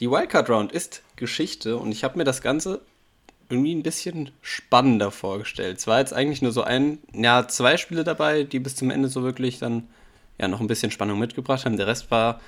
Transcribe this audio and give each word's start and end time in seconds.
Die 0.00 0.10
Wildcard 0.10 0.48
Round 0.48 0.72
ist 0.72 1.02
Geschichte 1.16 1.76
und 1.76 1.90
ich 1.90 2.04
habe 2.04 2.18
mir 2.18 2.24
das 2.24 2.40
Ganze 2.40 2.80
irgendwie 3.48 3.74
ein 3.74 3.82
bisschen 3.82 4.30
spannender 4.42 5.10
vorgestellt. 5.10 5.78
Es 5.78 5.86
war 5.88 5.98
jetzt 5.98 6.12
eigentlich 6.12 6.40
nur 6.40 6.52
so 6.52 6.62
ein, 6.62 6.98
ja, 7.12 7.48
zwei 7.48 7.76
Spiele 7.76 8.04
dabei, 8.04 8.44
die 8.44 8.60
bis 8.60 8.76
zum 8.76 8.90
Ende 8.90 9.08
so 9.08 9.24
wirklich 9.24 9.58
dann 9.58 9.88
ja 10.38 10.46
noch 10.46 10.60
ein 10.60 10.68
bisschen 10.68 10.92
Spannung 10.92 11.18
mitgebracht 11.18 11.64
haben. 11.64 11.76
Der 11.76 11.88
Rest 11.88 12.12
war 12.12 12.40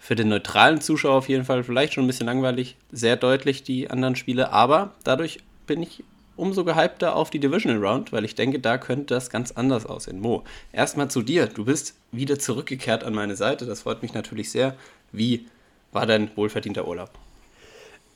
für 0.00 0.16
den 0.16 0.28
neutralen 0.28 0.80
Zuschauer 0.80 1.14
auf 1.14 1.28
jeden 1.28 1.44
Fall 1.44 1.62
vielleicht 1.62 1.92
schon 1.92 2.04
ein 2.04 2.06
bisschen 2.08 2.26
langweilig, 2.26 2.76
sehr 2.90 3.16
deutlich 3.16 3.62
die 3.62 3.90
anderen 3.90 4.16
Spiele, 4.16 4.50
aber 4.50 4.94
dadurch 5.04 5.40
bin 5.66 5.82
ich 5.82 6.02
umso 6.36 6.64
gehypter 6.64 7.14
auf 7.14 7.30
die 7.30 7.38
Divisional 7.38 7.84
Round, 7.84 8.12
weil 8.12 8.24
ich 8.24 8.34
denke, 8.34 8.58
da 8.58 8.78
könnte 8.78 9.14
das 9.14 9.30
ganz 9.30 9.52
anders 9.52 9.84
aussehen. 9.86 10.20
Mo, 10.20 10.42
erstmal 10.72 11.10
zu 11.10 11.22
dir. 11.22 11.46
Du 11.46 11.66
bist 11.66 11.94
wieder 12.10 12.38
zurückgekehrt 12.38 13.04
an 13.04 13.14
meine 13.14 13.36
Seite. 13.36 13.66
Das 13.66 13.82
freut 13.82 14.02
mich 14.02 14.14
natürlich 14.14 14.50
sehr. 14.50 14.74
Wie 15.12 15.46
war 15.92 16.06
dein 16.06 16.30
wohlverdienter 16.36 16.86
Urlaub? 16.86 17.10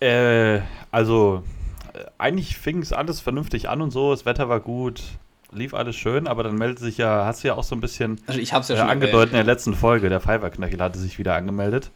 Äh, 0.00 0.60
also, 0.90 1.42
eigentlich 2.18 2.56
fing 2.56 2.80
es 2.82 2.92
alles 2.92 3.20
vernünftig 3.20 3.68
an 3.68 3.80
und 3.80 3.90
so. 3.90 4.10
Das 4.10 4.26
Wetter 4.26 4.48
war 4.48 4.60
gut, 4.60 5.02
lief 5.52 5.74
alles 5.74 5.96
schön, 5.96 6.26
aber 6.26 6.42
dann 6.42 6.56
meldet 6.56 6.78
sich 6.78 6.98
ja, 6.98 7.24
hast 7.24 7.44
du 7.44 7.48
ja 7.48 7.54
auch 7.54 7.64
so 7.64 7.74
ein 7.74 7.80
bisschen 7.80 8.20
also 8.26 8.40
ich 8.40 8.52
hab's 8.52 8.68
ja 8.68 8.74
äh, 8.74 8.78
schon 8.78 8.88
angedeutet 8.88 9.30
in 9.30 9.36
der 9.36 9.44
letzten 9.44 9.74
Folge. 9.74 10.08
Der 10.08 10.20
Fiverr-Knöchel 10.20 10.80
hatte 10.80 10.98
sich 10.98 11.18
wieder 11.18 11.34
angemeldet. 11.34 11.90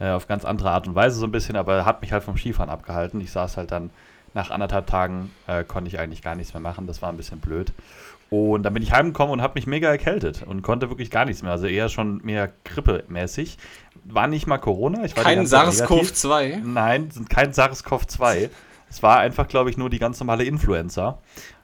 Äh, 0.00 0.10
auf 0.10 0.28
ganz 0.28 0.44
andere 0.44 0.70
Art 0.70 0.86
und 0.86 0.94
Weise 0.94 1.18
so 1.18 1.26
ein 1.26 1.32
bisschen, 1.32 1.56
aber 1.56 1.84
hat 1.84 2.02
mich 2.02 2.12
halt 2.12 2.22
vom 2.22 2.36
Skifahren 2.36 2.70
abgehalten. 2.70 3.20
Ich 3.20 3.32
saß 3.32 3.56
halt 3.56 3.72
dann 3.72 3.90
nach 4.34 4.50
anderthalb 4.50 4.86
Tagen 4.86 5.32
äh, 5.46 5.64
konnte 5.64 5.88
ich 5.88 5.98
eigentlich 5.98 6.22
gar 6.22 6.34
nichts 6.34 6.54
mehr 6.54 6.60
machen. 6.60 6.86
Das 6.86 7.02
war 7.02 7.08
ein 7.08 7.16
bisschen 7.16 7.40
blöd. 7.40 7.72
Und 8.30 8.62
dann 8.62 8.74
bin 8.74 8.82
ich 8.82 8.92
heimgekommen 8.92 9.32
und 9.32 9.42
habe 9.42 9.54
mich 9.54 9.66
mega 9.66 9.88
erkältet 9.88 10.42
und 10.46 10.62
konnte 10.62 10.90
wirklich 10.90 11.10
gar 11.10 11.24
nichts 11.24 11.42
mehr. 11.42 11.52
Also 11.52 11.66
eher 11.66 11.88
schon 11.88 12.20
mehr 12.22 12.52
grippemäßig. 12.64 13.56
War 14.04 14.26
nicht 14.26 14.46
mal 14.46 14.58
Corona. 14.58 15.04
Ich 15.04 15.16
war 15.16 15.24
kein 15.24 15.46
SARS-CoV-2? 15.46 16.62
Nein, 16.62 17.08
kein 17.28 17.52
SARS-CoV-2. 17.52 18.50
Es 18.90 19.02
war 19.02 19.18
einfach, 19.18 19.48
glaube 19.48 19.70
ich, 19.70 19.78
nur 19.78 19.90
die 19.90 19.98
ganz 19.98 20.20
normale 20.20 20.44
Influenza. 20.44 21.18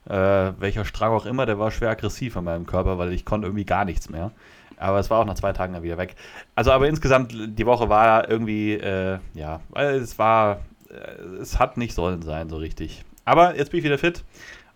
Äh, 0.07 0.13
welcher 0.59 0.85
Strang 0.85 1.13
auch 1.13 1.27
immer, 1.27 1.47
der 1.47 1.59
war 1.59 1.71
schwer 1.71 1.91
aggressiv 1.91 2.37
in 2.37 2.45
meinem 2.45 2.67
Körper, 2.67 2.99
weil 2.99 3.13
ich 3.13 3.25
konnte 3.25 3.47
irgendwie 3.47 3.65
gar 3.65 3.85
nichts 3.85 4.09
mehr. 4.09 4.31
Aber 4.77 4.99
es 4.99 5.09
war 5.09 5.21
auch 5.21 5.25
nach 5.25 5.35
zwei 5.35 5.53
Tagen 5.53 5.73
dann 5.73 5.83
wieder 5.83 5.99
weg. 5.99 6.17
Also, 6.55 6.73
aber 6.73 6.89
insgesamt, 6.89 7.33
die 7.33 7.67
Woche 7.67 7.89
war 7.89 8.29
irgendwie, 8.29 8.75
äh, 8.75 9.19
ja, 9.35 9.61
es 9.75 10.19
war 10.19 10.61
äh, 10.95 11.41
es 11.41 11.59
hat 11.59 11.77
nicht 11.77 11.95
sollen 11.95 12.23
sein, 12.23 12.49
so 12.49 12.57
richtig. 12.57 13.05
Aber 13.25 13.57
jetzt 13.57 13.71
bin 13.71 13.79
ich 13.79 13.85
wieder 13.85 13.99
fit 13.99 14.25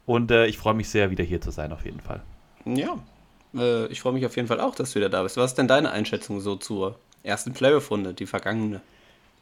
und 0.08 0.30
äh, 0.30 0.46
ich 0.46 0.56
freue 0.56 0.72
mich 0.72 0.88
sehr, 0.88 1.10
wieder 1.10 1.22
hier 1.22 1.42
zu 1.42 1.50
sein, 1.50 1.70
auf 1.70 1.84
jeden 1.84 2.00
Fall. 2.00 2.22
Ja, 2.64 2.96
äh, 3.54 3.86
ich 3.88 4.00
freue 4.00 4.14
mich 4.14 4.24
auf 4.24 4.34
jeden 4.36 4.48
Fall 4.48 4.58
auch, 4.58 4.74
dass 4.74 4.92
du 4.92 4.96
wieder 4.96 5.10
da 5.10 5.22
bist. 5.22 5.36
Was 5.36 5.50
ist 5.50 5.58
denn 5.58 5.68
deine 5.68 5.90
Einschätzung 5.90 6.40
so 6.40 6.56
zur 6.56 6.98
ersten 7.22 7.52
Playoff-Runde, 7.52 8.14
die 8.14 8.24
vergangene 8.24 8.80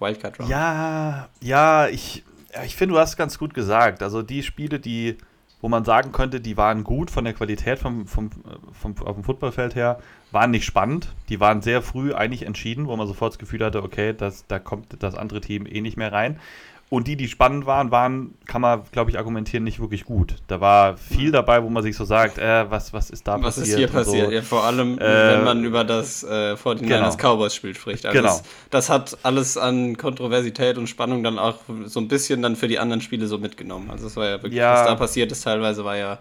Wildcard-Round? 0.00 0.50
Ja, 0.50 1.28
ja, 1.40 1.86
ich, 1.86 2.24
ja, 2.52 2.64
ich 2.64 2.74
finde, 2.74 2.94
du 2.96 3.00
hast 3.00 3.16
ganz 3.16 3.38
gut 3.38 3.54
gesagt. 3.54 4.02
Also 4.02 4.22
die 4.22 4.42
Spiele, 4.42 4.80
die, 4.80 5.18
wo 5.60 5.68
man 5.68 5.84
sagen 5.84 6.10
könnte, 6.10 6.40
die 6.40 6.56
waren 6.56 6.82
gut 6.82 7.12
von 7.12 7.24
der 7.24 7.34
Qualität 7.34 7.78
vom, 7.78 8.08
vom, 8.08 8.30
vom, 8.72 8.96
auf 9.06 9.14
dem 9.14 9.22
Footballfeld 9.22 9.76
her, 9.76 10.00
waren 10.32 10.50
nicht 10.50 10.64
spannend. 10.64 11.14
Die 11.28 11.38
waren 11.38 11.62
sehr 11.62 11.80
früh 11.80 12.12
eigentlich 12.12 12.42
entschieden, 12.42 12.88
wo 12.88 12.96
man 12.96 13.06
sofort 13.06 13.34
das 13.34 13.38
Gefühl 13.38 13.64
hatte, 13.64 13.84
okay, 13.84 14.14
das, 14.18 14.48
da 14.48 14.58
kommt 14.58 15.00
das 15.00 15.14
andere 15.14 15.40
Team 15.40 15.64
eh 15.64 15.80
nicht 15.80 15.96
mehr 15.96 16.12
rein. 16.12 16.40
Und 16.88 17.08
die, 17.08 17.16
die 17.16 17.26
spannend 17.26 17.66
waren, 17.66 17.90
waren, 17.90 18.34
kann 18.46 18.60
man, 18.60 18.82
glaube 18.92 19.10
ich, 19.10 19.18
argumentieren, 19.18 19.64
nicht 19.64 19.80
wirklich 19.80 20.04
gut. 20.04 20.36
Da 20.46 20.60
war 20.60 20.96
viel 20.96 21.32
dabei, 21.32 21.64
wo 21.64 21.68
man 21.68 21.82
sich 21.82 21.96
so 21.96 22.04
sagt, 22.04 22.38
äh, 22.38 22.70
was, 22.70 22.92
was 22.92 23.10
ist 23.10 23.26
da 23.26 23.42
was 23.42 23.56
passiert? 23.56 23.56
Was 23.56 23.68
ist 23.68 23.76
hier 23.76 23.88
passiert? 23.88 24.26
So. 24.26 24.32
Ja, 24.32 24.42
vor 24.42 24.62
allem, 24.62 24.96
äh, 24.98 25.00
wenn 25.00 25.42
man 25.42 25.64
über 25.64 25.82
das 25.82 26.22
äh, 26.22 26.54
49ers 26.54 26.76
genau. 26.82 27.16
Cowboys-Spiel 27.16 27.74
spricht. 27.74 28.06
Also 28.06 28.16
genau. 28.16 28.28
Das, 28.28 28.42
das, 28.70 28.88
hat 28.88 29.18
alles 29.24 29.58
an 29.58 29.96
Kontroversität 29.96 30.78
und 30.78 30.86
Spannung 30.86 31.24
dann 31.24 31.40
auch 31.40 31.58
so 31.86 31.98
ein 31.98 32.06
bisschen 32.06 32.40
dann 32.42 32.54
für 32.54 32.68
die 32.68 32.78
anderen 32.78 33.00
Spiele 33.00 33.26
so 33.26 33.38
mitgenommen. 33.38 33.90
Also 33.90 34.06
es 34.06 34.14
war 34.14 34.26
ja 34.26 34.42
wirklich, 34.42 34.54
ja. 34.54 34.74
was 34.74 34.86
da 34.86 34.94
passiert 34.94 35.32
ist, 35.32 35.42
teilweise 35.42 35.84
war 35.84 35.96
ja, 35.96 36.18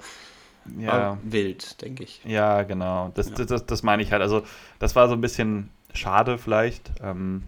ja. 0.80 1.20
Wild, 1.24 1.80
denke 1.84 2.04
ich. 2.04 2.22
Ja, 2.26 2.64
genau. 2.64 3.12
Das, 3.14 3.30
ja. 3.30 3.36
Das, 3.36 3.48
das, 3.48 3.66
das, 3.68 3.84
meine 3.84 4.02
ich 4.02 4.12
halt. 4.12 4.24
Also 4.24 4.42
das 4.80 4.96
war 4.96 5.08
so 5.08 5.14
ein 5.14 5.22
bisschen 5.22 5.70
schade 5.94 6.40
vielleicht. 6.40 6.92
Ähm, 7.04 7.44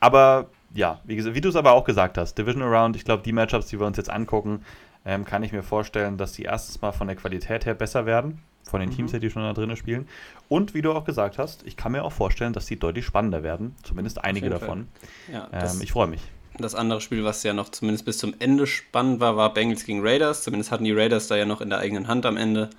aber 0.00 0.48
ja, 0.76 1.00
wie, 1.04 1.34
wie 1.34 1.40
du 1.40 1.48
es 1.48 1.56
aber 1.56 1.72
auch 1.72 1.84
gesagt 1.84 2.18
hast, 2.18 2.36
Division 2.36 2.62
Around, 2.62 2.96
ich 2.96 3.04
glaube, 3.04 3.22
die 3.22 3.32
Matchups, 3.32 3.68
die 3.68 3.80
wir 3.80 3.86
uns 3.86 3.96
jetzt 3.96 4.10
angucken, 4.10 4.64
ähm, 5.04 5.24
kann 5.24 5.42
ich 5.42 5.52
mir 5.52 5.62
vorstellen, 5.62 6.18
dass 6.18 6.32
die 6.32 6.42
erstens 6.42 6.80
mal 6.82 6.92
von 6.92 7.06
der 7.06 7.16
Qualität 7.16 7.64
her 7.64 7.74
besser 7.74 8.06
werden, 8.06 8.42
von 8.64 8.80
den 8.80 8.90
mhm. 8.90 8.96
Teams, 8.96 9.12
die 9.12 9.30
schon 9.30 9.42
da 9.42 9.52
drinnen 9.52 9.76
spielen. 9.76 10.08
Und 10.48 10.74
wie 10.74 10.82
du 10.82 10.92
auch 10.92 11.04
gesagt 11.04 11.38
hast, 11.38 11.66
ich 11.66 11.76
kann 11.76 11.92
mir 11.92 12.04
auch 12.04 12.12
vorstellen, 12.12 12.52
dass 12.52 12.66
die 12.66 12.78
deutlich 12.78 13.06
spannender 13.06 13.42
werden, 13.42 13.74
zumindest 13.82 14.22
einige 14.22 14.50
davon. 14.50 14.88
Ja, 15.32 15.48
ähm, 15.52 15.80
ich 15.80 15.92
freue 15.92 16.08
mich. 16.08 16.22
Das 16.58 16.74
andere 16.74 17.00
Spiel, 17.00 17.24
was 17.24 17.42
ja 17.42 17.52
noch 17.52 17.68
zumindest 17.68 18.04
bis 18.04 18.18
zum 18.18 18.34
Ende 18.38 18.66
spannend 18.66 19.20
war, 19.20 19.36
war 19.36 19.52
Bengals 19.52 19.84
gegen 19.84 20.00
Raiders. 20.02 20.42
Zumindest 20.42 20.70
hatten 20.70 20.84
die 20.84 20.92
Raiders 20.92 21.28
da 21.28 21.36
ja 21.36 21.44
noch 21.44 21.60
in 21.60 21.68
der 21.68 21.80
eigenen 21.80 22.08
Hand 22.08 22.24
am 22.24 22.36
Ende. 22.36 22.70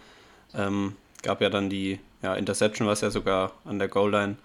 Ähm, 0.55 0.95
gab 1.21 1.41
ja 1.41 1.49
dann 1.49 1.69
die 1.69 1.99
ja, 2.23 2.33
Interception, 2.33 2.87
was 2.87 3.01
ja 3.01 3.11
sogar 3.11 3.51
an 3.65 3.77
der 3.77 3.87
Goal-Line 3.87 4.37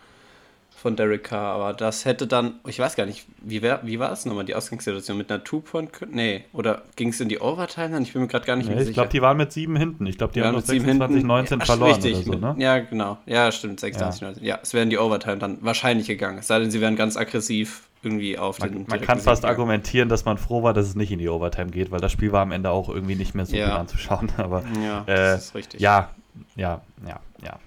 von 0.82 0.96
Derek 0.96 1.22
Carr, 1.22 1.54
aber 1.54 1.72
das 1.74 2.04
hätte 2.04 2.26
dann, 2.26 2.54
ich 2.66 2.80
weiß 2.80 2.96
gar 2.96 3.06
nicht, 3.06 3.24
wie, 3.40 3.62
wär, 3.62 3.80
wie 3.84 4.00
war 4.00 4.10
es 4.10 4.26
nochmal, 4.26 4.44
die 4.44 4.56
Ausgangssituation 4.56 5.16
mit 5.16 5.30
einer 5.30 5.44
Two-Point? 5.44 5.92
Nee, 6.10 6.44
oder 6.52 6.82
ging 6.96 7.10
es 7.10 7.20
in 7.20 7.28
die 7.28 7.38
Overtime 7.38 7.90
dann? 7.90 8.02
Ich 8.02 8.12
bin 8.12 8.22
mir 8.22 8.28
gerade 8.28 8.44
gar 8.44 8.56
nicht 8.56 8.68
nee, 8.68 8.74
mehr 8.74 8.80
sicher. 8.80 8.90
Ich 8.90 8.94
glaube, 8.94 9.10
die 9.10 9.22
waren 9.22 9.36
mit 9.36 9.52
sieben 9.52 9.76
hinten. 9.76 10.06
Ich 10.06 10.18
glaube, 10.18 10.32
die 10.32 10.40
ja, 10.40 10.46
haben 10.46 10.56
noch 10.56 10.62
26, 10.62 11.22
19 11.22 11.60
ja, 11.60 11.64
verloren 11.64 12.02
richtig, 12.02 12.24
so, 12.24 12.32
ne? 12.32 12.56
Ja, 12.58 12.80
genau. 12.80 13.18
Ja, 13.26 13.52
stimmt, 13.52 13.78
26, 13.78 14.20
ja. 14.20 14.26
19. 14.26 14.44
Ja, 14.44 14.58
es 14.60 14.74
wäre 14.74 14.82
in 14.82 14.90
die 14.90 14.98
Overtime 14.98 15.38
dann 15.38 15.58
wahrscheinlich 15.60 16.08
gegangen. 16.08 16.38
Es 16.38 16.48
sei 16.48 16.58
denn, 16.58 16.72
sie 16.72 16.80
wären 16.80 16.96
ganz 16.96 17.16
aggressiv 17.16 17.88
irgendwie 18.02 18.36
auf 18.36 18.58
man, 18.58 18.72
den. 18.72 18.86
Man 18.88 19.00
kann 19.00 19.20
fast 19.20 19.42
gegangen. 19.42 19.60
argumentieren, 19.60 20.08
dass 20.08 20.24
man 20.24 20.36
froh 20.36 20.64
war, 20.64 20.74
dass 20.74 20.86
es 20.86 20.96
nicht 20.96 21.12
in 21.12 21.20
die 21.20 21.28
Overtime 21.28 21.70
geht, 21.70 21.92
weil 21.92 22.00
das 22.00 22.10
Spiel 22.10 22.32
war 22.32 22.42
am 22.42 22.50
Ende 22.50 22.70
auch 22.70 22.88
irgendwie 22.88 23.14
nicht 23.14 23.36
mehr 23.36 23.46
so 23.46 23.54
ja. 23.54 23.68
gut 23.68 23.78
anzuschauen. 23.78 24.32
Aber 24.36 24.64
ja, 24.84 25.02
äh, 25.02 25.14
das 25.14 25.44
ist 25.44 25.54
richtig. 25.54 25.80
Ja, 25.80 26.10
ja, 26.56 26.80
ja, 27.06 27.20
ja. 27.40 27.58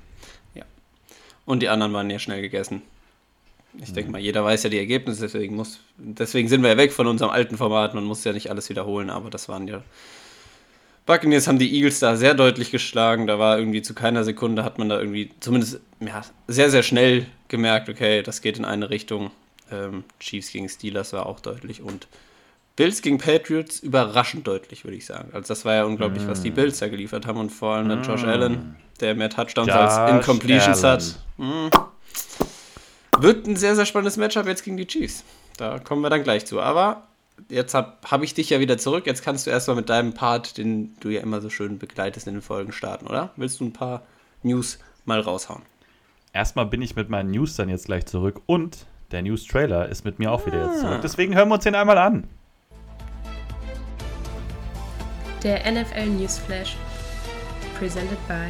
Ja. 0.54 0.64
Und 1.46 1.62
die 1.62 1.70
anderen 1.70 1.94
waren 1.94 2.10
ja 2.10 2.20
schnell 2.20 2.42
gegessen. 2.42 2.82
Ich 3.82 3.94
denke 3.94 4.12
mal, 4.12 4.20
jeder 4.20 4.44
weiß 4.44 4.64
ja 4.64 4.70
die 4.70 4.80
Ergebnisse, 4.80 5.22
deswegen, 5.22 5.56
muss, 5.56 5.80
deswegen 5.98 6.48
sind 6.48 6.62
wir 6.62 6.70
ja 6.70 6.78
weg 6.78 6.92
von 6.92 7.08
unserem 7.08 7.32
alten 7.32 7.58
Format. 7.58 7.94
Man 7.94 8.04
muss 8.04 8.24
ja 8.24 8.34
nicht 8.34 8.50
alles 8.50 8.70
wiederholen, 8.70 9.10
aber 9.10 9.30
das 9.30 9.50
waren 9.50 9.68
ja. 9.68 9.84
Buccaneers 11.06 11.48
haben 11.48 11.60
die 11.60 11.72
Eagles 11.76 12.00
da 12.00 12.16
sehr 12.16 12.34
deutlich 12.34 12.72
geschlagen. 12.72 13.28
Da 13.28 13.38
war 13.38 13.60
irgendwie 13.60 13.82
zu 13.82 13.94
keiner 13.94 14.24
Sekunde, 14.24 14.64
hat 14.64 14.80
man 14.80 14.90
da 14.90 15.00
irgendwie 15.00 15.30
zumindest 15.40 15.80
ja, 16.00 16.24
sehr, 16.48 16.72
sehr 16.72 16.84
schnell 16.84 17.28
gemerkt, 17.48 17.90
okay, 17.90 18.24
das 18.24 18.42
geht 18.42 18.58
in 18.58 18.66
eine 18.66 18.90
Richtung. 18.90 19.32
Ähm, 19.72 20.04
Chiefs 20.20 20.52
gegen 20.52 20.70
Steelers 20.70 21.14
war 21.14 21.26
auch 21.26 21.40
deutlich 21.40 21.82
und 21.82 22.08
Bills 22.76 23.02
gegen 23.02 23.18
Patriots 23.18 23.80
überraschend 23.80 24.48
deutlich, 24.48 24.84
würde 24.84 24.98
ich 24.98 25.06
sagen. 25.06 25.30
Also 25.34 25.48
das 25.48 25.64
war 25.64 25.76
ja 25.76 25.86
unglaublich, 25.86 26.24
mm. 26.24 26.28
was 26.28 26.42
die 26.42 26.52
mm. 26.52 26.56
Bills 26.56 26.80
da 26.80 26.88
geliefert 26.88 27.26
haben 27.26 27.40
und 27.40 27.50
vor 27.50 27.76
allem 27.76 27.88
dann 27.88 28.04
Josh 28.04 28.24
mm. 28.24 28.30
Allen, 28.30 28.76
der 29.00 29.16
mehr 29.16 29.30
Touchdowns 29.30 29.68
Josh 29.68 29.78
als 29.78 30.12
Incompletions 30.12 30.84
Allen. 30.84 31.02
hat. 31.02 31.20
Mm. 31.38 31.70
Wird 33.20 33.48
ein 33.48 33.56
sehr, 33.56 33.76
sehr 33.76 33.86
spannendes 33.86 34.18
Matchup 34.18 34.48
jetzt 34.48 34.64
gegen 34.64 34.78
die 34.78 34.88
Chiefs. 34.88 35.24
Da 35.58 35.80
kommen 35.80 36.02
wir 36.02 36.10
dann 36.10 36.24
gleich 36.24 36.46
zu. 36.46 36.60
Aber 36.60 37.04
jetzt 37.50 37.74
habe 37.74 37.94
hab 38.10 38.24
ich 38.24 38.34
dich 38.34 38.50
ja 38.50 38.60
wieder 38.60 38.78
zurück. 38.78 39.06
Jetzt 39.06 39.24
kannst 39.24 39.46
du 39.46 39.52
erstmal 39.52 39.78
mit 39.78 39.90
deinem 39.90 40.14
Part, 40.14 40.58
den 40.58 40.96
du 41.00 41.10
ja 41.10 41.22
immer 41.22 41.42
so 41.42 41.50
schön 41.50 41.80
begleitest, 41.80 42.28
in 42.28 42.34
den 42.34 42.42
Folgen 42.42 42.72
starten, 42.72 43.08
oder? 43.08 43.32
Willst 43.36 43.60
du 43.60 43.66
ein 43.66 43.74
paar 43.74 44.04
News 44.44 44.80
mal 45.06 45.20
raushauen? 45.20 45.62
Erstmal 46.34 46.66
bin 46.66 46.82
ich 46.82 46.96
mit 46.96 47.10
meinen 47.10 47.32
News 47.32 47.56
dann 47.56 47.70
jetzt 47.70 47.86
gleich 47.86 48.06
zurück 48.06 48.42
und 48.46 48.86
der 49.12 49.22
News-Trailer 49.22 49.88
ist 49.88 50.04
mit 50.04 50.20
mir 50.20 50.32
auch 50.32 50.46
wieder 50.46 50.66
jetzt 50.66 50.82
zurück. 50.82 50.98
Ah. 50.98 51.02
Deswegen 51.02 51.36
hören 51.36 51.48
wir 51.48 51.56
uns 51.56 51.64
den 51.64 51.76
einmal 51.76 51.98
an. 51.98 52.28
Der 55.44 55.72
NFL 55.72 56.08
News 56.08 56.40
Flash. 56.40 56.76
Presented 57.78 58.18
by 58.28 58.48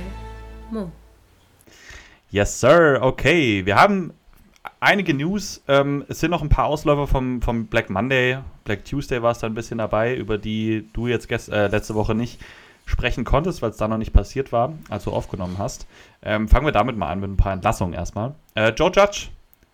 Mo. 0.72 0.92
Yes, 2.32 2.60
sir. 2.60 3.00
Okay, 3.02 3.66
wir 3.66 3.76
haben 3.76 4.14
einige 4.86 5.14
News. 5.14 5.64
Ähm, 5.68 6.06
es 6.08 6.20
sind 6.20 6.32
noch 6.32 6.42
ein 6.42 6.50
paar 6.50 6.66
Ausläufer 6.66 7.08
vom, 7.08 7.42
vom 7.42 7.66
Black 7.66 7.90
Monday. 7.90 8.38
Black 8.64 8.86
Tuesday 8.86 9.22
war 9.22 9.32
es 9.32 9.40
da 9.40 9.48
ein 9.48 9.56
bisschen 9.56 9.80
dabei, 9.80 10.16
über 10.16 10.38
die 10.38 10.88
du 10.94 11.08
jetzt 11.08 11.30
äh, 11.50 11.68
letzte 11.68 11.96
Woche 11.96 12.16
nicht 12.16 12.40
sprechen 12.86 13.26
konntest, 13.26 13.64
weil 13.64 13.72
es 13.72 13.78
da 13.78 13.88
noch 13.88 13.98
nicht 13.98 14.14
passiert 14.14 14.52
war, 14.52 14.74
als 14.90 15.06
du 15.06 15.12
aufgenommen 15.12 15.58
hast. 15.58 15.88
Ähm, 16.22 16.48
fangen 16.48 16.68
wir 16.68 16.72
damit 16.72 16.98
mal 16.98 17.10
an 17.10 17.20
mit 17.20 17.32
ein 17.32 17.38
paar 17.38 17.54
Entlassungen 17.54 17.96
erstmal. 17.96 18.36
Äh, 18.54 18.70
Joe 18.70 18.92
Judge, 18.92 19.30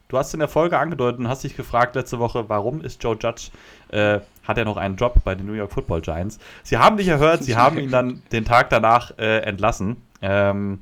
du 0.08 0.18
hast 0.18 0.34
in 0.34 0.40
der 0.40 0.48
Folge 0.48 0.80
angedeutet 0.80 1.20
und 1.20 1.28
hast 1.28 1.44
dich 1.44 1.58
gefragt 1.58 1.96
letzte 1.96 2.20
Woche, 2.20 2.48
warum 2.48 2.80
ist 2.80 3.04
Joe 3.04 3.18
Judge, 3.22 3.50
äh, 3.90 4.22
hat 4.48 4.58
er 4.58 4.64
noch 4.64 4.78
einen 4.78 4.96
Job 4.96 5.16
bei 5.26 5.36
den 5.36 5.46
New 5.46 5.54
York 5.54 5.74
Football 5.74 6.02
Giants? 6.02 6.40
Sie 6.64 6.78
haben 6.78 6.96
dich 6.96 7.10
erhört, 7.10 7.44
sie 7.44 7.58
haben 7.58 7.78
ihn 7.80 7.92
dann 7.92 8.24
den 8.32 8.46
Tag 8.46 8.70
danach 8.70 9.18
äh, 9.18 9.40
entlassen. 9.40 9.98
Ähm, 10.22 10.82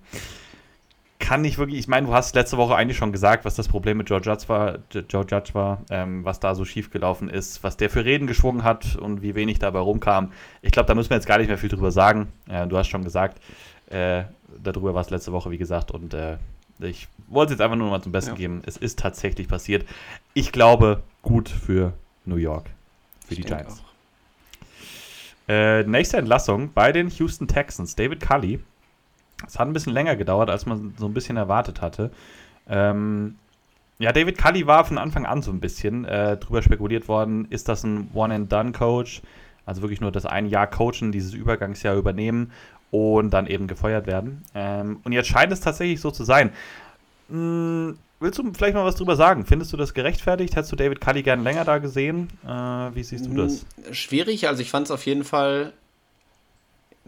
kann 1.19 1.41
nicht 1.41 1.57
wirklich, 1.57 1.79
ich 1.79 1.87
meine, 1.87 2.07
du 2.07 2.13
hast 2.13 2.33
letzte 2.33 2.57
Woche 2.57 2.75
eigentlich 2.75 2.97
schon 2.97 3.11
gesagt, 3.11 3.45
was 3.45 3.55
das 3.55 3.67
Problem 3.67 3.97
mit 3.97 4.09
Joe 4.09 4.21
Judge 4.21 4.45
war, 4.47 4.79
Joe 4.91 5.25
Judge 5.29 5.53
war 5.53 5.83
ähm, 5.89 6.23
was 6.23 6.39
da 6.39 6.55
so 6.55 6.65
schief 6.65 6.89
gelaufen 6.89 7.29
ist, 7.29 7.63
was 7.63 7.77
der 7.77 7.89
für 7.89 8.05
Reden 8.05 8.25
geschwungen 8.25 8.63
hat 8.63 8.95
und 8.95 9.21
wie 9.21 9.35
wenig 9.35 9.59
dabei 9.59 9.79
rumkam. 9.79 10.31
Ich 10.61 10.71
glaube, 10.71 10.87
da 10.87 10.95
müssen 10.95 11.09
wir 11.09 11.17
jetzt 11.17 11.27
gar 11.27 11.37
nicht 11.37 11.49
mehr 11.49 11.57
viel 11.57 11.69
drüber 11.69 11.91
sagen. 11.91 12.29
Äh, 12.47 12.67
du 12.67 12.77
hast 12.77 12.87
schon 12.87 13.03
gesagt, 13.03 13.41
äh, 13.89 14.23
darüber 14.63 14.93
war 14.93 15.01
es 15.01 15.09
letzte 15.09 15.31
Woche, 15.31 15.51
wie 15.51 15.57
gesagt, 15.57 15.91
und 15.91 16.13
äh, 16.13 16.37
ich 16.79 17.09
wollte 17.27 17.53
es 17.53 17.59
jetzt 17.59 17.63
einfach 17.63 17.77
nur 17.77 17.89
mal 17.89 18.01
zum 18.01 18.13
Besten 18.13 18.31
ja. 18.31 18.37
geben. 18.37 18.61
Es 18.65 18.77
ist 18.77 18.99
tatsächlich 18.99 19.47
passiert. 19.47 19.85
Ich 20.33 20.51
glaube, 20.51 21.03
gut 21.21 21.49
für 21.49 21.93
New 22.25 22.37
York 22.37 22.69
für 23.27 23.33
ich 23.33 23.41
die 23.41 23.45
Giants. 23.45 23.83
Äh, 25.47 25.83
nächste 25.83 26.17
Entlassung 26.17 26.71
bei 26.73 26.91
den 26.91 27.09
Houston 27.09 27.47
Texans. 27.47 27.95
David 27.95 28.21
Cully. 28.21 28.59
Es 29.45 29.57
hat 29.57 29.67
ein 29.67 29.73
bisschen 29.73 29.93
länger 29.93 30.15
gedauert, 30.15 30.49
als 30.49 30.65
man 30.65 30.93
so 30.97 31.05
ein 31.05 31.13
bisschen 31.13 31.37
erwartet 31.37 31.81
hatte. 31.81 32.11
Ähm, 32.67 33.35
ja, 33.99 34.13
David 34.13 34.37
Cully 34.37 34.65
war 34.65 34.85
von 34.85 34.97
Anfang 34.97 35.25
an 35.25 35.41
so 35.41 35.51
ein 35.51 35.59
bisschen 35.59 36.05
äh, 36.05 36.37
drüber 36.37 36.61
spekuliert 36.61 37.07
worden, 37.07 37.47
ist 37.49 37.67
das 37.67 37.83
ein 37.83 38.09
One-and-Done-Coach? 38.13 39.21
Also 39.65 39.81
wirklich 39.81 40.01
nur 40.01 40.11
das 40.11 40.25
ein 40.25 40.47
Jahr 40.47 40.67
coachen, 40.67 41.11
dieses 41.11 41.33
Übergangsjahr 41.33 41.95
übernehmen 41.95 42.51
und 42.91 43.31
dann 43.31 43.45
eben 43.45 43.67
gefeuert 43.67 44.07
werden. 44.07 44.43
Ähm, 44.55 45.01
und 45.03 45.11
jetzt 45.11 45.27
scheint 45.27 45.51
es 45.51 45.59
tatsächlich 45.59 46.01
so 46.01 46.11
zu 46.11 46.23
sein. 46.23 46.51
Hm, 47.29 47.97
willst 48.19 48.39
du 48.39 48.53
vielleicht 48.53 48.73
mal 48.73 48.85
was 48.85 48.95
drüber 48.95 49.15
sagen? 49.15 49.45
Findest 49.45 49.71
du 49.73 49.77
das 49.77 49.93
gerechtfertigt? 49.93 50.55
Hättest 50.55 50.71
du 50.71 50.75
David 50.75 51.01
Cully 51.01 51.21
gern 51.21 51.43
länger 51.43 51.65
da 51.65 51.77
gesehen? 51.77 52.29
Äh, 52.43 52.49
wie 52.49 53.03
siehst 53.03 53.27
du 53.27 53.33
das? 53.35 53.65
Hm, 53.83 53.93
schwierig, 53.93 54.47
also 54.47 54.61
ich 54.61 54.71
fand 54.71 54.87
es 54.87 54.91
auf 54.91 55.05
jeden 55.05 55.23
Fall. 55.23 55.73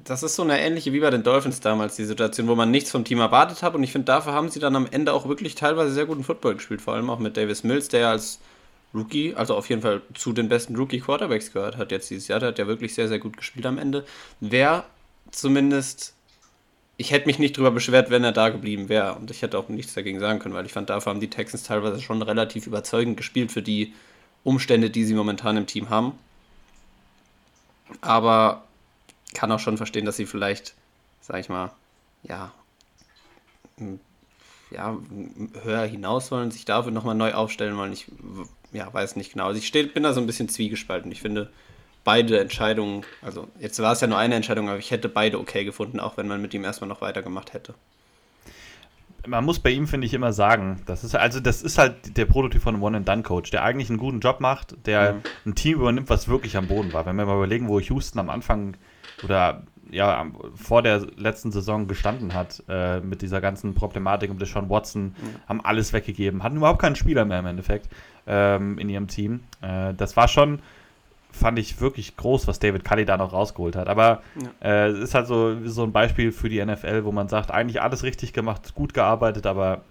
Das 0.04 0.24
ist 0.24 0.36
so 0.36 0.44
eine 0.44 0.60
ähnliche 0.60 0.94
wie 0.94 1.00
bei 1.00 1.10
den 1.10 1.24
Dolphins 1.24 1.60
damals, 1.60 1.96
die 1.96 2.06
Situation, 2.06 2.48
wo 2.48 2.56
man 2.56 2.72
nichts 2.72 2.92
vom 2.92 3.04
Team 3.04 3.20
erwartet 3.20 3.62
hat. 3.62 3.76
Und 3.76 3.84
ich 3.84 3.92
finde, 3.92 4.06
dafür 4.06 4.34
haben 4.34 4.50
sie 4.50 4.60
dann 4.60 4.76
am 4.76 4.88
Ende 4.90 5.14
auch 5.14 5.28
wirklich 5.28 5.56
teilweise 5.56 5.92
sehr 5.94 6.06
guten 6.06 6.24
Football 6.24 6.56
gespielt. 6.56 6.82
Vor 6.82 6.94
allem 6.94 7.10
auch 7.10 7.20
mit 7.20 7.38
Davis 7.38 7.64
Mills, 7.64 7.88
der 7.90 8.10
als 8.10 8.40
Rookie, 8.94 9.36
also 9.36 9.56
auf 9.56 9.70
jeden 9.70 9.82
Fall 9.82 10.02
zu 10.14 10.34
den 10.34 10.50
besten 10.50 10.76
Rookie-Quarterbacks 10.76 11.54
gehört 11.54 11.78
hat 11.78 11.92
jetzt 11.92 12.10
dieses 12.10 12.28
Jahr. 12.28 12.40
Der 12.40 12.50
hat 12.50 12.60
ja 12.60 12.68
wirklich 12.68 12.94
sehr, 12.94 13.08
sehr 13.08 13.20
gut 13.20 13.38
gespielt 13.38 13.66
am 13.66 13.78
Ende. 13.78 14.06
Wer 14.40 14.86
zumindest, 15.32 16.14
ich 16.98 17.12
hätte 17.12 17.28
mich 17.28 17.40
nicht 17.40 17.58
drüber 17.58 17.72
beschwert, 17.72 18.10
wenn 18.10 18.24
er 18.24 18.32
da 18.32 18.50
geblieben 18.50 18.90
wäre. 18.90 19.16
Und 19.16 19.32
ich 19.32 19.42
hätte 19.42 19.58
auch 19.58 19.70
nichts 19.70 19.94
dagegen 19.94 20.20
sagen 20.20 20.40
können, 20.40 20.56
weil 20.56 20.66
ich 20.66 20.74
fand, 20.74 20.90
dafür 20.90 21.12
haben 21.12 21.20
die 21.20 21.30
Texans 21.30 21.64
teilweise 21.64 22.02
schon 22.02 22.22
relativ 22.22 22.68
überzeugend 22.68 23.18
gespielt 23.18 23.52
für 23.52 23.62
die 23.62 23.94
Umstände, 24.44 24.90
die 24.90 25.04
sie 25.04 25.14
momentan 25.14 25.58
im 25.58 25.68
Team 25.68 25.90
haben. 25.90 26.14
Aber 28.02 28.64
kann 29.34 29.52
auch 29.52 29.60
schon 29.60 29.78
verstehen, 29.78 30.06
dass 30.06 30.18
sie 30.18 30.26
vielleicht, 30.26 30.74
sag 31.22 31.40
ich 31.40 31.50
mal, 31.50 31.72
ja, 32.24 32.52
ja, 34.70 34.98
höher 35.64 35.86
hinaus 35.86 36.32
wollen, 36.32 36.52
sich 36.52 36.66
dafür 36.66 36.92
nochmal 36.92 37.16
neu 37.16 37.34
aufstellen 37.34 37.78
wollen. 37.78 37.94
Ich 37.94 38.08
ja, 38.72 38.92
weiß 38.92 39.16
nicht 39.16 39.34
genau. 39.34 39.48
Also 39.48 39.60
ich 39.60 39.68
steh, 39.68 39.84
bin 39.84 40.04
da 40.04 40.14
so 40.14 40.22
ein 40.22 40.28
bisschen 40.28 40.50
zwiegespalten. 40.50 41.12
Ich 41.12 41.22
finde, 41.22 41.52
beide 42.04 42.40
Entscheidungen, 42.40 43.04
also 43.22 43.48
jetzt 43.60 43.80
war 43.82 43.92
es 43.92 44.02
ja 44.02 44.08
nur 44.08 44.18
eine 44.18 44.36
Entscheidung, 44.36 44.70
aber 44.70 44.80
ich 44.80 44.92
hätte 44.92 45.10
beide 45.10 45.40
okay 45.40 45.66
gefunden, 45.66 46.00
auch 46.00 46.18
wenn 46.18 46.28
man 46.28 46.42
mit 46.42 46.54
ihm 46.54 46.64
erstmal 46.64 46.88
noch 46.88 47.02
weitergemacht 47.02 47.54
hätte. 47.54 47.76
Man 49.28 49.46
muss 49.46 49.60
bei 49.60 49.70
ihm, 49.70 49.88
finde 49.88 50.08
ich, 50.08 50.16
immer 50.16 50.34
sagen, 50.34 50.82
das 50.88 51.04
ist 51.04 51.16
also 51.16 51.40
das 51.40 51.62
ist 51.62 51.78
halt 51.78 52.18
der 52.18 52.26
Prototyp 52.26 52.64
von 52.64 52.74
einem 52.74 52.84
One-and-Done-Coach, 52.84 53.52
der 53.52 53.64
eigentlich 53.64 53.90
einen 53.90 54.00
guten 54.00 54.20
Job 54.20 54.40
macht, 54.40 54.76
der 54.88 55.14
mhm. 55.14 55.22
ein 55.46 55.56
Team 55.56 55.80
übernimmt, 55.80 56.10
was 56.10 56.28
wirklich 56.28 56.58
am 56.58 56.68
Boden 56.68 56.92
war. 56.92 57.06
Wenn 57.06 57.18
wir 57.18 57.26
mal 57.26 57.36
überlegen, 57.36 57.68
wo 57.68 57.80
Houston 57.80 58.18
am 58.18 58.32
Anfang 58.32 58.76
oder 59.24 59.64
ja, 59.90 60.26
vor 60.56 60.82
der 60.82 61.06
letzten 61.18 61.52
Saison 61.52 61.88
gestanden 61.88 62.34
hat, 62.34 62.64
äh, 62.70 63.02
mit 63.02 63.22
dieser 63.22 63.42
ganzen 63.42 63.74
Problematik 63.74 64.32
um 64.32 64.40
Deshaun 64.40 64.70
Watson, 64.70 65.04
mhm. 65.04 65.14
haben 65.50 65.62
alles 65.66 65.92
weggegeben, 65.92 66.44
hatten 66.44 66.58
überhaupt 66.58 66.80
keinen 66.80 66.96
Spieler 66.96 67.26
mehr 67.26 67.40
im 67.40 67.46
Endeffekt 67.46 67.90
ähm, 68.26 68.78
in 68.78 68.88
ihrem 68.88 69.08
Team. 69.08 69.42
Äh, 69.62 69.94
das 69.94 70.16
war 70.16 70.28
schon 70.28 70.62
fand 71.32 71.58
ich 71.60 71.80
wirklich 71.80 72.18
groß, 72.18 72.48
was 72.48 72.60
David 72.60 72.84
Cully 72.84 73.06
da 73.06 73.18
noch 73.18 73.34
rausgeholt 73.34 73.76
hat. 73.76 73.88
Aber 73.88 74.22
ja. 74.36 74.70
äh, 74.70 74.88
es 74.90 75.00
ist 75.00 75.16
halt 75.16 75.28
so, 75.28 75.66
so 75.66 75.84
ein 75.84 75.92
Beispiel 75.92 76.32
für 76.32 76.50
die 76.50 76.64
NFL, 76.64 77.06
wo 77.06 77.12
man 77.12 77.28
sagt, 77.30 77.52
eigentlich 77.52 77.82
alles 77.82 78.04
richtig 78.04 78.34
gemacht, 78.34 78.76
gut 78.76 78.94
gearbeitet, 78.94 79.46
aber 79.46 79.82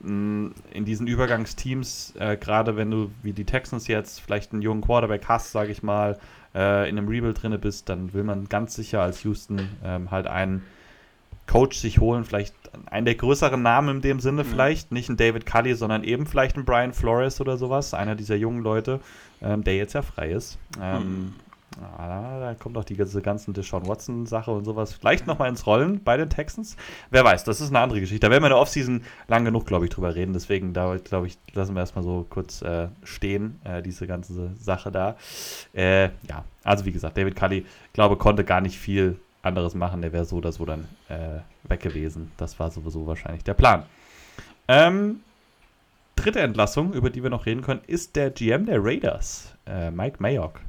mh, 0.00 0.10
mm, 0.10 0.54
in 0.72 0.84
diesen 0.84 1.06
Übergangsteams, 1.06 2.14
äh, 2.18 2.36
gerade 2.36 2.76
wenn 2.76 2.90
du 2.90 3.10
wie 3.22 3.32
die 3.32 3.44
Texans 3.44 3.86
jetzt 3.86 4.20
vielleicht 4.20 4.52
einen 4.52 4.62
jungen 4.62 4.82
Quarterback 4.82 5.26
hast, 5.28 5.52
sage 5.52 5.70
ich 5.70 5.82
mal, 5.82 6.18
äh, 6.54 6.88
in 6.88 6.98
einem 6.98 7.08
Rebuild 7.08 7.42
drinne 7.42 7.58
bist, 7.58 7.88
dann 7.88 8.12
will 8.12 8.24
man 8.24 8.48
ganz 8.48 8.74
sicher 8.74 9.02
als 9.02 9.22
Houston 9.24 9.68
ähm, 9.84 10.10
halt 10.10 10.26
einen 10.26 10.62
Coach 11.46 11.78
sich 11.78 11.98
holen, 11.98 12.24
vielleicht 12.24 12.54
einen 12.86 13.04
der 13.04 13.16
größeren 13.16 13.60
Namen 13.60 13.96
in 13.96 14.02
dem 14.02 14.20
Sinne, 14.20 14.44
mhm. 14.44 14.48
vielleicht, 14.48 14.92
nicht 14.92 15.08
ein 15.08 15.16
David 15.16 15.44
Cully, 15.44 15.74
sondern 15.74 16.04
eben 16.04 16.26
vielleicht 16.26 16.56
ein 16.56 16.64
Brian 16.64 16.92
Flores 16.92 17.40
oder 17.40 17.56
sowas, 17.56 17.94
einer 17.94 18.14
dieser 18.14 18.36
jungen 18.36 18.62
Leute, 18.62 19.00
ähm, 19.42 19.64
der 19.64 19.76
jetzt 19.76 19.92
ja 19.92 20.02
frei 20.02 20.30
ist. 20.30 20.58
Ähm, 20.80 21.02
mhm. 21.02 21.34
Ah, 21.80 22.38
da 22.38 22.54
kommt 22.54 22.76
auch 22.76 22.84
die 22.84 22.96
ganze 22.96 23.22
ganzen 23.22 23.54
Deshaun 23.54 23.86
Watson-Sache 23.86 24.50
und 24.50 24.64
sowas 24.64 24.92
vielleicht 24.92 25.26
nochmal 25.26 25.48
ins 25.48 25.66
Rollen 25.66 26.02
bei 26.02 26.16
den 26.16 26.28
Texans. 26.28 26.76
Wer 27.10 27.24
weiß, 27.24 27.44
das 27.44 27.60
ist 27.60 27.70
eine 27.70 27.80
andere 27.80 28.00
Geschichte. 28.00 28.26
Da 28.26 28.30
werden 28.30 28.42
wir 28.42 28.48
in 28.48 28.52
der 28.52 28.58
Offseason 28.58 29.02
lang 29.28 29.44
genug, 29.44 29.66
glaube 29.66 29.86
ich, 29.86 29.90
drüber 29.90 30.14
reden. 30.14 30.32
Deswegen, 30.32 30.74
da 30.74 30.96
glaube 30.96 31.28
ich, 31.28 31.38
lassen 31.54 31.74
wir 31.74 31.80
erstmal 31.80 32.04
so 32.04 32.26
kurz 32.28 32.62
äh, 32.62 32.88
stehen, 33.04 33.60
äh, 33.64 33.82
diese 33.82 34.06
ganze 34.06 34.54
Sache 34.56 34.92
da. 34.92 35.16
Äh, 35.72 36.04
ja, 36.28 36.44
also 36.62 36.84
wie 36.84 36.92
gesagt, 36.92 37.16
David 37.16 37.36
Cully, 37.36 37.64
glaube 37.92 38.16
konnte 38.16 38.44
gar 38.44 38.60
nicht 38.60 38.78
viel 38.78 39.18
anderes 39.42 39.74
machen. 39.74 40.02
Der 40.02 40.12
wäre 40.12 40.24
so 40.24 40.36
oder 40.36 40.52
so 40.52 40.64
dann 40.64 40.86
äh, 41.08 41.40
weg 41.68 41.80
gewesen. 41.80 42.32
Das 42.36 42.58
war 42.60 42.70
sowieso 42.70 43.06
wahrscheinlich 43.06 43.44
der 43.44 43.54
Plan. 43.54 43.84
Ähm, 44.68 45.20
dritte 46.16 46.40
Entlassung, 46.40 46.92
über 46.92 47.10
die 47.10 47.22
wir 47.22 47.30
noch 47.30 47.46
reden 47.46 47.62
können, 47.62 47.80
ist 47.86 48.14
der 48.14 48.30
GM 48.30 48.66
der 48.66 48.84
Raiders. 48.84 49.54
Äh, 49.66 49.90
Mike 49.90 50.16
Mayock 50.20 50.60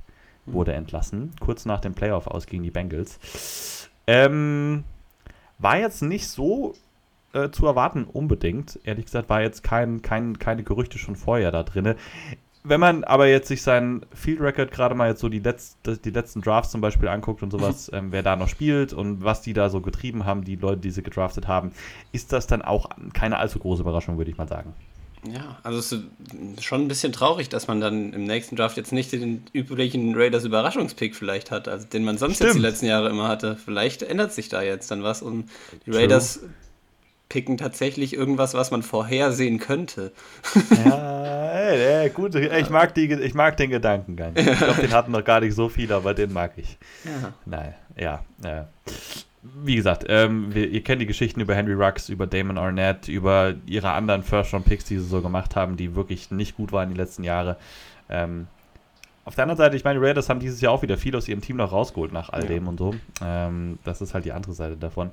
wurde 0.46 0.72
mhm. 0.72 0.80
entlassen, 0.80 1.32
kurz 1.40 1.66
nach 1.66 1.80
dem 1.80 1.94
Playoff 1.94 2.28
aus 2.28 2.46
gegen 2.46 2.64
die 2.64 2.72
Bengals. 2.72 3.90
Ähm, 4.08 4.84
war 5.60 5.78
jetzt 5.78 6.02
nicht 6.02 6.28
so 6.28 6.74
äh, 7.34 7.50
zu 7.50 7.66
erwarten, 7.66 8.06
unbedingt. 8.06 8.80
Ehrlich 8.84 9.06
gesagt, 9.06 9.30
war 9.30 9.42
jetzt 9.42 9.64
kein, 9.64 10.02
kein, 10.02 10.40
keine 10.40 10.64
Gerüchte 10.64 10.98
schon 10.98 11.16
vorher 11.16 11.52
da 11.52 11.64
drin. 11.64 11.96
Wenn 12.66 12.80
man 12.80 13.04
aber 13.04 13.28
jetzt 13.28 13.50
sich 13.50 13.62
seinen 13.62 14.06
Field 14.14 14.40
Record 14.40 14.72
gerade 14.72 14.96
mal 14.96 15.10
jetzt 15.10 15.20
so 15.20 15.28
die, 15.28 15.42
Letz-, 15.42 15.76
die 16.02 16.12
letzten 16.12 16.42
Drafts 16.42 16.72
zum 16.72 16.80
Beispiel 16.80 17.10
anguckt 17.10 17.44
und 17.44 17.52
sowas, 17.52 17.90
ähm, 17.94 18.12
wer 18.12 18.24
da 18.24 18.36
noch 18.36 18.48
spielt 18.48 18.94
und 18.94 19.24
was 19.24 19.42
die 19.42 19.54
da 19.54 19.70
so 19.70 19.82
getrieben 19.82 20.26
haben, 20.26 20.44
die 20.44 20.56
Leute, 20.56 20.82
die 20.82 20.92
sie 20.92 21.04
gedraftet 21.04 21.48
haben, 21.48 21.74
ist 22.14 22.32
das 22.32 22.48
dann 22.48 22.62
auch 22.62 22.90
keine 23.14 23.38
allzu 23.38 23.60
große 23.60 23.82
Überraschung, 23.82 24.18
würde 24.18 24.32
ich 24.32 24.38
mal 24.38 24.48
sagen. 24.48 24.74
Ja, 25.32 25.58
also 25.64 25.80
es 25.80 25.92
ist 25.92 26.64
schon 26.64 26.82
ein 26.82 26.88
bisschen 26.88 27.14
traurig, 27.14 27.48
dass 27.50 27.68
man 27.68 27.80
dann 27.80 28.12
im 28.14 28.26
nächsten 28.26 28.56
Draft 28.56 28.76
jetzt 28.78 28.92
nicht 28.92 29.12
den 29.12 29.44
üblichen 29.54 30.16
Raiders 30.16 30.44
Überraschungspick 30.44 31.16
vielleicht 31.16 31.50
hat, 31.52 31.68
also 31.68 31.88
den 31.88 32.04
man 32.04 32.18
sonst 32.18 32.36
Stimmt. 32.36 32.50
jetzt 32.50 32.58
die 32.58 32.62
letzten 32.62 32.86
Jahre 32.88 33.10
immer 33.10 33.28
hatte. 33.28 33.56
Vielleicht 33.56 34.04
ändert 34.04 34.34
sich 34.34 34.50
da 34.50 34.62
jetzt 34.62 34.92
dann 34.92 35.04
was 35.04 35.22
und 35.22 35.50
die 35.86 35.92
Raiders 35.92 36.40
True. 36.40 36.50
picken 37.30 37.58
tatsächlich 37.58 38.14
irgendwas, 38.14 38.54
was 38.54 38.72
man 38.72 38.84
vorhersehen 38.84 39.60
könnte. 39.60 40.12
Ja, 40.86 41.52
ey, 41.54 42.04
ey, 42.04 42.10
gut, 42.10 42.36
ich 42.36 42.70
mag, 42.70 42.94
die, 42.94 43.12
ich 43.12 43.34
mag 43.34 43.56
den 43.56 43.70
Gedankengang. 43.70 44.34
Ich 44.36 44.58
glaube, 44.58 44.82
den 44.82 44.92
hatten 44.92 45.12
noch 45.12 45.24
gar 45.24 45.40
nicht 45.40 45.56
so 45.56 45.70
viele, 45.70 45.96
aber 45.96 46.14
den 46.14 46.34
mag 46.34 46.54
ich. 46.58 46.78
Ja. 47.06 47.34
Nein, 47.46 47.76
ja. 47.96 48.26
ja 48.44 48.68
wie 49.44 49.76
gesagt, 49.76 50.06
ähm, 50.08 50.54
wir, 50.54 50.70
ihr 50.70 50.84
kennt 50.84 51.02
die 51.02 51.06
Geschichten 51.06 51.42
über 51.42 51.54
Henry 51.54 51.74
Rux, 51.74 52.10
über 52.10 52.28
Damon 52.28 52.58
Arnett, 52.58 53.10
über 53.10 53.54
ihre 53.66 53.92
anderen 53.92 54.24
First-Round-Picks, 54.24 54.86
die 54.86 54.98
sie 54.98 55.06
so 55.06 55.22
gemacht 55.22 55.56
haben, 55.56 55.76
die 55.76 55.96
wirklich 55.96 56.32
nicht 56.32 56.56
gut 56.56 56.72
waren 56.72 56.90
die 56.90 56.96
letzten 56.96 57.24
Jahre. 57.24 57.58
Ähm, 58.10 58.48
auf 59.26 59.36
der 59.36 59.44
anderen 59.44 59.58
Seite, 59.58 59.76
ich 59.76 59.84
meine, 59.84 60.00
die 60.00 60.06
Raiders 60.06 60.30
haben 60.30 60.40
dieses 60.40 60.62
Jahr 60.62 60.74
auch 60.74 60.82
wieder 60.82 60.98
viel 60.98 61.16
aus 61.16 61.28
ihrem 61.28 61.42
Team 61.42 61.58
noch 61.58 61.72
rausgeholt 61.72 62.12
nach 62.12 62.30
all 62.30 62.46
dem 62.46 62.68
und 62.68 62.78
so. 62.78 62.96
Ähm, 63.22 63.80
das 63.84 64.02
ist 64.02 64.14
halt 64.14 64.26
die 64.26 64.34
andere 64.34 64.54
Seite 64.54 64.76
davon. 64.78 65.12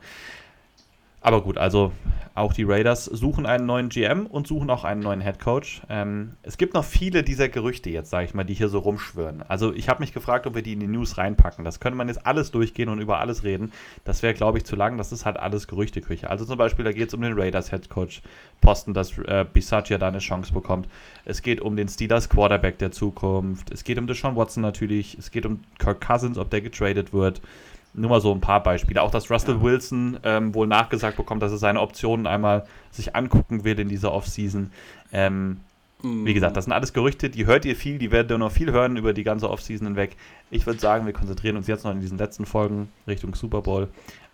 Aber 1.21 1.43
gut, 1.43 1.59
also 1.59 1.93
auch 2.35 2.55
die 2.55 2.62
Raiders 2.62 3.05
suchen 3.05 3.45
einen 3.45 3.67
neuen 3.67 3.89
GM 3.91 4.25
und 4.27 4.47
suchen 4.47 4.71
auch 4.71 4.85
einen 4.85 5.00
neuen 5.00 5.21
Head 5.21 5.41
Coach. 5.41 5.83
Ähm, 5.91 6.37
es 6.43 6.57
gibt 6.57 6.75
noch 6.75 6.85
viele 6.85 7.23
dieser 7.23 7.49
Gerüchte 7.49 7.91
jetzt, 7.91 8.09
sage 8.09 8.25
ich 8.25 8.35
mal, 8.35 8.45
die 8.45 8.55
hier 8.55 8.69
so 8.69 8.79
rumschwören. 8.79 9.43
Also 9.49 9.75
ich 9.75 9.89
habe 9.89 10.00
mich 10.00 10.15
gefragt, 10.15 10.47
ob 10.47 10.55
wir 10.55 10.62
die 10.62 10.73
in 10.73 10.81
die 10.81 10.87
News 10.87 11.19
reinpacken. 11.19 11.65
Das 11.65 11.81
könnte 11.81 11.97
man 11.99 12.09
jetzt 12.09 12.27
alles 12.27 12.50
durchgehen 12.50 12.89
und 12.89 13.00
über 13.00 13.19
alles 13.21 13.45
reden. 13.45 13.73
Das 14.05 14.23
wäre, 14.23 14.33
glaube 14.33 14.59
ich, 14.59 14.65
zu 14.65 14.77
lang. 14.77 14.97
Das 14.97 15.12
ist 15.12 15.27
halt 15.27 15.39
alles 15.39 15.67
Gerüchteküche. 15.67 16.31
Also 16.31 16.47
zum 16.47 16.57
Beispiel, 16.57 16.85
da 16.85 16.93
geht 16.93 17.09
es 17.09 17.15
um 17.15 17.21
den 17.21 17.39
Raiders 17.39 17.71
Head 17.71 17.91
Coach 17.91 18.23
Posten, 18.61 18.95
dass 18.95 19.19
äh, 19.19 19.45
Bisaccia 19.53 19.99
da 19.99 20.09
eine 20.09 20.19
Chance 20.19 20.53
bekommt. 20.53 20.89
Es 21.25 21.43
geht 21.43 21.61
um 21.61 21.77
den 21.77 21.89
Steelers 21.89 22.29
Quarterback 22.29 22.79
der 22.79 22.93
Zukunft. 22.93 23.71
Es 23.71 23.85
geht 23.85 23.99
um 23.99 24.07
Deshaun 24.07 24.37
Watson 24.37 24.62
natürlich. 24.62 25.19
Es 25.19 25.31
geht 25.31 25.45
um 25.45 25.61
Kirk 25.79 26.00
Cousins, 26.00 26.39
ob 26.39 26.49
der 26.49 26.62
getradet 26.62 27.12
wird. 27.12 27.43
Nur 27.92 28.11
mal 28.11 28.20
so 28.20 28.32
ein 28.32 28.40
paar 28.40 28.62
Beispiele. 28.62 29.02
Auch 29.02 29.11
dass 29.11 29.30
Russell 29.30 29.56
ja. 29.56 29.62
Wilson 29.62 30.18
ähm, 30.23 30.54
wohl 30.54 30.66
nachgesagt 30.66 31.16
bekommt, 31.16 31.42
dass 31.42 31.52
er 31.52 31.59
seine 31.59 31.80
Optionen 31.80 32.26
einmal 32.26 32.64
sich 32.90 33.16
angucken 33.16 33.64
will 33.64 33.78
in 33.80 33.88
dieser 33.88 34.12
Offseason. 34.12 34.70
Ähm, 35.12 35.61
mm. 36.02 36.25
Wie 36.25 36.35
gesagt, 36.35 36.56
das 36.56 36.64
sind 36.64 36.73
alles 36.73 36.92
Gerüchte, 36.92 37.30
die 37.30 37.47
hört 37.47 37.64
ihr 37.64 37.75
viel, 37.75 37.99
die 37.99 38.12
werdet 38.12 38.30
ihr 38.30 38.38
noch 38.38 38.52
viel 38.52 38.70
hören 38.70 38.97
über 38.97 39.12
die 39.12 39.25
ganze 39.25 39.50
Offseason 39.50 39.88
hinweg. 39.88 40.16
Ich 40.50 40.66
würde 40.66 40.78
sagen, 40.78 41.06
wir 41.06 41.12
konzentrieren 41.12 41.56
uns 41.56 41.66
jetzt 41.66 41.85
noch 41.85 41.92
in 41.92 42.00
diesen 42.00 42.18
letzten 42.18 42.47
Folgen 42.47 42.88
Richtung 43.09 43.35
Super 43.35 43.62
Bowl 43.62 43.88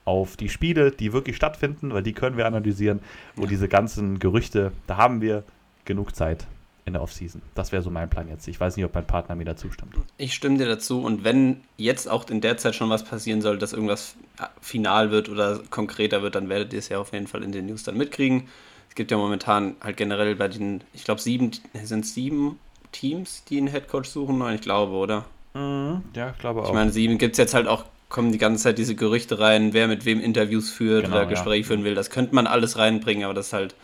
auf 0.04 0.36
die 0.36 0.48
Spiele, 0.48 0.92
die 0.92 1.12
wirklich 1.12 1.36
stattfinden, 1.36 1.92
weil 1.92 2.02
die 2.02 2.12
können 2.12 2.36
wir 2.36 2.46
analysieren. 2.46 3.00
Und 3.36 3.44
ja. 3.44 3.48
diese 3.48 3.68
ganzen 3.68 4.18
Gerüchte, 4.18 4.72
da 4.86 4.98
haben 4.98 5.20
wir 5.20 5.44
genug 5.84 6.14
Zeit 6.14 6.46
in 6.87 6.93
der 6.93 7.02
Offseason. 7.02 7.43
Das 7.55 7.73
wäre 7.73 7.83
so 7.83 7.90
mein 7.90 8.09
Plan 8.09 8.28
jetzt. 8.28 8.47
Ich 8.47 8.59
weiß 8.59 8.76
nicht, 8.76 8.85
ob 8.87 8.95
mein 8.95 9.07
Partner 9.07 9.35
mir 9.35 9.45
dazu 9.45 9.71
stimmt. 9.71 9.95
Ich 10.19 10.35
stimme 10.35 10.57
dir 10.57 10.66
dazu 10.66 11.02
und 11.02 11.25
wenn 11.25 11.61
jetzt 11.76 12.09
auch 12.09 12.31
in 12.31 12.40
der 12.40 12.57
Zeit 12.57 12.76
schon 12.76 12.88
was 12.88 13.05
passieren 13.05 13.43
soll, 13.43 13.59
dass 13.59 13.73
irgendwas 13.73 14.14
final 14.61 15.11
wird 15.11 15.28
oder 15.28 15.61
konkreter 15.69 16.23
wird, 16.23 16.37
dann 16.37 16.49
werdet 16.49 16.73
ihr 16.73 16.78
es 16.78 16.88
ja 16.88 16.99
auf 16.99 17.12
jeden 17.12 17.26
Fall 17.26 17.43
in 17.43 17.50
den 17.52 17.66
News 17.66 17.83
dann 17.83 17.97
mitkriegen. 17.97 18.45
Es 18.88 18.95
gibt 18.95 19.11
ja 19.11 19.16
momentan 19.19 19.75
halt 19.83 19.97
generell 19.97 20.37
bei 20.37 20.49
den, 20.49 20.83
ich 20.95 21.05
glaube 21.05 21.21
sieben, 21.21 21.50
sind 21.83 22.05
es 22.05 22.14
sieben 22.14 22.59
Teams, 22.93 23.43
die 23.45 23.59
einen 23.59 23.66
Headcoach 23.66 24.07
suchen? 24.07 24.38
Nein, 24.38 24.55
ich 24.55 24.61
glaube, 24.61 24.93
oder? 24.93 25.25
Mhm, 25.55 26.02
ja, 26.14 26.31
ich 26.31 26.38
glaube 26.38 26.62
auch. 26.62 26.69
Ich 26.69 26.73
meine, 26.75 26.93
sieben 26.93 27.19
gibt 27.19 27.33
es 27.33 27.38
jetzt 27.38 27.52
halt 27.52 27.66
auch, 27.66 27.85
kommen 28.09 28.31
die 28.31 28.38
ganze 28.38 28.62
Zeit 28.62 28.78
diese 28.78 28.95
Gerüchte 28.95 29.40
rein, 29.40 29.73
wer 29.73 29.88
mit 29.88 30.05
wem 30.05 30.21
Interviews 30.21 30.71
führt 30.71 31.07
Genau, 31.07 31.16
oder 31.16 31.25
ja. 31.25 31.31
Gespräche 31.31 31.64
führen 31.64 31.83
will. 31.83 31.97
Das 31.97 32.11
könnte 32.11 32.35
man 32.35 32.47
alles 32.47 32.78
reinbringen, 32.78 33.25
aber 33.25 33.35
das 33.35 33.49
ist 33.49 33.52
halt 33.52 33.75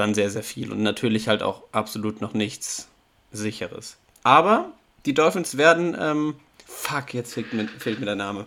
dann 0.00 0.14
sehr, 0.14 0.30
sehr 0.30 0.42
viel. 0.42 0.72
Und 0.72 0.82
natürlich 0.82 1.28
halt 1.28 1.42
auch 1.42 1.62
absolut 1.72 2.20
noch 2.20 2.34
nichts 2.34 2.88
Sicheres. 3.32 3.96
Aber 4.22 4.72
die 5.06 5.14
Dolphins 5.14 5.56
werden, 5.56 5.96
ähm, 5.98 6.34
fuck, 6.66 7.14
jetzt 7.14 7.34
fehlt 7.34 7.52
mir, 7.52 7.68
fehlt 7.68 8.00
mir 8.00 8.06
der 8.06 8.16
Name. 8.16 8.46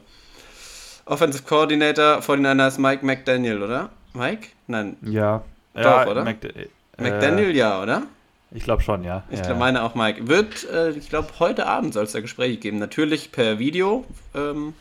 Offensive 1.05 1.43
Coordinator 1.43 2.19
49ers 2.19 2.79
Mike 2.79 3.05
McDaniel, 3.05 3.61
oder? 3.61 3.89
Mike? 4.13 4.49
Nein, 4.67 4.97
ja. 5.01 5.43
Doch, 5.73 5.83
ja, 5.83 6.07
oder? 6.07 6.23
Mc, 6.23 6.45
äh, 6.45 6.67
McDaniel 6.97 7.55
ja, 7.55 7.81
oder? 7.81 8.03
Ich 8.51 8.63
glaube 8.63 8.83
schon, 8.83 9.03
ja. 9.03 9.23
Ich 9.29 9.39
ja, 9.39 9.45
glaub, 9.47 9.57
meine 9.57 9.83
auch 9.83 9.95
Mike. 9.95 10.27
Wird, 10.27 10.69
äh, 10.69 10.91
ich 10.91 11.09
glaube, 11.09 11.29
heute 11.39 11.65
Abend 11.65 11.93
soll 11.93 12.03
es 12.03 12.11
da 12.11 12.21
Gespräche 12.21 12.57
geben. 12.57 12.77
Natürlich 12.77 13.31
per 13.31 13.57
Video, 13.57 14.05
ähm, 14.35 14.75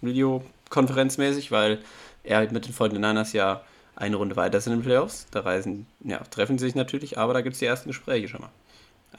Videokonferenzmäßig, 0.00 1.52
weil 1.52 1.78
er 2.24 2.38
halt 2.38 2.52
mit 2.52 2.66
den 2.66 2.72
49ers 2.72 3.36
ja 3.36 3.60
eine 3.96 4.16
Runde 4.16 4.36
weiter 4.36 4.60
sind 4.60 4.72
in 4.72 4.78
den 4.80 4.84
Playoffs. 4.84 5.26
Da 5.30 5.40
reisen, 5.40 5.86
ja, 6.00 6.18
treffen 6.18 6.58
sie 6.58 6.66
sich 6.66 6.74
natürlich, 6.74 7.18
aber 7.18 7.34
da 7.34 7.40
gibt 7.40 7.54
es 7.54 7.58
die 7.60 7.66
ersten 7.66 7.90
Gespräche 7.90 8.28
schon 8.28 8.40
mal. 8.40 8.50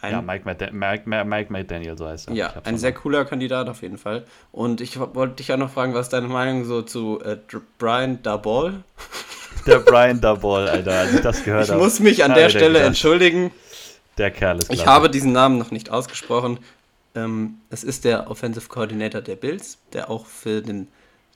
Ein, 0.02 0.12
ja, 0.12 0.22
Mike, 0.22 0.44
Mc, 0.46 0.72
Mike, 0.74 1.04
Mike, 1.26 1.52
McDaniel, 1.54 1.98
so 1.98 2.08
heißt 2.08 2.28
er. 2.30 2.34
ja, 2.34 2.54
Ich 2.60 2.66
ein 2.66 2.78
sehr 2.78 2.92
mal. 2.92 2.98
cooler 3.00 3.26
Kandidat 3.26 3.70
auf 3.70 3.84
jeden 3.84 3.98
Fall. 4.00 4.26
Und 4.52 4.82
ich 4.82 5.00
wollte 5.00 5.36
dich 5.36 5.54
auch 5.54 5.58
noch 5.58 5.72
fragen, 5.72 5.94
was 5.94 6.08
ist 6.08 6.14
deine 6.14 6.28
Meinung 6.28 6.66
so 6.66 6.82
zu 6.82 7.22
äh, 7.24 7.38
Brian 7.78 8.22
Dabol? 8.24 8.84
Der 9.68 9.80
Brian 9.80 10.20
Dabol, 10.20 10.68
Alter, 10.68 10.92
als 11.00 11.14
ich 11.14 11.22
das 11.22 11.44
gehört 11.44 11.66
Ich 11.66 11.70
habe. 11.72 11.82
muss 11.82 12.00
mich 12.00 12.24
an 12.24 12.34
der 12.34 12.46
Alter, 12.46 12.58
Stelle 12.60 12.80
entschuldigen. 12.80 13.52
Der 14.18 14.30
Kerl 14.32 14.58
ist 14.58 14.64
Ich 14.72 14.78
klasse. 14.82 14.90
habe 14.90 15.10
diesen 15.10 15.32
Namen 15.32 15.58
noch 15.58 15.72
nicht 15.72 15.90
ausgesprochen. 15.90 16.58
Ähm, 17.16 17.60
es 17.70 17.84
ist 17.84 18.04
der 18.04 18.30
Offensive 18.30 18.68
Coordinator 18.68 19.22
der 19.22 19.36
Bills, 19.36 19.78
der 19.94 20.10
auch 20.10 20.26
für 20.26 20.62
den 20.62 20.88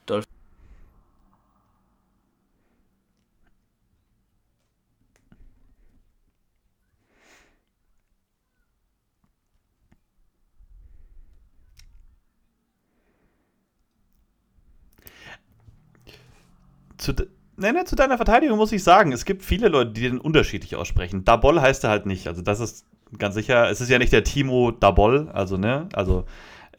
Dolphins. 0.07 0.25
Zu, 16.97 17.13
nee, 17.57 17.71
nee, 17.71 17.83
zu 17.85 17.95
deiner 17.95 18.17
Verteidigung 18.17 18.57
muss 18.57 18.71
ich 18.71 18.83
sagen, 18.83 19.11
es 19.11 19.25
gibt 19.25 19.43
viele 19.43 19.67
Leute, 19.67 19.91
die 19.91 20.01
den 20.01 20.19
unterschiedlich 20.19 20.75
aussprechen. 20.75 21.25
Dabol 21.25 21.61
heißt 21.61 21.83
er 21.83 21.89
halt 21.89 22.05
nicht. 22.05 22.27
Also 22.27 22.41
das 22.41 22.59
ist 22.59 22.85
ganz 23.17 23.35
sicher, 23.35 23.69
es 23.69 23.81
ist 23.81 23.89
ja 23.89 23.99
nicht 23.99 24.13
der 24.13 24.23
Timo 24.23 24.71
Dabol, 24.71 25.29
also 25.29 25.57
ne, 25.57 25.87
also 25.93 26.25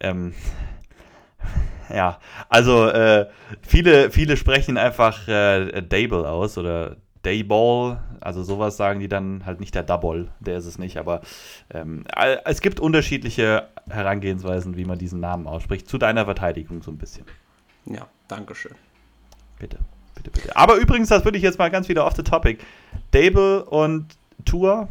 ähm, 0.01 0.35
ja, 1.89 2.19
also 2.49 2.89
äh, 2.89 3.29
viele, 3.63 4.11
viele 4.11 4.37
sprechen 4.37 4.77
einfach 4.77 5.27
äh, 5.29 5.83
Dable 5.83 6.29
aus 6.29 6.59
oder 6.59 6.97
Dayball, 7.23 8.01
also 8.21 8.43
sowas 8.43 8.77
sagen 8.77 9.01
die 9.01 9.09
dann 9.09 9.45
halt 9.45 9.61
nicht 9.61 9.75
der 9.75 9.83
Double, 9.83 10.29
der 10.41 10.59
ist 10.59 10.67
es 10.67 10.79
nicht, 10.79 10.99
aber 10.99 11.21
ähm, 11.71 12.05
es 12.45 12.61
gibt 12.61 12.81
unterschiedliche 12.81 13.69
Herangehensweisen, 13.89 14.77
wie 14.77 14.85
man 14.85 14.99
diesen 14.99 15.21
Namen 15.21 15.47
ausspricht. 15.47 15.89
Zu 15.89 15.99
deiner 15.99 16.25
Verteidigung 16.25 16.83
so 16.83 16.91
ein 16.91 16.99
bisschen. 16.99 17.25
Ja, 17.87 18.07
Dankeschön. 18.29 18.73
Bitte, 19.59 19.79
bitte, 20.23 20.31
bitte. 20.31 20.57
Aber 20.57 20.77
übrigens, 20.77 21.09
das 21.09 21.25
würde 21.25 21.39
ich 21.39 21.45
jetzt 21.45 21.59
mal 21.59 21.71
ganz 21.71 21.89
wieder 21.89 22.05
off 22.07 22.15
the 22.17 22.23
topic. 22.23 22.59
Dable 23.13 23.65
und 23.65 24.07
Tour, 24.45 24.89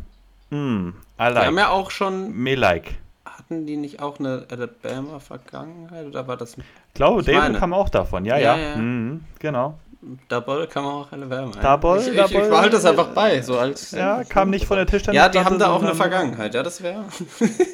mm, 0.49 0.55
I 0.55 0.93
Wir 1.17 1.25
haben 1.25 1.33
like. 1.35 1.57
ja 1.57 1.69
auch 1.69 1.91
schon. 1.91 2.31
Me 2.33 2.55
like. 2.55 2.95
Hatten 3.25 3.65
die 3.65 3.77
nicht 3.77 4.01
auch 4.01 4.19
eine 4.19 4.45
Alabama-Vergangenheit 4.49 6.05
oder 6.07 6.27
war 6.27 6.37
das. 6.37 6.57
Ich 6.57 6.63
glaube, 6.93 7.21
Ich 7.21 7.27
Dable 7.27 7.41
meine. 7.41 7.59
kam 7.59 7.73
auch 7.73 7.89
davon. 7.89 8.25
Ja, 8.25 8.37
ja. 8.37 8.57
Ja, 8.57 8.69
ja. 8.69 8.75
Mhm, 8.77 9.23
genau. 9.39 9.77
Double 10.29 10.67
man 10.75 10.85
auch 10.85 11.11
Alabama. 11.11 11.51
Double, 11.61 11.99
ich, 11.99 12.07
ich, 12.09 12.15
Double. 12.15 12.43
ich 12.43 12.49
behalte 12.49 12.69
das 12.71 12.85
einfach 12.85 13.07
bei, 13.09 13.41
so 13.41 13.57
als. 13.57 13.91
Ja, 13.91 14.23
kam 14.23 14.49
nicht 14.49 14.65
von 14.65 14.77
der 14.77 14.85
Tischtennis. 14.85 15.15
Ja, 15.17 15.27
die 15.27 15.39
haben 15.39 15.59
da 15.59 15.71
auch 15.71 15.81
eine 15.81 15.95
Vergangenheit, 15.95 16.53
ja, 16.53 16.63
das 16.63 16.81
wäre. 16.81 17.03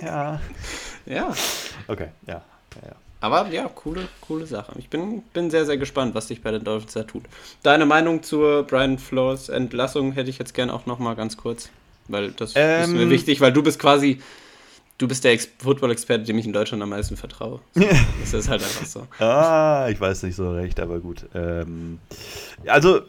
Ja. 0.01 0.39
Ja. 1.05 1.33
Okay, 1.89 2.07
ja. 2.27 2.35
ja, 2.35 2.81
ja. 2.87 2.95
Aber 3.23 3.47
ja, 3.51 3.69
coole, 3.73 4.09
coole 4.19 4.45
Sache. 4.45 4.73
Ich 4.77 4.89
bin, 4.89 5.21
bin 5.33 5.49
sehr, 5.49 5.65
sehr 5.65 5.77
gespannt, 5.77 6.13
was 6.13 6.27
sich 6.27 6.41
bei 6.41 6.51
den 6.51 6.65
Dolphins 6.65 6.91
da 6.91 7.03
tut. 7.03 7.23
Deine 7.63 7.85
Meinung 7.85 8.21
zur 8.21 8.63
Brian 8.63 8.97
Flores 8.97 9.47
Entlassung 9.47 10.11
hätte 10.11 10.29
ich 10.29 10.39
jetzt 10.39 10.53
gerne 10.53 10.73
auch 10.73 10.87
nochmal 10.87 11.15
ganz 11.15 11.37
kurz. 11.37 11.69
Weil 12.09 12.31
das 12.31 12.49
ist 12.49 12.55
Ähm. 12.57 12.97
mir 12.97 13.09
wichtig, 13.09 13.39
weil 13.39 13.53
du 13.53 13.63
bist 13.63 13.79
quasi, 13.79 14.19
du 14.97 15.07
bist 15.07 15.23
der 15.23 15.31
Ex 15.31 15.47
Football-Experte, 15.59 16.25
dem 16.25 16.37
ich 16.37 16.45
in 16.45 16.51
Deutschland 16.51 16.83
am 16.83 16.89
meisten 16.89 17.15
vertraue. 17.15 17.61
So, 17.75 17.81
das 18.19 18.33
ist 18.33 18.49
halt 18.49 18.61
einfach 18.61 18.85
so. 18.85 19.07
Ah, 19.23 19.87
ich 19.89 20.01
weiß 20.01 20.23
nicht 20.23 20.35
so 20.35 20.51
recht, 20.51 20.81
aber 20.81 20.99
gut. 20.99 21.25
Ähm, 21.33 21.99
also, 22.67 23.03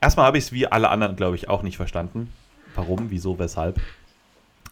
erstmal 0.00 0.26
habe 0.26 0.38
ich 0.38 0.46
es 0.46 0.52
wie 0.52 0.66
alle 0.66 0.88
anderen, 0.88 1.14
glaube 1.14 1.36
ich, 1.36 1.48
auch 1.48 1.62
nicht 1.62 1.76
verstanden. 1.76 2.32
Warum, 2.74 3.12
wieso, 3.12 3.38
weshalb. 3.38 3.80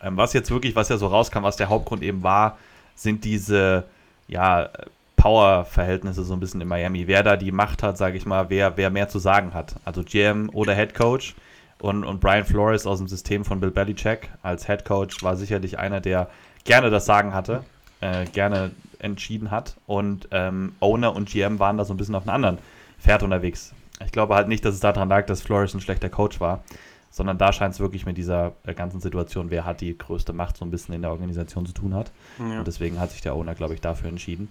Ähm, 0.02 0.16
was 0.16 0.32
jetzt 0.32 0.50
wirklich, 0.50 0.74
was 0.74 0.88
ja 0.88 0.96
so 0.96 1.06
rauskam, 1.06 1.44
was 1.44 1.56
der 1.56 1.68
Hauptgrund 1.68 2.02
eben 2.02 2.24
war, 2.24 2.58
sind 2.96 3.24
diese, 3.24 3.84
ja, 4.30 4.70
Power-Verhältnisse 5.16 6.24
so 6.24 6.32
ein 6.32 6.40
bisschen 6.40 6.62
in 6.62 6.68
Miami. 6.68 7.06
Wer 7.06 7.22
da 7.22 7.36
die 7.36 7.52
Macht 7.52 7.82
hat, 7.82 7.98
sage 7.98 8.16
ich 8.16 8.24
mal, 8.24 8.48
wer, 8.48 8.78
wer 8.78 8.88
mehr 8.88 9.08
zu 9.08 9.18
sagen 9.18 9.52
hat. 9.52 9.74
Also 9.84 10.02
GM 10.02 10.48
oder 10.54 10.74
Head 10.74 10.94
Coach. 10.94 11.34
Und, 11.78 12.04
und 12.04 12.20
Brian 12.20 12.44
Flores 12.44 12.86
aus 12.86 12.98
dem 12.98 13.08
System 13.08 13.44
von 13.44 13.60
Bill 13.60 13.70
Belichick 13.70 14.30
als 14.42 14.66
Head 14.66 14.84
Coach 14.84 15.22
war 15.22 15.36
sicherlich 15.36 15.78
einer, 15.78 16.00
der 16.00 16.28
gerne 16.64 16.90
das 16.90 17.06
Sagen 17.06 17.34
hatte, 17.34 17.64
äh, 18.00 18.24
gerne 18.26 18.70
entschieden 18.98 19.50
hat. 19.50 19.76
Und 19.86 20.28
ähm, 20.30 20.74
Owner 20.80 21.14
und 21.14 21.28
GM 21.28 21.58
waren 21.58 21.76
da 21.76 21.84
so 21.84 21.92
ein 21.92 21.96
bisschen 21.96 22.14
auf 22.14 22.22
einem 22.22 22.34
anderen 22.34 22.58
Pferd 22.98 23.22
unterwegs. 23.22 23.74
Ich 24.04 24.12
glaube 24.12 24.34
halt 24.34 24.48
nicht, 24.48 24.64
dass 24.64 24.74
es 24.74 24.80
daran 24.80 25.08
lag, 25.08 25.26
dass 25.26 25.42
Flores 25.42 25.74
ein 25.74 25.80
schlechter 25.80 26.08
Coach 26.08 26.40
war, 26.40 26.62
sondern 27.10 27.38
da 27.38 27.52
scheint 27.52 27.74
es 27.74 27.80
wirklich 27.80 28.06
mit 28.06 28.16
dieser 28.16 28.52
äh, 28.64 28.74
ganzen 28.74 29.00
Situation, 29.00 29.50
wer 29.50 29.64
hat 29.64 29.80
die 29.80 29.96
größte 29.96 30.32
Macht, 30.32 30.56
so 30.56 30.64
ein 30.64 30.70
bisschen 30.70 30.94
in 30.94 31.02
der 31.02 31.10
Organisation 31.10 31.66
zu 31.66 31.72
tun 31.72 31.94
hat. 31.94 32.10
Ja. 32.38 32.58
Und 32.60 32.66
deswegen 32.66 32.98
hat 33.00 33.10
sich 33.10 33.20
der 33.20 33.34
Owner, 33.34 33.54
glaube 33.54 33.74
ich, 33.74 33.80
dafür 33.80 34.08
entschieden. 34.08 34.48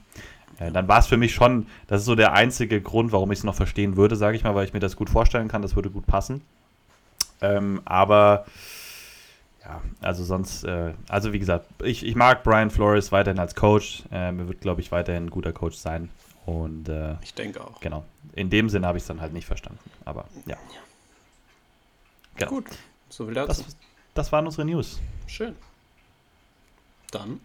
Äh, 0.59 0.71
dann 0.71 0.87
war 0.87 0.99
es 0.99 1.07
für 1.07 1.17
mich 1.17 1.33
schon, 1.33 1.67
das 1.87 2.01
ist 2.01 2.05
so 2.05 2.15
der 2.15 2.33
einzige 2.33 2.81
Grund, 2.81 3.11
warum 3.11 3.31
ich 3.31 3.39
es 3.39 3.43
noch 3.43 3.55
verstehen 3.55 3.95
würde, 3.95 4.15
sage 4.15 4.35
ich 4.35 4.43
mal, 4.43 4.55
weil 4.55 4.65
ich 4.65 4.73
mir 4.73 4.79
das 4.79 4.95
gut 4.95 5.09
vorstellen 5.09 5.47
kann, 5.47 5.61
das 5.61 5.75
würde 5.75 5.89
gut 5.89 6.05
passen. 6.05 6.41
Ähm, 7.41 7.81
aber 7.85 8.45
ja, 9.63 9.81
also 10.01 10.23
sonst, 10.23 10.63
äh, 10.63 10.93
also 11.07 11.31
wie 11.31 11.39
gesagt, 11.39 11.67
ich, 11.83 12.05
ich 12.05 12.15
mag 12.15 12.43
Brian 12.43 12.71
Flores 12.71 13.11
weiterhin 13.11 13.39
als 13.39 13.55
Coach. 13.55 14.03
Ähm, 14.11 14.39
er 14.39 14.47
wird, 14.47 14.61
glaube 14.61 14.81
ich, 14.81 14.91
weiterhin 14.91 15.25
ein 15.27 15.29
guter 15.29 15.53
Coach 15.53 15.77
sein. 15.77 16.09
Und 16.45 16.89
äh, 16.89 17.15
Ich 17.21 17.33
denke 17.33 17.61
auch. 17.61 17.79
genau, 17.79 18.03
in 18.33 18.49
dem 18.49 18.69
Sinne 18.69 18.87
habe 18.87 18.97
ich 18.97 19.03
es 19.03 19.07
dann 19.07 19.21
halt 19.21 19.33
nicht 19.33 19.45
verstanden. 19.45 19.79
Aber 20.05 20.25
ja. 20.45 20.57
Genau. 22.39 22.51
Gut, 22.51 22.65
so 23.09 23.25
viel 23.25 23.33
dazu. 23.33 23.63
Das, 23.63 23.75
das 24.13 24.31
waren 24.31 24.45
unsere 24.45 24.65
News. 24.65 24.99
Schön. 25.27 25.55
Dann 27.11 27.39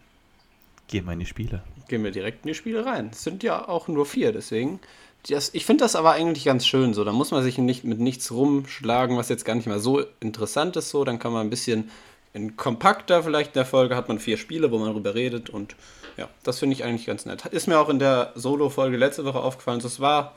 Gehen 0.88 1.06
wir 1.06 1.12
in 1.12 1.20
die 1.20 1.26
Spiele. 1.26 1.62
gehen 1.88 2.04
wir 2.04 2.10
direkt 2.10 2.44
in 2.44 2.48
die 2.48 2.54
Spiele 2.54 2.84
rein. 2.84 3.08
Es 3.12 3.24
sind 3.24 3.42
ja 3.42 3.66
auch 3.68 3.88
nur 3.88 4.04
vier, 4.06 4.32
deswegen. 4.32 4.80
Das, 5.28 5.54
ich 5.54 5.64
finde 5.64 5.84
das 5.84 5.96
aber 5.96 6.12
eigentlich 6.12 6.44
ganz 6.44 6.66
schön 6.66 6.92
so. 6.92 7.04
Da 7.04 7.12
muss 7.12 7.30
man 7.30 7.42
sich 7.42 7.56
nicht 7.56 7.84
mit 7.84 7.98
nichts 7.98 8.30
rumschlagen, 8.30 9.16
was 9.16 9.30
jetzt 9.30 9.46
gar 9.46 9.54
nicht 9.54 9.66
mal 9.66 9.80
so 9.80 10.02
interessant 10.20 10.76
ist. 10.76 10.90
So, 10.90 11.04
dann 11.04 11.18
kann 11.18 11.32
man 11.32 11.46
ein 11.46 11.50
bisschen 11.50 11.90
in 12.34 12.56
kompakter 12.56 13.22
vielleicht 13.22 13.50
in 13.50 13.54
der 13.54 13.64
Folge 13.64 13.96
hat 13.96 14.08
man 14.08 14.18
vier 14.18 14.36
Spiele, 14.36 14.70
wo 14.72 14.78
man 14.78 14.92
drüber 14.92 15.14
redet 15.14 15.48
und 15.50 15.76
ja, 16.16 16.28
das 16.42 16.58
finde 16.58 16.74
ich 16.74 16.84
eigentlich 16.84 17.06
ganz 17.06 17.24
nett. 17.26 17.46
Ist 17.46 17.66
mir 17.66 17.78
auch 17.78 17.88
in 17.88 17.98
der 17.98 18.32
Solo-Folge 18.34 18.96
letzte 18.96 19.24
Woche 19.24 19.40
aufgefallen. 19.40 19.80
So, 19.80 19.88
es 19.88 20.00
war, 20.00 20.34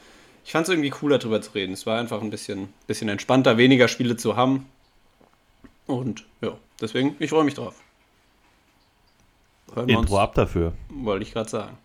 ich 0.48 0.54
fand 0.54 0.66
es 0.66 0.70
irgendwie 0.70 0.92
cooler 0.92 1.18
drüber 1.18 1.42
zu 1.42 1.52
reden. 1.52 1.74
Es 1.74 1.86
war 1.86 2.00
einfach 2.00 2.22
ein 2.22 2.30
bisschen, 2.30 2.70
bisschen 2.88 3.10
entspannter, 3.10 3.58
weniger 3.58 3.90
Spiele 3.90 4.16
zu 4.16 4.38
haben. 4.38 4.66
Und 5.88 6.24
ja, 6.40 6.58
deswegen, 6.80 7.18
ich 7.20 7.32
freue 7.32 7.44
mich 7.44 7.56
drauf. 7.56 7.76
Hören 9.74 9.90
Intro 9.90 10.14
uns, 10.16 10.24
ab 10.24 10.36
dafür. 10.36 10.72
wollte 10.88 11.24
ich 11.24 11.34
gerade 11.34 11.50
sagen. 11.50 11.78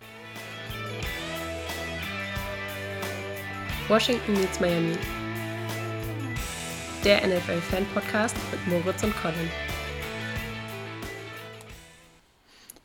Washington 3.88 4.34
meets 4.34 4.60
Miami. 4.60 4.96
Der 7.04 7.26
NFL-Fan-Podcast 7.26 8.36
mit 8.52 8.68
Moritz 8.68 9.02
und 9.02 9.12
Colin. 9.20 9.50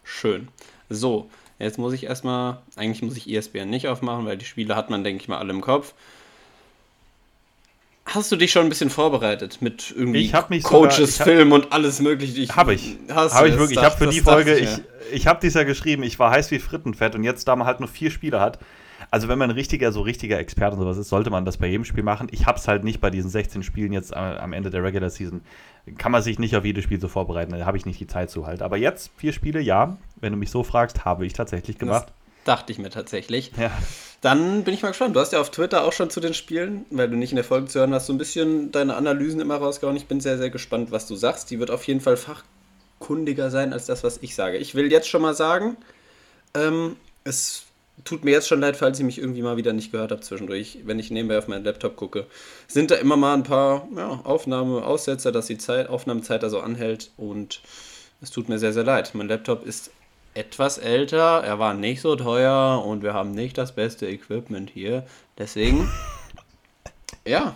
Schön. 0.04 0.48
So, 0.90 1.30
jetzt 1.60 1.78
muss 1.78 1.94
ich 1.94 2.04
erstmal, 2.06 2.58
eigentlich 2.76 3.02
muss 3.02 3.18
ich 3.18 3.30
ESPN 3.30 3.70
nicht 3.70 3.88
aufmachen, 3.88 4.26
weil 4.26 4.38
die 4.38 4.46
Spiele 4.46 4.76
hat 4.76 4.90
man, 4.90 5.04
denke 5.04 5.22
ich 5.22 5.28
mal, 5.28 5.38
alle 5.38 5.52
im 5.54 5.62
Kopf. 5.62 5.94
Hast 8.06 8.32
du 8.32 8.38
dich 8.38 8.52
schon 8.54 8.64
ein 8.66 8.70
bisschen 8.70 8.90
vorbereitet 8.90 9.62
mit 9.62 9.94
irgendwie 9.96 10.28
sogar- 10.28 10.48
Coaches, 10.64 11.16
ich 11.16 11.20
hab- 11.20 11.28
Film 11.28 11.52
und 11.52 11.74
alles 11.74 12.00
mögliche? 12.00 12.40
Ich, 12.42 12.56
Habe 12.56 12.74
ich. 12.74 12.96
Habe 13.14 13.50
ich 13.50 13.58
wirklich. 13.58 13.78
Ich 13.78 13.84
habe 13.84 13.98
für 13.98 14.08
die 14.08 14.22
Folge, 14.22 14.56
ich 14.56 14.64
ich, 14.64 14.78
mir. 14.78 14.84
ich 15.12 15.28
habe 15.28 15.40
dies 15.42 15.56
ja 15.56 15.64
geschrieben, 15.64 16.04
ich 16.04 16.18
war 16.18 16.32
heiß 16.32 16.50
wie 16.52 16.60
Frittenfett 16.60 17.16
und 17.16 17.24
jetzt, 17.26 17.48
da 17.50 17.56
man 17.58 17.68
halt 17.68 17.82
nur 17.82 17.90
vier 17.90 18.10
Spiele 18.10 18.40
hat, 18.40 18.60
also 19.12 19.28
wenn 19.28 19.38
man 19.38 19.50
ein 19.50 19.56
richtiger, 19.56 19.92
so 19.92 20.02
richtiger 20.02 20.40
Experte 20.40 20.76
und 20.78 20.82
sowas 20.82 20.98
ist, 20.98 21.10
sollte 21.10 21.30
man 21.32 21.44
das 21.44 21.58
bei 21.58 21.68
jedem 21.68 21.84
Spiel 21.84 22.04
machen. 22.04 22.30
Ich 22.32 22.46
habe 22.46 22.58
es 22.58 22.68
halt 22.70 22.86
nicht 22.86 23.02
bei 23.02 23.10
diesen 23.10 23.30
16 23.30 23.62
Spielen 23.64 23.92
jetzt 23.92 24.16
am, 24.16 24.38
am 24.38 24.54
Ende 24.54 24.70
der 24.70 24.84
Regular 24.84 25.10
Season, 25.10 25.42
kann 25.98 26.12
man 26.12 26.22
sich 26.22 26.40
nicht 26.40 26.56
auf 26.56 26.66
jedes 26.66 26.84
Spiel 26.84 27.00
so 27.00 27.08
vorbereiten. 27.08 27.52
Da 27.52 27.66
habe 27.66 27.78
ich 27.78 27.86
nicht 27.86 28.00
die 28.00 28.08
Zeit 28.08 28.30
zu 28.30 28.46
halt. 28.46 28.62
Aber 28.62 28.78
jetzt 28.78 29.12
vier 29.18 29.34
Spiele, 29.34 29.60
ja. 29.60 29.98
Wenn 30.20 30.34
du 30.34 30.38
mich 30.38 30.52
so 30.52 30.64
fragst, 30.64 31.06
habe 31.06 31.26
ich 31.26 31.34
tatsächlich 31.34 31.78
gemacht. 31.78 32.08
Das 32.08 32.14
dachte 32.46 32.72
ich 32.72 32.80
mir 32.80 32.90
tatsächlich. 32.90 33.52
Ja. 33.58 33.72
Dann 34.22 34.64
bin 34.64 34.74
ich 34.74 34.82
mal 34.82 34.90
gespannt. 34.90 35.16
Du 35.16 35.20
hast 35.20 35.34
ja 35.34 35.40
auf 35.40 35.52
Twitter 35.52 35.84
auch 35.84 35.94
schon 35.94 36.10
zu 36.10 36.20
den 36.20 36.34
Spielen, 36.34 36.86
weil 36.90 37.10
du 37.10 37.16
nicht 37.16 37.32
in 37.32 37.36
der 37.36 37.46
Folge 37.46 37.68
zu 37.68 37.80
hören 37.80 37.94
hast, 37.94 38.08
so 38.08 38.14
ein 38.14 38.18
bisschen 38.18 38.72
deine 38.72 38.96
Analysen 38.96 39.40
immer 39.40 39.58
rausgehauen. 39.58 39.96
Ich 39.96 40.08
bin 40.08 40.20
sehr, 40.20 40.38
sehr 40.38 40.50
gespannt, 40.50 40.92
was 40.92 41.08
du 41.08 41.16
sagst. 41.16 41.52
Die 41.52 41.60
wird 41.60 41.70
auf 41.70 41.84
jeden 41.84 42.02
Fall 42.02 42.18
fachkundiger 42.18 43.52
sein 43.52 43.74
als 43.74 43.86
das, 43.86 44.04
was 44.04 44.18
ich 44.22 44.34
sage. 44.34 44.58
Ich 44.58 44.74
will 44.74 44.92
jetzt 44.92 45.08
schon 45.08 45.22
mal 45.22 45.36
sagen, 45.36 45.78
ähm, 46.56 46.96
es 47.24 47.67
tut 48.04 48.24
mir 48.24 48.32
jetzt 48.32 48.48
schon 48.48 48.60
leid, 48.60 48.78
falls 48.78 49.00
ich 49.00 49.06
mich 49.06 49.18
irgendwie 49.18 49.42
mal 49.42 49.58
wieder 49.58 49.74
nicht 49.74 49.92
gehört 49.92 50.12
habe 50.12 50.22
zwischendurch, 50.22 50.80
wenn 50.84 51.00
ich 51.00 51.12
nebenbei 51.12 51.38
auf 51.38 51.48
meinen 51.48 51.64
Laptop 51.64 51.96
gucke. 51.96 52.26
Sind 52.68 52.92
da 52.92 52.96
immer 52.96 53.18
mal 53.18 53.34
ein 53.34 53.44
paar 53.44 53.88
ja, 53.96 54.22
Aufnahmeaussetzer, 54.24 55.32
dass 55.32 55.48
die 55.48 55.58
Zeit, 55.58 55.90
Aufnahmezeit 55.90 56.44
da 56.44 56.50
so 56.50 56.60
anhält 56.60 57.12
und 57.18 57.62
es 58.22 58.32
tut 58.32 58.50
mir 58.50 58.60
sehr, 58.60 58.74
sehr 58.74 58.84
leid. 58.84 59.12
Mein 59.14 59.28
Laptop 59.28 59.66
ist 59.66 59.92
etwas 60.34 60.78
älter, 60.78 61.44
er 61.44 61.58
war 61.60 61.74
nicht 61.74 62.02
so 62.02 62.16
teuer 62.16 62.84
und 62.86 63.02
wir 63.02 63.14
haben 63.14 63.32
nicht 63.32 63.58
das 63.58 63.74
beste 63.74 64.08
Equipment 64.08 64.70
hier. 64.70 65.06
Deswegen, 65.38 65.90
ja. 67.26 67.56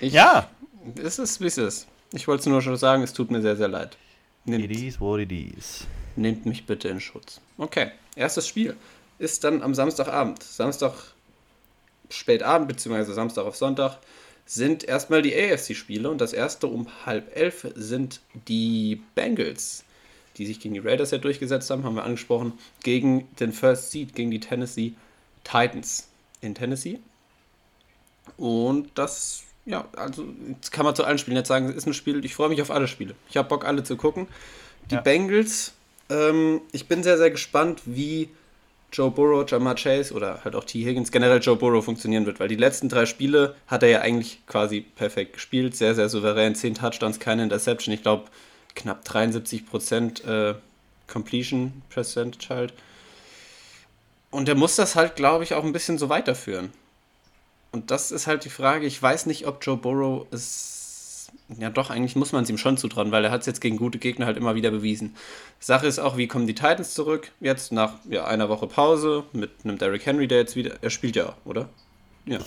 Ich, 0.00 0.12
Ja. 0.12 0.48
Es 1.00 1.20
ist, 1.20 1.40
wie 1.40 1.46
es 1.46 1.58
ist. 1.58 1.86
Ich 2.12 2.26
wollte 2.26 2.40
es 2.40 2.46
nur 2.46 2.60
schon 2.60 2.76
sagen, 2.76 3.04
es 3.04 3.12
tut 3.12 3.30
mir 3.30 3.40
sehr, 3.40 3.56
sehr 3.56 3.68
leid. 3.68 3.96
Nehmt, 4.44 4.64
It 4.64 4.72
is 4.72 5.00
what 5.00 5.20
it 5.20 5.30
is. 5.30 5.86
nehmt 6.16 6.44
mich 6.44 6.66
bitte 6.66 6.88
in 6.88 6.98
Schutz. 6.98 7.40
Okay, 7.56 7.92
erstes 8.16 8.48
Spiel 8.48 8.76
ist 9.18 9.44
dann 9.44 9.62
am 9.62 9.74
Samstagabend. 9.74 10.42
Samstag 10.42 10.92
spätabend, 12.10 12.68
beziehungsweise 12.68 13.14
Samstag 13.14 13.44
auf 13.44 13.56
Sonntag, 13.56 13.98
sind 14.44 14.84
erstmal 14.84 15.22
die 15.22 15.34
AFC-Spiele 15.34 16.10
und 16.10 16.20
das 16.20 16.32
erste 16.32 16.66
um 16.66 16.88
halb 17.06 17.34
elf 17.36 17.66
sind 17.74 18.20
die 18.48 19.00
Bengals, 19.14 19.84
die 20.36 20.46
sich 20.46 20.60
gegen 20.60 20.74
die 20.74 20.80
Raiders 20.80 21.10
ja 21.10 21.18
durchgesetzt 21.18 21.70
haben, 21.70 21.84
haben 21.84 21.94
wir 21.94 22.04
angesprochen, 22.04 22.52
gegen 22.82 23.28
den 23.38 23.52
First 23.52 23.92
Seed, 23.92 24.14
gegen 24.14 24.30
die 24.30 24.40
Tennessee 24.40 24.94
Titans 25.44 26.08
in 26.40 26.54
Tennessee. 26.54 26.98
Und 28.36 28.90
das, 28.94 29.42
ja, 29.64 29.86
also 29.96 30.26
jetzt 30.48 30.72
kann 30.72 30.84
man 30.84 30.94
zu 30.94 31.04
allen 31.04 31.18
Spielen 31.18 31.36
jetzt 31.36 31.48
sagen, 31.48 31.68
es 31.68 31.76
ist 31.76 31.86
ein 31.86 31.94
Spiel, 31.94 32.24
ich 32.24 32.34
freue 32.34 32.48
mich 32.48 32.62
auf 32.62 32.70
alle 32.70 32.88
Spiele. 32.88 33.14
Ich 33.30 33.36
habe 33.36 33.48
Bock, 33.48 33.64
alle 33.64 33.84
zu 33.84 33.96
gucken. 33.96 34.26
Die 34.90 34.96
Ja. 34.96 35.00
Bengals, 35.00 35.72
ähm, 36.10 36.60
ich 36.72 36.88
bin 36.88 37.02
sehr, 37.02 37.16
sehr 37.18 37.30
gespannt, 37.30 37.82
wie 37.84 38.28
Joe 38.92 39.10
Burrow, 39.10 39.48
Jamar 39.48 39.74
Chase 39.74 40.12
oder 40.12 40.44
halt 40.44 40.54
auch 40.54 40.64
T. 40.64 40.84
Higgins, 40.84 41.10
generell 41.10 41.40
Joe 41.40 41.56
Burrow 41.56 41.84
funktionieren 41.84 42.26
wird, 42.26 42.40
weil 42.40 42.48
die 42.48 42.56
letzten 42.56 42.88
drei 42.88 43.06
Spiele 43.06 43.56
hat 43.66 43.82
er 43.82 43.88
ja 43.88 44.00
eigentlich 44.00 44.46
quasi 44.46 44.82
perfekt 44.82 45.34
gespielt, 45.34 45.74
sehr, 45.74 45.94
sehr 45.94 46.08
souverän, 46.08 46.54
10 46.54 46.74
Touchdowns, 46.74 47.18
keine 47.18 47.42
Interception, 47.42 47.94
ich 47.94 48.02
glaube 48.02 48.24
knapp 48.74 49.04
73% 49.06 50.24
äh, 50.26 50.54
Completion 51.06 51.82
Percentage 51.90 52.48
halt. 52.48 52.72
Und 54.30 54.48
er 54.48 54.54
muss 54.54 54.76
das 54.76 54.96
halt, 54.96 55.16
glaube 55.16 55.44
ich, 55.44 55.54
auch 55.54 55.64
ein 55.64 55.72
bisschen 55.72 55.98
so 55.98 56.08
weiterführen. 56.08 56.72
Und 57.70 57.90
das 57.90 58.10
ist 58.10 58.26
halt 58.26 58.44
die 58.44 58.50
Frage, 58.50 58.86
ich 58.86 59.00
weiß 59.00 59.26
nicht, 59.26 59.46
ob 59.46 59.64
Joe 59.64 59.76
Burrow 59.76 60.26
es. 60.30 60.81
Ja, 61.58 61.68
doch, 61.70 61.90
eigentlich 61.90 62.16
muss 62.16 62.32
man 62.32 62.44
es 62.44 62.50
ihm 62.50 62.56
schon 62.58 62.76
zutrauen, 62.76 63.12
weil 63.12 63.24
er 63.24 63.30
hat 63.30 63.40
es 63.40 63.46
jetzt 63.46 63.60
gegen 63.60 63.76
gute 63.76 63.98
Gegner 63.98 64.26
halt 64.26 64.36
immer 64.36 64.54
wieder 64.54 64.70
bewiesen. 64.70 65.14
Sache 65.60 65.86
ist 65.86 65.98
auch, 65.98 66.16
wie 66.16 66.26
kommen 66.26 66.46
die 66.46 66.54
Titans 66.54 66.94
zurück? 66.94 67.30
Jetzt 67.40 67.72
nach 67.72 67.94
ja, 68.08 68.24
einer 68.24 68.48
Woche 68.48 68.66
Pause 68.66 69.24
mit 69.32 69.50
einem 69.64 69.76
Derrick 69.78 70.06
Henry, 70.06 70.26
der 70.28 70.38
jetzt 70.38 70.56
wieder. 70.56 70.76
Er 70.80 70.90
spielt 70.90 71.16
ja, 71.16 71.34
oder? 71.44 71.68
Ja. 72.24 72.38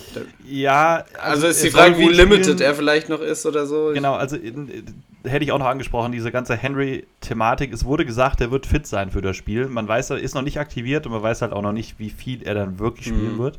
Ja, 0.48 1.04
also 1.20 1.46
ist 1.46 1.58
er 1.58 1.64
die 1.64 1.70
Frage, 1.70 1.98
wie 1.98 2.08
limited 2.08 2.44
spielen. 2.44 2.60
er 2.60 2.74
vielleicht 2.74 3.08
noch 3.08 3.20
ist 3.20 3.44
oder 3.44 3.66
so. 3.66 3.90
Genau, 3.92 4.14
also 4.14 4.34
in, 4.36 4.68
in, 4.68 5.02
hätte 5.24 5.44
ich 5.44 5.52
auch 5.52 5.58
noch 5.58 5.66
angesprochen, 5.66 6.12
diese 6.12 6.32
ganze 6.32 6.56
Henry-Thematik. 6.56 7.72
Es 7.72 7.84
wurde 7.84 8.06
gesagt, 8.06 8.40
er 8.40 8.50
wird 8.50 8.66
fit 8.66 8.86
sein 8.86 9.10
für 9.10 9.20
das 9.20 9.36
Spiel. 9.36 9.66
Man 9.66 9.86
weiß, 9.86 10.10
er 10.10 10.18
ist 10.18 10.34
noch 10.34 10.42
nicht 10.42 10.58
aktiviert 10.58 11.06
und 11.06 11.12
man 11.12 11.22
weiß 11.22 11.42
halt 11.42 11.52
auch 11.52 11.62
noch 11.62 11.72
nicht, 11.72 11.98
wie 11.98 12.10
viel 12.10 12.42
er 12.42 12.54
dann 12.54 12.78
wirklich 12.78 13.08
spielen 13.08 13.34
Mhm. 13.34 13.38
wird. 13.38 13.58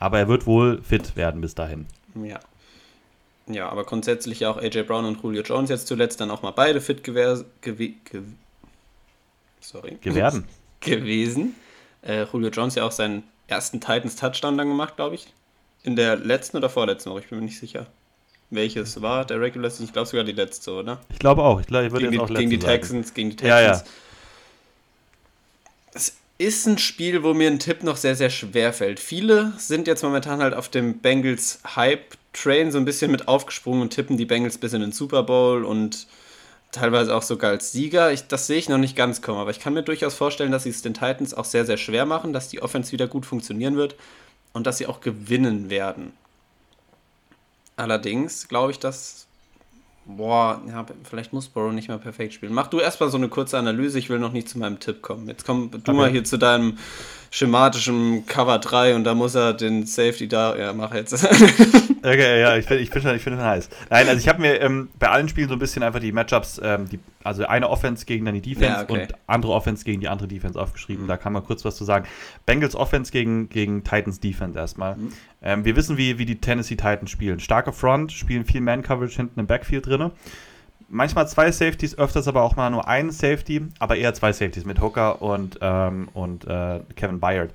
Aber 0.00 0.18
er 0.18 0.28
wird 0.28 0.46
wohl 0.46 0.82
fit 0.82 1.16
werden 1.16 1.40
bis 1.40 1.54
dahin. 1.54 1.86
Ja. 2.22 2.40
Ja, 3.46 3.68
aber 3.68 3.84
grundsätzlich 3.84 4.40
ja 4.40 4.50
auch 4.50 4.56
AJ 4.56 4.84
Brown 4.84 5.04
und 5.04 5.22
Julio 5.22 5.42
Jones 5.42 5.68
jetzt 5.70 5.86
zuletzt 5.86 6.20
dann 6.20 6.30
auch 6.30 6.42
mal 6.42 6.52
beide 6.52 6.80
fit 6.80 7.04
gewär, 7.04 7.44
gewe, 7.60 7.94
gew, 8.04 8.22
sorry. 9.60 9.98
Gewerden. 10.00 10.44
gewesen. 10.80 11.54
Äh, 12.02 12.24
Julio 12.24 12.50
Jones 12.50 12.74
ja 12.74 12.84
auch 12.84 12.92
seinen 12.92 13.24
ersten 13.46 13.80
Titans-Touchdown 13.80 14.56
dann 14.56 14.68
gemacht, 14.68 14.96
glaube 14.96 15.16
ich. 15.16 15.26
In 15.82 15.96
der 15.96 16.16
letzten 16.16 16.56
oder 16.56 16.70
vorletzten 16.70 17.10
Woche, 17.10 17.20
ich 17.20 17.28
bin 17.28 17.38
mir 17.38 17.44
nicht 17.44 17.58
sicher. 17.58 17.86
Welches 18.50 19.02
war 19.02 19.24
der 19.24 19.40
Regular 19.40 19.70
Season? 19.70 19.86
Ich 19.86 19.92
glaube 19.92 20.08
sogar 20.08 20.24
die 20.24 20.32
letzte, 20.32 20.72
oder? 20.72 21.00
Ich 21.10 21.18
glaube 21.18 21.42
auch. 21.42 21.60
Ich 21.60 21.66
glaube, 21.66 21.86
ich 21.86 21.92
würde 21.92 22.06
Gegen 22.06 22.14
jetzt 22.14 22.22
auch 22.22 22.34
gegen 22.34 22.50
die 22.50 22.56
letzte 22.56 22.70
sagen. 22.70 22.80
Texans, 22.80 23.14
gegen 23.14 23.30
die 23.30 23.36
Texans. 23.36 23.60
Ja, 23.60 23.72
ja. 23.74 23.84
Es 25.92 26.16
ist 26.38 26.66
ein 26.66 26.78
Spiel, 26.78 27.22
wo 27.22 27.34
mir 27.34 27.50
ein 27.50 27.58
Tipp 27.58 27.82
noch 27.82 27.96
sehr, 27.96 28.16
sehr 28.16 28.30
schwer 28.30 28.72
fällt. 28.72 29.00
Viele 29.00 29.52
sind 29.58 29.86
jetzt 29.86 30.02
momentan 30.02 30.40
halt 30.40 30.54
auf 30.54 30.68
dem 30.68 30.98
Bengals 30.98 31.60
Hype-Train 32.34 32.72
so 32.72 32.78
ein 32.78 32.84
bisschen 32.84 33.10
mit 33.10 33.28
aufgesprungen 33.28 33.82
und 33.82 33.90
tippen 33.90 34.16
die 34.16 34.26
Bengals 34.26 34.58
bis 34.58 34.72
in 34.72 34.80
den 34.80 34.92
Super 34.92 35.22
Bowl 35.22 35.64
und 35.64 36.06
teilweise 36.72 37.14
auch 37.14 37.22
sogar 37.22 37.50
als 37.50 37.72
Sieger. 37.72 38.12
Ich, 38.12 38.26
das 38.26 38.46
sehe 38.46 38.58
ich 38.58 38.68
noch 38.68 38.78
nicht 38.78 38.96
ganz 38.96 39.22
kommen, 39.22 39.38
aber 39.38 39.50
ich 39.50 39.60
kann 39.60 39.74
mir 39.74 39.82
durchaus 39.82 40.14
vorstellen, 40.14 40.50
dass 40.52 40.64
sie 40.64 40.70
es 40.70 40.82
den 40.82 40.94
Titans 40.94 41.34
auch 41.34 41.44
sehr, 41.44 41.64
sehr 41.64 41.76
schwer 41.76 42.04
machen, 42.06 42.32
dass 42.32 42.48
die 42.48 42.60
Offense 42.62 42.92
wieder 42.92 43.06
gut 43.06 43.26
funktionieren 43.26 43.76
wird 43.76 43.94
und 44.52 44.66
dass 44.66 44.78
sie 44.78 44.86
auch 44.86 45.00
gewinnen 45.00 45.70
werden. 45.70 46.12
Allerdings 47.76 48.48
glaube 48.48 48.72
ich, 48.72 48.78
dass. 48.78 49.26
Boah, 50.06 50.60
ja, 50.68 50.84
vielleicht 51.04 51.32
muss 51.32 51.48
Burrow 51.48 51.72
nicht 51.72 51.88
mehr 51.88 51.96
perfekt 51.96 52.34
spielen. 52.34 52.52
Mach 52.52 52.66
du 52.66 52.78
erstmal 52.78 53.08
so 53.08 53.16
eine 53.16 53.30
kurze 53.30 53.56
Analyse, 53.56 53.98
ich 53.98 54.10
will 54.10 54.18
noch 54.18 54.32
nicht 54.32 54.50
zu 54.50 54.58
meinem 54.58 54.78
Tipp 54.78 55.00
kommen. 55.00 55.26
Jetzt 55.28 55.46
komm 55.46 55.70
du 55.70 55.78
Okay. 55.78 55.92
mal 55.94 56.10
hier 56.10 56.24
zu 56.24 56.36
deinem 56.36 56.76
schematischen 57.34 58.26
Cover 58.26 58.60
3 58.60 58.94
und 58.94 59.02
da 59.02 59.12
muss 59.12 59.34
er 59.34 59.54
den 59.54 59.86
Safety 59.86 60.28
da. 60.28 60.56
Ja, 60.56 60.72
mach 60.72 60.94
jetzt. 60.94 61.14
Okay, 62.04 62.38
ja, 62.38 62.54
ich 62.58 62.66
finde 62.66 62.82
ich 62.82 62.90
find 62.90 63.02
schon, 63.02 63.16
ich 63.16 63.22
find 63.22 63.36
schon 63.36 63.44
heiß. 63.46 63.70
Nein, 63.88 64.08
also 64.08 64.20
ich 64.20 64.28
habe 64.28 64.38
mir 64.42 64.60
ähm, 64.60 64.90
bei 64.98 65.08
allen 65.08 65.26
Spielen 65.26 65.48
so 65.48 65.54
ein 65.54 65.58
bisschen 65.58 65.82
einfach 65.82 66.00
die 66.00 66.12
Matchups, 66.12 66.60
ähm, 66.62 66.86
die, 66.86 67.00
also 67.22 67.46
eine 67.46 67.70
Offense 67.70 68.04
gegen 68.04 68.26
dann 68.26 68.34
die 68.34 68.42
Defense 68.42 68.66
Ja, 68.66 68.82
okay. 68.82 69.04
und 69.04 69.14
andere 69.26 69.52
Offense 69.52 69.86
gegen 69.86 70.02
die 70.02 70.08
andere 70.08 70.28
Defense 70.28 70.60
aufgeschrieben. 70.60 71.08
Da 71.08 71.16
kann 71.16 71.32
man 71.32 71.42
kurz 71.42 71.64
was 71.64 71.76
zu 71.76 71.84
sagen. 71.84 72.06
Bengals 72.44 72.76
Offense 72.76 73.10
gegen, 73.10 73.48
gegen 73.48 73.84
Titans 73.84 74.20
Defense 74.20 74.58
erstmal. 74.58 74.98
Ähm, 75.40 75.64
wir 75.64 75.76
wissen, 75.76 75.96
wie, 75.96 76.18
wie 76.18 76.26
die 76.26 76.42
Tennessee 76.42 76.76
Titans 76.76 77.10
spielen. 77.10 77.40
Starke 77.40 77.72
Front, 77.72 78.12
spielen 78.12 78.44
viel 78.44 78.60
Man-Coverage 78.60 79.16
hinten 79.16 79.40
im 79.40 79.46
Backfield 79.46 79.86
drin. 79.86 80.10
Manchmal 80.88 81.28
zwei 81.28 81.50
Safeties, 81.50 81.98
öfters 81.98 82.28
aber 82.28 82.42
auch 82.42 82.56
mal 82.56 82.70
nur 82.70 82.86
einen 82.88 83.10
Safety, 83.10 83.62
aber 83.78 83.96
eher 83.96 84.14
zwei 84.14 84.32
Safeties 84.32 84.64
mit 84.64 84.80
Hooker 84.80 85.22
und, 85.22 85.58
ähm, 85.60 86.08
und 86.14 86.46
äh, 86.46 86.80
Kevin 86.96 87.20
Byard. 87.20 87.50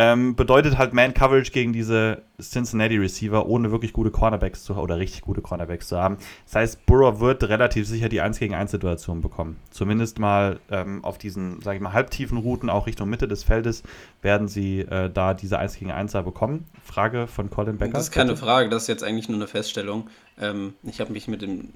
Ähm, 0.00 0.36
bedeutet 0.36 0.78
halt 0.78 0.92
Man-Coverage 0.92 1.50
gegen 1.50 1.72
diese 1.72 2.22
Cincinnati 2.40 2.96
Receiver, 2.96 3.48
ohne 3.48 3.72
wirklich 3.72 3.92
gute 3.92 4.12
Cornerbacks 4.12 4.62
zu 4.62 4.76
oder 4.76 4.96
richtig 4.96 5.22
gute 5.22 5.40
Cornerbacks 5.40 5.88
zu 5.88 5.96
haben. 5.98 6.18
Das 6.44 6.54
heißt, 6.54 6.86
Burrow 6.86 7.18
wird 7.18 7.42
relativ 7.42 7.88
sicher 7.88 8.08
die 8.08 8.20
1 8.20 8.38
gegen 8.38 8.54
1 8.54 8.70
Situation 8.70 9.22
bekommen. 9.22 9.56
Zumindest 9.70 10.20
mal 10.20 10.60
ähm, 10.70 11.04
auf 11.04 11.18
diesen, 11.18 11.60
sage 11.62 11.78
ich 11.78 11.82
mal, 11.82 11.94
halbtiefen 11.94 12.38
Routen, 12.38 12.70
auch 12.70 12.86
Richtung 12.86 13.10
Mitte 13.10 13.26
des 13.26 13.42
Feldes, 13.42 13.82
werden 14.22 14.46
sie 14.46 14.82
äh, 14.82 15.10
da 15.10 15.34
diese 15.34 15.58
1 15.58 15.76
gegen 15.76 15.90
1 15.90 16.12
bekommen. 16.12 16.66
Frage 16.84 17.26
von 17.26 17.50
Colin 17.50 17.78
Becker. 17.78 17.94
Das 17.94 18.04
ist 18.04 18.12
keine. 18.12 18.36
Frage, 18.36 18.68
das 18.68 18.82
ist 18.82 18.88
jetzt 18.88 19.02
eigentlich 19.02 19.28
nur 19.28 19.38
eine 19.38 19.48
Feststellung. 19.48 20.08
Ähm, 20.40 20.74
ich 20.84 21.00
habe 21.00 21.12
mich 21.12 21.26
mit 21.26 21.42
dem 21.42 21.70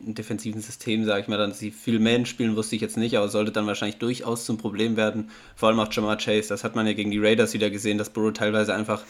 defensiven 0.00 0.60
System, 0.60 1.04
sage 1.04 1.22
ich 1.22 1.28
mal, 1.28 1.38
dass 1.38 1.58
sie 1.58 1.70
viel 1.70 1.98
Man 1.98 2.24
spielen, 2.24 2.56
wusste 2.56 2.76
ich 2.76 2.82
jetzt 2.82 2.96
nicht, 2.96 3.16
aber 3.16 3.28
sollte 3.28 3.50
dann 3.50 3.66
wahrscheinlich 3.66 3.98
durchaus 3.98 4.44
zum 4.44 4.58
Problem 4.58 4.96
werden. 4.96 5.30
Vor 5.56 5.68
allem 5.68 5.80
auch 5.80 5.92
Jamar 5.92 6.16
Chase, 6.18 6.48
das 6.48 6.64
hat 6.64 6.76
man 6.76 6.86
ja 6.86 6.92
gegen 6.92 7.10
die 7.10 7.18
Raiders 7.18 7.52
wieder 7.52 7.70
gesehen, 7.70 7.98
dass 7.98 8.10
Burrow 8.10 8.32
teilweise 8.32 8.74
einfach, 8.74 9.02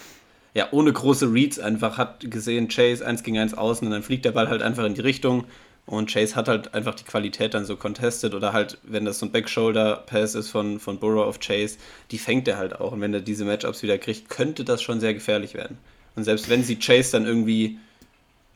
ja, 0.55 0.69
ohne 0.71 0.93
große 0.93 1.33
Reads 1.33 1.59
einfach 1.59 1.99
hat 1.99 2.31
gesehen, 2.31 2.69
Chase 2.69 3.07
eins 3.07 3.23
gegen 3.23 3.39
eins 3.39 3.55
außen 3.55 3.87
und 3.87 3.93
dann 3.93 4.03
fliegt 4.03 4.25
der 4.25 4.33
Ball 4.33 4.49
halt 4.49 4.63
einfach 4.63 4.85
in 4.85 4.95
die 4.95 5.03
Richtung. 5.03 5.45
Und 5.85 6.13
Chase 6.13 6.37
hat 6.37 6.49
halt 6.49 6.75
einfach 6.75 6.95
die 6.95 7.05
Qualität 7.05 7.55
dann 7.55 7.65
so 7.65 7.75
contested 7.77 8.35
oder 8.35 8.53
halt, 8.53 8.77
wenn 8.83 9.07
das 9.07 9.19
so 9.19 9.27
ein 9.27 9.33
Backshoulder-Pass 9.33 10.35
ist 10.35 10.51
von, 10.51 10.81
von 10.81 10.99
Burrow 10.99 11.27
auf 11.27 11.41
Chase, 11.41 11.79
die 12.11 12.19
fängt 12.19 12.47
er 12.47 12.59
halt 12.59 12.79
auch. 12.79 12.93
Und 12.93 13.01
wenn 13.01 13.15
er 13.15 13.21
diese 13.21 13.47
Matchups 13.47 13.83
wieder 13.83 13.97
kriegt, 13.97 14.29
könnte 14.29 14.65
das 14.65 14.83
schon 14.83 15.01
sehr 15.01 15.15
gefährlich 15.15 15.55
werden. 15.55 15.79
Und 16.15 16.25
selbst 16.25 16.51
wenn 16.51 16.63
sie 16.63 16.77
Chase 16.77 17.13
dann 17.13 17.25
irgendwie, 17.25 17.79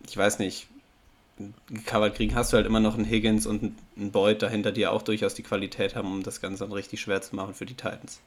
ich 0.07 0.15
weiß 0.15 0.41
nicht, 0.41 0.67
gecovert 1.69 2.15
kriegen, 2.15 2.35
hast 2.35 2.53
du 2.53 2.57
halt 2.57 2.67
immer 2.67 2.81
noch 2.81 2.95
einen 2.95 3.05
Higgins 3.05 3.47
und 3.47 3.75
einen 3.97 4.11
Boyd 4.11 4.43
dahinter, 4.43 4.73
die 4.73 4.83
ja 4.83 4.91
auch 4.91 5.03
durchaus 5.03 5.35
die 5.35 5.43
Qualität 5.43 5.97
haben, 5.97 6.11
um 6.11 6.23
das 6.23 6.41
Ganze 6.41 6.65
dann 6.65 6.73
richtig 6.73 7.01
schwer 7.01 7.23
zu 7.23 7.35
machen 7.37 7.55
für 7.55 7.67
die 7.67 7.75
Titans. 7.75 8.21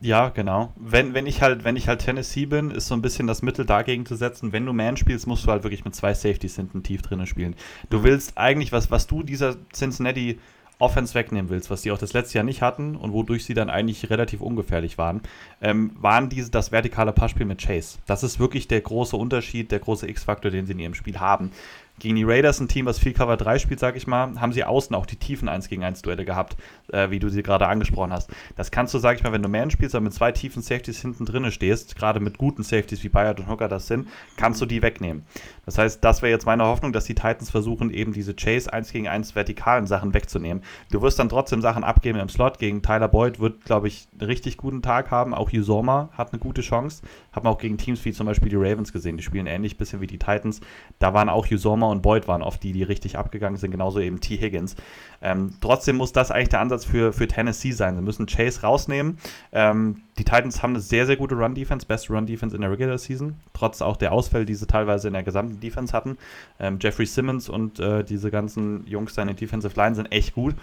Ja, 0.00 0.28
genau. 0.28 0.70
Wenn, 0.76 1.14
wenn 1.14 1.26
ich 1.26 1.40
halt, 1.40 1.64
wenn 1.64 1.76
ich 1.76 1.88
halt 1.88 2.02
Tennessee 2.02 2.44
bin, 2.44 2.70
ist 2.70 2.88
so 2.88 2.94
ein 2.94 3.00
bisschen 3.00 3.26
das 3.26 3.40
Mittel 3.40 3.64
dagegen 3.64 4.04
zu 4.04 4.16
setzen. 4.16 4.52
Wenn 4.52 4.66
du 4.66 4.74
Man 4.74 4.98
spielst, 4.98 5.26
musst 5.26 5.46
du 5.46 5.50
halt 5.50 5.62
wirklich 5.62 5.84
mit 5.86 5.94
zwei 5.94 6.12
Safeties 6.12 6.56
hinten 6.56 6.82
tief 6.82 7.00
drinnen 7.00 7.26
spielen. 7.26 7.54
Du 7.88 8.02
willst 8.02 8.36
eigentlich, 8.36 8.70
was, 8.70 8.90
was 8.90 9.06
du 9.06 9.22
dieser 9.22 9.56
Cincinnati 9.72 10.38
Offense 10.78 11.14
wegnehmen 11.14 11.50
willst, 11.50 11.70
was 11.70 11.82
die 11.82 11.92
auch 11.92 11.98
das 11.98 12.12
letzte 12.12 12.38
Jahr 12.38 12.44
nicht 12.44 12.60
hatten 12.60 12.96
und 12.96 13.12
wodurch 13.12 13.44
sie 13.44 13.54
dann 13.54 13.70
eigentlich 13.70 14.10
relativ 14.10 14.40
ungefährlich 14.40 14.98
waren, 14.98 15.22
ähm, 15.62 15.92
waren 16.00 16.28
diese, 16.28 16.50
das 16.50 16.72
vertikale 16.72 17.12
Passspiel 17.12 17.46
mit 17.46 17.62
Chase. 17.62 17.98
Das 18.06 18.22
ist 18.22 18.40
wirklich 18.40 18.66
der 18.66 18.80
große 18.80 19.16
Unterschied, 19.16 19.70
der 19.70 19.78
große 19.78 20.08
X-Faktor, 20.08 20.50
den 20.50 20.66
sie 20.66 20.72
in 20.72 20.80
ihrem 20.80 20.94
Spiel 20.94 21.20
haben. 21.20 21.52
Gegen 22.00 22.16
die 22.16 22.24
Raiders, 22.24 22.60
ein 22.60 22.66
Team, 22.66 22.86
was 22.86 22.98
viel 22.98 23.12
Cover 23.12 23.36
3 23.36 23.60
spielt, 23.60 23.78
sag 23.78 23.96
ich 23.96 24.08
mal, 24.08 24.40
haben 24.40 24.52
sie 24.52 24.64
außen 24.64 24.94
auch 24.96 25.06
die 25.06 25.16
tiefen 25.16 25.48
1 25.48 25.68
gegen 25.68 25.84
1 25.84 26.02
Duelle 26.02 26.24
gehabt, 26.24 26.56
äh, 26.92 27.10
wie 27.10 27.20
du 27.20 27.28
sie 27.28 27.44
gerade 27.44 27.68
angesprochen 27.68 28.12
hast. 28.12 28.30
Das 28.56 28.72
kannst 28.72 28.92
du, 28.94 28.98
sag 28.98 29.16
ich 29.16 29.22
mal, 29.22 29.32
wenn 29.32 29.42
du 29.42 29.48
Man 29.48 29.70
spielst, 29.70 29.94
aber 29.94 30.02
mit 30.04 30.12
zwei 30.12 30.32
tiefen 30.32 30.60
Safeties 30.60 31.00
hinten 31.00 31.24
drinne 31.24 31.52
stehst, 31.52 31.94
gerade 31.94 32.18
mit 32.18 32.36
guten 32.36 32.64
Safeties 32.64 33.04
wie 33.04 33.08
Bayard 33.08 33.38
und 33.38 33.48
Hooker 33.48 33.68
das 33.68 33.86
sind, 33.86 34.08
kannst 34.36 34.60
du 34.60 34.66
die 34.66 34.82
wegnehmen. 34.82 35.24
Das 35.66 35.78
heißt, 35.78 36.04
das 36.04 36.22
wäre 36.22 36.32
jetzt 36.32 36.46
meine 36.46 36.64
Hoffnung, 36.64 36.92
dass 36.92 37.04
die 37.04 37.14
Titans 37.14 37.50
versuchen, 37.50 37.90
eben 37.90 38.12
diese 38.12 38.34
Chase 38.34 38.72
1 38.72 38.92
gegen 38.92 39.08
1 39.08 39.34
vertikalen 39.34 39.86
Sachen 39.86 40.14
wegzunehmen. 40.14 40.62
Du 40.90 41.02
wirst 41.02 41.18
dann 41.18 41.28
trotzdem 41.28 41.60
Sachen 41.60 41.84
abgeben 41.84 42.18
im 42.18 42.28
Slot. 42.28 42.58
Gegen 42.58 42.82
Tyler 42.82 43.08
Boyd 43.08 43.40
wird, 43.40 43.64
glaube 43.64 43.88
ich, 43.88 44.06
einen 44.12 44.28
richtig 44.28 44.56
guten 44.56 44.82
Tag 44.82 45.10
haben. 45.10 45.34
Auch 45.34 45.52
Usoma 45.52 46.10
hat 46.12 46.32
eine 46.32 46.40
gute 46.40 46.62
Chance. 46.62 47.02
Haben 47.32 47.46
auch 47.46 47.58
gegen 47.58 47.78
Teams 47.78 48.04
wie 48.04 48.12
zum 48.12 48.26
Beispiel 48.26 48.50
die 48.50 48.56
Ravens 48.56 48.92
gesehen. 48.92 49.16
Die 49.16 49.22
spielen 49.22 49.46
ähnlich 49.46 49.78
bisschen 49.78 50.00
wie 50.00 50.06
die 50.06 50.18
Titans. 50.18 50.60
Da 50.98 51.14
waren 51.14 51.28
auch 51.28 51.50
Usoma 51.50 51.86
und 51.86 52.02
Boyd 52.02 52.28
waren 52.28 52.42
oft 52.42 52.62
die, 52.62 52.72
die 52.72 52.82
richtig 52.82 53.18
abgegangen 53.18 53.56
sind. 53.56 53.70
Genauso 53.70 54.00
eben 54.00 54.20
T. 54.20 54.36
Higgins. 54.36 54.76
Ähm, 55.24 55.54
trotzdem 55.62 55.96
muss 55.96 56.12
das 56.12 56.30
eigentlich 56.30 56.50
der 56.50 56.60
Ansatz 56.60 56.84
für, 56.84 57.14
für 57.14 57.26
Tennessee 57.26 57.72
sein. 57.72 57.96
Sie 57.96 58.02
müssen 58.02 58.26
Chase 58.26 58.60
rausnehmen. 58.60 59.18
Ähm, 59.52 60.02
die 60.18 60.24
Titans 60.24 60.62
haben 60.62 60.74
eine 60.74 60.80
sehr, 60.80 61.06
sehr 61.06 61.16
gute 61.16 61.34
Run-Defense, 61.34 61.86
beste 61.86 62.12
Run-Defense 62.12 62.54
in 62.54 62.60
der 62.60 62.70
Regular 62.70 62.98
Season, 62.98 63.34
trotz 63.54 63.80
auch 63.80 63.96
der 63.96 64.12
Ausfälle, 64.12 64.44
die 64.44 64.54
sie 64.54 64.66
teilweise 64.66 65.08
in 65.08 65.14
der 65.14 65.22
gesamten 65.22 65.60
Defense 65.60 65.94
hatten. 65.94 66.18
Ähm, 66.60 66.76
Jeffrey 66.78 67.06
Simmons 67.06 67.48
und 67.48 67.80
äh, 67.80 68.04
diese 68.04 68.30
ganzen 68.30 68.86
Jungs 68.86 69.14
seine 69.14 69.34
Defensive 69.34 69.74
Line 69.74 69.94
sind 69.94 70.12
echt 70.12 70.34
gut. 70.34 70.54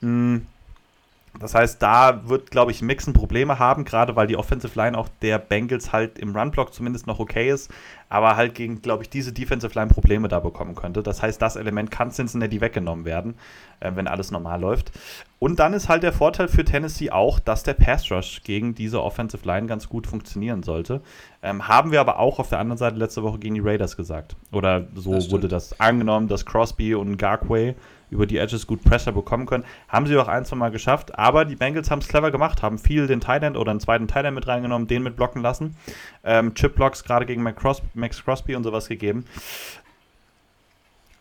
Mhm. 0.00 0.46
Das 1.40 1.54
heißt, 1.54 1.82
da 1.82 2.28
wird, 2.28 2.50
glaube 2.52 2.70
ich, 2.70 2.80
Mixen 2.80 3.12
Probleme 3.12 3.58
haben, 3.58 3.84
gerade 3.84 4.14
weil 4.14 4.28
die 4.28 4.36
Offensive 4.36 4.78
Line 4.78 4.96
auch 4.96 5.08
der 5.20 5.38
Bengals 5.38 5.92
halt 5.92 6.18
im 6.18 6.34
Run-Block 6.34 6.72
zumindest 6.72 7.08
noch 7.08 7.18
okay 7.18 7.50
ist, 7.50 7.72
aber 8.08 8.36
halt 8.36 8.54
gegen, 8.54 8.82
glaube 8.82 9.02
ich, 9.02 9.10
diese 9.10 9.32
Defensive 9.32 9.74
Line 9.74 9.88
Probleme 9.88 10.28
da 10.28 10.38
bekommen 10.38 10.76
könnte. 10.76 11.02
Das 11.02 11.22
heißt, 11.22 11.42
das 11.42 11.56
Element 11.56 11.90
kann 11.90 12.12
Cincinnati 12.12 12.60
weggenommen 12.60 13.04
werden, 13.04 13.34
äh, 13.80 13.90
wenn 13.94 14.06
alles 14.06 14.30
normal 14.30 14.60
läuft. 14.60 14.92
Und 15.40 15.58
dann 15.58 15.74
ist 15.74 15.88
halt 15.88 16.04
der 16.04 16.12
Vorteil 16.12 16.46
für 16.46 16.64
Tennessee 16.64 17.10
auch, 17.10 17.40
dass 17.40 17.64
der 17.64 17.74
Pass 17.74 18.10
Rush 18.10 18.42
gegen 18.44 18.74
diese 18.74 19.02
Offensive 19.02 19.44
Line 19.44 19.66
ganz 19.66 19.88
gut 19.88 20.06
funktionieren 20.06 20.62
sollte. 20.62 21.02
Ähm, 21.42 21.66
haben 21.66 21.90
wir 21.90 22.00
aber 22.00 22.20
auch 22.20 22.38
auf 22.38 22.48
der 22.48 22.60
anderen 22.60 22.78
Seite 22.78 22.96
letzte 22.96 23.24
Woche 23.24 23.40
gegen 23.40 23.56
die 23.56 23.60
Raiders 23.60 23.96
gesagt. 23.96 24.36
Oder 24.52 24.86
so 24.94 25.12
das 25.12 25.30
wurde 25.32 25.48
das 25.48 25.78
angenommen, 25.80 26.28
dass 26.28 26.46
Crosby 26.46 26.94
und 26.94 27.16
Garquay 27.16 27.74
über 28.10 28.26
die 28.26 28.38
Edges 28.38 28.66
gut 28.66 28.82
Pressure 28.84 29.12
bekommen 29.12 29.46
können. 29.46 29.64
Haben 29.88 30.06
sie 30.06 30.16
auch 30.16 30.28
ein, 30.28 30.44
zwei 30.44 30.56
Mal 30.56 30.70
geschafft, 30.70 31.18
aber 31.18 31.44
die 31.44 31.56
Bengals 31.56 31.90
haben 31.90 32.00
es 32.00 32.08
clever 32.08 32.30
gemacht, 32.30 32.62
haben 32.62 32.78
viel 32.78 33.06
den 33.06 33.20
Thailand 33.20 33.56
oder 33.56 33.70
einen 33.70 33.80
zweiten 33.80 34.08
Thailand 34.08 34.34
mit 34.34 34.46
reingenommen, 34.46 34.86
den 34.88 35.02
mit 35.02 35.16
blocken 35.16 35.42
lassen. 35.42 35.76
Ähm, 36.22 36.54
Chip-Blocks 36.54 37.04
gerade 37.04 37.26
gegen 37.26 37.42
Max 37.42 37.60
Crosby, 37.60 37.86
Max 37.94 38.24
Crosby 38.24 38.54
und 38.54 38.64
sowas 38.64 38.88
gegeben. 38.88 39.24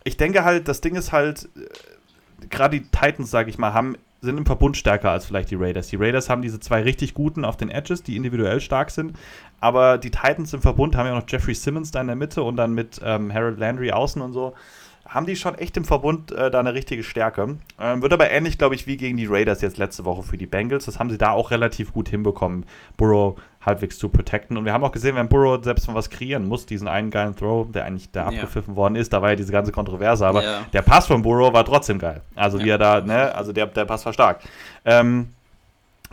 Ich 0.04 0.18
denke 0.18 0.44
halt, 0.44 0.68
das 0.68 0.82
Ding 0.82 0.96
ist 0.96 1.12
halt, 1.12 1.50
äh, 1.56 2.48
gerade 2.48 2.80
die 2.80 2.88
Titans, 2.88 3.32
sage 3.32 3.50
ich 3.50 3.58
mal, 3.58 3.74
haben 3.74 3.96
sind 4.24 4.38
im 4.38 4.46
Verbund 4.46 4.78
stärker 4.78 5.12
als 5.12 5.26
vielleicht 5.26 5.52
die 5.52 5.56
Raiders. 5.56 5.90
Die 5.90 5.98
Raiders 5.98 6.30
haben 6.30 6.42
diese 6.42 6.60
zwei 6.60 6.82
richtig 6.82 7.14
guten 7.14 7.44
auf 7.44 7.58
den 7.58 7.70
Edges, 7.70 8.04
die 8.04 8.16
individuell 8.16 8.62
stark 8.62 8.90
sind, 8.90 9.18
aber 9.60 9.98
die 9.98 10.12
Titans 10.12 10.54
im 10.54 10.62
Verbund 10.62 10.96
haben 10.96 11.08
ja 11.08 11.14
noch 11.14 11.26
Jeffrey 11.28 11.54
Simmons 11.54 11.92
da 11.92 12.00
in 12.00 12.08
der 12.08 12.16
Mitte 12.16 12.42
und 12.42 12.56
dann 12.56 12.74
mit 12.74 13.02
ähm, 13.04 13.34
Harold 13.34 13.60
Landry 13.60 13.92
außen 13.92 14.22
und 14.22 14.32
so 14.32 14.54
haben 15.06 15.26
die 15.26 15.36
schon 15.36 15.56
echt 15.56 15.76
im 15.76 15.86
Verbund 15.86 16.32
äh, 16.32 16.50
da 16.50 16.60
eine 16.60 16.74
richtige 16.74 17.04
Stärke. 17.04 17.58
Ähm, 17.80 18.02
wird 18.02 18.14
aber 18.14 18.32
ähnlich, 18.32 18.58
glaube 18.58 18.76
ich, 18.76 18.88
wie 18.88 18.98
gegen 18.98 19.18
die 19.18 19.26
Raiders 19.26 19.62
jetzt 19.62 19.78
letzte 19.78 20.06
Woche 20.06 20.24
für 20.24 20.38
die 20.38 20.46
Bengals. 20.46 20.86
Das 20.86 20.98
haben 20.98 21.10
sie 21.10 21.18
da 21.18 21.32
auch 21.32 21.52
relativ 21.52 21.94
gut 21.94 22.10
hinbekommen, 22.10 22.66
Burrow 22.96 23.38
halbwegs 23.66 23.98
zu 23.98 24.10
protecten. 24.10 24.58
Und 24.58 24.66
wir 24.66 24.74
haben 24.74 24.84
auch 24.84 24.92
gesehen, 24.92 25.16
wenn 25.16 25.28
Burrow 25.28 25.62
selbst 25.64 25.88
mal 25.88 25.96
was 25.96 26.10
kreieren 26.10 26.48
muss, 26.48 26.66
diesen 26.66 26.88
einen 26.88 27.12
geilen 27.12 27.36
Throw, 27.36 27.70
der 27.72 27.86
eigentlich 27.86 28.12
da 28.12 28.22
ja. 28.22 28.28
abgepfiffen 28.28 28.76
worden 28.76 28.96
ist, 28.96 29.12
da 29.12 29.22
war 29.22 29.32
ja 29.32 29.36
diese 29.36 29.52
ganze 29.52 29.72
Kontroverse, 29.72 30.26
aber 30.26 30.44
ja. 30.44 30.66
der 30.72 30.82
Pass 30.82 31.08
von 31.08 31.22
Burrow 31.22 31.54
war 31.54 31.66
trotzdem 31.66 32.00
geil. 32.00 32.22
Also 32.36 32.58
ja. 32.58 32.66
wie 32.66 32.70
er 32.70 32.78
da, 32.78 33.02
ne, 33.02 33.36
also 33.36 33.52
der, 33.52 33.68
der 33.68 33.86
Pass 33.86 34.06
war 34.06 34.14
stark. 34.14 34.40
Ähm, 34.86 35.30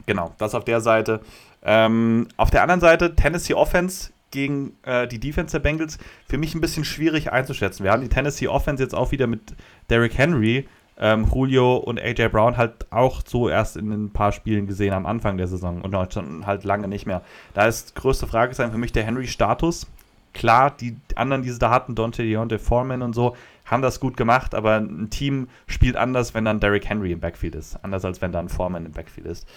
genau, 0.05 0.35
das 0.39 0.55
auf 0.55 0.65
der 0.65 0.81
Seite. 0.81 1.21
Ähm, 1.63 2.27
auf 2.37 2.51
der 2.51 2.63
anderen 2.63 2.81
Seite, 2.81 3.15
Tennessee 3.15 3.55
Offense 3.55 4.11
gegen 4.31 4.77
äh, 4.83 5.07
die 5.09 5.19
Defense 5.19 5.53
der 5.53 5.61
Bengals 5.61 5.99
für 6.29 6.39
mich 6.39 6.55
ein 6.55 6.61
bisschen 6.61 6.85
schwierig 6.85 7.33
einzuschätzen. 7.33 7.85
Wir 7.85 7.93
haben 7.93 8.03
die 8.03 8.09
Tennessee 8.09 8.49
Offense 8.49 8.83
jetzt 8.83 8.95
auch 8.95 9.13
wieder 9.13 9.27
mit 9.27 9.55
Derrick 9.89 10.17
Henry, 10.17 10.69
ähm, 10.99 11.27
Julio 11.33 11.77
und 11.77 11.99
AJ 11.99 12.29
Brown 12.29 12.57
halt 12.57 12.93
auch 12.93 13.23
so 13.27 13.49
erst 13.49 13.77
in 13.77 13.91
ein 13.91 14.11
paar 14.13 14.33
Spielen 14.33 14.67
gesehen 14.67 14.93
am 14.93 15.07
Anfang 15.07 15.39
der 15.39 15.47
Saison 15.47 15.81
und 15.81 15.95
halt 15.95 16.65
lange 16.65 16.89
nicht 16.89 17.07
mehr. 17.07 17.23
Da 17.55 17.67
ist 17.67 17.95
größte 17.95 18.27
Frage 18.27 18.55
sein 18.55 18.71
für 18.71 18.79
mich 18.79 18.93
der 18.93 19.05
Henry-Status. 19.05 19.87
Klar, 20.33 20.71
die 20.71 20.97
anderen, 21.17 21.43
die 21.43 21.51
sie 21.51 21.59
da 21.59 21.71
hatten, 21.71 21.95
Dante 21.95 22.23
Deontay 22.23 22.59
Foreman 22.59 23.03
und 23.03 23.15
so, 23.15 23.35
haben 23.65 23.83
das 23.83 23.99
gut 23.99 24.17
gemacht, 24.17 24.55
aber 24.55 24.77
ein 24.77 25.11
Team 25.11 25.49
spielt 25.67 25.97
anders, 25.97 26.35
wenn 26.35 26.45
dann 26.45 26.61
Derrick 26.61 26.89
Henry 26.89 27.13
im 27.13 27.21
Backfield 27.21 27.55
ist. 27.55 27.83
Anders 27.83 28.05
als 28.05 28.21
wenn 28.21 28.31
dann 28.31 28.49
Foreman 28.49 28.87
im 28.87 28.93
Backfield 28.93 29.27
ist. 29.27 29.49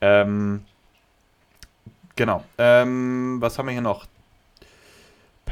Ähm, 0.00 0.62
genau. 2.14 2.44
Ähm, 2.58 3.38
was 3.40 3.58
haben 3.58 3.66
wir 3.66 3.72
hier 3.72 3.80
noch? 3.80 4.06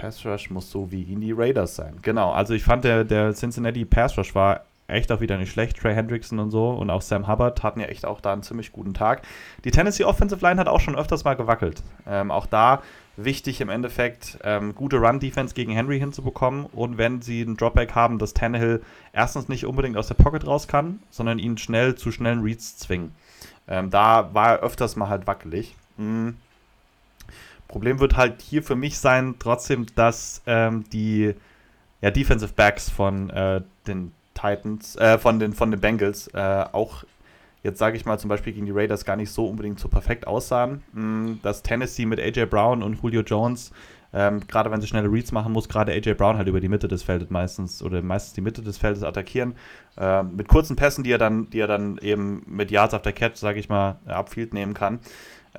Pass 0.01 0.25
Rush 0.25 0.51
muss 0.51 0.71
so 0.71 0.91
wie 0.93 1.03
in 1.03 1.21
die 1.21 1.33
Raiders 1.33 1.77
sein. 1.77 1.97
Genau, 2.03 2.31
also 2.31 2.55
ich 2.55 2.63
fand, 2.63 2.85
der, 2.85 3.05
der 3.05 3.35
Cincinnati 3.35 3.85
Pass 3.85 4.17
Rush 4.17 4.35
war 4.35 4.63
echt 4.87 5.13
auch 5.13 5.21
wieder 5.21 5.37
nicht 5.37 5.53
schlecht. 5.53 5.77
Trey 5.77 5.95
Hendrickson 5.95 6.39
und 6.39 6.51
so 6.51 6.71
und 6.71 6.89
auch 6.91 7.03
Sam 7.03 7.29
Hubbard 7.29 7.63
hatten 7.63 7.81
ja 7.81 7.87
echt 7.87 8.07
auch 8.07 8.21
da 8.21 8.33
einen 8.33 8.43
ziemlich 8.43 8.73
guten 8.73 8.95
Tag. 8.95 9.23
Die 9.65 9.71
Tennessee 9.71 10.05
Offensive 10.05 10.45
Line 10.45 10.61
hat 10.61 10.69
auch 10.69 10.81
schon 10.81 10.97
öfters 10.97 11.25
mal 11.25 11.35
gewackelt. 11.35 11.83
Ähm, 12.07 12.31
auch 12.31 12.47
da 12.47 12.83
wichtig 13.17 13.61
im 13.61 13.69
Endeffekt, 13.69 14.39
ähm, 14.45 14.75
gute 14.75 14.99
Run-Defense 14.99 15.55
gegen 15.55 15.73
Henry 15.73 15.99
hinzubekommen 15.99 16.67
und 16.67 16.97
wenn 16.97 17.21
sie 17.21 17.43
einen 17.43 17.57
Dropback 17.57 17.95
haben, 17.95 18.19
dass 18.19 18.33
Tannehill 18.33 18.83
erstens 19.13 19.49
nicht 19.49 19.67
unbedingt 19.67 19.97
aus 19.97 20.07
der 20.07 20.15
Pocket 20.15 20.47
raus 20.47 20.69
kann, 20.69 21.01
sondern 21.11 21.39
ihn 21.39 21.59
schnell 21.59 21.97
zu 21.97 22.13
schnellen 22.13 22.43
Reads 22.43 22.79
zwingen. 22.79 23.13
Ähm, 23.67 23.91
da 23.91 24.33
war 24.33 24.51
er 24.51 24.61
öfters 24.61 24.97
mal 24.97 25.09
halt 25.09 25.27
wackelig. 25.27 25.75
Mhm. 25.97 26.37
Problem 27.69 28.01
wird 28.01 28.17
halt 28.17 28.43
hier 28.43 28.63
für 28.63 28.77
mich 28.77 28.99
sein, 28.99 29.37
trotzdem, 29.39 29.87
dass 29.95 30.43
ähm, 30.47 30.85
die 30.93 31.35
ja, 32.01 32.11
Defensive 32.11 32.53
Backs 32.55 32.89
von 32.91 33.31
äh, 33.31 33.61
den 33.87 34.13
Titans, 34.35 34.97
äh, 34.97 35.19
von 35.19 35.39
den, 35.39 35.53
von 35.53 35.71
den 35.71 35.81
Bengals 35.81 36.29
äh, 36.29 36.65
auch 36.73 37.05
jetzt 37.63 37.79
sage 37.79 37.97
ich 37.97 38.07
mal 38.07 38.19
zum 38.19 38.29
Beispiel 38.29 38.53
gegen 38.53 38.67
die 38.67 38.73
Raiders 38.73 39.05
gar 39.05 39.17
nicht 39.17 39.31
so 39.31 39.47
unbedingt 39.47 39.81
so 39.81 39.89
perfekt 39.89 40.27
aussahen. 40.27 40.83
Mm, 40.93 41.35
dass 41.43 41.63
Tennessee 41.63 42.07
mit 42.07 42.21
AJ 42.21 42.47
Brown 42.47 42.83
und 42.83 43.03
Julio 43.03 43.23
Jones, 43.23 43.73
ähm, 44.13 44.41
gerade 44.47 44.71
wenn 44.71 44.81
sie 44.81 44.87
schnelle 44.87 45.11
Reads 45.11 45.33
machen 45.33 45.53
muss, 45.53 45.69
gerade 45.69 45.93
AJ 45.93 46.15
Brown 46.15 46.39
halt 46.39 46.49
über 46.49 46.61
die 46.61 46.69
Mitte 46.69 46.89
des 46.89 47.03
Feldes 47.03 47.31
meistens 47.31 47.83
oder 47.83 48.01
meistens 48.01 48.35
die 48.35 48.41
Mitte 48.41 48.63
des 48.63 48.79
Feldes 48.79 49.03
attackieren. 49.03 49.55
Äh, 49.97 50.23
mit 50.23 50.49
kurzen 50.49 50.77
Pässen, 50.77 51.05
die 51.05 51.11
er 51.11 51.19
dann, 51.19 51.51
die 51.51 51.61
er 51.61 51.67
dann 51.67 51.99
eben 51.99 52.43
mit 52.47 52.71
Yards 52.71 52.95
auf 52.95 53.03
der 53.03 53.13
Catch, 53.13 53.37
sage 53.37 53.59
ich 53.59 53.69
mal, 53.69 53.99
Upfield 54.07 54.55
nehmen 54.55 54.75
kann. 54.75 55.01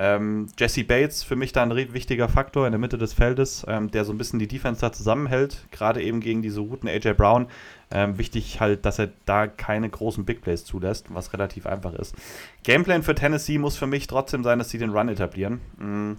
Ähm, 0.02 0.48
Jesse 0.58 0.86
Bates 0.86 1.24
für 1.24 1.36
mich 1.36 1.52
da 1.52 1.62
ein 1.62 1.76
wichtiger 1.76 2.30
Faktor 2.30 2.66
in 2.66 2.72
der 2.72 2.80
Mitte 2.80 2.98
des 2.98 3.12
Feldes, 3.12 3.66
ähm, 3.68 3.92
der 3.92 4.06
so 4.06 4.14
ein 4.14 4.18
bisschen 4.18 4.40
die 4.40 4.48
Defense 4.48 4.80
da 4.80 4.94
zusammenhält, 4.94 5.66
gerade 5.72 6.02
eben 6.02 6.22
gegen 6.22 6.42
diese 6.42 6.62
Routen 6.62 6.88
AJ 6.88 7.16
Brown. 7.16 7.48
Ähm, 7.92 8.18
wichtig 8.18 8.62
halt, 8.62 8.86
dass 8.86 8.98
er 8.98 9.10
da 9.26 9.48
keine 9.48 9.90
großen 9.90 10.24
Big 10.24 10.42
Plays 10.42 10.64
zulässt, 10.64 11.08
was 11.10 11.34
relativ 11.34 11.66
einfach 11.66 11.94
ist. 11.94 12.16
Gameplan 12.64 13.04
für 13.04 13.14
Tennessee 13.14 13.58
muss 13.58 13.76
für 13.76 13.88
mich 13.88 14.08
trotzdem 14.08 14.42
sein, 14.42 14.58
dass 14.60 14.70
sie 14.70 14.78
den 14.78 14.92
Run 14.92 15.10
etablieren. 15.10 15.60
Mm. 15.78 16.14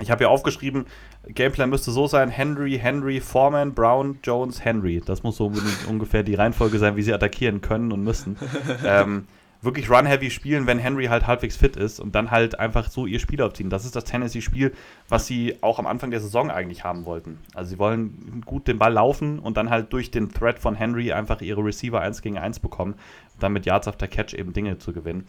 Ich 0.00 0.10
habe 0.10 0.18
hier 0.18 0.30
aufgeschrieben, 0.30 0.86
Gameplan 1.28 1.70
müsste 1.70 1.92
so 1.92 2.06
sein: 2.08 2.28
Henry, 2.28 2.78
Henry, 2.78 3.20
Foreman, 3.20 3.72
Brown, 3.72 4.18
Jones, 4.22 4.64
Henry. 4.64 5.00
Das 5.04 5.22
muss 5.22 5.36
so 5.36 5.50
ungefähr 5.88 6.24
die 6.24 6.34
Reihenfolge 6.34 6.78
sein, 6.78 6.96
wie 6.96 7.02
sie 7.02 7.14
attackieren 7.14 7.62
können 7.62 7.90
und 7.92 8.02
müssen. 8.04 8.36
ähm, 8.84 9.28
wirklich 9.62 9.88
run-heavy 9.88 10.30
spielen, 10.30 10.66
wenn 10.66 10.78
Henry 10.78 11.06
halt 11.06 11.26
halbwegs 11.26 11.56
fit 11.56 11.76
ist 11.76 12.00
und 12.00 12.14
dann 12.14 12.32
halt 12.32 12.58
einfach 12.58 12.90
so 12.90 13.06
ihr 13.06 13.20
Spiel 13.20 13.40
aufziehen. 13.40 13.70
Das 13.70 13.84
ist 13.84 13.94
das 13.94 14.04
Tennessee-Spiel, 14.04 14.74
was 15.08 15.28
sie 15.28 15.56
auch 15.62 15.78
am 15.78 15.86
Anfang 15.86 16.10
der 16.10 16.20
Saison 16.20 16.50
eigentlich 16.50 16.82
haben 16.82 17.04
wollten. 17.04 17.38
Also 17.54 17.70
sie 17.70 17.78
wollen 17.78 18.42
gut 18.44 18.66
den 18.66 18.78
Ball 18.78 18.92
laufen 18.92 19.38
und 19.38 19.56
dann 19.56 19.70
halt 19.70 19.92
durch 19.92 20.10
den 20.10 20.30
Threat 20.30 20.58
von 20.58 20.74
Henry 20.74 21.12
einfach 21.12 21.40
ihre 21.40 21.64
Receiver 21.64 22.00
1 22.00 22.22
gegen 22.22 22.38
1 22.38 22.58
bekommen, 22.58 22.96
dann 23.38 23.52
mit 23.52 23.64
Yards 23.64 23.86
after 23.86 24.08
Catch 24.08 24.34
eben 24.34 24.52
Dinge 24.52 24.78
zu 24.78 24.92
gewinnen. 24.92 25.26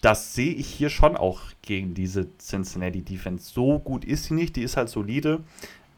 Das 0.00 0.34
sehe 0.34 0.52
ich 0.52 0.66
hier 0.66 0.90
schon 0.90 1.16
auch 1.16 1.40
gegen 1.62 1.94
diese 1.94 2.36
Cincinnati 2.38 3.02
Defense. 3.02 3.52
So 3.52 3.78
gut 3.78 4.04
ist 4.04 4.24
sie 4.24 4.34
nicht, 4.34 4.56
die 4.56 4.62
ist 4.62 4.76
halt 4.76 4.88
solide, 4.88 5.40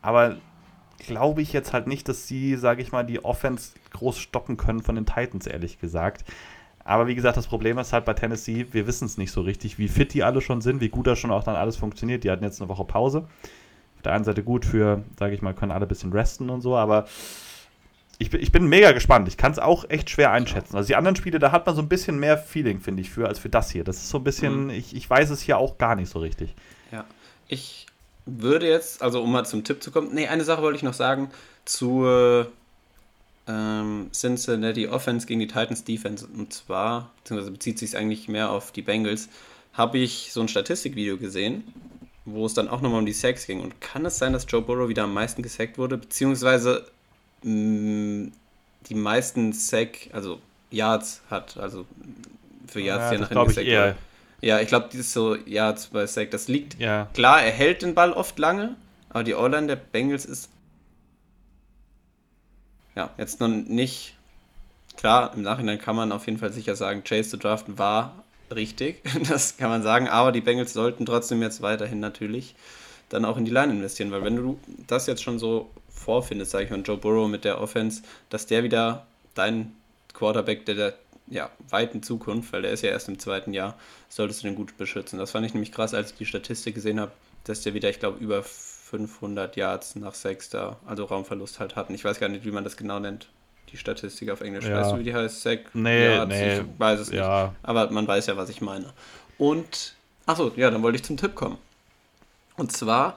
aber 0.03 0.37
glaube 0.99 1.41
ich 1.41 1.53
jetzt 1.53 1.73
halt 1.73 1.87
nicht, 1.87 2.09
dass 2.09 2.29
sie, 2.29 2.57
sage 2.57 2.83
ich 2.83 2.93
mal, 2.93 3.05
die 3.05 3.25
Offense 3.25 3.73
groß 3.91 4.19
stoppen 4.19 4.57
können 4.57 4.83
von 4.83 4.95
den 4.95 5.07
Titans, 5.07 5.47
ehrlich 5.47 5.81
gesagt. 5.81 6.25
Aber 6.85 7.07
wie 7.07 7.15
gesagt, 7.15 7.37
das 7.37 7.47
Problem 7.47 7.79
ist 7.79 7.93
halt 7.93 8.05
bei 8.05 8.15
Tennessee, 8.15 8.67
wir 8.73 8.87
wissen 8.87 9.07
es 9.07 9.19
nicht 9.19 9.31
so 9.31 9.41
richtig, 9.41 9.79
wie 9.79 9.89
fit 9.89 10.15
die 10.15 10.25
alle 10.25 10.41
schon 10.41 10.61
sind, 10.61 10.81
wie 10.81 10.89
gut 10.89 11.07
da 11.07 11.17
schon 11.17 11.31
auch 11.31 11.45
dann 11.45 11.57
alles 11.57 11.77
funktioniert. 11.77 12.25
Die 12.25 12.31
hatten 12.31 12.45
jetzt 12.45 12.61
eine 12.61 12.69
Woche 12.69 12.85
Pause. 12.85 13.29
Auf 13.97 14.03
der 14.03 14.13
einen 14.13 14.25
Seite 14.25 14.43
gut 14.43 14.65
für, 14.65 15.03
sage 15.19 15.35
ich 15.35 15.43
mal, 15.43 15.55
können 15.55 15.73
alle 15.73 15.87
ein 15.87 15.89
bisschen 15.89 16.13
resten 16.13 16.51
und 16.51 16.61
so, 16.61 16.77
aber 16.77 17.07
ich, 18.19 18.33
ich 18.35 18.53
bin 18.53 18.67
mega 18.67 18.93
gespannt. 18.93 19.29
Ich 19.29 19.37
kann 19.37 19.53
es 19.53 19.59
auch 19.59 19.89
echt 19.89 20.11
schwer 20.11 20.33
einschätzen. 20.33 20.77
Also 20.77 20.89
die 20.89 20.97
anderen 20.97 21.17
Spiele, 21.17 21.39
da 21.39 21.53
hat 21.53 21.67
man 21.67 21.75
so 21.75 21.83
ein 21.83 21.89
bisschen 21.89 22.19
mehr 22.19 22.39
Feeling, 22.39 22.81
finde 22.81 23.03
ich, 23.03 23.11
für 23.11 23.27
als 23.27 23.39
für 23.39 23.49
das 23.49 23.71
hier. 23.71 23.85
Das 23.85 23.97
ist 23.97 24.11
so 24.11 24.19
ein 24.19 24.25
bisschen, 24.25 24.65
mhm. 24.65 24.71
ich, 24.71 24.95
ich 24.95 25.09
weiß 25.09 25.31
es 25.31 25.41
hier 25.41 25.59
auch 25.59 25.79
gar 25.79 25.97
nicht 25.97 26.11
so 26.11 26.19
richtig. 26.19 26.55
Ja, 26.91 27.05
ich 27.49 27.87
würde 28.27 28.69
jetzt, 28.69 29.03
also 29.03 29.23
um 29.23 29.33
mal 29.33 29.45
zum 29.45 29.65
Tipp 29.65 29.83
zu 29.83 29.91
kommen, 29.91 30.15
nee, 30.15 30.29
eine 30.29 30.45
Sache 30.45 30.63
wollte 30.63 30.77
ich 30.77 30.83
noch 30.83 30.95
sagen, 30.95 31.31
zur 31.65 32.51
ähm, 33.49 34.11
Cincinnati 34.13 34.89
Offense 34.89 35.27
gegen 35.27 35.41
die 35.41 35.47
Titans 35.47 35.85
Defense. 35.85 36.27
Und 36.27 36.53
zwar, 36.53 37.11
beziehungsweise 37.19 37.51
bezieht 37.53 37.79
sich 37.79 37.97
eigentlich 37.97 38.29
mehr 38.29 38.51
auf 38.51 38.73
die 38.73 38.83
Bengals, 38.83 39.29
habe 39.73 39.99
ich 39.99 40.31
so 40.33 40.41
ein 40.41 40.49
Statistikvideo 40.49 41.17
gesehen, 41.17 41.65
wo 42.25 42.47
es 42.47 42.55
dann 42.55 42.69
auch 42.69 42.81
nochmal 42.81 43.01
um 43.01 43.07
die 43.07 43.13
Sacks 43.13 43.47
ging. 43.47 43.61
Und 43.61 43.81
kann 43.81 44.05
es 44.07 44.19
sein, 44.19 44.33
dass 44.33 44.47
Joe 44.49 44.63
Burrow 44.63 44.89
wieder 44.89 45.05
am 45.05 45.15
meisten 45.15 45.43
gesackt 45.43 45.79
wurde? 45.79 45.99
Beziehungsweise 45.99 46.87
mh, 47.43 48.31
die 48.89 48.95
meisten 48.95 49.53
Sack, 49.53 50.09
also 50.13 50.41
Yards 50.71 51.23
hat, 51.31 51.57
also 51.57 51.87
für 52.67 52.81
Yards, 52.81 53.05
Ja, 53.05 53.11
die 53.11 53.17
er 53.17 53.21
nachher 53.21 53.45
gesackt 53.47 53.67
wurde. 53.67 53.97
Ja, 54.41 54.61
ich 54.61 54.67
glaube, 54.69 54.89
dieses 54.93 55.13
so 55.13 55.37
Yards 55.37 55.87
bei 55.89 56.07
Sack, 56.07 56.33
das 56.33 56.49
liegt 56.49 56.79
Ja. 56.81 57.09
Klar, 57.15 57.43
er 57.43 57.53
hält 57.53 57.83
den 57.83 57.95
Ball 57.95 58.13
oft 58.13 58.39
lange, 58.39 58.75
aber 59.09 59.23
die 59.25 59.35
O-Line 59.35 59.69
der 59.69 59.77
Bengals 59.77 60.25
ist. 60.25 60.49
Ja, 62.95 63.11
jetzt 63.19 63.41
noch 63.41 63.49
nicht. 63.49 64.15
Klar, 64.97 65.33
im 65.35 65.43
Nachhinein 65.43 65.79
kann 65.79 65.97
man 65.97 66.13
auf 66.13 66.27
jeden 66.27 66.39
Fall 66.39 66.53
sicher 66.53 66.77
sagen, 66.77 67.03
Chase 67.05 67.31
zu 67.31 67.37
draften 67.39 67.79
war 67.79 68.23
richtig. 68.55 69.03
Das 69.29 69.57
kann 69.57 69.71
man 69.71 69.83
sagen, 69.83 70.09
aber 70.09 70.33
die 70.33 70.41
Bengals 70.41 70.73
sollten 70.73 71.07
trotzdem 71.07 71.43
jetzt 71.43 71.63
weiterhin 71.63 72.01
natürlich 72.01 72.55
dann 73.09 73.25
auch 73.25 73.37
in 73.37 73.45
die 73.45 73.51
Line 73.51 73.73
investieren, 73.73 74.11
weil 74.11 74.25
wenn 74.25 74.37
du 74.37 74.59
das 74.87 75.07
jetzt 75.07 75.23
schon 75.23 75.39
so 75.39 75.71
vorfindest, 75.91 76.51
sage 76.51 76.65
ich 76.65 76.71
mal, 76.71 76.81
Joe 76.81 76.97
Burrow 76.97 77.29
mit 77.29 77.45
der 77.45 77.61
Offense, 77.61 78.03
dass 78.31 78.47
der 78.47 78.65
wieder 78.65 79.07
dein 79.35 79.73
Quarterback 80.15 80.67
der, 80.67 80.75
der 80.75 80.95
ja, 81.29 81.51
weiten 81.69 82.03
Zukunft, 82.03 82.53
weil 82.53 82.63
der 82.63 82.73
ist 82.73 82.83
ja 82.83 82.91
erst 82.91 83.09
im 83.09 83.19
zweiten 83.19 83.53
Jahr, 83.53 83.79
solltest 84.09 84.43
du 84.43 84.49
den 84.49 84.57
gut 84.57 84.77
beschützen. 84.77 85.19
Das 85.19 85.31
fand 85.31 85.47
ich 85.47 85.55
nämlich 85.55 85.73
krass, 85.73 85.95
als 85.95 86.13
ich 86.13 86.19
die 86.19 86.27
Statistik 86.27 86.75
gesehen 86.75 87.01
habe, 87.01 87.13
dass 87.45 87.63
der 87.63 87.75
wieder, 87.75 87.91
ich 87.91 88.01
glaube, 88.01 88.19
über 88.19 88.45
500 88.93 89.57
Yards 89.57 89.97
nach 89.97 90.13
Sechster, 90.13 90.77
also 90.85 91.07
Raumverlust 91.07 91.61
halt 91.61 91.77
hatten. 91.77 91.95
Ich 91.95 92.05
weiß 92.05 92.21
gar 92.21 92.29
nicht, 92.29 92.45
wie 92.45 92.51
man 92.51 92.63
das 92.63 92.77
genau 92.77 93.01
nennt, 93.01 93.31
die 93.71 93.79
Statistik 93.79 94.29
auf 94.29 94.43
Englisch. 94.43 94.67
Ja. 94.67 94.83
Weißt 94.83 94.93
du, 94.93 94.99
wie 94.99 95.05
die 95.05 95.15
heißt? 95.15 95.41
Sack? 95.41 95.75
Nee, 95.75 96.15
Yards? 96.15 96.29
nee. 96.29 96.59
Ich 96.59 96.65
weiß 96.77 97.01
es 97.01 97.09
nicht. 97.09 97.19
Ja, 97.19 97.55
Aber 97.63 97.91
man 97.91 98.07
weiß 98.07 98.27
ja, 98.27 98.37
was 98.37 98.51
ich 98.51 98.61
meine. 98.61 98.93
Und, 99.39 99.95
achso, 100.27 100.53
ja, 100.57 100.71
dann 100.71 100.83
wollte 100.83 100.97
ich 100.97 101.05
zum 101.05 101.17
Tipp 101.17 101.35
kommen. 101.35 101.57
Und 102.59 102.71
zwar 102.71 103.17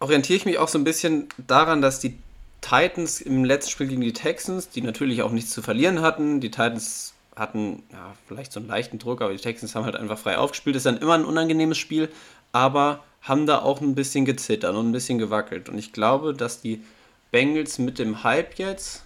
orientiere 0.00 0.38
ich 0.38 0.46
mich 0.46 0.56
auch 0.56 0.68
so 0.68 0.78
ein 0.78 0.84
bisschen 0.84 1.28
daran, 1.36 1.82
dass 1.82 2.00
die 2.00 2.18
Titans 2.62 3.20
im 3.20 3.44
letzten 3.44 3.72
Spiel 3.72 3.88
gegen 3.88 4.00
die 4.00 4.14
Texans, 4.14 4.70
die 4.70 4.80
natürlich 4.80 5.20
auch 5.20 5.32
nichts 5.32 5.50
zu 5.50 5.60
verlieren 5.60 6.00
hatten, 6.00 6.40
die 6.40 6.50
Titans 6.50 7.12
hatten 7.36 7.82
ja 7.92 8.14
vielleicht 8.26 8.52
so 8.52 8.60
einen 8.60 8.70
leichten 8.70 8.98
Druck, 8.98 9.20
aber 9.20 9.32
die 9.32 9.38
Texans 9.38 9.74
haben 9.74 9.84
halt 9.84 9.96
einfach 9.96 10.16
frei 10.18 10.38
aufgespielt. 10.38 10.76
Ist 10.76 10.86
dann 10.86 10.96
immer 10.96 11.12
ein 11.12 11.26
unangenehmes 11.26 11.76
Spiel, 11.76 12.08
aber 12.52 13.04
haben 13.24 13.46
da 13.46 13.62
auch 13.62 13.80
ein 13.80 13.94
bisschen 13.94 14.24
gezittert 14.24 14.74
und 14.74 14.88
ein 14.88 14.92
bisschen 14.92 15.18
gewackelt. 15.18 15.68
Und 15.68 15.78
ich 15.78 15.92
glaube, 15.92 16.34
dass 16.34 16.60
die 16.60 16.82
Bengals 17.30 17.78
mit 17.78 17.98
dem 17.98 18.22
Hype 18.22 18.58
jetzt, 18.58 19.02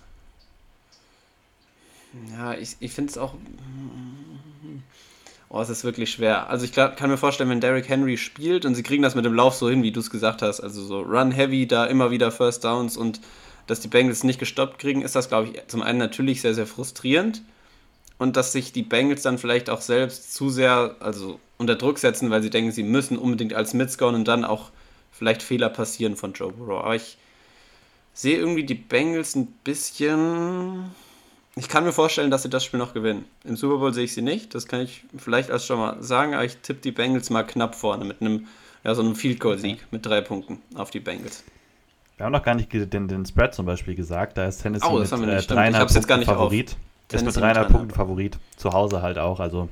ja, 2.36 2.54
ich, 2.54 2.76
ich 2.80 2.92
finde 2.92 3.10
es 3.10 3.18
auch, 3.18 3.34
Oh, 5.50 5.62
es 5.62 5.70
ist 5.70 5.82
wirklich 5.82 6.10
schwer. 6.10 6.50
Also 6.50 6.66
ich 6.66 6.72
kann 6.72 7.08
mir 7.08 7.16
vorstellen, 7.16 7.48
wenn 7.48 7.62
Derrick 7.62 7.88
Henry 7.88 8.18
spielt 8.18 8.66
und 8.66 8.74
sie 8.74 8.82
kriegen 8.82 9.02
das 9.02 9.14
mit 9.14 9.24
dem 9.24 9.32
Lauf 9.32 9.54
so 9.54 9.70
hin, 9.70 9.82
wie 9.82 9.92
du 9.92 10.00
es 10.00 10.10
gesagt 10.10 10.42
hast, 10.42 10.60
also 10.60 10.82
so 10.82 11.00
Run 11.00 11.30
Heavy, 11.30 11.66
da 11.66 11.86
immer 11.86 12.10
wieder 12.10 12.30
First 12.30 12.64
Downs 12.64 12.98
und 12.98 13.22
dass 13.66 13.80
die 13.80 13.88
Bengals 13.88 14.24
nicht 14.24 14.38
gestoppt 14.38 14.78
kriegen, 14.78 15.00
ist 15.00 15.16
das, 15.16 15.28
glaube 15.28 15.48
ich, 15.48 15.66
zum 15.68 15.80
einen 15.80 15.98
natürlich 15.98 16.42
sehr, 16.42 16.52
sehr 16.52 16.66
frustrierend 16.66 17.40
und 18.18 18.36
dass 18.36 18.52
sich 18.52 18.72
die 18.72 18.82
Bengals 18.82 19.22
dann 19.22 19.38
vielleicht 19.38 19.70
auch 19.70 19.80
selbst 19.80 20.34
zu 20.34 20.50
sehr, 20.50 20.96
also 21.00 21.40
unter 21.56 21.76
Druck 21.76 21.98
setzen, 21.98 22.30
weil 22.30 22.42
sie 22.42 22.50
denken, 22.50 22.72
sie 22.72 22.82
müssen 22.82 23.16
unbedingt 23.16 23.54
als 23.54 23.74
mitscoren 23.74 24.14
und 24.14 24.26
dann 24.26 24.44
auch 24.44 24.70
vielleicht 25.12 25.42
Fehler 25.42 25.68
passieren 25.68 26.16
von 26.16 26.32
Joe 26.32 26.52
Burrow. 26.52 26.84
Aber 26.84 26.94
ich 26.96 27.18
sehe 28.14 28.36
irgendwie 28.36 28.64
die 28.64 28.74
Bengals 28.74 29.34
ein 29.34 29.46
bisschen 29.64 30.90
ich 31.58 31.68
kann 31.68 31.84
mir 31.84 31.92
vorstellen, 31.92 32.30
dass 32.30 32.44
sie 32.44 32.50
das 32.50 32.64
Spiel 32.64 32.78
noch 32.78 32.94
gewinnen. 32.94 33.24
Im 33.44 33.56
Super 33.56 33.78
Bowl 33.78 33.92
sehe 33.92 34.04
ich 34.04 34.14
sie 34.14 34.22
nicht, 34.22 34.54
das 34.54 34.66
kann 34.66 34.80
ich 34.80 35.04
vielleicht 35.16 35.50
erst 35.50 35.66
schon 35.66 35.78
mal 35.78 36.00
sagen, 36.00 36.34
aber 36.34 36.44
ich 36.44 36.56
tippe 36.58 36.80
die 36.80 36.92
Bengals 36.92 37.30
mal 37.30 37.42
knapp 37.42 37.74
vorne 37.74 38.04
mit 38.04 38.20
einem, 38.20 38.46
ja, 38.84 38.94
so 38.94 39.02
einem 39.02 39.16
Field 39.16 39.40
Goal 39.40 39.58
Sieg 39.58 39.84
mit 39.90 40.06
drei 40.06 40.20
Punkten 40.20 40.58
auf 40.76 40.90
die 40.90 41.00
Bengals. 41.00 41.42
wir 42.16 42.26
haben 42.26 42.32
noch 42.32 42.44
gar 42.44 42.54
nicht 42.54 42.72
den, 42.72 43.08
den 43.08 43.26
Spread 43.26 43.54
zum 43.54 43.66
Beispiel 43.66 43.96
gesagt. 43.96 44.38
Da 44.38 44.46
ist 44.46 44.62
Tennessee 44.62 44.86
Oh, 44.88 44.98
das 45.00 45.10
mit 45.10 45.12
haben 45.12 45.26
wir 45.26 45.32
äh, 45.32 45.34
nicht, 45.34 45.44
stimmt. 45.44 45.58
Ich 45.58 45.62
dreieinhalb 45.62 45.82
hab's 45.82 45.94
jetzt 45.94 46.06
gar 46.06 46.18
Punkten 46.18 46.32
nicht 46.32 46.40
auf. 46.40 46.78
Favorit. 47.08 47.16
Ist 47.16 47.24
mit 47.24 47.34
Tennessee 47.34 47.36
mit 47.36 47.36
dreieinhalb 47.36 47.54
dreieinhalb. 47.68 47.72
Punkten 47.72 47.94
Favorit. 47.94 48.38
Zu 48.56 48.72
Hause 48.72 49.00
halt 49.02 49.18
auch. 49.18 49.40
Also 49.40 49.68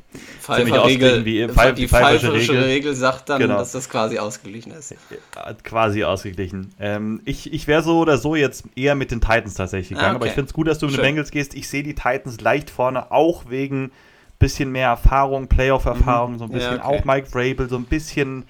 ausgeglichen 0.46 1.24
wie 1.24 1.46
Pfeif- 1.48 1.74
die 1.74 1.82
die 1.82 1.88
pfeiferische 1.88 2.26
pfeiferische 2.28 2.52
Regel. 2.52 2.64
Regel. 2.64 2.94
sagt 2.94 3.28
dann, 3.28 3.40
Genau. 3.40 3.58
dass 3.58 3.72
das 3.72 3.88
quasi 3.90 4.18
ausgeglichen 4.18 4.72
ist. 4.72 4.94
Hat 5.36 5.62
quasi 5.64 6.04
ausgeglichen. 6.04 6.72
Ähm, 6.80 7.20
ich 7.24 7.52
ich 7.52 7.66
wäre 7.66 7.82
so 7.82 7.98
oder 7.98 8.16
so 8.18 8.34
jetzt 8.36 8.64
eher 8.74 8.94
mit 8.94 9.10
den 9.10 9.20
Titans 9.20 9.54
tatsächlich 9.54 9.90
gegangen, 9.90 10.06
Ah, 10.06 10.10
aber 10.10 10.20
okay. 10.20 10.28
ich 10.28 10.34
finde 10.34 10.48
es 10.48 10.54
gut, 10.54 10.66
dass 10.68 10.78
du 10.78 10.86
mit 10.86 10.96
den. 10.96 11.02
Bengals 11.02 11.30
gehst. 11.30 11.54
Ich 11.54 11.68
sehe 11.68 11.82
die 11.82 11.94
Titans 11.94 12.40
leicht 12.40 12.70
vorne, 12.70 13.10
auch 13.12 13.44
wegen 13.50 13.90
bisschen 14.38 14.70
mehr 14.70 14.88
Erfahrung, 14.88 15.48
Playoff-Erfahrung, 15.48 16.38
so 16.38 16.44
ein 16.44 16.50
Mhm. 16.50 16.56
Ja, 16.56 16.70
bisschen 16.70 16.80
okay. 16.82 16.98
auch 17.00 17.04
Mike 17.04 17.28
Vrabel, 17.30 17.68
so 17.70 17.76
ein 17.76 17.84
bisschen 17.84 18.42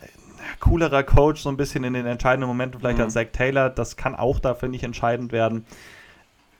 äh, 0.00 0.06
coolerer 0.60 1.02
Coach, 1.04 1.40
so 1.42 1.48
ein 1.48 1.56
bisschen 1.56 1.84
in 1.84 1.94
den 1.94 2.06
entscheidenden 2.06 2.48
Momenten 2.48 2.80
vielleicht 2.80 2.98
Mhm. 2.98 3.04
als 3.04 3.14
Zach 3.14 3.26
Taylor. 3.32 3.70
Das 3.70 3.96
kann 3.96 4.14
auch 4.16 4.38
da, 4.40 4.54
finde 4.54 4.76
ich, 4.76 4.82
entscheidend 4.84 5.30
werden. 5.32 5.64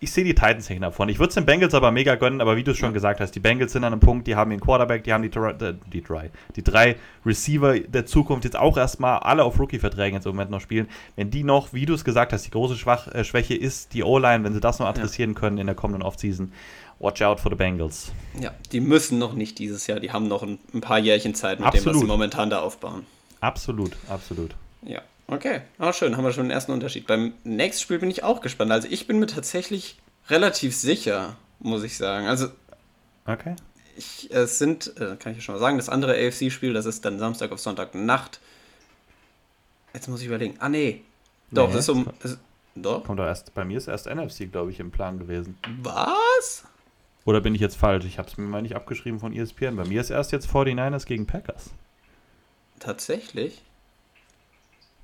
Ich 0.03 0.11
sehe 0.11 0.25
die 0.25 0.35
Titans 0.35 0.69
nicht 0.69 0.83
davon. 0.83 1.09
Ich 1.09 1.21
würde 1.21 1.29
es 1.29 1.35
den 1.37 1.47
Bengals 1.47 1.75
aber 1.75 1.93
mega 1.93 2.17
gönnen, 2.17 2.41
aber 2.41 2.57
wie 2.57 2.65
du 2.65 2.73
es 2.73 2.77
schon 2.77 2.89
Ja. 2.89 2.93
gesagt 2.93 3.21
hast, 3.21 3.31
die 3.37 3.41
Bengals 3.41 3.71
sind 3.73 3.85
an 3.85 3.93
einem 3.93 4.01
Punkt, 4.01 4.27
die 4.27 4.35
haben 4.35 4.51
den 4.51 4.59
Quarterback, 4.61 5.05
die 5.05 5.13
haben 5.13 5.23
die, 5.23 5.31
drei- 5.31 5.53
äh, 5.53 5.75
die, 5.93 6.03
drei, 6.03 6.31
die 6.57 6.65
drei 6.65 6.97
Receiver 7.25 7.79
der 7.79 8.05
Zukunft 8.05 8.43
jetzt 8.45 8.57
auch 8.59 8.77
erstmal 8.77 9.21
alle 9.21 9.45
auf 9.45 9.61
Rookie-Verträgen 9.61 10.17
jetzt 10.17 10.27
im 10.27 10.33
Moment 10.33 10.51
noch 10.51 10.61
spielen. 10.61 10.89
Wenn 11.15 11.31
die 11.31 11.45
noch, 11.45 11.73
wie 11.73 11.87
du 11.87 11.95
es 11.95 12.05
gesagt 12.05 12.33
hast, 12.33 12.45
die 12.45 12.51
große 12.51 12.75
Schwach 12.77 13.07
äh, 13.15 13.23
Schwäche 13.23 13.55
ist 13.55 13.95
die 13.95 14.03
O-Line, 14.03 14.43
wenn 14.43 14.53
sie 14.53 14.61
das 14.61 14.81
noch 14.81 14.87
adressieren 14.87 15.35
können 15.37 15.59
in 15.59 15.67
der 15.67 15.77
kommenden 15.77 16.03
Offseason, 16.03 16.53
watch 16.99 17.23
out 17.23 17.39
for 17.39 17.53
the 17.53 17.57
Bengals. 17.57 18.11
Ja, 18.41 18.51
die 18.73 18.81
müssen 18.81 19.19
noch 19.21 19.35
nicht 19.35 19.61
dieses 19.61 19.87
Jahr, 19.87 20.01
die 20.01 20.11
haben 20.11 20.27
noch 20.27 20.43
ein, 20.43 20.59
ein 20.75 20.81
paar 20.81 20.99
Jährchen 20.99 21.37
Zeit 21.37 21.61
mit 21.61 21.69
dem, 21.69 21.75
was 21.75 21.87
Absolut. 21.87 22.01
sie 22.01 22.07
momentan 22.07 22.51
da 22.51 22.59
aufbauen. 22.61 23.07
Absolut, 23.41 23.93
absolut. 24.09 24.57
Ja, 24.85 25.01
okay. 25.33 25.63
Ah, 25.79 25.93
schön, 25.93 26.17
haben 26.17 26.25
wir 26.25 26.33
schon 26.33 26.45
den 26.45 26.51
ersten 26.51 26.73
Unterschied. 26.73 27.07
Beim 27.07 27.33
nächsten 27.45 27.83
Spiel 27.83 27.99
bin 27.99 28.11
ich 28.11 28.23
auch 28.23 28.41
gespannt. 28.41 28.71
Also 28.73 28.89
ich 28.91 29.07
bin 29.07 29.19
mir 29.19 29.27
tatsächlich 29.27 29.99
relativ 30.29 30.75
sicher, 30.77 31.37
muss 31.59 31.83
ich 31.83 31.97
sagen. 31.97 32.27
Also 32.27 32.49
Okay. 33.27 33.55
ich, 33.97 34.31
es 34.33 34.59
sind, 34.59 34.97
äh, 34.99 35.17
kann 35.17 35.33
ich 35.33 35.39
ja 35.39 35.43
schon 35.43 35.55
mal 35.55 35.61
sagen, 35.61 35.77
das 35.77 35.89
andere 35.89 36.13
AFC-Spiel, 36.15 36.73
das 36.73 36.87
ist 36.87 37.05
dann 37.05 37.19
Samstag 37.19 37.53
auf 37.53 37.61
Sonntag 37.61 37.95
Nacht. 37.95 38.41
Jetzt 39.95 40.09
muss 40.09 40.21
ich 40.21 40.27
überlegen. 40.27 40.55
Ah, 40.59 40.69
nee. 40.69 41.03
Doch, 41.51 41.69
Nee. 41.69 41.75
das 41.75 41.83
ist 41.85 41.89
um. 41.91 42.07
Es, 42.23 42.39
doch? 42.75 43.05
Kommt 43.05 43.19
doch 43.19 43.27
erst, 43.27 43.53
bei 43.55 43.65
mir 43.65 43.77
ist 43.77 43.87
erst 43.89 44.07
NFC, 44.07 44.51
glaube 44.51 44.71
ich, 44.71 44.81
im 44.81 44.91
Plan 44.91 45.19
gewesen. 45.19 45.59
Was? 45.83 46.65
Oder 47.25 47.41
bin 47.43 47.55
ich 47.55 47.61
jetzt 47.61 47.77
falsch? 47.77 48.05
Ich 48.07 48.19
habe 48.19 48.29
es 48.29 48.37
mir 48.39 48.45
mal 48.47 48.63
nicht 48.63 48.75
abgeschrieben 48.75 49.21
von 49.21 49.33
ESPN. 49.35 49.77
Bei 49.77 49.85
mir 49.85 50.01
ist 50.01 50.11
erst 50.11 50.33
jetzt 50.33 50.49
49ers 50.49 51.05
gegen 51.07 51.27
Packers. 51.27 51.71
Tatsächlich? 52.81 53.63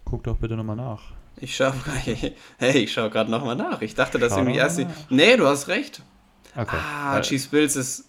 Guck 0.08 0.24
doch 0.24 0.36
bitte 0.36 0.54
nochmal 0.56 0.76
nach. 0.76 1.00
Ich 1.40 1.54
schau, 1.54 1.72
hey, 2.58 2.78
ich 2.78 2.92
schau 2.92 3.10
gerade 3.10 3.30
nochmal 3.30 3.56
nach. 3.56 3.80
Ich 3.82 3.94
dachte, 3.94 4.18
dass 4.18 4.36
irgendwie 4.36 4.56
erst 4.58 4.80
Nee, 5.10 5.36
du 5.36 5.46
hast 5.46 5.68
recht. 5.68 6.02
Okay. 6.56 6.76
Ah, 6.76 7.18
Äh, 7.18 7.22
Chiefs 7.22 7.46
Bills 7.48 7.76
ist. 7.76 8.04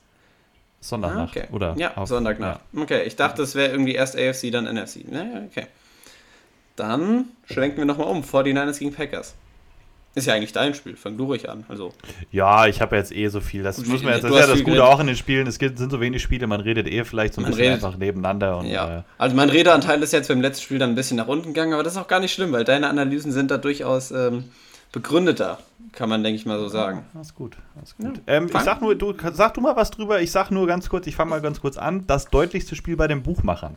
Sonntagnacht, 0.82 1.36
Ah, 1.38 1.40
okay. 1.42 1.48
oder? 1.54 1.76
Ja, 1.78 1.96
auf- 1.98 2.08
Sonntagnacht. 2.08 2.62
Okay, 2.76 3.04
ich 3.04 3.16
dachte, 3.18 3.44
es 3.44 3.54
wäre 3.54 3.70
irgendwie 3.72 3.94
erst 3.96 4.16
AFC, 4.18 4.50
dann 4.52 4.66
NFC. 4.66 5.04
Naja, 5.12 5.42
okay. 5.46 5.68
Dann 6.78 7.26
schwenken 7.46 7.78
wir 7.80 7.86
nochmal 7.86 8.08
um. 8.08 8.24
49ers 8.24 8.80
gegen 8.80 8.94
Packers. 8.94 9.36
Ist 10.16 10.26
ja 10.26 10.34
eigentlich 10.34 10.52
dein 10.52 10.74
Spiel. 10.74 10.96
Fang 10.96 11.18
du 11.18 11.26
ruhig 11.26 11.48
an. 11.50 11.64
Also, 11.70 11.94
Ja, 12.32 12.66
ich 12.66 12.82
habe 12.82 12.96
jetzt 12.98 13.12
eh 13.16 13.28
so 13.28 13.40
viel. 13.42 13.62
Das, 13.64 13.78
Gut, 13.78 13.88
muss 13.88 14.02
man 14.04 14.14
jetzt, 14.14 14.24
das 14.24 14.32
ist 14.32 14.40
ja 14.40 14.48
das 14.48 14.64
Gute 14.64 14.84
auch 14.84 15.00
in 15.00 15.08
den 15.08 15.16
Spielen. 15.16 15.46
Es 15.48 15.60
gibt, 15.60 15.78
sind 15.78 15.92
so 15.92 16.02
wenig 16.02 16.22
Spiele, 16.22 16.48
man 16.48 16.62
redet 16.62 16.88
eh 16.88 17.04
vielleicht 17.06 17.36
so 17.36 17.42
ein 17.42 17.44
Man 17.44 17.52
bisschen 17.52 17.68
redet. 17.72 17.84
einfach 17.86 17.98
nebeneinander. 17.98 18.58
Und, 18.58 18.66
ja. 18.66 19.00
äh, 19.00 19.02
Also, 19.20 19.36
mein 19.36 19.50
Redeanteil 19.50 20.02
ist 20.02 20.12
jetzt 20.12 20.28
beim 20.28 20.42
letzten 20.42 20.64
Spiel 20.64 20.80
dann 20.80 20.90
ein 20.90 20.96
bisschen 20.96 21.18
nach 21.18 21.28
unten 21.28 21.50
gegangen, 21.54 21.74
aber 21.74 21.84
das 21.84 21.94
ist 21.94 22.00
auch 22.00 22.08
gar 22.08 22.20
nicht 22.20 22.34
schlimm, 22.34 22.52
weil 22.52 22.64
deine 22.64 22.88
Analysen 22.90 23.32
sind 23.32 23.52
da 23.52 23.58
durchaus 23.58 24.10
ähm, 24.12 24.46
begründeter, 24.92 25.60
kann 25.92 26.10
man, 26.10 26.24
denke 26.24 26.38
ich 26.38 26.46
mal 26.48 26.58
so 26.60 26.68
sagen. 26.68 27.06
Das 27.14 27.28
ist 27.28 27.36
gut. 27.36 27.58
Das 27.80 27.90
ist 27.92 27.96
Ja, 28.00 28.10
gut. 28.10 28.22
ähm, 28.26 28.48
ich 28.52 28.60
sag 28.62 28.82
nur, 28.82 28.96
du 28.96 29.14
sag 29.34 29.54
du 29.54 29.62
mal 29.62 29.76
was 29.76 29.92
drüber. 29.92 30.22
Ich 30.22 30.32
sag 30.32 30.50
nur 30.50 30.66
ganz 30.66 30.90
kurz, 30.90 31.06
ich 31.06 31.16
fange 31.16 31.30
mal 31.30 31.42
ganz 31.42 31.62
kurz 31.62 31.78
an. 31.78 32.06
Das 32.08 32.30
deutlichste 32.30 32.76
Spiel 32.76 32.96
bei 32.96 33.08
den 33.08 33.22
Buchmachern. 33.22 33.76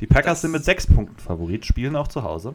Die 0.00 0.06
Packers 0.06 0.32
Das- 0.34 0.40
sind 0.42 0.52
mit 0.52 0.64
sechs 0.64 0.86
Punkten 0.86 1.18
Favorit, 1.20 1.64
spielen 1.66 1.94
auch 1.96 2.08
zu 2.08 2.22
Hause. 2.24 2.54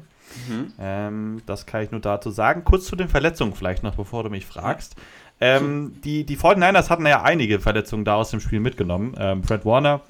Mhm. 0.50 0.74
Ähm, 0.80 1.42
das 1.46 1.66
kann 1.66 1.84
ich 1.84 1.92
nur 1.92 2.02
dazu 2.02 2.32
sagen. 2.32 2.64
Kurz 2.64 2.86
zu 2.86 2.96
den 2.96 3.08
Verletzungen 3.08 3.54
vielleicht 3.54 3.84
noch, 3.84 3.96
bevor 3.96 4.24
du 4.24 4.30
mich 4.30 4.46
fragst. 4.46 4.96
Ähm, 5.40 5.94
die, 6.04 6.24
die 6.26 6.38
49ers 6.38 6.90
hatten 6.90 7.06
ja 7.06 7.22
einige 7.22 7.60
Verletzungen 7.60 8.06
da 8.06 8.16
aus 8.16 8.32
dem 8.32 8.40
Spiel 8.40 8.60
mitgenommen. 8.60 9.16
Ähm, 9.20 9.44
Fred 9.44 9.66
Warner 9.66 10.02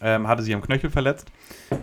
ähm, 0.00 0.28
hatte 0.28 0.42
sich 0.42 0.54
am 0.54 0.62
Knöchel 0.62 0.90
verletzt. 0.90 1.28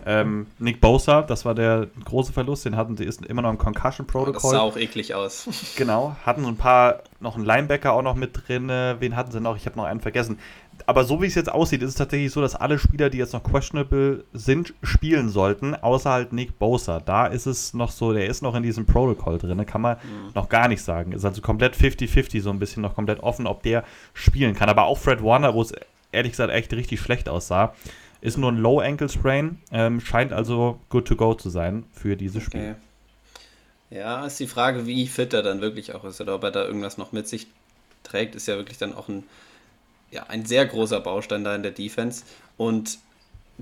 Ähm, 0.06 0.46
Nick 0.58 0.80
Bosa, 0.80 1.22
das 1.22 1.44
war 1.44 1.54
der 1.54 1.88
große 2.04 2.32
Verlust, 2.32 2.64
den 2.64 2.76
hatten 2.76 2.96
sie, 2.96 3.04
ist 3.04 3.24
immer 3.26 3.42
noch 3.42 3.50
im 3.50 3.58
Concussion 3.58 4.06
Protocol. 4.06 4.32
das 4.34 4.50
sah 4.50 4.60
auch 4.60 4.76
eklig 4.76 5.14
aus. 5.14 5.48
Genau, 5.76 6.16
hatten 6.24 6.42
so 6.42 6.48
ein 6.48 6.56
paar, 6.56 7.00
noch 7.20 7.36
einen 7.36 7.44
Linebacker 7.44 7.92
auch 7.92 8.02
noch 8.02 8.14
mit 8.14 8.30
drin. 8.48 8.68
Wen 8.68 9.16
hatten 9.16 9.32
sie 9.32 9.40
noch? 9.40 9.56
Ich 9.56 9.66
habe 9.66 9.76
noch 9.76 9.84
einen 9.84 10.00
vergessen. 10.00 10.38
Aber 10.86 11.04
so 11.04 11.20
wie 11.22 11.26
es 11.26 11.34
jetzt 11.34 11.50
aussieht, 11.50 11.82
ist 11.82 11.90
es 11.90 11.94
tatsächlich 11.96 12.32
so, 12.32 12.40
dass 12.40 12.54
alle 12.54 12.78
Spieler, 12.78 13.10
die 13.10 13.18
jetzt 13.18 13.32
noch 13.32 13.42
questionable 13.42 14.24
sind, 14.32 14.74
spielen 14.82 15.28
sollten, 15.28 15.74
außer 15.74 16.10
halt 16.10 16.32
Nick 16.32 16.58
Bosa. 16.58 17.00
Da 17.00 17.26
ist 17.26 17.46
es 17.46 17.74
noch 17.74 17.90
so, 17.90 18.12
der 18.12 18.26
ist 18.26 18.42
noch 18.42 18.54
in 18.54 18.62
diesem 18.62 18.86
Protocol 18.86 19.38
drin, 19.38 19.64
kann 19.66 19.80
man 19.80 19.96
mhm. 19.96 20.32
noch 20.34 20.48
gar 20.48 20.68
nicht 20.68 20.82
sagen. 20.82 21.12
Ist 21.12 21.24
also 21.24 21.40
komplett 21.40 21.74
50-50, 21.74 22.40
so 22.40 22.50
ein 22.50 22.58
bisschen 22.58 22.82
noch 22.82 22.94
komplett 22.94 23.20
offen, 23.20 23.46
ob 23.46 23.62
der 23.62 23.84
spielen 24.14 24.54
kann. 24.54 24.68
Aber 24.68 24.84
auch 24.84 24.98
Fred 24.98 25.22
Warner, 25.22 25.54
wo 25.54 25.62
es 25.62 25.72
ehrlich 26.12 26.32
gesagt 26.32 26.52
echt 26.52 26.72
richtig 26.72 27.00
schlecht 27.00 27.28
aussah, 27.28 27.74
ist 28.20 28.38
nur 28.38 28.52
ein 28.52 28.58
Low 28.58 28.80
Ankle 28.80 29.08
Sprain, 29.08 29.58
ähm, 29.72 30.00
scheint 30.00 30.32
also 30.32 30.78
good 30.88 31.06
to 31.06 31.16
go 31.16 31.34
zu 31.34 31.50
sein 31.50 31.84
für 31.92 32.16
dieses 32.16 32.42
Spiel. 32.42 32.60
Okay. 32.60 32.74
Ja, 33.98 34.24
ist 34.24 34.40
die 34.40 34.46
Frage, 34.46 34.86
wie 34.86 35.06
fit 35.06 35.34
er 35.34 35.42
dann 35.42 35.60
wirklich 35.60 35.94
auch 35.94 36.04
ist 36.04 36.20
oder 36.20 36.36
ob 36.36 36.44
er 36.44 36.50
da 36.50 36.64
irgendwas 36.64 36.96
noch 36.96 37.12
mit 37.12 37.28
sich 37.28 37.46
trägt, 38.04 38.34
ist 38.34 38.48
ja 38.48 38.56
wirklich 38.56 38.78
dann 38.78 38.94
auch 38.94 39.08
ein, 39.08 39.24
ja, 40.12 40.24
ein 40.28 40.44
sehr 40.44 40.66
großer 40.66 41.00
Baustein 41.00 41.42
da 41.42 41.54
in 41.54 41.62
der 41.62 41.72
Defense. 41.72 42.24
Und 42.56 42.98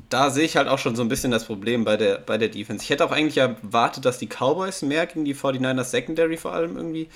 da 0.08 0.30
sehe 0.30 0.44
ich 0.44 0.56
halt 0.56 0.68
auch 0.68 0.78
schon 0.78 0.96
so 0.96 1.02
ein 1.02 1.08
bisschen 1.08 1.30
das 1.30 1.44
Problem 1.44 1.84
bei 1.84 1.96
der, 1.96 2.18
bei 2.18 2.36
der 2.38 2.48
Defense. 2.48 2.84
Ich 2.84 2.90
hätte 2.90 3.04
auch 3.04 3.12
eigentlich 3.12 3.38
erwartet, 3.38 4.04
dass 4.04 4.18
die 4.18 4.26
Cowboys 4.28 4.82
mehr 4.82 5.06
gegen 5.06 5.24
die 5.24 5.34
49ers 5.34 5.84
Secondary 5.84 6.36
vor 6.36 6.52
allem 6.52 6.76
irgendwie 6.76 7.08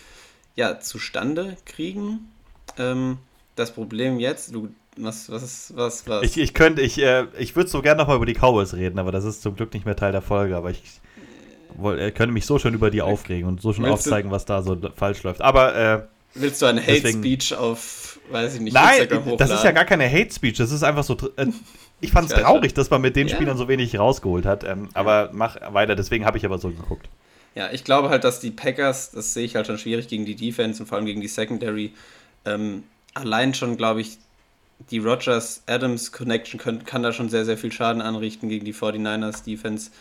ja, 0.57 0.81
zustande 0.81 1.57
kriegen. 1.67 2.31
Ähm, 2.79 3.19
das 3.57 3.73
Problem 3.73 4.19
jetzt, 4.19 4.55
du, 4.55 4.69
was, 4.97 5.31
was 5.31 5.43
ist, 5.43 5.77
was, 5.77 6.09
was? 6.09 6.23
Ich, 6.23 6.39
ich 6.39 6.55
könnte, 6.55 6.83
ich, 6.83 6.99
äh, 6.99 7.27
ich 7.39 7.57
würde 7.57 7.71
so 7.71 7.83
gerne 7.83 8.01
nochmal 8.01 8.17
über 8.17 8.27
die 8.27 8.35
Cowboys 8.35 8.75
reden, 8.75 8.99
aber 8.99 9.13
das 9.13 9.25
ist 9.25 9.43
zum 9.43 9.57
Glück 9.57 9.75
nicht 9.75 9.85
mehr 9.85 9.97
Teil 9.97 10.13
der 10.13 10.23
Folge, 10.23 10.57
aber 10.57 10.71
ich 10.71 10.83
er 11.83 12.13
könnte 12.13 12.33
mich 12.33 12.47
so 12.47 12.59
schon 12.59 12.75
über 12.75 12.91
die 12.91 13.03
aufregen 13.03 13.49
und 13.49 13.61
so 13.61 13.73
schon 13.73 13.85
Willst 13.85 14.07
aufzeigen, 14.07 14.31
was 14.31 14.45
da 14.45 14.63
so 14.63 14.79
falsch 14.95 15.23
läuft. 15.25 15.41
Aber 15.41 15.75
äh, 15.75 16.03
Willst 16.35 16.61
du 16.63 16.67
eine 16.67 16.81
Hate 16.81 16.93
deswegen, 16.93 17.21
Speech 17.21 17.55
auf, 17.55 18.19
weiß 18.31 18.55
ich 18.55 18.61
nicht, 18.61 18.75
Nein, 18.75 19.03
Instagram 19.03 19.25
hochladen? 19.25 19.39
das 19.39 19.51
ist 19.51 19.65
ja 19.65 19.71
gar 19.71 19.85
keine 19.85 20.11
Hate 20.11 20.33
Speech. 20.33 20.59
Das 20.59 20.73
ist 20.73 20.83
einfach 20.83 21.05
so. 21.05 21.17
Äh, 21.37 21.47
ich 22.01 22.11
fand 22.11 22.31
es 22.31 22.39
traurig, 22.39 22.75
dass 22.75 22.91
man 22.91 23.01
mit 23.01 23.17
den 23.17 23.29
ja. 23.29 23.37
Spielern 23.37 23.57
so 23.57 23.69
wenig 23.69 23.99
rausgeholt 23.99 24.45
hat. 24.45 24.65
Ähm. 24.65 24.89
Aber 24.95 25.31
mach 25.33 25.57
weiter. 25.73 25.95
Deswegen 25.95 26.25
habe 26.25 26.37
ich 26.39 26.45
aber 26.45 26.59
so 26.59 26.71
geguckt. 26.71 27.09
Ja, 27.55 27.71
ich 27.73 27.85
glaube 27.85 28.09
halt, 28.09 28.25
dass 28.25 28.41
die 28.41 28.51
Packers, 28.51 29.13
das 29.13 29.33
sehe 29.33 29.45
ich 29.45 29.55
halt 29.55 29.67
schon 29.67 29.79
schwierig 29.79 30.09
gegen 30.09 30.25
die 30.25 30.35
Defense 30.35 30.83
und 30.83 30.89
vor 30.89 30.99
allem 30.99 31.07
gegen 31.07 31.21
die 31.21 31.29
Secondary. 31.29 31.93
Ähm, 32.45 32.83
allein 33.15 33.55
schon, 33.55 33.77
glaube 33.77 34.01
ich, 34.01 34.19
die 34.91 34.99
Rogers-Adams-Connection 34.99 36.85
kann 36.85 37.03
da 37.03 37.13
schon 37.13 37.29
sehr, 37.29 37.45
sehr 37.45 37.57
viel 37.57 37.71
Schaden 37.71 38.03
anrichten 38.03 38.49
gegen 38.49 38.65
die 38.65 38.75
49ers 38.75 39.45
Defense. 39.45 39.93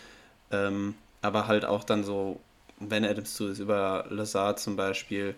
Ähm, 0.52 0.96
aber 1.22 1.48
halt 1.48 1.63
auch 1.63 1.84
dann 1.84 2.04
so, 2.04 2.39
wenn 2.80 3.06
Adams 3.06 3.36
zu 3.36 3.48
ist, 3.48 3.60
über 3.60 4.06
Lazard 4.10 4.60
zum 4.60 4.76
Beispiel, 4.76 5.36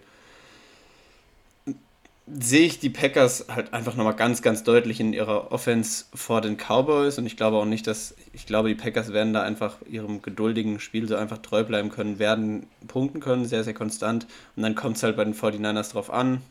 sehe 2.28 2.66
ich 2.66 2.80
die 2.80 2.90
Packers 2.90 3.46
halt 3.50 3.74
einfach 3.74 3.96
nochmal 3.96 4.16
ganz, 4.16 4.42
ganz 4.42 4.64
deutlich 4.64 5.00
in 5.00 5.14
ihrer 5.14 5.52
Offense 5.52 6.06
vor 6.14 6.42
den 6.42 6.58
Cowboys. 6.58 7.18
Und 7.18 7.26
ich 7.26 7.38
glaube 7.38 7.58
auch 7.58 7.66
nicht, 7.66 7.86
dass, 7.86 8.16
ich 8.34 8.46
glaube, 8.46 8.70
die 8.70 8.76
Packers 8.76 9.14
werden 9.14 9.34
da 9.34 9.44
einfach 9.44 9.78
ihrem 9.88 10.22
geduldigen 10.22 10.80
Spiel 10.80 11.08
so 11.08 11.16
einfach 11.16 11.38
treu 11.38 11.64
bleiben 11.64 11.90
können, 11.90 12.18
werden 12.18 12.68
punkten 12.88 13.20
können, 13.20 13.46
sehr, 13.46 13.64
sehr 13.64 13.76
konstant. 13.76 14.26
Und 14.56 14.64
dann 14.64 14.76
kommt 14.76 14.98
es 14.98 15.04
halt 15.04 15.18
bei 15.18 15.24
den 15.24 15.36
49ers 15.36 15.92
drauf 15.92 16.12
an, 16.12 16.42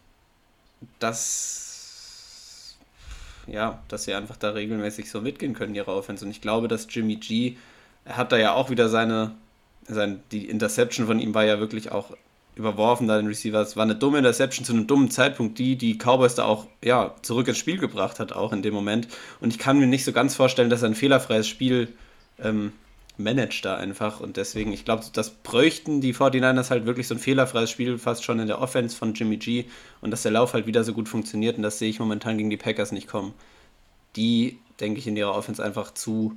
dass, 1.00 2.76
ja, 3.46 3.82
dass 3.88 4.04
sie 4.04 4.14
einfach 4.14 4.37
da 4.37 4.50
regelmäßig 4.50 5.10
so 5.10 5.20
mitgehen 5.20 5.54
können 5.54 5.70
in 5.70 5.76
ihrer 5.76 5.96
Offense. 5.96 6.24
Und 6.24 6.30
ich 6.30 6.40
glaube, 6.40 6.68
dass 6.68 6.87
Jimmy 6.88 7.16
G 7.16 7.56
er 8.04 8.16
hat 8.16 8.32
da 8.32 8.37
ja 8.37 8.52
auch 8.52 8.70
wieder 8.70 8.88
seine, 8.88 9.32
seine, 9.87 10.20
die 10.30 10.48
Interception 10.48 11.06
von 11.06 11.18
ihm 11.18 11.34
war 11.34 11.44
ja 11.44 11.58
wirklich 11.58 11.90
auch 11.90 12.16
überworfen 12.56 13.08
da 13.08 13.16
den 13.16 13.26
Receiver. 13.26 13.60
Es 13.60 13.76
war 13.76 13.82
eine 13.82 13.96
dumme 13.96 14.18
Interception 14.18 14.64
zu 14.64 14.72
einem 14.72 14.86
dummen 14.86 15.10
Zeitpunkt, 15.10 15.58
die 15.58 15.76
die 15.76 15.98
Cowboys 15.98 16.34
da 16.34 16.44
auch 16.44 16.66
ja, 16.82 17.14
zurück 17.22 17.48
ins 17.48 17.58
Spiel 17.58 17.78
gebracht 17.78 18.20
hat, 18.20 18.32
auch 18.32 18.52
in 18.52 18.62
dem 18.62 18.74
Moment. 18.74 19.08
Und 19.40 19.52
ich 19.52 19.58
kann 19.58 19.78
mir 19.78 19.86
nicht 19.86 20.04
so 20.04 20.12
ganz 20.12 20.34
vorstellen, 20.34 20.70
dass 20.70 20.82
er 20.82 20.90
ein 20.90 20.94
fehlerfreies 20.94 21.48
Spiel 21.48 21.88
ähm, 22.38 22.72
managt 23.16 23.64
da 23.64 23.76
einfach. 23.76 24.20
Und 24.20 24.36
deswegen, 24.36 24.72
ich 24.72 24.84
glaube, 24.84 25.04
das 25.12 25.30
bräuchten 25.30 26.00
die 26.00 26.14
49ers 26.14 26.70
halt 26.70 26.86
wirklich 26.86 27.08
so 27.08 27.14
ein 27.14 27.20
fehlerfreies 27.20 27.70
Spiel 27.70 27.98
fast 27.98 28.24
schon 28.24 28.38
in 28.38 28.46
der 28.46 28.60
Offense 28.60 28.96
von 28.96 29.14
Jimmy 29.14 29.36
G 29.36 29.64
und 30.00 30.10
dass 30.10 30.22
der 30.22 30.32
Lauf 30.32 30.54
halt 30.54 30.66
wieder 30.66 30.84
so 30.84 30.92
gut 30.92 31.08
funktioniert. 31.08 31.56
Und 31.56 31.62
das 31.62 31.78
sehe 31.78 31.90
ich 31.90 31.98
momentan 31.98 32.38
gegen 32.38 32.50
die 32.50 32.56
Packers 32.56 32.92
nicht 32.92 33.08
kommen. 33.08 33.34
Die, 34.16 34.58
denke 34.80 35.00
ich, 35.00 35.06
in 35.06 35.16
ihrer 35.16 35.34
Offense 35.34 35.62
einfach 35.62 35.92
zu 35.92 36.34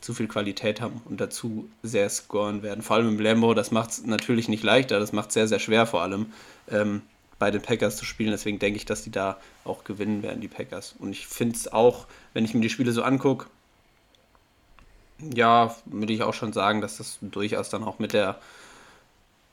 zu 0.00 0.14
viel 0.14 0.28
Qualität 0.28 0.80
haben 0.80 1.00
und 1.04 1.20
dazu 1.20 1.68
sehr 1.82 2.08
scoren 2.08 2.62
werden. 2.62 2.82
Vor 2.82 2.96
allem 2.96 3.08
im 3.08 3.20
Lambo, 3.20 3.54
das 3.54 3.70
macht 3.70 3.90
es 3.90 4.04
natürlich 4.04 4.48
nicht 4.48 4.62
leichter, 4.62 4.98
das 4.98 5.12
macht 5.12 5.28
es 5.28 5.34
sehr, 5.34 5.48
sehr 5.48 5.58
schwer 5.58 5.86
vor 5.86 6.02
allem 6.02 6.32
ähm, 6.70 7.02
bei 7.38 7.50
den 7.50 7.62
Packers 7.62 7.96
zu 7.96 8.04
spielen. 8.04 8.30
Deswegen 8.30 8.58
denke 8.58 8.76
ich, 8.76 8.86
dass 8.86 9.02
die 9.02 9.10
da 9.10 9.38
auch 9.64 9.84
gewinnen 9.84 10.22
werden, 10.22 10.40
die 10.40 10.48
Packers. 10.48 10.94
Und 10.98 11.10
ich 11.10 11.26
finde 11.26 11.56
es 11.56 11.72
auch, 11.72 12.06
wenn 12.32 12.44
ich 12.44 12.54
mir 12.54 12.60
die 12.60 12.70
Spiele 12.70 12.92
so 12.92 13.02
angucke, 13.02 13.46
ja, 15.34 15.74
würde 15.84 16.12
ich 16.12 16.22
auch 16.22 16.34
schon 16.34 16.52
sagen, 16.52 16.80
dass 16.80 16.96
das 16.96 17.18
durchaus 17.20 17.68
dann 17.68 17.84
auch 17.84 17.98
mit 17.98 18.12
der 18.14 18.40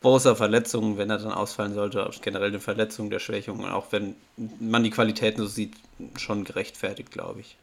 großer 0.02 0.36
Verletzung, 0.36 0.98
wenn 0.98 1.10
er 1.10 1.18
dann 1.18 1.32
ausfallen 1.32 1.74
sollte, 1.74 2.10
generell 2.22 2.50
eine 2.50 2.60
Verletzung 2.60 3.10
der 3.10 3.20
Schwächung, 3.20 3.66
auch 3.66 3.92
wenn 3.92 4.16
man 4.60 4.84
die 4.84 4.92
Qualitäten 4.92 5.42
so 5.42 5.48
sieht, 5.48 5.74
schon 6.18 6.44
gerechtfertigt, 6.44 7.12
glaube 7.12 7.42
ich. 7.42 7.58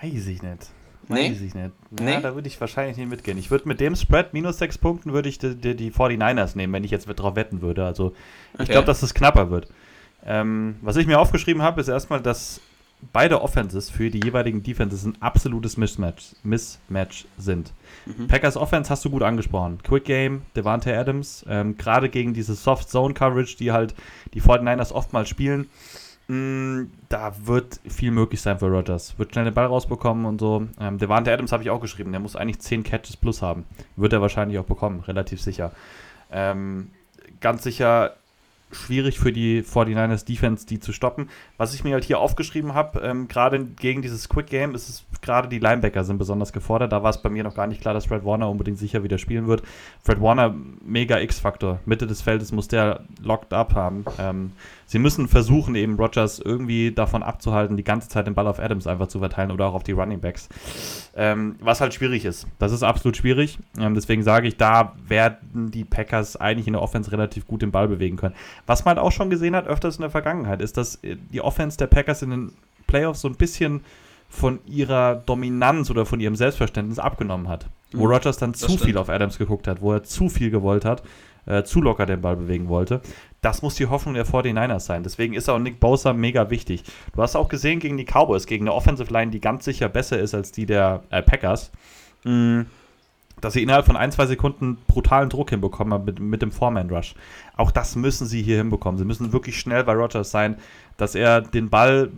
Weiß 0.00 0.26
ich 0.26 0.42
nicht. 0.42 0.70
Nee. 1.08 1.30
Weiß 1.30 1.40
ich 1.40 1.54
nicht. 1.54 1.70
Nee. 1.90 2.12
Ja, 2.12 2.20
da 2.20 2.34
würde 2.34 2.48
ich 2.48 2.60
wahrscheinlich 2.60 2.96
nicht 2.96 3.08
mitgehen. 3.08 3.38
Ich 3.38 3.50
würde 3.50 3.66
mit 3.66 3.80
dem 3.80 3.96
Spread 3.96 4.34
minus 4.34 4.58
sechs 4.58 4.78
Punkten 4.78 5.12
würde 5.12 5.28
ich 5.28 5.38
die, 5.38 5.56
die, 5.56 5.74
die 5.74 5.90
49ers 5.90 6.56
nehmen, 6.56 6.72
wenn 6.72 6.84
ich 6.84 6.90
jetzt 6.90 7.06
drauf 7.06 7.36
wetten 7.36 7.62
würde. 7.62 7.84
Also 7.84 8.12
ich 8.54 8.60
okay. 8.60 8.72
glaube, 8.72 8.86
dass 8.86 9.02
es 9.02 9.14
knapper 9.14 9.50
wird. 9.50 9.68
Ähm, 10.24 10.76
was 10.82 10.96
ich 10.96 11.06
mir 11.06 11.18
aufgeschrieben 11.18 11.62
habe, 11.62 11.80
ist 11.80 11.88
erstmal, 11.88 12.20
dass 12.20 12.60
beide 13.12 13.40
Offenses 13.40 13.90
für 13.90 14.10
die 14.10 14.20
jeweiligen 14.22 14.62
Defenses 14.62 15.04
ein 15.04 15.16
absolutes 15.20 15.76
Mismatch, 15.76 16.34
Mismatch 16.42 17.26
sind. 17.38 17.72
Mhm. 18.06 18.26
Packers 18.26 18.56
Offense 18.56 18.90
hast 18.90 19.04
du 19.04 19.10
gut 19.10 19.22
angesprochen. 19.22 19.78
Quick 19.82 20.04
Game, 20.04 20.42
Devante 20.56 20.96
Adams, 20.96 21.44
ähm, 21.48 21.78
gerade 21.78 22.08
gegen 22.08 22.34
diese 22.34 22.54
Soft 22.54 22.90
Zone 22.90 23.14
Coverage, 23.14 23.56
die 23.56 23.72
halt 23.72 23.94
die 24.34 24.42
49ers 24.42 24.92
oftmals 24.92 25.28
spielen 25.28 25.68
da 26.28 27.32
wird 27.46 27.80
viel 27.88 28.10
möglich 28.10 28.42
sein 28.42 28.58
für 28.58 28.66
Rodgers. 28.66 29.18
Wird 29.18 29.32
schnell 29.32 29.46
den 29.46 29.54
Ball 29.54 29.64
rausbekommen 29.64 30.26
und 30.26 30.38
so. 30.38 30.66
Ähm, 30.78 30.98
Devante 30.98 31.32
Adams 31.32 31.52
habe 31.52 31.62
ich 31.62 31.70
auch 31.70 31.80
geschrieben. 31.80 32.12
Der 32.12 32.20
muss 32.20 32.36
eigentlich 32.36 32.58
10 32.58 32.82
Catches 32.82 33.16
plus 33.16 33.40
haben. 33.40 33.64
Wird 33.96 34.12
er 34.12 34.20
wahrscheinlich 34.20 34.58
auch 34.58 34.66
bekommen, 34.66 35.00
relativ 35.00 35.40
sicher. 35.40 35.72
Ähm, 36.30 36.90
ganz 37.40 37.62
sicher 37.62 38.14
schwierig 38.70 39.18
für 39.18 39.32
die 39.32 39.62
49ers 39.62 40.26
Defense, 40.26 40.66
die 40.66 40.80
zu 40.80 40.92
stoppen. 40.92 41.30
Was 41.56 41.74
ich 41.74 41.84
mir 41.84 41.94
halt 41.94 42.04
hier 42.04 42.18
aufgeschrieben 42.18 42.74
habe, 42.74 43.00
ähm, 43.00 43.28
gerade 43.28 43.64
gegen 43.64 44.02
dieses 44.02 44.28
Quick 44.28 44.48
Game, 44.48 44.74
ist 44.74 44.88
es 44.88 45.04
gerade 45.22 45.48
die 45.48 45.58
Linebacker 45.58 46.04
sind 46.04 46.18
besonders 46.18 46.52
gefordert. 46.52 46.92
Da 46.92 47.02
war 47.02 47.10
es 47.10 47.22
bei 47.22 47.30
mir 47.30 47.44
noch 47.44 47.54
gar 47.54 47.66
nicht 47.66 47.80
klar, 47.80 47.94
dass 47.94 48.06
Fred 48.06 48.24
Warner 48.24 48.50
unbedingt 48.50 48.78
sicher 48.78 49.02
wieder 49.02 49.18
spielen 49.18 49.46
wird. 49.46 49.62
Fred 50.02 50.20
Warner, 50.20 50.54
mega 50.84 51.18
X-Faktor. 51.18 51.80
Mitte 51.86 52.06
des 52.06 52.20
Feldes 52.20 52.52
muss 52.52 52.68
der 52.68 53.04
locked 53.22 53.52
up 53.52 53.74
haben. 53.74 54.04
Ähm, 54.18 54.52
sie 54.88 54.98
müssen 54.98 55.28
versuchen, 55.28 55.74
eben 55.76 55.96
Rogers 55.96 56.40
irgendwie 56.40 56.90
davon 56.90 57.22
abzuhalten, 57.22 57.76
die 57.76 57.84
ganze 57.84 58.08
Zeit 58.08 58.26
den 58.26 58.34
Ball 58.34 58.48
auf 58.48 58.58
Adams 58.58 58.86
einfach 58.86 59.06
zu 59.06 59.20
verteilen 59.20 59.52
oder 59.52 59.66
auch 59.66 59.74
auf 59.74 59.84
die 59.84 59.92
Running 59.92 60.18
Backs. 60.18 60.48
Ähm, 61.14 61.56
was 61.60 61.80
halt 61.80 61.94
schwierig 61.94 62.24
ist. 62.24 62.46
Das 62.58 62.72
ist 62.72 62.82
absolut 62.82 63.16
schwierig. 63.16 63.58
Ähm, 63.78 63.94
deswegen 63.94 64.22
sage 64.22 64.48
ich, 64.48 64.56
da 64.56 64.94
werden 65.06 65.70
die 65.70 65.84
Packers 65.84 66.36
eigentlich 66.36 66.66
in 66.66 66.72
der 66.72 66.82
Offense 66.82 67.12
relativ 67.12 67.46
gut 67.46 67.62
den 67.62 67.70
Ball 67.70 67.86
bewegen 67.86 68.16
können. 68.16 68.34
Was 68.66 68.84
man 68.84 68.96
halt 68.96 69.06
auch 69.06 69.12
schon 69.12 69.30
gesehen 69.30 69.54
hat, 69.54 69.66
öfters 69.68 69.96
in 69.96 70.02
der 70.02 70.10
Vergangenheit, 70.10 70.62
ist, 70.62 70.78
dass 70.78 70.96
äh, 71.04 71.16
die 71.32 71.42
Offense 71.42 71.76
der 71.76 71.86
Packers 71.86 72.22
in 72.22 72.30
den 72.30 72.52
Playoffs 72.86 73.20
so 73.20 73.28
ein 73.28 73.36
bisschen 73.36 73.82
von 74.30 74.58
ihrer 74.66 75.16
Dominanz 75.16 75.90
oder 75.90 76.06
von 76.06 76.20
ihrem 76.20 76.36
Selbstverständnis 76.36 76.98
abgenommen 76.98 77.48
hat. 77.48 77.66
Wo 77.92 78.06
mhm. 78.06 78.12
Rogers 78.12 78.38
dann 78.38 78.54
zu 78.54 78.76
viel 78.78 78.96
auf 78.96 79.08
Adams 79.08 79.38
geguckt 79.38 79.66
hat, 79.68 79.80
wo 79.82 79.92
er 79.92 80.02
zu 80.02 80.28
viel 80.28 80.50
gewollt 80.50 80.84
hat, 80.84 81.02
äh, 81.48 81.64
zu 81.64 81.80
locker 81.80 82.06
den 82.06 82.20
Ball 82.20 82.36
bewegen 82.36 82.68
wollte. 82.68 83.00
Das 83.40 83.62
muss 83.62 83.74
die 83.74 83.86
Hoffnung 83.86 84.14
der 84.14 84.26
49ers 84.26 84.80
sein. 84.80 85.02
Deswegen 85.02 85.34
ist 85.34 85.48
auch 85.48 85.58
Nick 85.58 85.80
Bosa 85.80 86.12
mega 86.12 86.50
wichtig. 86.50 86.84
Du 87.14 87.22
hast 87.22 87.36
auch 87.36 87.48
gesehen 87.48 87.80
gegen 87.80 87.96
die 87.96 88.04
Cowboys, 88.04 88.46
gegen 88.46 88.64
eine 88.64 88.74
Offensive 88.74 89.12
Line, 89.12 89.30
die 89.30 89.40
ganz 89.40 89.64
sicher 89.64 89.88
besser 89.88 90.18
ist 90.18 90.34
als 90.34 90.52
die 90.52 90.66
der 90.66 91.02
äh, 91.10 91.22
Packers, 91.22 91.70
mm, 92.24 92.62
dass 93.40 93.54
sie 93.54 93.62
innerhalb 93.62 93.86
von 93.86 93.96
ein, 93.96 94.12
zwei 94.12 94.26
Sekunden 94.26 94.76
brutalen 94.88 95.30
Druck 95.30 95.50
hinbekommen 95.50 95.94
haben 95.94 96.04
mit, 96.04 96.20
mit 96.20 96.42
dem 96.42 96.52
Foreman-Rush. 96.52 97.14
Auch 97.56 97.70
das 97.70 97.96
müssen 97.96 98.26
sie 98.26 98.42
hier 98.42 98.58
hinbekommen. 98.58 98.98
Sie 98.98 99.04
müssen 99.04 99.32
wirklich 99.32 99.58
schnell 99.58 99.84
bei 99.84 99.94
Rogers 99.94 100.30
sein, 100.30 100.56
dass 100.96 101.14
er 101.14 101.40
den 101.40 101.70
Ball 101.70 102.10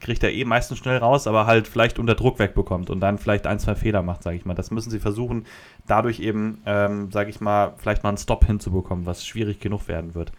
kriegt 0.00 0.22
er 0.22 0.32
eh 0.32 0.44
meistens 0.44 0.78
schnell 0.78 0.98
raus, 0.98 1.26
aber 1.26 1.46
halt 1.46 1.68
vielleicht 1.68 1.98
unter 1.98 2.14
Druck 2.14 2.38
wegbekommt 2.38 2.90
und 2.90 3.00
dann 3.00 3.18
vielleicht 3.18 3.46
ein, 3.46 3.58
zwei 3.58 3.74
Fehler 3.74 4.02
macht, 4.02 4.22
sage 4.22 4.36
ich 4.36 4.44
mal. 4.44 4.54
Das 4.54 4.70
müssen 4.70 4.90
sie 4.90 5.00
versuchen, 5.00 5.46
dadurch 5.86 6.20
eben, 6.20 6.60
ähm, 6.66 7.10
sage 7.10 7.30
ich 7.30 7.40
mal, 7.40 7.74
vielleicht 7.78 8.02
mal 8.02 8.10
einen 8.10 8.18
Stop 8.18 8.44
hinzubekommen, 8.44 9.06
was 9.06 9.26
schwierig 9.26 9.60
genug 9.60 9.88
werden 9.88 10.14
wird. 10.14 10.32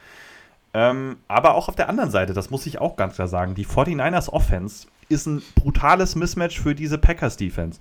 Ähm, 0.73 1.17
aber 1.27 1.55
auch 1.55 1.69
auf 1.69 1.75
der 1.75 1.89
anderen 1.89 2.11
Seite, 2.11 2.33
das 2.33 2.49
muss 2.49 2.65
ich 2.65 2.79
auch 2.79 2.97
ganz 2.97 3.15
klar 3.15 3.27
sagen, 3.27 3.55
die 3.55 3.65
49ers 3.65 4.29
Offense 4.29 4.87
ist 5.09 5.25
ein 5.25 5.41
brutales 5.55 6.15
Mismatch 6.15 6.59
für 6.59 6.75
diese 6.75 6.97
Packers-Defense. 6.97 7.79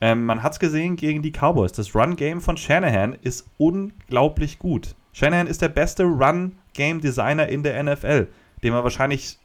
Ähm, 0.00 0.24
man 0.24 0.42
hat 0.42 0.52
es 0.52 0.58
gesehen 0.58 0.96
gegen 0.96 1.22
die 1.22 1.32
Cowboys. 1.32 1.72
Das 1.72 1.94
Run-Game 1.94 2.40
von 2.40 2.56
Shanahan 2.56 3.14
ist 3.20 3.46
unglaublich 3.58 4.58
gut. 4.58 4.94
Shanahan 5.12 5.48
ist 5.48 5.60
der 5.60 5.68
beste 5.68 6.04
Run-Game-Designer 6.04 7.48
in 7.48 7.64
der 7.64 7.82
NFL, 7.82 8.28
den 8.62 8.72
wir 8.72 8.84
wahrscheinlich 8.84 9.38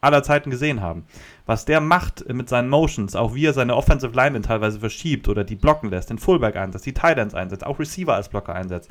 aller 0.00 0.22
Zeiten 0.22 0.50
gesehen 0.50 0.80
haben. 0.80 1.04
Was 1.46 1.64
der 1.64 1.80
macht 1.80 2.28
mit 2.32 2.48
seinen 2.48 2.68
Motions, 2.68 3.16
auch 3.16 3.34
wie 3.34 3.46
er 3.46 3.52
seine 3.52 3.74
Offensive 3.74 4.14
Linemen 4.14 4.42
teilweise 4.42 4.80
verschiebt 4.80 5.28
oder 5.28 5.44
die 5.44 5.56
blocken 5.56 5.90
lässt, 5.90 6.10
den 6.10 6.18
Fullback 6.18 6.56
einsetzt, 6.56 6.86
die 6.86 6.94
Tight 6.94 7.18
Ends 7.18 7.34
einsetzt, 7.34 7.66
auch 7.66 7.78
Receiver 7.78 8.14
als 8.14 8.28
Blocker 8.28 8.54
einsetzt. 8.54 8.90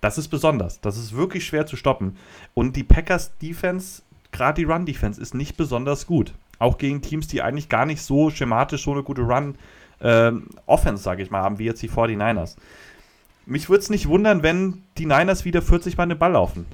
Das 0.00 0.18
ist 0.18 0.28
besonders. 0.28 0.80
Das 0.80 0.96
ist 0.96 1.16
wirklich 1.16 1.44
schwer 1.44 1.66
zu 1.66 1.76
stoppen. 1.76 2.16
Und 2.54 2.76
die 2.76 2.84
Packers 2.84 3.36
Defense, 3.38 4.02
gerade 4.32 4.60
die 4.60 4.70
Run 4.70 4.86
Defense, 4.86 5.20
ist 5.20 5.34
nicht 5.34 5.56
besonders 5.56 6.06
gut. 6.06 6.34
Auch 6.58 6.78
gegen 6.78 7.02
Teams, 7.02 7.26
die 7.28 7.42
eigentlich 7.42 7.68
gar 7.68 7.86
nicht 7.86 8.02
so 8.02 8.30
schematisch 8.30 8.84
so 8.84 8.92
eine 8.92 9.02
gute 9.02 9.22
Run 9.22 9.56
ähm, 10.00 10.48
Offense, 10.66 11.02
sage 11.02 11.22
ich 11.22 11.30
mal, 11.30 11.42
haben, 11.42 11.58
wie 11.58 11.64
jetzt 11.64 11.82
die 11.82 11.90
49ers. 11.90 12.56
Mich 13.46 13.68
würde 13.68 13.80
es 13.80 13.90
nicht 13.90 14.08
wundern, 14.08 14.42
wenn 14.42 14.82
die 14.98 15.06
Niners 15.06 15.44
wieder 15.44 15.62
40 15.62 15.96
Mal 15.96 16.06
den 16.06 16.18
Ball 16.18 16.32
laufen. 16.32 16.66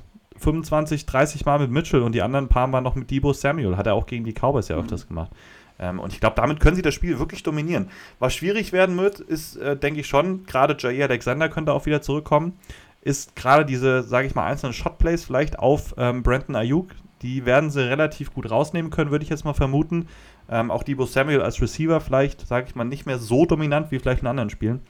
25, 0.42 1.06
30 1.06 1.44
Mal 1.46 1.58
mit 1.58 1.70
Mitchell 1.70 2.02
und 2.02 2.14
die 2.14 2.22
anderen 2.22 2.48
paar 2.48 2.66
Mal 2.66 2.80
noch 2.80 2.94
mit 2.94 3.10
Debo 3.10 3.32
Samuel. 3.32 3.76
Hat 3.76 3.86
er 3.86 3.94
auch 3.94 4.06
gegen 4.06 4.24
die 4.24 4.34
Cowboys 4.34 4.68
ja 4.68 4.76
öfters 4.76 5.04
mhm. 5.04 5.08
gemacht. 5.08 5.30
Ähm, 5.78 6.00
und 6.00 6.12
ich 6.12 6.20
glaube, 6.20 6.36
damit 6.36 6.60
können 6.60 6.76
sie 6.76 6.82
das 6.82 6.94
Spiel 6.94 7.18
wirklich 7.18 7.42
dominieren. 7.42 7.88
Was 8.18 8.34
schwierig 8.34 8.72
werden 8.72 8.96
wird, 8.98 9.20
ist, 9.20 9.56
äh, 9.56 9.76
denke 9.76 10.00
ich 10.00 10.06
schon, 10.06 10.44
gerade 10.44 10.76
Jair 10.78 11.08
Alexander 11.08 11.48
könnte 11.48 11.72
auch 11.72 11.86
wieder 11.86 12.02
zurückkommen, 12.02 12.58
ist 13.00 13.34
gerade 13.34 13.64
diese, 13.64 14.02
sage 14.02 14.28
ich 14.28 14.34
mal, 14.34 14.46
einzelnen 14.46 14.72
Shotplays 14.72 15.24
vielleicht 15.24 15.58
auf 15.58 15.94
ähm, 15.98 16.22
Brandon 16.22 16.56
Ayuk. 16.56 16.90
Die 17.22 17.46
werden 17.46 17.70
sie 17.70 17.88
relativ 17.88 18.32
gut 18.32 18.50
rausnehmen 18.50 18.90
können, 18.90 19.10
würde 19.10 19.24
ich 19.24 19.30
jetzt 19.30 19.44
mal 19.44 19.54
vermuten. 19.54 20.08
Ähm, 20.48 20.70
auch 20.70 20.82
Debo 20.82 21.06
Samuel 21.06 21.42
als 21.42 21.60
Receiver 21.60 22.00
vielleicht, 22.00 22.46
sage 22.46 22.66
ich 22.68 22.74
mal, 22.74 22.84
nicht 22.84 23.06
mehr 23.06 23.18
so 23.18 23.46
dominant 23.46 23.90
wie 23.90 23.98
vielleicht 23.98 24.22
in 24.22 24.28
anderen 24.28 24.50
Spielen. 24.50 24.80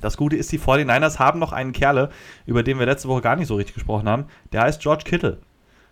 Das 0.00 0.16
Gute 0.16 0.36
ist, 0.36 0.52
die 0.52 0.58
49ers 0.58 1.18
haben 1.18 1.38
noch 1.38 1.52
einen 1.52 1.72
Kerle, 1.72 2.10
über 2.44 2.62
den 2.62 2.78
wir 2.78 2.86
letzte 2.86 3.08
Woche 3.08 3.22
gar 3.22 3.36
nicht 3.36 3.48
so 3.48 3.56
richtig 3.56 3.74
gesprochen 3.74 4.08
haben. 4.08 4.26
Der 4.52 4.62
heißt 4.62 4.80
George 4.80 5.04
Kittle. 5.04 5.38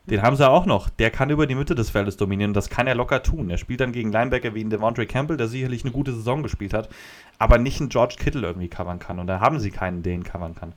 Den 0.07 0.21
haben 0.21 0.37
sie 0.37 0.47
auch 0.49 0.67
noch. 0.67 0.91
Der 0.91 1.11
kann 1.11 1.31
über 1.31 1.47
die 1.47 1.55
Mitte 1.55 1.75
des 1.75 1.89
Feldes 1.89 2.19
dominieren. 2.19 2.53
Das 2.53 2.69
kann 2.69 2.87
er 2.87 2.95
locker 2.95 3.23
tun. 3.23 3.49
Er 3.49 3.57
spielt 3.57 3.81
dann 3.81 3.93
gegen 3.93 4.13
Linebacker 4.13 4.55
wie 4.55 4.61
in 4.61 4.69
Devontae 4.69 5.07
Campbell, 5.07 5.39
der 5.39 5.49
sicherlich 5.49 5.83
eine 5.83 5.93
gute 5.93 6.13
Saison 6.13 6.43
gespielt 6.43 6.75
hat, 6.75 6.91
aber 7.39 7.57
nicht 7.57 7.81
einen 7.81 7.89
George 7.89 8.17
Kittle 8.19 8.47
irgendwie 8.47 8.69
covern 8.69 8.99
kann. 8.99 9.19
Und 9.19 9.29
da 9.29 9.41
haben 9.41 9.59
sie 9.59 9.71
keinen, 9.71 10.03
den 10.03 10.23
covern 10.23 10.55
kann. 10.55 10.75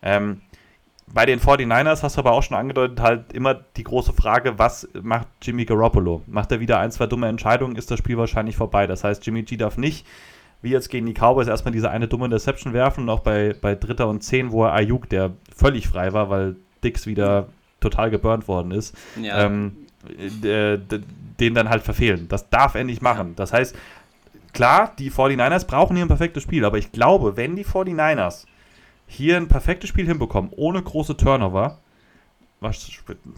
Ähm, 0.00 0.40
bei 1.12 1.26
den 1.26 1.40
49ers 1.40 2.02
hast 2.02 2.16
du 2.16 2.20
aber 2.20 2.32
auch 2.32 2.42
schon 2.42 2.56
angedeutet, 2.56 3.00
halt 3.00 3.32
immer 3.32 3.54
die 3.54 3.84
große 3.84 4.12
Frage, 4.12 4.58
was 4.58 4.88
macht 5.02 5.26
Jimmy 5.42 5.64
Garoppolo? 5.64 6.22
Macht 6.26 6.52
er 6.52 6.60
wieder 6.60 6.78
ein, 6.78 6.92
zwei 6.92 7.06
dumme 7.06 7.28
Entscheidungen, 7.28 7.76
ist 7.76 7.90
das 7.90 7.98
Spiel 7.98 8.16
wahrscheinlich 8.16 8.56
vorbei. 8.56 8.86
Das 8.86 9.02
heißt, 9.02 9.26
Jimmy 9.26 9.42
G 9.42 9.56
darf 9.56 9.76
nicht, 9.76 10.06
wie 10.62 10.70
jetzt 10.70 10.90
gegen 10.90 11.06
die 11.06 11.14
Cowboys, 11.14 11.48
erstmal 11.48 11.72
diese 11.72 11.90
eine 11.90 12.08
dumme 12.08 12.26
Interception 12.26 12.72
werfen 12.72 13.04
und 13.04 13.10
auch 13.10 13.20
bei, 13.20 13.54
bei 13.60 13.74
Dritter 13.74 14.08
und 14.08 14.22
Zehn, 14.22 14.52
wo 14.52 14.64
er 14.64 14.72
Ayuk, 14.72 15.08
der 15.08 15.32
völlig 15.54 15.88
frei 15.88 16.12
war, 16.12 16.28
weil 16.30 16.56
Dix 16.84 17.06
wieder 17.06 17.48
total 17.80 18.10
geburnt 18.10 18.46
worden 18.46 18.72
ist, 18.72 18.94
ja. 19.20 19.44
ähm, 19.44 19.76
äh, 20.42 20.78
den 21.40 21.54
dann 21.54 21.70
halt 21.70 21.82
verfehlen. 21.82 22.28
Das 22.28 22.50
darf 22.50 22.74
er 22.74 22.84
nicht 22.84 23.00
machen. 23.00 23.34
Das 23.36 23.52
heißt, 23.52 23.74
klar, 24.52 24.92
die 24.98 25.10
49ers 25.10 25.66
brauchen 25.66 25.96
hier 25.96 26.04
ein 26.04 26.08
perfektes 26.08 26.42
Spiel, 26.42 26.64
aber 26.64 26.78
ich 26.78 26.92
glaube, 26.92 27.36
wenn 27.36 27.56
die 27.56 27.64
49ers 27.64 28.44
hier 29.06 29.36
ein 29.36 29.48
perfektes 29.48 29.88
Spiel 29.88 30.06
hinbekommen, 30.06 30.52
ohne 30.54 30.82
große 30.82 31.16
Turnover, 31.16 31.78
was 32.60 32.90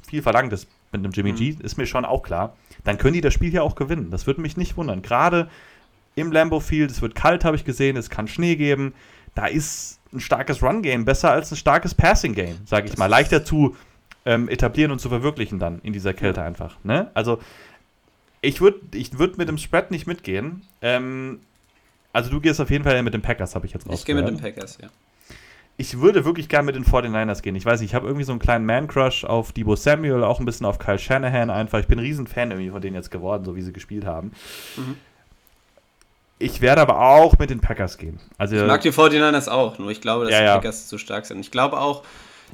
viel 0.07 0.23
verlangt 0.23 0.53
ist 0.53 0.67
mit 0.91 0.99
einem 0.99 1.13
Jimmy 1.13 1.33
mhm. 1.33 1.37
G, 1.37 1.57
ist 1.63 1.79
mir 1.79 1.87
schon 1.87 2.05
auch 2.05 2.23
klar, 2.23 2.57
dann 2.85 2.99
können 2.99 3.15
die 3.15 3.21
das 3.21 3.33
Spiel 3.33 3.51
hier 3.51 3.63
auch 3.63 3.77
gewinnen. 3.77 4.11
Das 4.11 4.27
würde 4.27 4.41
mich 4.41 4.57
nicht 4.57 4.77
wundern. 4.77 5.03
Gerade 5.03 5.49
im 6.15 6.33
Lambo 6.33 6.61
Field, 6.61 6.91
es 6.91 7.03
wird 7.03 7.15
kalt, 7.15 7.45
habe 7.45 7.57
ich 7.57 7.65
gesehen, 7.65 7.97
es 7.97 8.11
kann 8.11 8.29
Schnee 8.29 8.57
geben. 8.57 8.95
Da 9.35 9.47
ist 9.47 9.99
ein 10.13 10.21
starkes 10.21 10.63
Run-Game 10.63 11.05
besser 11.05 11.31
als 11.31 11.51
ein 11.51 11.57
starkes 11.57 11.95
Passing-Game, 11.95 12.59
sage 12.67 12.89
ich 12.89 12.99
mal. 12.99 13.07
Leichter 13.07 13.45
zu 13.45 13.77
ähm, 14.27 14.49
etablieren 14.49 14.93
und 14.93 15.01
zu 15.01 15.09
verwirklichen 15.09 15.59
dann 15.59 15.81
in 15.83 15.93
dieser 15.93 16.13
Kälte 16.13 16.43
einfach. 16.43 16.77
Ne? 16.85 17.11
Also 17.15 17.41
ich 18.41 18.61
würde 18.61 18.81
ich 18.95 19.19
würd 19.19 19.39
mit 19.39 19.49
dem 19.49 19.59
Spread 19.59 19.91
nicht 19.91 20.07
mitgehen. 20.07 20.63
Ähm, 20.83 21.41
also 22.13 22.31
du 22.31 22.41
gehst 22.41 22.61
auf 22.61 22.71
jeden 22.71 22.85
Fall 22.85 23.03
mit 23.03 23.15
den 23.15 23.23
Packers, 23.23 23.55
habe 23.55 23.67
ich 23.67 23.73
jetzt 23.73 23.89
rausgehört. 23.89 24.01
Ich 24.01 24.05
gehe 24.05 24.15
mit 24.15 24.29
den 24.29 24.37
Packers, 24.39 24.79
ja 24.83 24.89
ich 25.77 26.01
würde 26.01 26.25
wirklich 26.25 26.49
gerne 26.49 26.67
mit 26.67 26.77
den 26.77 26.85
49ers 26.85 27.43
gehen. 27.43 27.57
Ich 27.57 27.65
weiß 27.65 27.81
nicht, 27.81 27.91
ich 27.91 27.95
habe 27.95 28.07
irgendwie 28.07 28.25
so 28.25 28.33
einen 28.33 28.39
kleinen 28.39 28.67
Man-Crush 28.67 29.25
auf 29.25 29.53
Debo 29.53 29.75
Samuel, 29.75 30.23
auch 30.23 30.39
ein 30.39 30.47
bisschen 30.47 30.67
auf 30.67 30.79
Kyle 30.79 30.99
Shanahan 30.99 31.51
einfach. 31.51 31.81
Ich 31.81 31.87
bin 31.87 31.99
ein 31.99 32.05
Riesenfan 32.05 32.51
irgendwie 32.51 32.71
von 32.71 32.81
denen 32.81 32.95
jetzt 32.95 33.11
geworden, 33.11 33.45
so 33.45 33.57
wie 33.57 33.63
sie 33.63 33.73
gespielt 33.73 34.05
haben. 34.05 34.33
Mhm. 34.77 34.97
Ich 36.43 36.61
werde 36.61 36.81
aber 36.81 37.01
auch 37.01 37.39
mit 37.39 37.51
den 37.51 37.61
Packers 37.61 37.99
gehen. 37.99 38.19
Also, 38.37 38.57
ich 38.57 38.67
mag 38.67 38.81
die 38.81 38.91
49ers 38.91 39.49
auch, 39.49 39.79
nur 39.79 39.91
ich 39.91 40.01
glaube, 40.01 40.25
dass 40.25 40.33
ja, 40.33 40.41
die 40.41 40.47
ja. 40.47 40.55
Packers 40.57 40.89
zu 40.89 40.99
stark 40.99 41.27
sind. 41.27 41.41
Ich 41.41 41.51
glaube 41.51 41.79
auch, 41.79 42.03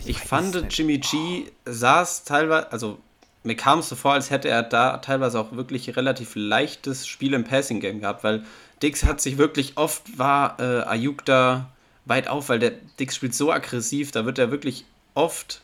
ich, 0.01 0.11
ich 0.11 0.18
fand, 0.18 0.66
Jimmy 0.70 0.99
G 0.99 1.45
saß 1.64 2.24
teilweise, 2.24 2.70
also 2.70 2.99
mir 3.45 3.57
kam 3.57 3.78
es 3.78 3.89
so 3.89 3.97
vor, 3.97 4.12
als 4.12 4.30
hätte 4.30 4.49
er 4.49 4.62
da 4.62 4.99
teilweise 4.99 5.41
auch 5.41 5.53
wirklich 5.53 5.97
relativ 5.97 6.32
leichtes 6.34 7.07
Spiel 7.07 7.32
im 7.32 7.45
Passing-Game 7.45 8.01
gehabt, 8.01 8.24
weil 8.24 8.45
Dix 8.82 9.05
hat 9.05 9.20
sich 9.20 9.39
wirklich 9.39 9.76
oft, 9.76 10.18
war 10.18 10.61
äh, 10.61 10.82
Ayuk 10.82 11.24
da 11.24 11.70
weit 12.05 12.28
auf, 12.28 12.49
weil 12.49 12.59
der 12.59 12.72
Dix 13.01 13.16
spielt 13.16 13.34
so 13.34 13.51
aggressiv, 13.51 14.11
da 14.12 14.26
wird 14.26 14.39
er 14.39 14.51
wirklich 14.51 14.84
oft 15.14 15.62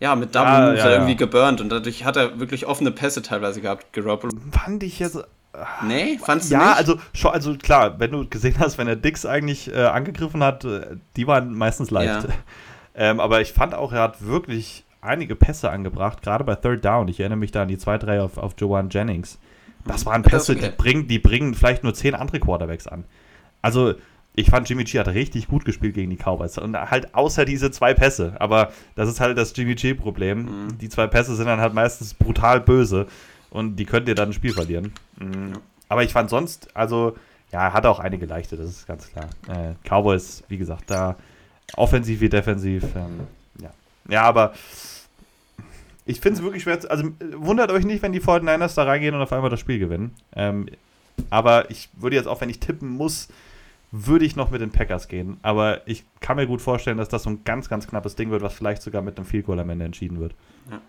ja, 0.00 0.16
mit 0.16 0.34
Double 0.34 0.50
ja, 0.50 0.74
ja, 0.74 0.90
irgendwie 0.90 1.16
geburnt 1.16 1.60
und 1.60 1.68
dadurch 1.68 2.04
hat 2.04 2.16
er 2.16 2.40
wirklich 2.40 2.66
offene 2.66 2.90
Pässe 2.90 3.22
teilweise 3.22 3.60
gehabt, 3.60 3.92
Garoppolo. 3.92 4.32
Fand 4.50 4.82
ich 4.82 4.98
jetzt. 4.98 5.18
Nee, 5.86 6.18
fandst 6.18 6.50
du 6.50 6.54
ja, 6.54 6.68
nicht? 6.68 6.76
also 6.78 6.98
schon, 7.12 7.32
also 7.32 7.54
klar, 7.56 7.98
wenn 8.00 8.10
du 8.10 8.26
gesehen 8.26 8.56
hast, 8.58 8.78
wenn 8.78 8.88
er 8.88 8.96
Dix 8.96 9.26
eigentlich 9.26 9.72
äh, 9.72 9.84
angegriffen 9.84 10.42
hat, 10.42 10.64
äh, 10.64 10.96
die 11.16 11.26
waren 11.26 11.54
meistens 11.54 11.90
leicht. 11.90 12.24
Ja. 12.24 12.34
Ähm, 12.94 13.20
aber 13.20 13.40
ich 13.40 13.54
fand 13.54 13.74
auch, 13.74 13.92
er 13.92 14.02
hat 14.02 14.26
wirklich 14.26 14.84
einige 15.00 15.34
Pässe 15.34 15.70
angebracht, 15.70 16.20
gerade 16.20 16.44
bei 16.44 16.56
Third 16.56 16.84
Down. 16.84 17.08
Ich 17.08 17.20
erinnere 17.20 17.38
mich 17.38 17.50
da 17.50 17.62
an 17.62 17.68
die 17.68 17.78
2-3 17.78 18.20
auf, 18.20 18.36
auf 18.36 18.52
Joanne 18.58 18.90
Jennings. 18.90 19.38
Das 19.86 20.04
mhm. 20.04 20.10
waren 20.10 20.22
Pässe, 20.22 20.54
die, 20.54 20.68
bringen, 20.68 21.08
die 21.08 21.18
bringen 21.18 21.54
vielleicht 21.54 21.84
nur 21.84 21.94
zehn 21.94 22.14
andere 22.14 22.38
Quarterbacks 22.38 22.86
an. 22.86 23.04
Also, 23.62 23.94
ich 24.34 24.48
fand 24.48 24.68
Jimmy 24.68 24.84
G 24.84 24.98
hat 24.98 25.08
richtig 25.08 25.48
gut 25.48 25.64
gespielt 25.64 25.94
gegen 25.94 26.10
die 26.10 26.16
Cowboys. 26.16 26.56
Und 26.56 26.76
halt 26.76 27.14
außer 27.14 27.44
diese 27.44 27.70
zwei 27.70 27.92
Pässe. 27.92 28.34
Aber 28.38 28.72
das 28.94 29.08
ist 29.08 29.20
halt 29.20 29.36
das 29.36 29.52
Jimmy 29.54 29.74
G-Problem. 29.74 30.44
Mhm. 30.44 30.78
Die 30.78 30.88
zwei 30.88 31.06
Pässe 31.06 31.36
sind 31.36 31.46
dann 31.46 31.60
halt 31.60 31.74
meistens 31.74 32.14
brutal 32.14 32.60
böse. 32.60 33.06
Und 33.52 33.76
die 33.76 33.84
könnt 33.84 34.08
ihr 34.08 34.14
dann 34.14 34.30
ein 34.30 34.32
Spiel 34.32 34.52
verlieren. 34.52 34.92
Mhm. 35.18 35.52
Aber 35.88 36.02
ich 36.02 36.12
fand 36.12 36.30
sonst, 36.30 36.74
also, 36.74 37.16
ja, 37.52 37.74
hat 37.74 37.84
auch 37.84 37.98
einige 38.00 38.24
leichte, 38.24 38.56
das 38.56 38.70
ist 38.70 38.86
ganz 38.86 39.10
klar. 39.10 39.28
Äh, 39.46 39.74
Cowboys, 39.86 40.42
wie 40.48 40.56
gesagt, 40.56 40.90
da 40.90 41.16
offensiv 41.76 42.22
wie 42.22 42.30
defensiv. 42.30 42.84
Ähm, 42.96 43.26
ja. 43.60 43.70
ja, 44.08 44.22
aber 44.22 44.54
ich 46.06 46.20
finde 46.20 46.38
es 46.38 46.42
wirklich 46.42 46.62
schwer. 46.62 46.78
Also 46.88 47.10
wundert 47.36 47.70
euch 47.70 47.84
nicht, 47.84 48.02
wenn 48.02 48.12
die 48.12 48.22
49ers 48.22 48.74
da 48.74 48.84
reingehen 48.84 49.14
und 49.14 49.20
auf 49.20 49.32
einmal 49.32 49.50
das 49.50 49.60
Spiel 49.60 49.78
gewinnen. 49.78 50.14
Ähm, 50.34 50.66
aber 51.28 51.70
ich 51.70 51.90
würde 51.94 52.16
jetzt 52.16 52.26
auch, 52.26 52.40
wenn 52.40 52.48
ich 52.48 52.58
tippen 52.58 52.88
muss, 52.88 53.28
würde 53.90 54.24
ich 54.24 54.34
noch 54.34 54.50
mit 54.50 54.62
den 54.62 54.70
Packers 54.70 55.08
gehen. 55.08 55.36
Aber 55.42 55.86
ich 55.86 56.04
kann 56.20 56.36
mir 56.36 56.46
gut 56.46 56.62
vorstellen, 56.62 56.96
dass 56.96 57.10
das 57.10 57.24
so 57.24 57.30
ein 57.30 57.44
ganz, 57.44 57.68
ganz 57.68 57.86
knappes 57.86 58.16
Ding 58.16 58.30
wird, 58.30 58.40
was 58.40 58.54
vielleicht 58.54 58.80
sogar 58.80 59.02
mit 59.02 59.18
einem 59.18 59.26
Field 59.26 59.44
Goal 59.44 59.60
am 59.60 59.68
Ende 59.68 59.84
entschieden 59.84 60.18
wird. 60.18 60.34
Ja. 60.70 60.80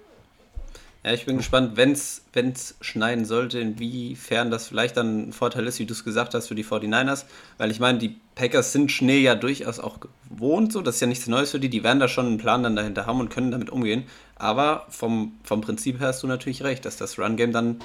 Ja, 1.06 1.12
ich 1.12 1.26
bin 1.26 1.36
gespannt, 1.36 1.76
wenn 1.76 1.92
es 1.92 2.76
schneiden 2.80 3.26
sollte, 3.26 3.60
inwiefern 3.60 4.52
das 4.52 4.68
vielleicht 4.68 4.96
dann 4.96 5.30
ein 5.30 5.34
Vorteil 5.34 5.68
ist, 5.68 5.80
wie 5.80 5.86
du 5.86 5.94
es 5.94 6.06
gesagt 6.06 6.34
hast, 6.34 6.48
für 6.48 6.56
die 6.56 6.64
49ers. 6.64 7.26
Weil 7.58 7.72
ich 7.72 7.82
meine, 7.82 8.00
die 8.00 8.16
Packers 8.36 8.72
sind 8.72 8.90
Schnee 8.90 9.20
ja 9.20 9.36
durchaus 9.36 9.82
auch 9.82 10.00
gewohnt, 10.30 10.72
so. 10.72 10.82
Das 10.82 10.96
ist 10.96 11.02
ja 11.02 11.08
nichts 11.08 11.28
Neues 11.28 11.52
für 11.52 11.60
die. 11.60 11.70
Die 11.70 11.84
werden 11.84 12.00
da 12.00 12.08
schon 12.08 12.28
einen 12.28 12.38
Plan 12.38 12.64
dann 12.64 12.78
dahinter 12.78 13.06
haben 13.06 13.20
und 13.20 13.30
können 13.30 13.52
damit 13.52 13.70
umgehen. 13.70 14.06
Aber 14.36 14.86
vom, 14.90 15.34
vom 15.44 15.60
Prinzip 15.60 16.00
her 16.00 16.08
hast 16.08 16.24
du 16.24 16.28
natürlich 16.28 16.64
recht, 16.64 16.86
dass 16.86 16.96
das 16.96 17.20
Run-Game 17.20 17.52
dann 17.52 17.80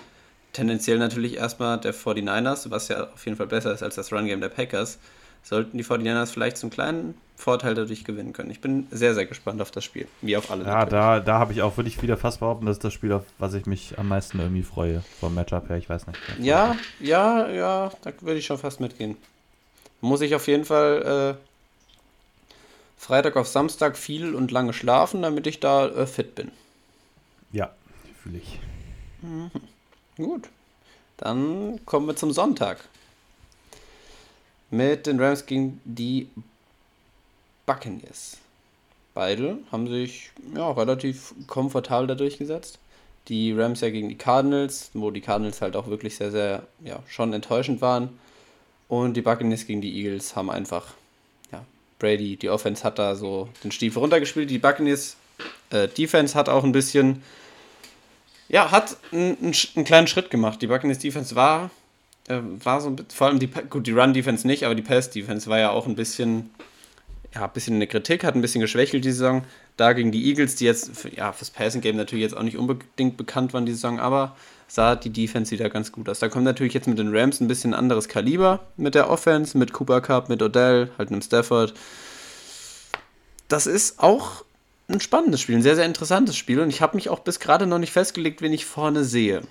tendenziell 0.52 0.98
natürlich 0.98 1.36
erstmal 1.36 1.78
der 1.80 1.94
49ers, 1.94 2.70
was 2.70 2.86
ja 2.86 3.08
auf 3.12 3.24
jeden 3.26 3.36
Fall 3.36 3.48
besser 3.48 3.72
ist 3.72 3.82
als 3.82 3.96
das 3.96 4.12
Run-Game 4.12 4.40
der 4.40 4.48
Packers, 4.48 4.98
sollten 5.42 5.78
die 5.78 5.84
49ers 5.84 6.32
vielleicht 6.32 6.56
zum 6.56 6.70
kleinen 6.70 7.14
Vorteil 7.36 7.74
dadurch 7.74 8.04
gewinnen 8.04 8.32
können. 8.32 8.50
Ich 8.50 8.60
bin 8.60 8.86
sehr, 8.90 9.14
sehr 9.14 9.26
gespannt 9.26 9.62
auf 9.62 9.70
das 9.70 9.84
Spiel, 9.84 10.08
wie 10.22 10.36
auf 10.36 10.50
alle. 10.50 10.64
Ja, 10.64 10.84
da, 10.84 11.20
da 11.20 11.38
habe 11.38 11.52
ich 11.52 11.62
auch, 11.62 11.76
würde 11.76 11.88
ich 11.88 12.02
wieder 12.02 12.16
fast 12.16 12.40
behaupten, 12.40 12.66
das 12.66 12.78
ist 12.78 12.84
das 12.84 12.92
Spiel, 12.92 13.12
auf 13.12 13.24
was 13.38 13.54
ich 13.54 13.66
mich 13.66 13.98
am 13.98 14.08
meisten 14.08 14.40
irgendwie 14.40 14.64
freue, 14.64 15.02
vom 15.20 15.34
Matchup 15.34 15.68
her, 15.68 15.76
ich 15.76 15.88
weiß 15.88 16.06
nicht. 16.08 16.18
Ja, 16.40 16.76
ja, 17.00 17.48
ja, 17.48 17.92
da 18.02 18.12
würde 18.20 18.38
ich 18.38 18.46
schon 18.46 18.58
fast 18.58 18.80
mitgehen. 18.80 19.16
Muss 20.00 20.20
ich 20.20 20.34
auf 20.34 20.46
jeden 20.48 20.64
Fall 20.64 21.36
äh, 21.36 21.48
Freitag 22.98 23.36
auf 23.36 23.46
Samstag 23.46 23.96
viel 23.96 24.34
und 24.34 24.50
lange 24.50 24.72
schlafen, 24.72 25.22
damit 25.22 25.46
ich 25.46 25.60
da 25.60 25.86
äh, 25.86 26.06
fit 26.06 26.34
bin. 26.34 26.50
Ja, 27.52 27.70
fühle 28.22 28.38
ich. 28.38 28.58
Mhm. 29.22 29.50
Gut. 30.16 30.48
Dann 31.16 31.80
kommen 31.86 32.06
wir 32.06 32.16
zum 32.16 32.32
Sonntag. 32.32 32.84
Mit 34.70 35.06
den 35.06 35.20
Rams 35.20 35.46
gegen 35.46 35.80
die 35.84 36.28
Buccaneers. 37.64 38.36
Beide 39.14 39.58
haben 39.72 39.88
sich 39.88 40.30
ja, 40.54 40.70
relativ 40.70 41.34
komfortabel 41.46 42.06
da 42.06 42.14
durchgesetzt. 42.14 42.78
Die 43.28 43.52
Rams 43.52 43.80
ja 43.80 43.90
gegen 43.90 44.08
die 44.08 44.16
Cardinals, 44.16 44.90
wo 44.94 45.10
die 45.10 45.20
Cardinals 45.20 45.60
halt 45.60 45.76
auch 45.76 45.88
wirklich 45.88 46.16
sehr, 46.16 46.30
sehr, 46.30 46.62
ja, 46.84 47.00
schon 47.08 47.32
enttäuschend 47.32 47.80
waren. 47.80 48.18
Und 48.88 49.14
die 49.14 49.22
Buccaneers 49.22 49.66
gegen 49.66 49.80
die 49.80 50.02
Eagles 50.02 50.34
haben 50.34 50.50
einfach, 50.50 50.94
ja, 51.52 51.64
Brady, 51.98 52.36
die 52.36 52.48
Offense 52.48 52.84
hat 52.84 52.98
da 52.98 53.16
so 53.16 53.48
den 53.64 53.70
Stiefel 53.70 54.00
runtergespielt. 54.00 54.48
Die 54.50 54.58
Buccaneers 54.58 55.16
äh, 55.70 55.88
Defense 55.88 56.34
hat 56.34 56.48
auch 56.48 56.64
ein 56.64 56.72
bisschen, 56.72 57.22
ja, 58.48 58.70
hat 58.70 58.96
einen, 59.12 59.52
einen 59.74 59.84
kleinen 59.84 60.06
Schritt 60.06 60.30
gemacht. 60.30 60.62
Die 60.62 60.66
Buccaneers 60.68 60.98
Defense 60.98 61.34
war, 61.34 61.70
äh, 62.28 62.40
war 62.64 62.80
so 62.80 62.88
ein 62.88 62.96
bisschen, 62.96 63.10
vor 63.10 63.26
allem 63.28 63.38
die, 63.38 63.48
gut, 63.48 63.86
die 63.86 63.92
Run 63.92 64.14
Defense 64.14 64.46
nicht, 64.46 64.64
aber 64.64 64.74
die 64.74 64.82
Pass 64.82 65.10
Defense 65.10 65.48
war 65.48 65.58
ja 65.58 65.70
auch 65.70 65.86
ein 65.86 65.94
bisschen, 65.94 66.50
ja, 67.34 67.44
ein 67.44 67.52
bisschen 67.52 67.76
eine 67.76 67.86
Kritik, 67.86 68.24
hat 68.24 68.34
ein 68.34 68.42
bisschen 68.42 68.60
geschwächelt 68.60 69.04
die 69.04 69.12
Saison. 69.12 69.44
Da 69.76 69.92
gegen 69.92 70.12
die 70.12 70.28
Eagles, 70.28 70.56
die 70.56 70.64
jetzt, 70.64 70.96
für, 70.96 71.14
ja, 71.14 71.32
fürs 71.32 71.50
Passing 71.50 71.80
Game 71.80 71.96
natürlich 71.96 72.22
jetzt 72.22 72.36
auch 72.36 72.42
nicht 72.42 72.56
unbedingt 72.56 73.16
bekannt 73.16 73.52
waren 73.54 73.66
die 73.66 73.72
Saison, 73.72 74.00
aber 74.00 74.36
sah 74.66 74.96
die 74.96 75.10
Defense 75.10 75.50
wieder 75.50 75.70
ganz 75.70 75.92
gut 75.92 76.08
aus. 76.08 76.18
Da 76.18 76.28
kommt 76.28 76.44
natürlich 76.44 76.74
jetzt 76.74 76.86
mit 76.86 76.98
den 76.98 77.14
Rams 77.16 77.40
ein 77.40 77.48
bisschen 77.48 77.74
anderes 77.74 78.08
Kaliber 78.08 78.60
mit 78.76 78.94
der 78.94 79.10
Offense, 79.10 79.56
mit 79.56 79.72
Cooper 79.72 80.00
Cup, 80.00 80.28
mit 80.28 80.42
Odell, 80.42 80.90
halt 80.98 81.10
einem 81.10 81.22
Stafford. 81.22 81.74
Das 83.48 83.66
ist 83.66 83.98
auch 83.98 84.44
ein 84.88 85.00
spannendes 85.00 85.40
Spiel, 85.40 85.56
ein 85.56 85.62
sehr, 85.62 85.76
sehr 85.76 85.86
interessantes 85.86 86.36
Spiel 86.36 86.60
und 86.60 86.70
ich 86.70 86.82
habe 86.82 86.96
mich 86.96 87.08
auch 87.08 87.20
bis 87.20 87.40
gerade 87.40 87.66
noch 87.66 87.78
nicht 87.78 87.92
festgelegt, 87.92 88.42
wen 88.42 88.52
ich 88.52 88.64
vorne 88.66 89.04
sehe. 89.04 89.42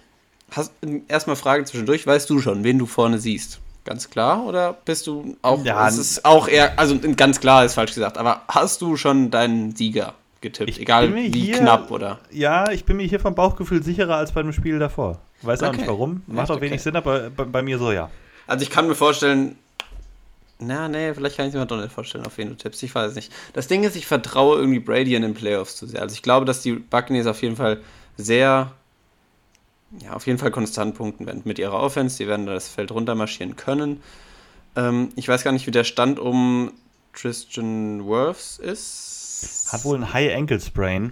Hast, 0.52 0.72
erstmal 1.08 1.36
Frage 1.36 1.66
zwischendurch, 1.66 2.08
weißt 2.08 2.30
du 2.30 2.40
schon, 2.40 2.64
wen 2.64 2.80
du 2.80 2.86
vorne 2.86 3.20
siehst? 3.20 3.60
Ganz 3.84 4.10
klar? 4.10 4.46
Oder 4.46 4.74
bist 4.74 5.08
du 5.08 5.38
auch. 5.42 5.64
Ja, 5.64 5.88
es 5.88 5.98
ist 5.98 6.26
auch 6.26 6.48
eher. 6.48 6.78
Also 6.80 6.98
ganz 7.16 7.40
klar 7.40 7.64
ist 7.66 7.74
falsch 7.76 7.94
gesagt, 7.94 8.18
aber 8.18 8.42
hast 8.48 8.82
du 8.82 8.98
schon 8.98 9.32
deinen 9.32 9.76
Sieger 9.76 10.14
getippt? 10.42 10.70
Ich 10.70 10.82
Egal 10.82 11.14
wie 11.16 11.30
hier- 11.30 11.58
knapp 11.60 11.90
oder. 11.92 12.20
Ja, 12.32 12.70
ich 12.72 12.84
bin 12.86 12.98
mir 12.98 13.08
hier 13.08 13.20
vom 13.20 13.34
Bauchgefühl 13.36 13.84
sicherer 13.84 14.16
als 14.18 14.32
bei 14.34 14.42
dem 14.42 14.52
Spiel 14.54 14.80
davor. 14.80 15.20
Weiß 15.42 15.64
auch 15.64 15.70
Okay. 15.70 15.78
nicht 15.78 15.88
warum. 15.88 16.22
Macht 16.28 16.50
auch 16.52 16.58
wenig 16.62 16.74
Okay. 16.74 16.82
Sinn, 16.84 16.96
aber 16.96 17.30
bei, 17.30 17.44
bei 17.46 17.62
mir 17.62 17.78
so, 17.78 17.92
ja. 17.92 18.10
Also 18.46 18.64
ich 18.64 18.70
kann 18.70 18.88
mir 18.88 18.96
vorstellen. 18.96 19.56
Na, 20.60 20.88
nee, 20.88 21.14
vielleicht 21.14 21.38
kann 21.38 21.48
ich 21.48 21.54
mir 21.54 21.66
doch 21.68 21.80
nicht 21.80 21.94
vorstellen, 21.94 22.26
auf 22.26 22.38
wen 22.38 22.50
du 22.50 22.56
tippst. 22.58 22.82
Ich 22.82 22.94
weiß 22.96 23.14
nicht. 23.16 23.32
Das 23.54 23.68
Ding 23.68 23.84
ist, 23.84 23.96
ich 23.96 24.08
vertraue 24.08 24.58
irgendwie 24.58 24.80
Brady 24.80 25.14
in 25.14 25.22
den 25.22 25.36
Playoffs 25.36 25.76
zu 25.76 25.86
sehr. 25.86 26.02
Also 26.02 26.14
ich 26.16 26.24
glaube, 26.24 26.46
dass 26.48 26.62
die 26.62 26.74
Buccaneers 26.74 27.28
auf 27.28 27.42
jeden 27.44 27.56
Fall 27.56 27.80
sehr, 28.18 28.72
ja, 30.00 30.14
auf 30.14 30.28
jeden 30.28 30.40
Fall 30.40 30.52
konstant 30.52 30.96
punkten 30.96 31.26
werden 31.26 31.42
mit 31.46 31.60
ihrer 31.60 31.80
Offense. 31.80 32.18
Die 32.18 32.28
werden 32.28 32.46
da 32.46 32.54
das 32.54 32.68
Feld 32.68 32.92
runtermarschieren 32.92 33.56
können. 33.56 34.02
Ähm, 34.76 35.10
ich 35.16 35.28
weiß 35.28 35.44
gar 35.44 35.52
nicht, 35.52 35.68
wie 35.68 35.72
der 35.72 35.84
Stand 35.84 36.20
um 36.20 36.72
Tristan 37.14 38.06
Wirfs 38.08 38.60
ist. 38.60 39.68
Hat 39.72 39.84
wohl 39.86 39.98
ein 39.98 40.14
High 40.14 40.36
Ankle 40.36 40.60
Sprain. 40.60 41.12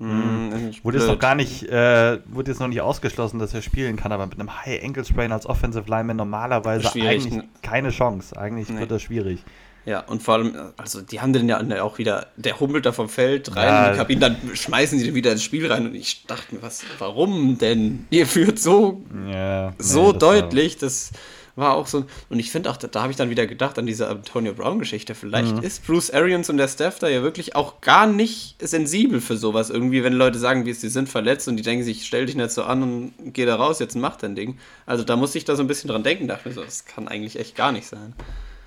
Hm, 0.00 0.72
Wurde 0.82 0.98
jetzt 0.98 1.06
noch 1.06 1.20
gar 1.20 1.36
nicht, 1.36 1.62
äh, 1.68 2.18
wurde 2.26 2.50
jetzt 2.50 2.58
noch 2.58 2.66
nicht 2.66 2.80
ausgeschlossen, 2.80 3.38
dass 3.38 3.54
er 3.54 3.62
spielen 3.62 3.96
kann, 3.96 4.10
aber 4.10 4.26
mit 4.26 4.38
einem 4.40 4.64
High 4.64 4.82
Ankle 4.82 5.04
Sprain 5.04 5.30
als 5.30 5.46
Offensive 5.46 5.88
Lineman 5.88 6.16
normalerweise 6.16 6.88
Schwierig, 6.88 7.08
eigentlich 7.10 7.34
ne? 7.34 7.48
keine 7.62 7.90
Chance. 7.90 8.36
Eigentlich 8.36 8.68
Nee. 8.68 8.80
wird 8.80 8.90
das 8.90 9.02
schwierig. 9.02 9.44
Ja, 9.86 10.00
und 10.00 10.22
vor 10.22 10.34
allem, 10.34 10.56
also 10.78 11.02
die 11.02 11.20
haben 11.20 11.32
den 11.34 11.48
ja 11.48 11.60
auch 11.82 11.98
wieder, 11.98 12.28
der 12.36 12.58
humpelt 12.58 12.86
da 12.86 12.92
vom 12.92 13.08
Feld 13.08 13.54
rein 13.54 13.66
Ja. 13.68 13.86
in 13.86 13.92
die 13.92 13.98
Kabine, 13.98 14.20
dann 14.20 14.36
schmeißen 14.56 14.98
sie 14.98 15.04
den 15.04 15.14
wieder 15.14 15.32
ins 15.32 15.42
Spiel 15.42 15.70
rein 15.70 15.86
und 15.86 15.94
ich 15.94 16.24
dachte 16.26 16.54
mir, 16.54 16.62
was, 16.62 16.82
warum 16.98 17.58
denn? 17.58 18.06
Ihr 18.10 18.26
führt 18.26 18.58
so, 18.58 19.02
Ja, 19.30 19.70
nee, 19.70 19.74
so 19.78 20.12
das 20.12 20.22
war- 20.22 20.40
deutlich, 20.40 20.78
das 20.78 21.10
war 21.56 21.74
auch 21.74 21.86
so, 21.86 22.04
und 22.30 22.40
ich 22.40 22.50
finde 22.50 22.68
auch, 22.70 22.76
da, 22.76 22.88
da 22.88 23.02
habe 23.02 23.12
ich 23.12 23.16
dann 23.16 23.30
wieder 23.30 23.46
gedacht 23.46 23.78
an 23.78 23.86
diese 23.86 24.08
Antonio 24.08 24.54
Brown-Geschichte, 24.54 25.14
vielleicht 25.14 25.54
Mhm. 25.56 25.62
ist 25.62 25.86
Bruce 25.86 26.10
Arians 26.10 26.48
und 26.50 26.56
der 26.56 26.66
Staff 26.66 26.98
da 26.98 27.06
ja 27.08 27.22
wirklich 27.22 27.54
auch 27.54 27.80
gar 27.80 28.06
nicht 28.08 28.56
sensibel 28.66 29.20
für 29.20 29.36
sowas 29.36 29.70
irgendwie, 29.70 30.02
wenn 30.02 30.14
Leute 30.14 30.38
sagen, 30.40 30.64
wie 30.66 30.70
es, 30.70 30.80
sie 30.80 30.88
sind 30.88 31.08
verletzt 31.08 31.46
und 31.46 31.56
die 31.56 31.62
denken 31.62 31.84
sich, 31.84 32.06
stell 32.06 32.26
dich 32.26 32.34
nicht 32.34 32.50
so 32.50 32.64
an 32.64 32.82
und 32.82 33.12
geh 33.34 33.44
da 33.44 33.54
raus, 33.56 33.78
jetzt 33.78 33.94
mach 33.96 34.16
dein 34.16 34.34
Ding. 34.34 34.58
Also 34.86 35.04
da 35.04 35.14
muss 35.14 35.34
ich 35.36 35.44
da 35.44 35.54
so 35.54 35.62
ein 35.62 35.68
bisschen 35.68 35.88
dran 35.88 36.02
denken, 36.02 36.26
dachte 36.26 36.48
mir 36.48 36.54
so, 36.54 36.64
das 36.64 36.86
kann 36.86 37.06
eigentlich 37.06 37.38
echt 37.38 37.54
gar 37.54 37.70
nicht 37.70 37.86
sein. 37.86 38.14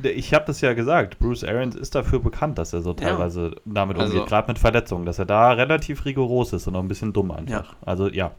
Ich 0.03 0.33
habe 0.33 0.45
das 0.45 0.61
ja 0.61 0.73
gesagt, 0.73 1.17
Bruce 1.19 1.43
Arians 1.43 1.75
ist 1.75 1.95
dafür 1.95 2.19
bekannt, 2.19 2.57
dass 2.59 2.71
er 2.73 2.81
so 2.81 2.91
Ja. 2.91 2.95
teilweise 2.95 3.55
damit 3.65 3.97
Also- 3.97 4.13
umgeht, 4.13 4.29
gerade 4.29 4.47
mit 4.47 4.59
Verletzungen, 4.59 5.05
dass 5.05 5.17
er 5.19 5.25
da 5.25 5.51
relativ 5.51 6.05
rigoros 6.05 6.53
ist 6.53 6.67
und 6.67 6.75
auch 6.75 6.81
ein 6.81 6.87
bisschen 6.87 7.13
dumm 7.13 7.31
einfach. 7.31 7.75
Also 7.85 8.07
ja, 8.07 8.31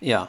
Ja. 0.00 0.28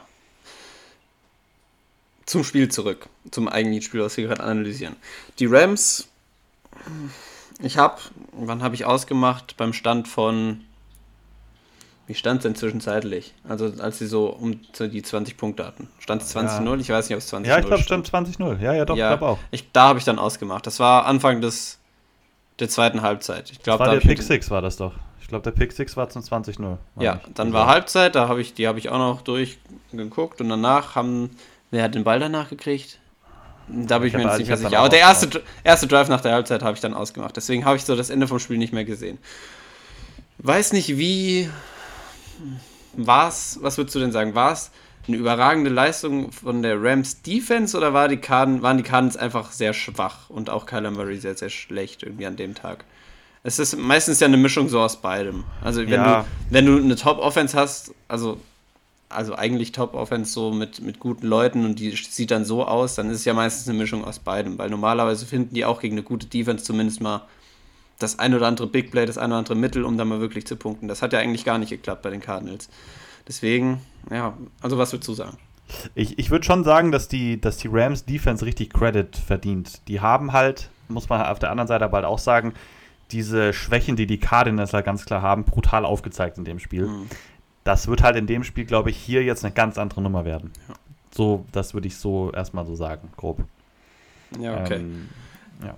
Zum 2.26 2.42
Spiel 2.44 2.68
zurück. 2.68 3.08
Zum 3.30 3.46
eigentlichen 3.48 3.82
Spiel, 3.82 4.00
was 4.02 4.16
wir 4.16 4.26
gerade 4.26 4.42
analysieren. 4.42 4.96
Die 5.38 5.46
Rams, 5.46 6.08
ich 7.62 7.78
habe, 7.78 7.98
wann 8.32 8.62
habe 8.62 8.74
ich 8.74 8.84
ausgemacht? 8.84 9.56
Beim 9.56 9.72
Stand 9.72 10.08
von, 10.08 10.64
wie 12.06 12.14
stand 12.14 12.38
es 12.38 12.42
denn 12.44 12.54
zwischenzeitlich? 12.54 13.34
Also 13.48 13.72
als 13.80 13.98
sie 13.98 14.06
so 14.06 14.28
um 14.28 14.60
die 14.78 15.02
20 15.02 15.36
Punkte 15.36 15.66
hatten. 15.66 15.88
Stand 15.98 16.22
es 16.22 16.34
20-0? 16.36 16.78
Ich 16.80 16.88
weiß 16.88 17.08
nicht, 17.08 17.16
ob 17.16 17.22
es 17.22 17.32
20-0 17.32 17.46
ja, 17.46 17.58
ich 17.58 17.66
glaube, 17.66 17.82
stand 17.82 18.08
20-0. 18.08 18.60
Ja, 18.60 18.72
ja, 18.74 18.84
doch, 18.84 18.96
ja, 18.96 19.12
ich 19.12 19.18
glaube 19.18 19.32
auch. 19.32 19.38
Ich, 19.50 19.70
da 19.72 19.88
habe 19.88 19.98
ich 19.98 20.04
dann 20.04 20.18
ausgemacht. 20.18 20.66
Das 20.66 20.78
war 20.78 21.06
Anfang 21.06 21.40
des, 21.40 21.78
der 22.60 22.68
zweiten 22.68 23.02
Halbzeit. 23.02 23.50
Ich 23.50 23.62
glaube, 23.62 23.80
War 23.80 23.86
da 23.86 23.92
der 23.92 24.00
hab 24.00 24.04
ich 24.04 24.08
Pick 24.10 24.18
mit- 24.18 24.26
6 24.26 24.50
war 24.50 24.62
das 24.62 24.76
doch. 24.76 24.92
Ich 25.20 25.28
glaube, 25.28 25.42
der 25.42 25.50
Pick 25.50 25.72
6 25.72 25.96
war 25.96 26.08
zum 26.08 26.22
20-0. 26.22 26.62
war 26.62 26.78
Ja, 27.02 27.14
nicht. 27.14 27.26
dann 27.34 27.48
Also- 27.48 27.58
war 27.58 27.66
Halbzeit, 27.66 28.14
da 28.14 28.28
habe 28.28 28.40
ich, 28.40 28.54
die 28.54 28.68
habe 28.68 28.78
ich 28.78 28.88
auch 28.90 28.98
noch 28.98 29.22
durchgeguckt 29.22 30.40
und 30.40 30.48
danach 30.48 30.94
haben, 30.94 31.30
wer 31.72 31.82
hat 31.82 31.96
den 31.96 32.04
Ball 32.04 32.20
danach 32.20 32.48
gekriegt? 32.50 33.00
Da 33.68 33.98
bin 33.98 34.06
ich, 34.06 34.14
Ich 34.14 34.18
mir 34.18 34.24
hab- 34.26 34.30
jetzt 34.30 34.38
nicht 34.38 34.42
ich 34.44 34.48
mehr 34.50 34.58
hab 34.64 34.70
sicher. 34.70 34.78
Aber 34.78 34.88
der 34.88 35.00
erste, 35.00 35.42
erste 35.64 35.88
Drive 35.88 36.08
nach 36.08 36.20
der 36.20 36.34
Halbzeit 36.34 36.62
habe 36.62 36.74
ich 36.74 36.80
dann 36.80 36.94
ausgemacht. 36.94 37.36
Deswegen 37.36 37.64
habe 37.64 37.74
ich 37.76 37.84
so 37.84 37.96
das 37.96 38.10
Ende 38.10 38.28
vom 38.28 38.38
Spiel 38.38 38.58
nicht 38.58 38.72
mehr 38.72 38.84
gesehen. 38.84 39.18
Weiß 40.38 40.72
nicht, 40.72 40.96
wie 40.98 41.50
war 42.94 43.28
es, 43.28 43.58
was 43.62 43.76
würdest 43.78 43.94
du 43.94 44.00
denn 44.00 44.12
sagen? 44.12 44.34
War 44.34 44.52
es 44.52 44.70
eine 45.06 45.16
überragende 45.16 45.70
Leistung 45.70 46.32
von 46.32 46.62
der 46.62 46.82
Rams 46.82 47.22
Defense 47.22 47.76
oder 47.76 47.92
war 47.94 48.08
die 48.08 48.16
Cardin, 48.16 48.62
waren 48.62 48.76
die 48.76 48.82
Cardinals 48.82 49.16
einfach 49.16 49.52
sehr 49.52 49.72
schwach 49.72 50.28
und 50.30 50.50
auch 50.50 50.66
Kyler 50.66 50.90
Murray 50.90 51.18
sehr, 51.18 51.36
sehr 51.36 51.50
schlecht 51.50 52.02
irgendwie 52.02 52.26
an 52.26 52.36
dem 52.36 52.54
Tag? 52.54 52.84
Es 53.44 53.60
ist 53.60 53.76
meistens 53.78 54.18
ja 54.18 54.26
eine 54.26 54.36
Mischung 54.36 54.68
so 54.68 54.80
aus 54.80 54.96
beidem. 55.00 55.44
Also 55.62 55.82
wenn 55.82 55.90
Ja. 55.90 56.22
du 56.22 56.26
wenn 56.50 56.66
du 56.66 56.76
eine 56.78 56.96
Top-Offense 56.96 57.56
hast, 57.56 57.94
also, 58.08 58.40
also 59.08 59.36
eigentlich 59.36 59.70
Top-Offense 59.70 60.32
so 60.32 60.50
mit, 60.50 60.80
mit 60.80 60.98
guten 60.98 61.28
Leuten 61.28 61.64
und 61.64 61.78
die 61.78 61.90
sieht 61.94 62.32
dann 62.32 62.44
so 62.44 62.66
aus, 62.66 62.96
dann 62.96 63.08
ist 63.08 63.18
es 63.20 63.24
ja 63.24 63.34
meistens 63.34 63.68
eine 63.68 63.78
Mischung 63.78 64.04
aus 64.04 64.18
beidem, 64.18 64.58
weil 64.58 64.68
normalerweise 64.70 65.26
finden 65.26 65.54
die 65.54 65.64
auch 65.64 65.80
gegen 65.80 65.94
eine 65.94 66.02
gute 66.02 66.26
Defense 66.26 66.64
zumindest 66.64 67.00
mal 67.00 67.22
das 67.98 68.18
ein 68.18 68.34
oder 68.34 68.46
andere 68.46 68.66
Big 68.66 68.90
Play, 68.90 69.06
das 69.06 69.18
ein 69.18 69.30
oder 69.30 69.38
andere 69.38 69.54
Mittel, 69.54 69.84
um 69.84 69.96
dann 69.96 70.08
mal 70.08 70.20
wirklich 70.20 70.46
zu 70.46 70.56
punkten. 70.56 70.88
Das 70.88 71.02
hat 71.02 71.12
ja 71.12 71.18
eigentlich 71.18 71.44
gar 71.44 71.58
nicht 71.58 71.70
geklappt 71.70 72.02
bei 72.02 72.10
den 72.10 72.20
Cardinals. 72.20 72.68
Deswegen, 73.26 73.80
ja, 74.10 74.36
also 74.60 74.78
was 74.78 74.92
würdest 74.92 75.08
du 75.08 75.14
sagen? 75.14 75.36
Ich, 75.94 76.18
ich 76.18 76.30
würde 76.30 76.44
schon 76.44 76.62
sagen, 76.62 76.92
dass 76.92 77.08
die, 77.08 77.40
dass 77.40 77.56
die 77.56 77.68
Rams 77.68 78.04
Defense 78.04 78.44
richtig 78.44 78.72
Credit 78.72 79.16
verdient. 79.16 79.80
Die 79.88 80.00
haben 80.00 80.32
halt, 80.32 80.70
muss 80.88 81.08
man 81.08 81.22
auf 81.22 81.38
der 81.38 81.50
anderen 81.50 81.66
Seite 81.66 81.84
aber 81.84 81.96
halt 81.96 82.06
auch 82.06 82.20
sagen, 82.20 82.52
diese 83.10 83.52
Schwächen, 83.52 83.96
die 83.96 84.06
die 84.06 84.18
Cardinals 84.18 84.72
halt 84.72 84.84
ganz 84.84 85.04
klar 85.04 85.22
haben, 85.22 85.44
brutal 85.44 85.84
aufgezeigt 85.84 86.38
in 86.38 86.44
dem 86.44 86.58
Spiel. 86.58 86.86
Mhm. 86.86 87.08
Das 87.64 87.88
wird 87.88 88.02
halt 88.02 88.16
in 88.16 88.26
dem 88.26 88.44
Spiel, 88.44 88.64
glaube 88.64 88.90
ich, 88.90 88.96
hier 88.96 89.24
jetzt 89.24 89.44
eine 89.44 89.52
ganz 89.52 89.76
andere 89.78 90.00
Nummer 90.00 90.24
werden. 90.24 90.52
So, 91.10 91.44
das 91.50 91.74
würde 91.74 91.88
ich 91.88 91.96
so 91.96 92.30
erstmal 92.30 92.66
so 92.66 92.76
sagen, 92.76 93.08
grob. 93.16 93.42
Ja, 94.38 94.60
okay. 94.60 94.76
Ähm, 94.76 95.08
ja. 95.64 95.74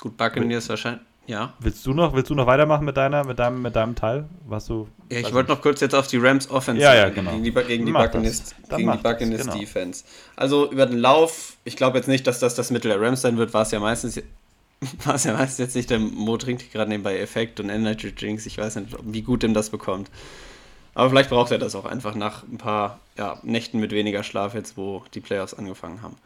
Gut, 0.00 0.16
Buccaneers 0.16 0.68
wahrscheinlich. 0.68 1.02
Ja. 1.26 1.52
Willst 1.60 1.86
du 1.86 1.92
noch, 1.92 2.12
willst 2.14 2.30
du 2.30 2.34
noch 2.34 2.46
weitermachen 2.46 2.84
mit 2.84 2.96
deiner, 2.96 3.22
mit 3.22 3.38
deinem, 3.38 3.62
mit 3.62 3.76
deinem 3.76 3.94
Teil? 3.94 4.24
Was 4.48 4.66
du. 4.66 4.88
Ja, 5.10 5.20
ich 5.20 5.32
wollte 5.32 5.52
noch 5.52 5.62
kurz 5.62 5.80
jetzt 5.80 5.94
auf 5.94 6.08
die 6.08 6.16
Rams 6.16 6.50
Offense 6.50 6.82
Ja, 6.82 6.94
ja, 6.94 7.08
genau. 7.08 7.30
gegen 7.30 7.44
die, 7.44 7.52
gegen 7.52 7.86
die 7.86 7.92
Buccaneers, 7.92 8.54
gegen 8.68 8.90
die 8.90 8.98
Buccaneers 8.98 9.42
genau. 9.42 9.56
Defense. 9.56 10.04
Also 10.34 10.70
über 10.72 10.86
den 10.86 10.98
Lauf, 10.98 11.56
ich 11.64 11.76
glaube 11.76 11.98
jetzt 11.98 12.08
nicht, 12.08 12.26
dass 12.26 12.40
das 12.40 12.56
das 12.56 12.70
Mittel 12.70 12.88
der 12.90 13.00
Rams 13.00 13.20
sein 13.20 13.36
wird, 13.36 13.54
war 13.54 13.62
es 13.62 13.70
ja 13.70 13.78
meistens 13.78 14.20
war 15.04 15.14
es 15.14 15.24
ja 15.24 15.34
meistens 15.34 15.58
jetzt 15.58 15.76
nicht, 15.76 15.90
der 15.90 15.98
Mo 15.98 16.36
trinkt 16.36 16.72
gerade 16.72 16.90
nebenbei 16.90 17.18
Effekt 17.18 17.60
und 17.60 17.68
Energy 17.68 18.14
Drinks, 18.14 18.46
ich 18.46 18.58
weiß 18.58 18.76
nicht, 18.76 18.96
wie 19.04 19.22
gut 19.22 19.42
dem 19.42 19.54
das 19.54 19.70
bekommt. 19.70 20.10
Aber 20.94 21.10
vielleicht 21.10 21.30
braucht 21.30 21.52
er 21.52 21.58
das 21.58 21.74
auch 21.74 21.84
einfach 21.84 22.14
nach 22.14 22.42
ein 22.42 22.58
paar 22.58 22.98
ja, 23.16 23.38
Nächten 23.42 23.78
mit 23.78 23.92
weniger 23.92 24.24
Schlaf 24.24 24.54
jetzt, 24.54 24.76
wo 24.76 25.04
die 25.14 25.20
Playoffs 25.20 25.54
angefangen 25.54 26.02
haben. 26.02 26.16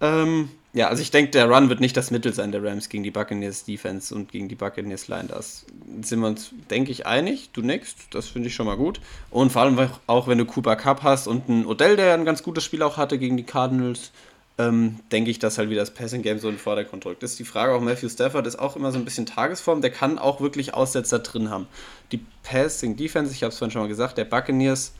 Ähm, 0.00 0.50
ja, 0.72 0.88
also 0.88 1.00
ich 1.00 1.10
denke, 1.10 1.30
der 1.30 1.48
Run 1.48 1.70
wird 1.70 1.80
nicht 1.80 1.96
das 1.96 2.10
Mittel 2.10 2.34
sein 2.34 2.52
der 2.52 2.62
Rams 2.62 2.90
gegen 2.90 3.02
die 3.02 3.10
Buccaneers 3.10 3.64
Defense 3.64 4.14
und 4.14 4.30
gegen 4.30 4.48
die 4.48 4.54
Buccaneers 4.54 5.08
Line. 5.08 5.28
Das 5.28 5.64
sind 6.02 6.20
wir 6.20 6.26
uns, 6.26 6.50
denke 6.70 6.92
ich, 6.92 7.06
einig. 7.06 7.50
Du 7.54 7.62
nix, 7.62 7.94
das 8.10 8.28
finde 8.28 8.48
ich 8.48 8.54
schon 8.54 8.66
mal 8.66 8.76
gut. 8.76 9.00
Und 9.30 9.52
vor 9.52 9.62
allem 9.62 9.78
auch- 10.06 10.28
wenn 10.28 10.36
du 10.36 10.44
Cooper 10.44 10.76
Cup 10.76 11.02
hast 11.02 11.28
und 11.28 11.48
einen 11.48 11.64
Odell, 11.64 11.96
der 11.96 12.12
ein 12.12 12.26
ganz 12.26 12.42
gutes 12.42 12.62
Spiel 12.62 12.82
auch 12.82 12.98
hatte 12.98 13.18
gegen 13.18 13.38
die 13.38 13.44
Cardinals, 13.44 14.10
ähm, 14.58 15.00
denke 15.12 15.30
ich, 15.30 15.38
dass 15.38 15.56
halt 15.58 15.70
wieder 15.70 15.80
das 15.80 15.92
Passing 15.94 16.22
Game 16.22 16.38
so 16.38 16.48
in 16.48 16.54
den 16.54 16.60
Vordergrund 16.60 17.04
rückt. 17.06 17.22
Das 17.22 17.30
ist 17.32 17.38
die 17.38 17.44
Frage, 17.44 17.72
auch 17.74 17.80
Matthew 17.80 18.08
Stafford 18.10 18.46
ist 18.46 18.58
auch 18.58 18.76
immer 18.76 18.92
so 18.92 18.98
ein 18.98 19.04
bisschen 19.04 19.26
Tagesform, 19.26 19.80
der 19.80 19.90
kann 19.90 20.18
auch 20.18 20.40
wirklich 20.40 20.74
Aussetzer 20.74 21.18
drin 21.20 21.50
haben. 21.50 21.66
Die 22.12 22.20
Passing 22.42 22.96
Defense, 22.96 23.32
ich 23.32 23.42
habe 23.42 23.52
es 23.52 23.58
vorhin 23.58 23.72
schon 23.72 23.82
mal 23.82 23.88
gesagt, 23.88 24.18
der 24.18 24.24
Buccaneers 24.24 24.92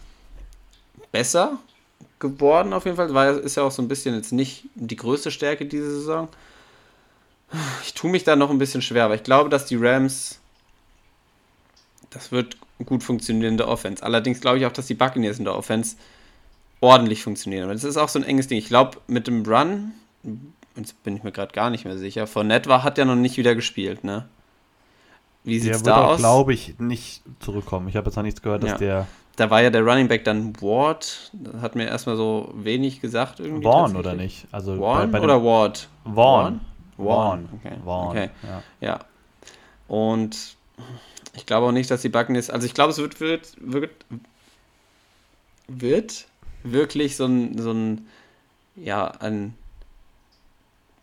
besser 1.12 1.58
geworden 2.18 2.72
auf 2.72 2.84
jeden 2.84 2.96
Fall, 2.96 3.12
weil 3.14 3.36
ist 3.38 3.56
ja 3.56 3.62
auch 3.62 3.70
so 3.70 3.82
ein 3.82 3.88
bisschen 3.88 4.14
jetzt 4.14 4.32
nicht 4.32 4.64
die 4.74 4.96
größte 4.96 5.30
Stärke 5.30 5.66
diese 5.66 5.90
Saison. 5.90 6.28
Ich 7.84 7.94
tue 7.94 8.10
mich 8.10 8.24
da 8.24 8.36
noch 8.36 8.50
ein 8.50 8.58
bisschen 8.58 8.82
schwer, 8.82 9.04
aber 9.04 9.14
ich 9.14 9.22
glaube, 9.22 9.50
dass 9.50 9.66
die 9.66 9.76
Rams 9.76 10.40
das 12.16 12.32
wird 12.32 12.56
gut 12.84 13.02
funktionieren 13.02 13.52
in 13.52 13.56
der 13.58 13.68
Offense. 13.68 14.02
Allerdings 14.02 14.40
glaube 14.40 14.58
ich 14.58 14.66
auch, 14.66 14.72
dass 14.72 14.86
die 14.86 14.94
Buccaneers 14.94 15.38
in 15.38 15.44
der 15.44 15.54
Offense 15.54 15.96
ordentlich 16.80 17.22
funktionieren. 17.22 17.64
Aber 17.64 17.74
das 17.74 17.84
ist 17.84 17.96
auch 17.96 18.08
so 18.08 18.18
ein 18.18 18.24
enges 18.24 18.48
Ding. 18.48 18.58
Ich 18.58 18.68
glaube, 18.68 18.98
mit 19.06 19.26
dem 19.26 19.44
Run, 19.44 19.92
jetzt 20.76 21.02
bin 21.02 21.16
ich 21.16 21.22
mir 21.22 21.32
gerade 21.32 21.52
gar 21.52 21.70
nicht 21.70 21.84
mehr 21.84 21.98
sicher, 21.98 22.26
von 22.26 22.46
Netwa 22.46 22.82
hat 22.82 22.98
ja 22.98 23.04
noch 23.04 23.16
nicht 23.16 23.36
wieder 23.36 23.54
gespielt, 23.54 24.04
ne? 24.04 24.28
Wie 25.44 25.60
sieht 25.60 25.74
es 25.74 25.82
da 25.84 26.04
auch, 26.04 26.08
aus? 26.12 26.18
glaube 26.18 26.54
ich, 26.54 26.78
nicht 26.78 27.22
zurückkommen. 27.38 27.88
Ich 27.88 27.96
habe 27.96 28.08
jetzt 28.08 28.16
noch 28.16 28.24
nichts 28.24 28.42
gehört, 28.42 28.64
dass 28.64 28.72
ja. 28.72 28.78
der. 28.78 29.06
Da 29.36 29.50
war 29.50 29.62
ja 29.62 29.70
der 29.70 29.82
Running 29.82 30.08
Back 30.08 30.24
dann 30.24 30.60
Ward. 30.62 31.30
Das 31.32 31.60
hat 31.60 31.76
mir 31.76 31.86
erstmal 31.86 32.16
so 32.16 32.52
wenig 32.54 33.00
gesagt. 33.00 33.40
Irgendwie 33.40 33.64
Vaughn 33.64 33.94
oder 33.94 34.14
nicht? 34.14 34.46
Also 34.50 34.76
Vaughn 34.76 35.10
bei, 35.10 35.18
bei 35.18 35.24
oder 35.24 35.44
Ward? 35.44 35.88
Vaughn. 36.04 36.60
Vaughn. 36.96 37.48
Okay. 37.60 37.76
Vaughn. 37.84 38.08
okay. 38.08 38.30
Ja. 38.42 38.62
ja. 38.80 38.98
Und 39.88 40.56
ich 41.34 41.44
glaube 41.44 41.66
auch 41.66 41.72
nicht, 41.72 41.90
dass 41.90 42.02
die 42.02 42.08
Buccaneers. 42.08 42.50
Also 42.50 42.66
ich 42.66 42.74
glaube, 42.74 42.92
es 42.92 42.98
wird, 42.98 43.20
wird, 43.20 43.56
wird, 43.58 43.92
wird 45.68 46.26
wirklich 46.62 47.16
so 47.16 47.26
ein, 47.26 47.58
so 47.58 47.72
ein, 47.72 48.06
ja, 48.74 49.06
ein 49.06 49.54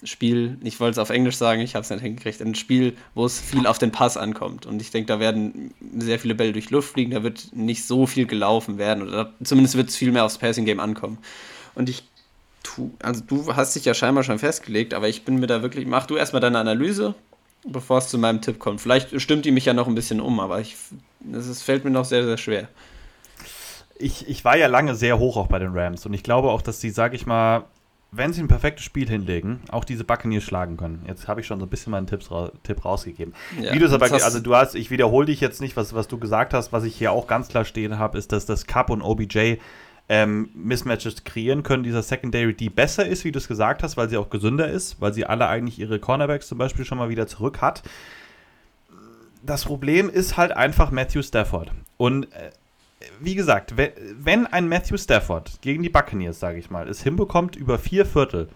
Spiel, 0.05 0.57
ich 0.63 0.79
wollte 0.79 0.93
es 0.93 0.97
auf 0.97 1.09
Englisch 1.09 1.37
sagen, 1.37 1.61
ich 1.61 1.75
habe 1.75 1.83
es 1.83 1.89
nicht 1.89 2.01
hingekriegt, 2.01 2.41
ein 2.41 2.55
Spiel, 2.55 2.95
wo 3.15 3.25
es 3.25 3.39
viel 3.39 3.67
auf 3.67 3.77
den 3.77 3.91
Pass 3.91 4.17
ankommt. 4.17 4.65
Und 4.65 4.81
ich 4.81 4.91
denke, 4.91 5.07
da 5.07 5.19
werden 5.19 5.73
sehr 5.97 6.19
viele 6.19 6.35
Bälle 6.35 6.53
durch 6.53 6.69
Luft 6.69 6.93
fliegen, 6.93 7.11
da 7.11 7.23
wird 7.23 7.49
nicht 7.53 7.85
so 7.85 8.05
viel 8.05 8.25
gelaufen 8.25 8.77
werden 8.77 9.03
oder 9.03 9.33
zumindest 9.43 9.75
wird 9.75 9.89
es 9.89 9.95
viel 9.95 10.11
mehr 10.11 10.25
aufs 10.25 10.37
Passing-Game 10.37 10.79
ankommen. 10.79 11.17
Und 11.75 11.89
ich 11.89 12.03
tu, 12.63 12.91
also 13.01 13.21
du 13.25 13.55
hast 13.55 13.75
dich 13.75 13.85
ja 13.85 13.93
scheinbar 13.93 14.23
schon 14.23 14.39
festgelegt, 14.39 14.93
aber 14.93 15.07
ich 15.09 15.25
bin 15.25 15.39
mir 15.39 15.47
da 15.47 15.61
wirklich, 15.61 15.85
mach 15.85 16.07
du 16.07 16.15
erstmal 16.15 16.41
deine 16.41 16.59
Analyse, 16.59 17.13
bevor 17.65 17.99
es 17.99 18.07
zu 18.07 18.17
meinem 18.17 18.41
Tipp 18.41 18.59
kommt. 18.59 18.81
Vielleicht 18.81 19.19
stimmt 19.21 19.45
die 19.45 19.51
mich 19.51 19.65
ja 19.65 19.73
noch 19.73 19.87
ein 19.87 19.95
bisschen 19.95 20.19
um, 20.19 20.39
aber 20.39 20.59
ich, 20.59 20.75
es 21.31 21.61
fällt 21.61 21.83
mir 21.83 21.91
noch 21.91 22.05
sehr, 22.05 22.23
sehr 22.25 22.37
schwer. 22.37 22.67
Ich, 23.99 24.27
ich 24.27 24.43
war 24.43 24.57
ja 24.57 24.67
lange 24.67 24.95
sehr 24.95 25.19
hoch 25.19 25.37
auch 25.37 25.47
bei 25.47 25.59
den 25.59 25.77
Rams 25.77 26.05
und 26.05 26.13
ich 26.13 26.23
glaube 26.23 26.49
auch, 26.49 26.61
dass 26.61 26.81
sie, 26.81 26.89
sag 26.89 27.13
ich 27.13 27.25
mal, 27.25 27.65
wenn 28.15 28.33
sie 28.33 28.41
ein 28.41 28.47
perfektes 28.47 28.85
Spiel 28.85 29.09
hinlegen, 29.09 29.61
auch 29.69 29.83
diese 29.83 30.03
Buccaneers 30.03 30.43
schlagen 30.43 30.77
können. 30.77 31.03
Jetzt 31.07 31.27
habe 31.27 31.41
ich 31.41 31.47
schon 31.47 31.59
so 31.59 31.65
ein 31.65 31.69
bisschen 31.69 31.91
meinen 31.91 32.07
Tipps, 32.07 32.29
Tipp 32.63 32.85
rausgegeben. 32.85 33.33
Ja, 33.59 33.73
Wie 33.73 33.79
du 33.79 33.85
es 33.85 33.93
aber, 33.93 34.11
also 34.11 34.39
du 34.39 34.55
hast, 34.55 34.75
ich 34.75 34.91
wiederhole 34.91 35.25
dich 35.25 35.41
jetzt 35.41 35.61
nicht, 35.61 35.75
was, 35.75 35.93
was 35.93 36.07
du 36.07 36.17
gesagt 36.17 36.53
hast, 36.53 36.71
was 36.71 36.83
ich 36.83 36.95
hier 36.95 37.11
auch 37.11 37.27
ganz 37.27 37.47
klar 37.47 37.65
stehen 37.65 37.97
habe, 37.97 38.17
ist, 38.17 38.31
dass 38.31 38.45
das 38.45 38.67
Cup 38.67 38.89
und 38.89 39.01
OBJ 39.01 39.55
ähm, 40.09 40.49
Mismatches 40.53 41.23
kreieren 41.23 41.63
können, 41.63 41.83
dieser 41.83 42.03
Secondary, 42.03 42.53
die 42.53 42.69
besser 42.69 43.05
ist, 43.05 43.23
wie 43.23 43.31
du 43.31 43.39
es 43.39 43.47
gesagt 43.47 43.83
hast, 43.83 43.97
weil 43.97 44.09
sie 44.09 44.17
auch 44.17 44.29
gesünder 44.29 44.67
ist, 44.67 45.01
weil 45.01 45.13
sie 45.13 45.25
alle 45.25 45.47
eigentlich 45.47 45.79
ihre 45.79 45.99
Cornerbacks 45.99 46.47
zum 46.47 46.57
Beispiel 46.57 46.85
schon 46.85 46.97
mal 46.97 47.09
wieder 47.09 47.25
zurück 47.25 47.61
hat. 47.61 47.83
Das 49.41 49.65
Problem 49.65 50.09
ist 50.09 50.37
halt 50.37 50.51
einfach 50.51 50.91
Matthew 50.91 51.23
Stafford. 51.23 51.71
Und 51.97 52.25
äh, 52.33 52.51
wie 53.19 53.35
gesagt, 53.35 53.73
wenn 53.75 54.47
ein 54.47 54.67
Matthew 54.67 54.97
Stafford 54.97 55.61
gegen 55.61 55.83
die 55.83 55.89
Buccaneers, 55.89 56.39
sage 56.39 56.59
ich 56.59 56.69
mal, 56.69 56.87
es 56.87 57.03
hinbekommt, 57.03 57.55
über 57.55 57.79
vier 57.79 58.05
Viertel 58.05 58.49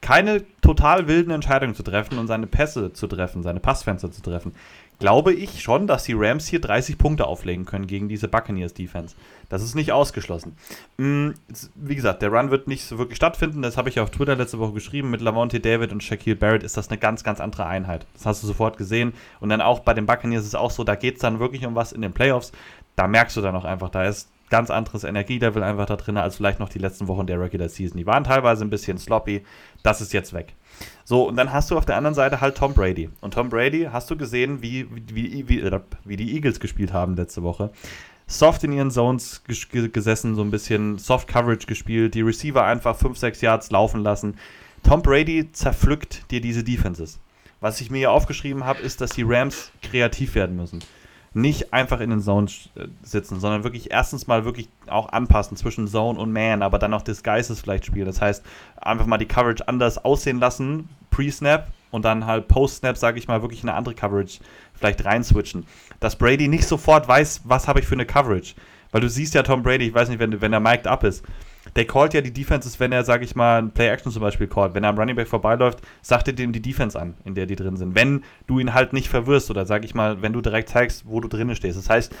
keine 0.00 0.42
total 0.62 1.08
wilden 1.08 1.30
Entscheidungen 1.30 1.74
zu 1.74 1.82
treffen 1.82 2.18
und 2.18 2.26
seine 2.26 2.46
Pässe 2.46 2.92
zu 2.92 3.06
treffen, 3.06 3.42
seine 3.42 3.60
Passfenster 3.60 4.10
zu 4.10 4.22
treffen, 4.22 4.54
glaube 5.00 5.32
ich 5.32 5.62
schon, 5.62 5.86
dass 5.86 6.04
die 6.04 6.12
Rams 6.12 6.46
hier 6.46 6.60
30 6.60 6.98
Punkte 6.98 7.26
auflegen 7.26 7.64
können 7.64 7.86
gegen 7.86 8.08
diese 8.08 8.28
Buccaneers 8.28 8.74
Defense. 8.74 9.16
Das 9.48 9.62
ist 9.62 9.74
nicht 9.74 9.92
ausgeschlossen. 9.92 10.56
Mm, 10.98 11.30
wie 11.74 11.96
gesagt, 11.96 12.22
der 12.22 12.30
Run 12.30 12.50
wird 12.50 12.68
nicht 12.68 12.84
so 12.84 12.98
wirklich 12.98 13.16
stattfinden. 13.16 13.62
Das 13.62 13.76
habe 13.76 13.88
ich 13.88 13.98
auf 13.98 14.10
Twitter 14.10 14.36
letzte 14.36 14.58
Woche 14.58 14.74
geschrieben. 14.74 15.10
Mit 15.10 15.22
Lavonte 15.22 15.58
David 15.58 15.90
und 15.90 16.04
Shaquille 16.04 16.36
Barrett 16.36 16.62
ist 16.62 16.76
das 16.76 16.88
eine 16.88 16.98
ganz, 16.98 17.24
ganz 17.24 17.40
andere 17.40 17.66
Einheit. 17.66 18.06
Das 18.12 18.26
hast 18.26 18.42
du 18.42 18.46
sofort 18.46 18.76
gesehen. 18.76 19.14
Und 19.40 19.48
dann 19.48 19.62
auch 19.62 19.80
bei 19.80 19.94
den 19.94 20.06
Buccaneers 20.06 20.42
ist 20.42 20.48
es 20.48 20.54
auch 20.54 20.70
so, 20.70 20.84
da 20.84 20.94
geht 20.94 21.16
es 21.16 21.20
dann 21.22 21.40
wirklich 21.40 21.66
um 21.66 21.74
was 21.74 21.92
in 21.92 22.02
den 22.02 22.12
Playoffs. 22.12 22.52
Da 23.00 23.08
merkst 23.08 23.34
du 23.34 23.40
dann 23.40 23.56
auch 23.56 23.64
einfach, 23.64 23.88
da 23.88 24.04
ist 24.04 24.28
ganz 24.50 24.68
anderes 24.68 25.04
Energielevel 25.04 25.62
einfach 25.62 25.86
da 25.86 25.96
drin, 25.96 26.18
als 26.18 26.36
vielleicht 26.36 26.60
noch 26.60 26.68
die 26.68 26.78
letzten 26.78 27.08
Wochen 27.08 27.26
der 27.26 27.40
Regular 27.40 27.70
Season. 27.70 27.96
Die 27.96 28.04
waren 28.04 28.24
teilweise 28.24 28.62
ein 28.62 28.68
bisschen 28.68 28.98
sloppy. 28.98 29.42
Das 29.82 30.02
ist 30.02 30.12
jetzt 30.12 30.34
weg. 30.34 30.54
So, 31.04 31.26
und 31.26 31.36
dann 31.36 31.50
hast 31.50 31.70
du 31.70 31.78
auf 31.78 31.86
der 31.86 31.96
anderen 31.96 32.12
Seite 32.12 32.42
halt 32.42 32.58
Tom 32.58 32.74
Brady. 32.74 33.08
Und 33.22 33.32
Tom 33.32 33.48
Brady, 33.48 33.88
hast 33.90 34.10
du 34.10 34.18
gesehen, 34.18 34.60
wie, 34.60 34.86
wie, 34.90 35.48
wie, 35.48 35.60
äh, 35.60 35.80
wie 36.04 36.16
die 36.18 36.34
Eagles 36.34 36.60
gespielt 36.60 36.92
haben 36.92 37.16
letzte 37.16 37.42
Woche? 37.42 37.70
Soft 38.26 38.64
in 38.64 38.72
ihren 38.72 38.90
Zones 38.90 39.44
gesessen, 39.46 40.34
so 40.34 40.42
ein 40.42 40.50
bisschen 40.50 40.98
Soft 40.98 41.26
Coverage 41.26 41.66
gespielt, 41.66 42.12
die 42.12 42.20
Receiver 42.20 42.62
einfach 42.62 42.96
5, 42.96 43.16
6 43.16 43.40
Yards 43.40 43.70
laufen 43.70 44.02
lassen. 44.02 44.36
Tom 44.82 45.00
Brady 45.00 45.50
zerpflückt 45.52 46.30
dir 46.30 46.42
diese 46.42 46.64
Defenses. 46.64 47.18
Was 47.60 47.80
ich 47.80 47.90
mir 47.90 47.96
hier 47.96 48.12
aufgeschrieben 48.12 48.66
habe, 48.66 48.80
ist, 48.80 49.00
dass 49.00 49.12
die 49.12 49.24
Rams 49.26 49.72
kreativ 49.80 50.34
werden 50.34 50.56
müssen 50.56 50.80
nicht 51.32 51.72
einfach 51.72 52.00
in 52.00 52.10
den 52.10 52.20
Zones 52.20 52.70
äh, 52.74 52.88
sitzen, 53.02 53.38
sondern 53.38 53.62
wirklich 53.62 53.90
erstens 53.90 54.26
mal 54.26 54.44
wirklich 54.44 54.68
auch 54.88 55.10
anpassen 55.10 55.56
zwischen 55.56 55.86
Zone 55.86 56.18
und 56.18 56.32
Man, 56.32 56.62
aber 56.62 56.78
dann 56.78 56.92
auch 56.92 57.02
Disguises 57.02 57.60
vielleicht 57.60 57.86
spielen. 57.86 58.06
Das 58.06 58.20
heißt, 58.20 58.44
einfach 58.80 59.06
mal 59.06 59.18
die 59.18 59.26
Coverage 59.26 59.66
anders 59.68 60.04
aussehen 60.04 60.40
lassen, 60.40 60.88
Pre-Snap 61.10 61.68
und 61.90 62.04
dann 62.04 62.26
halt 62.26 62.48
Post-Snap, 62.48 62.96
sage 62.96 63.18
ich 63.18 63.28
mal, 63.28 63.42
wirklich 63.42 63.62
eine 63.62 63.74
andere 63.74 63.94
Coverage 63.94 64.40
vielleicht 64.74 65.04
reinswitchen. 65.04 65.66
Dass 66.00 66.16
Brady 66.16 66.48
nicht 66.48 66.66
sofort 66.66 67.06
weiß, 67.06 67.42
was 67.44 67.68
habe 67.68 67.80
ich 67.80 67.86
für 67.86 67.94
eine 67.94 68.06
Coverage. 68.06 68.54
Weil 68.90 69.00
du 69.00 69.08
siehst 69.08 69.34
ja 69.34 69.42
Tom 69.42 69.62
Brady, 69.62 69.88
ich 69.88 69.94
weiß 69.94 70.08
nicht, 70.08 70.18
wenn, 70.18 70.40
wenn 70.40 70.52
er 70.52 70.60
mic'd 70.60 70.88
up 70.88 71.04
ist, 71.04 71.24
der 71.76 71.86
callt 71.86 72.14
ja 72.14 72.20
die 72.20 72.32
Defenses, 72.32 72.80
wenn 72.80 72.92
er, 72.92 73.04
sage 73.04 73.24
ich 73.24 73.36
mal, 73.36 73.58
ein 73.58 73.70
Play-Action 73.70 74.12
zum 74.12 74.22
Beispiel 74.22 74.46
callt. 74.46 74.74
Wenn 74.74 74.84
er 74.84 74.90
am 74.90 74.98
Running 74.98 75.16
Back 75.16 75.28
vorbeiläuft, 75.28 75.80
sagt 76.02 76.28
er 76.28 76.34
dem 76.34 76.52
die 76.52 76.62
Defense 76.62 77.00
an, 77.00 77.14
in 77.24 77.34
der 77.34 77.46
die 77.46 77.56
drin 77.56 77.76
sind. 77.76 77.94
Wenn 77.94 78.24
du 78.46 78.58
ihn 78.58 78.74
halt 78.74 78.92
nicht 78.92 79.08
verwirrst 79.08 79.50
oder, 79.50 79.66
sage 79.66 79.84
ich 79.84 79.94
mal, 79.94 80.22
wenn 80.22 80.32
du 80.32 80.40
direkt 80.40 80.68
zeigst, 80.68 81.04
wo 81.06 81.20
du 81.20 81.28
drinnen 81.28 81.56
stehst. 81.56 81.78
Das 81.78 81.88
heißt, 81.88 82.12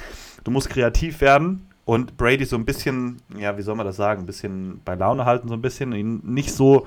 du 0.44 0.50
musst 0.50 0.70
kreativ 0.70 1.20
werden 1.20 1.66
und 1.84 2.16
Brady 2.16 2.44
so 2.44 2.56
ein 2.56 2.64
bisschen, 2.64 3.20
ja, 3.36 3.56
wie 3.58 3.62
soll 3.62 3.74
man 3.74 3.86
das 3.86 3.96
sagen, 3.96 4.22
ein 4.22 4.26
bisschen 4.26 4.80
bei 4.84 4.94
Laune 4.94 5.24
halten, 5.24 5.48
so 5.48 5.54
ein 5.54 5.62
bisschen, 5.62 5.92
ihn 5.92 6.20
nicht 6.24 6.52
so 6.52 6.86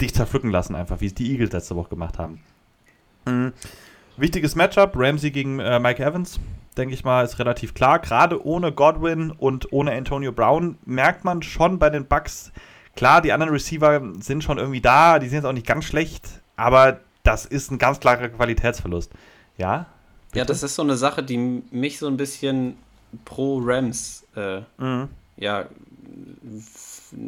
dich 0.00 0.14
zerpflücken 0.14 0.50
lassen, 0.50 0.74
einfach, 0.74 1.00
wie 1.00 1.06
es 1.06 1.14
die 1.14 1.30
Eagles 1.30 1.52
letzte 1.52 1.76
Woche 1.76 1.90
gemacht 1.90 2.18
haben. 2.18 2.40
Mhm. 3.26 3.52
Wichtiges 4.16 4.54
Matchup, 4.54 4.92
Ramsey 4.94 5.30
gegen 5.30 5.58
äh, 5.58 5.78
Mike 5.78 6.04
Evans 6.04 6.38
denke 6.76 6.94
ich 6.94 7.04
mal, 7.04 7.24
ist 7.24 7.38
relativ 7.38 7.74
klar. 7.74 7.98
Gerade 7.98 8.44
ohne 8.44 8.72
Godwin 8.72 9.30
und 9.30 9.72
ohne 9.72 9.92
Antonio 9.92 10.32
Brown 10.32 10.78
merkt 10.84 11.24
man 11.24 11.42
schon 11.42 11.78
bei 11.78 11.90
den 11.90 12.06
Bucks, 12.06 12.52
klar, 12.96 13.20
die 13.20 13.32
anderen 13.32 13.52
Receiver 13.52 14.00
sind 14.20 14.44
schon 14.44 14.58
irgendwie 14.58 14.80
da, 14.80 15.18
die 15.18 15.28
sind 15.28 15.36
jetzt 15.38 15.46
auch 15.46 15.52
nicht 15.52 15.66
ganz 15.66 15.84
schlecht, 15.84 16.28
aber 16.56 17.00
das 17.22 17.44
ist 17.46 17.70
ein 17.70 17.78
ganz 17.78 18.00
klarer 18.00 18.28
Qualitätsverlust. 18.28 19.12
Ja? 19.56 19.86
Bitte? 20.28 20.38
Ja, 20.38 20.44
das 20.44 20.62
ist 20.62 20.74
so 20.74 20.82
eine 20.82 20.96
Sache, 20.96 21.22
die 21.22 21.62
mich 21.70 21.98
so 21.98 22.06
ein 22.06 22.16
bisschen 22.16 22.76
pro 23.24 23.60
Rams, 23.62 24.26
äh, 24.34 24.60
mhm. 24.78 25.08
ja, 25.36 25.66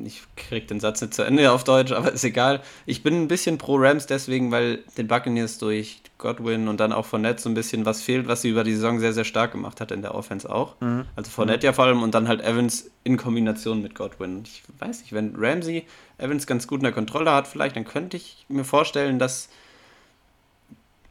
ich 0.04 0.22
krieg 0.36 0.66
den 0.68 0.80
Satz 0.80 1.00
nicht 1.00 1.14
zu 1.14 1.22
Ende 1.22 1.52
auf 1.52 1.64
Deutsch, 1.64 1.92
aber 1.92 2.12
ist 2.12 2.24
egal. 2.24 2.62
Ich 2.86 3.02
bin 3.02 3.14
ein 3.14 3.28
bisschen 3.28 3.58
pro 3.58 3.76
Rams 3.76 4.06
deswegen, 4.06 4.50
weil 4.50 4.78
den 4.96 5.06
Buccaneers 5.06 5.58
durch 5.58 6.02
Godwin 6.18 6.68
und 6.68 6.80
dann 6.80 6.92
auch 6.92 7.06
Fournette 7.06 7.42
so 7.42 7.48
ein 7.48 7.54
bisschen 7.54 7.84
was 7.84 8.02
fehlt, 8.02 8.26
was 8.26 8.42
sie 8.42 8.50
über 8.50 8.64
die 8.64 8.74
Saison 8.74 8.98
sehr, 8.98 9.12
sehr 9.12 9.24
stark 9.24 9.52
gemacht 9.52 9.80
hat 9.80 9.90
in 9.90 10.02
der 10.02 10.14
Offense 10.14 10.50
auch. 10.50 10.80
Mhm. 10.80 11.04
Also 11.16 11.30
Fournette 11.30 11.66
mhm. 11.66 11.66
ja 11.66 11.72
vor 11.72 11.84
allem 11.84 12.02
und 12.02 12.14
dann 12.14 12.28
halt 12.28 12.40
Evans 12.42 12.90
in 13.04 13.16
Kombination 13.16 13.82
mit 13.82 13.94
Godwin. 13.94 14.42
Ich 14.44 14.62
weiß 14.78 15.00
nicht, 15.00 15.12
wenn 15.12 15.34
Ramsey 15.36 15.84
Evans 16.18 16.46
ganz 16.46 16.66
gut 16.66 16.80
in 16.80 16.84
der 16.84 16.92
Kontrolle 16.92 17.30
hat, 17.32 17.46
vielleicht, 17.46 17.76
dann 17.76 17.84
könnte 17.84 18.16
ich 18.16 18.46
mir 18.48 18.64
vorstellen, 18.64 19.18
dass 19.18 19.48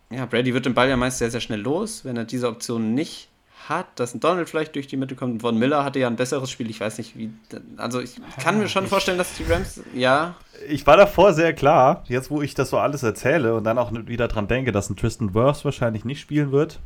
ja, 0.09 0.25
Brady 0.25 0.53
wird 0.53 0.65
den 0.65 0.73
Ball 0.73 0.89
ja 0.89 0.97
meist 0.97 1.17
sehr, 1.17 1.31
sehr 1.31 1.41
schnell 1.41 1.61
los. 1.61 2.05
Wenn 2.05 2.17
er 2.17 2.25
diese 2.25 2.47
Option 2.47 2.93
nicht 2.93 3.29
hat, 3.69 3.87
dass 3.99 4.13
ein 4.13 4.19
Donald 4.19 4.49
vielleicht 4.49 4.75
durch 4.75 4.87
die 4.87 4.97
Mitte 4.97 5.15
kommt. 5.15 5.41
Von 5.41 5.57
Miller 5.57 5.83
hatte 5.83 5.99
ja 5.99 6.07
ein 6.07 6.15
besseres 6.15 6.51
Spiel. 6.51 6.69
Ich 6.69 6.79
weiß 6.79 6.97
nicht, 6.97 7.17
wie. 7.17 7.31
Also, 7.77 7.99
ich 7.99 8.15
kann 8.39 8.59
mir 8.59 8.67
schon 8.67 8.87
vorstellen, 8.87 9.17
dass 9.17 9.33
die 9.35 9.43
Rams. 9.43 9.81
Ja. 9.93 10.35
Ich 10.67 10.85
war 10.87 10.97
davor 10.97 11.33
sehr 11.33 11.53
klar, 11.53 12.03
jetzt 12.07 12.29
wo 12.29 12.41
ich 12.41 12.53
das 12.53 12.69
so 12.69 12.77
alles 12.77 13.03
erzähle 13.03 13.55
und 13.55 13.63
dann 13.63 13.77
auch 13.77 13.91
wieder 13.91 14.27
dran 14.27 14.47
denke, 14.47 14.71
dass 14.71 14.89
ein 14.89 14.95
Tristan 14.95 15.33
Wirfs 15.33 15.65
wahrscheinlich 15.65 16.05
nicht 16.05 16.21
spielen 16.21 16.51
wird. 16.51 16.79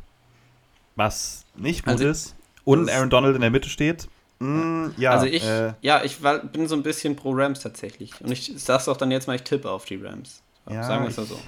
Was 0.96 1.44
nicht 1.56 1.84
gut 1.84 1.92
also, 1.92 2.08
ist. 2.08 2.36
Und 2.64 2.90
Aaron 2.90 3.10
Donald 3.10 3.34
in 3.34 3.40
der 3.40 3.50
Mitte 3.50 3.68
steht. 3.68 4.08
Mm, 4.40 4.88
ja, 4.96 5.12
also 5.12 5.26
ich, 5.26 5.44
äh, 5.44 5.72
ja, 5.80 6.04
ich 6.04 6.22
war, 6.22 6.38
bin 6.38 6.68
so 6.68 6.76
ein 6.76 6.82
bisschen 6.82 7.16
pro 7.16 7.32
Rams 7.32 7.60
tatsächlich. 7.60 8.12
Und 8.20 8.30
ich 8.30 8.52
sag's 8.56 8.88
auch 8.88 8.96
dann 8.96 9.10
jetzt 9.10 9.26
mal, 9.26 9.34
ich 9.34 9.42
tippe 9.42 9.70
auf 9.70 9.84
die 9.84 9.96
Rams. 9.96 10.42
Ja, 10.70 10.82
Sagen 10.82 11.04
wir 11.04 11.10
es 11.10 11.16
mal 11.16 11.26
so. 11.26 11.38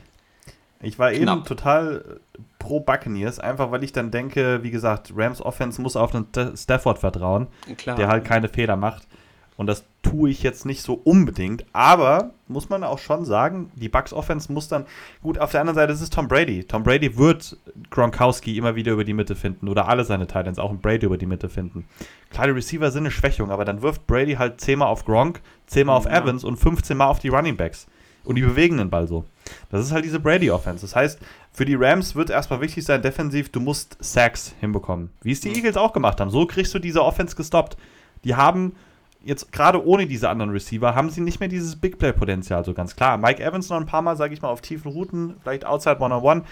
Ich 0.83 0.99
war 0.99 1.13
Knapp. 1.13 1.37
eben 1.39 1.45
total 1.45 2.21
pro 2.59 2.81
Buccaneers, 2.81 3.39
einfach 3.39 3.71
weil 3.71 3.85
ich 3.85 3.93
dann 3.93 4.11
denke, 4.11 4.63
wie 4.63 4.71
gesagt, 4.71 5.13
Rams 5.15 5.43
Offense 5.43 5.81
muss 5.81 5.97
auf 5.97 6.15
einen 6.15 6.27
Stafford 6.57 6.99
vertrauen, 6.99 7.49
Klar. 7.77 7.97
der 7.97 8.09
halt 8.09 8.25
keine 8.25 8.49
Fehler 8.49 8.77
macht. 8.77 9.07
Und 9.57 9.67
das 9.67 9.85
tue 10.03 10.31
ich 10.31 10.43
jetzt 10.43 10.65
nicht 10.65 10.81
so 10.81 10.95
unbedingt. 10.95 11.67
Aber 11.75 12.31
muss 12.49 12.71
man 12.71 12.83
auch 12.83 12.99
schon 12.99 13.27
sagen, 13.27 13.71
die 13.75 13.91
Bucks 13.91 14.15
Offense 14.15 14.51
muss 14.51 14.69
dann. 14.69 14.87
Gut, 15.23 15.39
auf 15.39 15.51
der 15.51 15.61
anderen 15.61 15.75
Seite 15.75 15.93
ist 15.93 16.01
es 16.01 16.09
Tom 16.09 16.29
Brady. 16.29 16.65
Tom 16.65 16.83
Brady 16.83 17.19
wird 17.19 17.59
Gronkowski 17.91 18.57
immer 18.57 18.75
wieder 18.75 18.93
über 18.93 19.05
die 19.05 19.13
Mitte 19.13 19.37
finden 19.37 19.69
oder 19.69 19.87
alle 19.87 20.05
seine 20.05 20.27
Titans, 20.27 20.59
auch 20.59 20.73
Brady 20.73 21.05
über 21.05 21.19
die 21.19 21.27
Mitte 21.27 21.51
finden. 21.51 21.85
Klar, 22.31 22.47
die 22.47 22.53
Receiver 22.55 22.91
sind 22.91 23.03
eine 23.03 23.11
Schwächung, 23.11 23.51
aber 23.51 23.67
dann 23.67 23.83
wirft 23.83 24.07
Brady 24.07 24.37
halt 24.37 24.63
10 24.63 24.79
Mal 24.79 24.87
auf 24.87 25.05
Gronk, 25.05 25.43
10 25.67 25.89
Mal 25.89 25.95
auf 25.95 26.07
ja. 26.07 26.19
Evans 26.23 26.43
und 26.43 26.57
15 26.57 26.97
Mal 26.97 27.09
auf 27.09 27.19
die 27.19 27.29
Running 27.29 27.59
Backs. 27.59 27.87
Und 28.25 28.37
die 28.37 28.43
bewegen 28.43 28.79
den 28.79 28.91
Ball 28.91 29.07
so. 29.07 29.25
Das 29.71 29.85
ist 29.85 29.93
halt 29.93 30.05
diese 30.05 30.21
Brady-Offense. 30.21 30.83
Das 30.83 30.95
heißt, 30.95 31.19
für 31.53 31.65
die 31.65 31.75
Rams 31.75 32.15
wird 32.15 32.31
erstmal 32.31 32.61
wichtig 32.61 32.85
sein, 32.85 33.03
defensiv, 33.03 33.51
du 33.51 33.61
musst 33.61 33.97
Sacks 34.01 34.55
hinbekommen. 34.61 35.11
Wie 35.23 35.33
es 35.33 35.41
die 35.41 35.55
Eagles 35.55 35.77
auch 35.77 35.93
gemacht 35.93 36.21
haben. 36.21 36.31
So 36.31 36.47
kriegst 36.47 36.75
du 36.75 36.79
diese 36.79 37.03
Offense 37.03 37.35
gestoppt. 37.35 37.77
Die 38.25 38.35
haben 38.35 38.77
jetzt 39.23 39.53
gerade 39.53 39.85
ohne 39.85 40.07
diese 40.07 40.29
anderen 40.29 40.51
Receiver, 40.51 40.95
haben 40.95 41.11
sie 41.11 41.21
nicht 41.21 41.41
mehr 41.41 41.49
dieses 41.49 41.77
Big 41.77 41.99
Play-Potenzial, 41.99 42.65
so 42.65 42.75
ganz 42.75 42.97
klar. 42.97 43.19
Mike 43.19 43.43
Evans 43.43 43.69
noch 43.69 43.77
ein 43.77 43.87
paar 43.87 44.03
Mal, 44.03 44.17
sage 44.17 44.35
ich 44.35 44.43
mal, 44.43 44.49
auf 44.49 44.61
tiefen 44.61 44.91
Routen, 44.91 45.35
vielleicht 45.43 45.65
outside 45.65 45.99
One-on-One. 46.01 46.43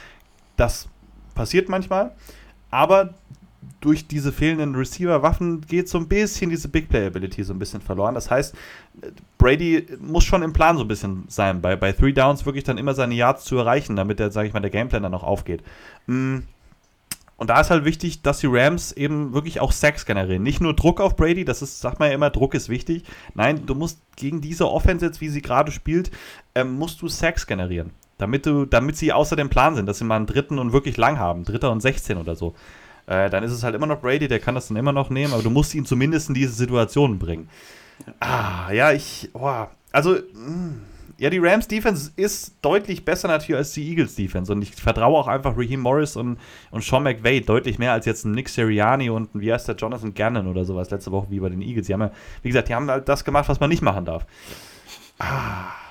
Das 0.57 0.89
passiert 1.35 1.69
manchmal. 1.69 2.15
Aber 2.71 3.15
durch 3.81 4.07
diese 4.07 4.33
fehlenden 4.33 4.75
Receiver-Waffen 4.75 5.63
geht 5.63 5.89
so 5.89 5.99
ein 5.99 6.09
bisschen 6.09 6.51
diese 6.51 6.69
Big 6.69 6.89
Play-Ability 6.89 7.45
so 7.45 7.53
ein 7.53 7.59
bisschen 7.59 7.81
verloren. 7.81 8.15
Das 8.15 8.31
heißt, 8.31 8.55
Brady 9.39 9.87
muss 10.01 10.25
schon 10.25 10.43
im 10.43 10.53
Plan 10.53 10.77
so 10.77 10.85
ein 10.85 10.89
bisschen 10.89 11.25
sein, 11.29 11.61
bei, 11.61 11.77
bei 11.77 11.93
Three 11.93 12.13
Downs 12.13 12.45
wirklich 12.47 12.65
dann 12.65 12.79
immer 12.79 12.95
seine 12.95 13.15
Yards 13.15 13.45
zu 13.45 13.57
erreichen, 13.57 13.97
damit 13.97 14.19
der, 14.19 14.31
sage 14.31 14.49
ich 14.49 14.55
mal, 14.55 14.61
der 14.61 14.71
Gameplan 14.71 15.03
dann 15.03 15.15
auch 15.15 15.25
aufgeht. 15.25 15.63
Mm. 16.07 16.39
Und 17.37 17.51
da 17.51 17.61
ist 17.61 17.71
halt 17.71 17.85
wichtig, 17.85 18.23
dass 18.23 18.41
die 18.41 18.49
Rams 18.51 18.91
eben 18.91 19.33
wirklich 19.33 19.61
auch 19.61 19.71
Sacks 19.71 20.05
generieren. 20.05 20.43
Nicht 20.43 20.61
nur 20.61 20.75
Druck 20.75 21.01
auf 21.01 21.15
Brady, 21.15 21.45
das 21.45 21.63
ist, 21.63 21.81
sagt 21.81 22.01
man 22.01 22.09
ja 22.09 22.15
immer, 22.17 22.31
Druck 22.31 22.53
ist 22.55 22.69
wichtig. 22.69 23.05
Nein, 23.35 23.65
du 23.65 23.77
musst 23.77 24.01
gegen 24.17 24.41
diese 24.41 24.69
Offense 24.69 25.07
jetzt, 25.07 25.21
wie 25.21 25.29
sie 25.29 25.41
gerade 25.41 25.71
spielt, 25.71 26.11
ähm, 26.57 26.73
musst 26.73 27.01
du 27.01 27.07
Sacks 27.07 27.47
generieren. 27.47 27.93
Damit, 28.19 28.45
du, 28.45 28.65
damit 28.65 28.97
sie 28.97 29.13
außer 29.13 29.37
dem 29.37 29.51
Plan 29.51 29.77
sind, 29.77 29.87
dass 29.87 29.99
sie 29.99 30.05
mal 30.05 30.17
einen 30.17 30.27
dritten 30.27 30.59
und 30.59 30.73
wirklich 30.73 30.97
lang 30.97 31.21
haben, 31.21 31.45
dritter 31.45 31.71
und 31.71 31.81
16 31.81 32.19
oder 32.19 32.35
so. 32.35 32.55
Äh, 33.09 33.31
dann 33.31 33.43
ist 33.43 33.53
es 33.53 33.63
halt 33.63 33.75
immer 33.75 33.87
noch 33.87 34.01
Brady, 34.01 34.29
der 34.29 34.39
kann 34.39 34.55
das 34.55 34.69
dann 34.69 34.77
immer 34.77 34.93
noch 34.93 35.09
nehmen, 35.09 35.33
aber 35.33 35.43
du 35.43 35.51
musst 35.51 35.75
ihn 35.75 35.87
zumindest 35.87 36.29
in 36.29 36.35
diese 36.35 36.53
Situation 36.53 37.19
bringen. 37.19 37.49
Ah, 38.21 38.71
ja, 38.71 38.93
ich, 38.93 39.31
oh, 39.33 39.65
also, 39.93 40.11
mh, 40.13 40.21
hm, 40.35 40.83
ja, 41.17 41.31
die 41.31 41.39
Rams 41.39 41.67
Defense 41.67 42.13
ist 42.17 42.55
deutlich 42.63 43.05
besser 43.05 43.27
natürlich 43.27 43.57
als 43.57 43.73
die 43.73 43.89
Eagles 43.89 44.15
Defense 44.15 44.53
und 44.53 44.63
ich 44.63 44.73
vertraue 44.73 45.19
auch 45.19 45.27
einfach 45.27 45.57
Raheem 45.57 45.81
Morris 45.81 46.17
und, 46.17 46.39
und 46.71 46.85
Sean 46.85 47.03
McVay 47.03 47.41
deutlich 47.41 47.79
mehr 47.79 47.93
als 47.93 48.07
jetzt 48.07 48.25
ein 48.25 48.33
Nick 48.33 48.49
Sirianni 48.51 49.11
und 49.11 49.35
ein, 49.35 49.41
wie 49.41 49.53
heißt 49.53 49.67
der, 49.67 49.75
Jonathan 49.75 50.15
Gannon 50.15 50.47
oder 50.47 50.65
sowas 50.65 50.91
letzte 50.91 51.11
Woche 51.11 51.29
wie 51.31 51.41
bei 51.41 51.49
den 51.49 51.63
Eagles. 51.63 51.87
Die 51.89 51.95
haben 51.95 52.03
ja, 52.03 52.13
wie 52.43 52.49
gesagt, 52.49 52.69
die 52.69 52.75
haben 52.75 52.89
halt 52.89 53.09
das 53.09 53.25
gemacht, 53.25 53.49
was 53.49 53.59
man 53.59 53.71
nicht 53.71 53.83
machen 53.83 54.05
darf. 54.05 54.27
Ah. 55.19 55.88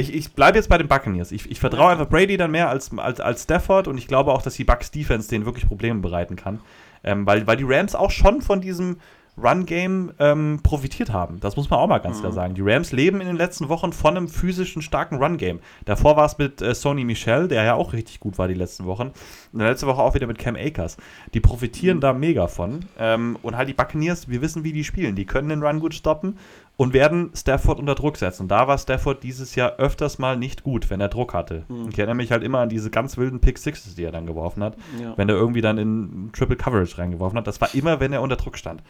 Ich, 0.00 0.14
ich 0.14 0.32
bleibe 0.32 0.58
jetzt 0.58 0.68
bei 0.68 0.78
den 0.78 0.88
Buccaneers. 0.88 1.32
Ich, 1.32 1.50
ich 1.50 1.60
vertraue 1.60 1.90
einfach 1.90 2.08
Brady 2.08 2.36
dann 2.36 2.50
mehr 2.50 2.68
als, 2.68 2.90
als, 2.96 3.20
als 3.20 3.44
Stafford 3.44 3.86
und 3.86 3.98
ich 3.98 4.08
glaube 4.08 4.32
auch, 4.32 4.42
dass 4.42 4.54
die 4.54 4.64
Bucks 4.64 4.90
Defense 4.90 5.28
denen 5.28 5.44
wirklich 5.44 5.66
Probleme 5.66 6.00
bereiten 6.00 6.36
kann. 6.36 6.60
Ähm, 7.04 7.26
weil, 7.26 7.46
weil 7.46 7.56
die 7.56 7.64
Rams 7.64 7.94
auch 7.94 8.10
schon 8.10 8.42
von 8.42 8.60
diesem 8.60 8.96
Run-Game 9.42 10.12
ähm, 10.18 10.60
profitiert 10.62 11.12
haben. 11.12 11.40
Das 11.40 11.56
muss 11.56 11.70
man 11.70 11.78
auch 11.78 11.86
mal 11.86 11.98
ganz 11.98 12.18
mhm. 12.18 12.20
klar 12.20 12.32
sagen. 12.32 12.54
Die 12.54 12.62
Rams 12.62 12.92
leben 12.92 13.20
in 13.20 13.26
den 13.26 13.36
letzten 13.36 13.68
Wochen 13.68 13.92
von 13.92 14.16
einem 14.16 14.28
physischen, 14.28 14.82
starken 14.82 15.16
Run-Game. 15.16 15.60
Davor 15.84 16.16
war 16.16 16.26
es 16.26 16.38
mit 16.38 16.60
äh, 16.60 16.74
Sony 16.74 17.04
Michel, 17.04 17.48
der 17.48 17.64
ja 17.64 17.74
auch 17.74 17.92
richtig 17.92 18.20
gut 18.20 18.38
war 18.38 18.48
die 18.48 18.54
letzten 18.54 18.84
Wochen. 18.84 19.12
Und 19.52 19.60
letzte 19.60 19.86
Woche 19.86 20.02
auch 20.02 20.14
wieder 20.14 20.26
mit 20.26 20.38
Cam 20.38 20.56
Akers. 20.56 20.96
Die 21.32 21.40
profitieren 21.40 21.98
mhm. 21.98 22.00
da 22.00 22.12
mega 22.12 22.48
von. 22.48 22.84
Ähm, 22.98 23.38
und 23.42 23.56
halt 23.56 23.68
die 23.68 23.74
Buccaneers, 23.74 24.28
wir 24.28 24.42
wissen, 24.42 24.64
wie 24.64 24.72
die 24.72 24.84
spielen. 24.84 25.16
Die 25.16 25.26
können 25.26 25.48
den 25.48 25.62
Run 25.62 25.80
gut 25.80 25.94
stoppen 25.94 26.36
und 26.80 26.94
werden 26.94 27.30
Stafford 27.36 27.78
unter 27.78 27.94
Druck 27.94 28.16
setzen. 28.16 28.44
Und 28.44 28.48
da 28.48 28.66
war 28.66 28.78
Stafford 28.78 29.22
dieses 29.22 29.54
Jahr 29.54 29.76
öfters 29.76 30.18
mal 30.18 30.38
nicht 30.38 30.62
gut, 30.62 30.88
wenn 30.88 30.98
er 30.98 31.08
Druck 31.08 31.34
hatte. 31.34 31.64
Mhm. 31.68 31.90
Ich 31.90 31.98
erinnere 31.98 32.14
mich 32.14 32.32
halt 32.32 32.42
immer 32.42 32.60
an 32.60 32.70
diese 32.70 32.88
ganz 32.88 33.18
wilden 33.18 33.38
Pick 33.38 33.58
Sixes, 33.58 33.96
die 33.96 34.02
er 34.02 34.12
dann 34.12 34.24
geworfen 34.24 34.62
hat. 34.62 34.78
Ja. 34.98 35.12
Wenn 35.18 35.28
er 35.28 35.34
irgendwie 35.34 35.60
dann 35.60 35.76
in 35.76 36.30
Triple 36.32 36.56
Coverage 36.56 36.96
reingeworfen 36.96 37.36
hat. 37.36 37.46
Das 37.46 37.60
war 37.60 37.74
immer, 37.74 38.00
wenn 38.00 38.14
er 38.14 38.22
unter 38.22 38.36
Druck 38.36 38.56
stand. 38.56 38.82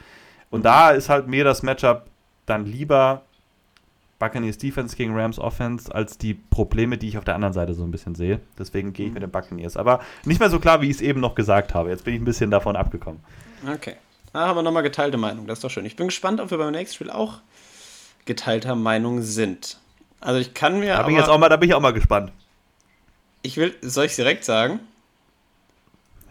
Und 0.51 0.64
da 0.64 0.91
ist 0.91 1.09
halt 1.09 1.26
mir 1.26 1.43
das 1.43 1.64
Matchup 1.64 2.07
dann 2.47 2.64
lieber 2.64 3.22
Buccaneers 4.20 4.59
Defense 4.59 4.95
gegen 4.95 5.18
Rams 5.18 5.41
Offense 5.41 5.93
als 5.93 6.16
die 6.16 6.34
Probleme, 6.34 6.97
die 6.97 7.09
ich 7.09 7.18
auf 7.18 7.24
der 7.24 7.34
anderen 7.34 7.55
Seite 7.55 7.74
so 7.74 7.82
ein 7.82 7.91
bisschen 7.91 8.14
sehe. 8.14 8.38
Deswegen 8.57 8.93
gehe 8.93 9.09
ich 9.09 9.12
mit 9.12 9.24
den 9.24 9.32
Buccaneers. 9.32 9.76
Aber 9.76 9.99
nicht 10.24 10.38
mehr 10.38 10.51
so 10.51 10.61
klar, 10.61 10.80
wie 10.80 10.91
ich 10.91 10.99
es 10.99 11.01
eben 11.01 11.18
noch 11.18 11.34
gesagt 11.34 11.74
habe. 11.74 11.91
Jetzt 11.91 12.05
bin 12.05 12.14
ich 12.14 12.20
ein 12.20 12.24
bisschen 12.24 12.53
davon 12.53 12.76
abgekommen. 12.76 13.18
Okay. 13.68 13.97
Da 14.32 14.47
haben 14.47 14.57
wir 14.57 14.62
nochmal 14.62 14.84
geteilte 14.84 15.16
Meinung. 15.16 15.49
Das 15.49 15.59
ist 15.59 15.64
doch 15.64 15.70
schön. 15.70 15.84
Ich 15.86 15.97
bin 15.97 16.07
gespannt, 16.07 16.41
ob 16.41 16.53
wir 16.53 16.59
beim 16.59 16.70
nächsten 16.70 16.95
Spiel 16.95 17.11
auch 17.11 17.41
geteilter 18.24 18.74
Meinung 18.74 19.22
sind. 19.22 19.78
Also 20.20 20.38
ich 20.38 20.54
kann 20.54 20.80
mir. 20.80 20.94
Da 20.94 21.02
bin, 21.02 21.14
ich 21.14 21.20
jetzt 21.20 21.30
auch 21.30 21.38
mal, 21.38 21.48
da 21.48 21.56
bin 21.56 21.68
ich 21.68 21.74
auch 21.74 21.80
mal 21.80 21.92
gespannt. 21.92 22.32
Ich 23.42 23.56
will, 23.56 23.74
soll 23.80 24.04
ich 24.04 24.12
es 24.12 24.16
direkt 24.16 24.44
sagen? 24.44 24.80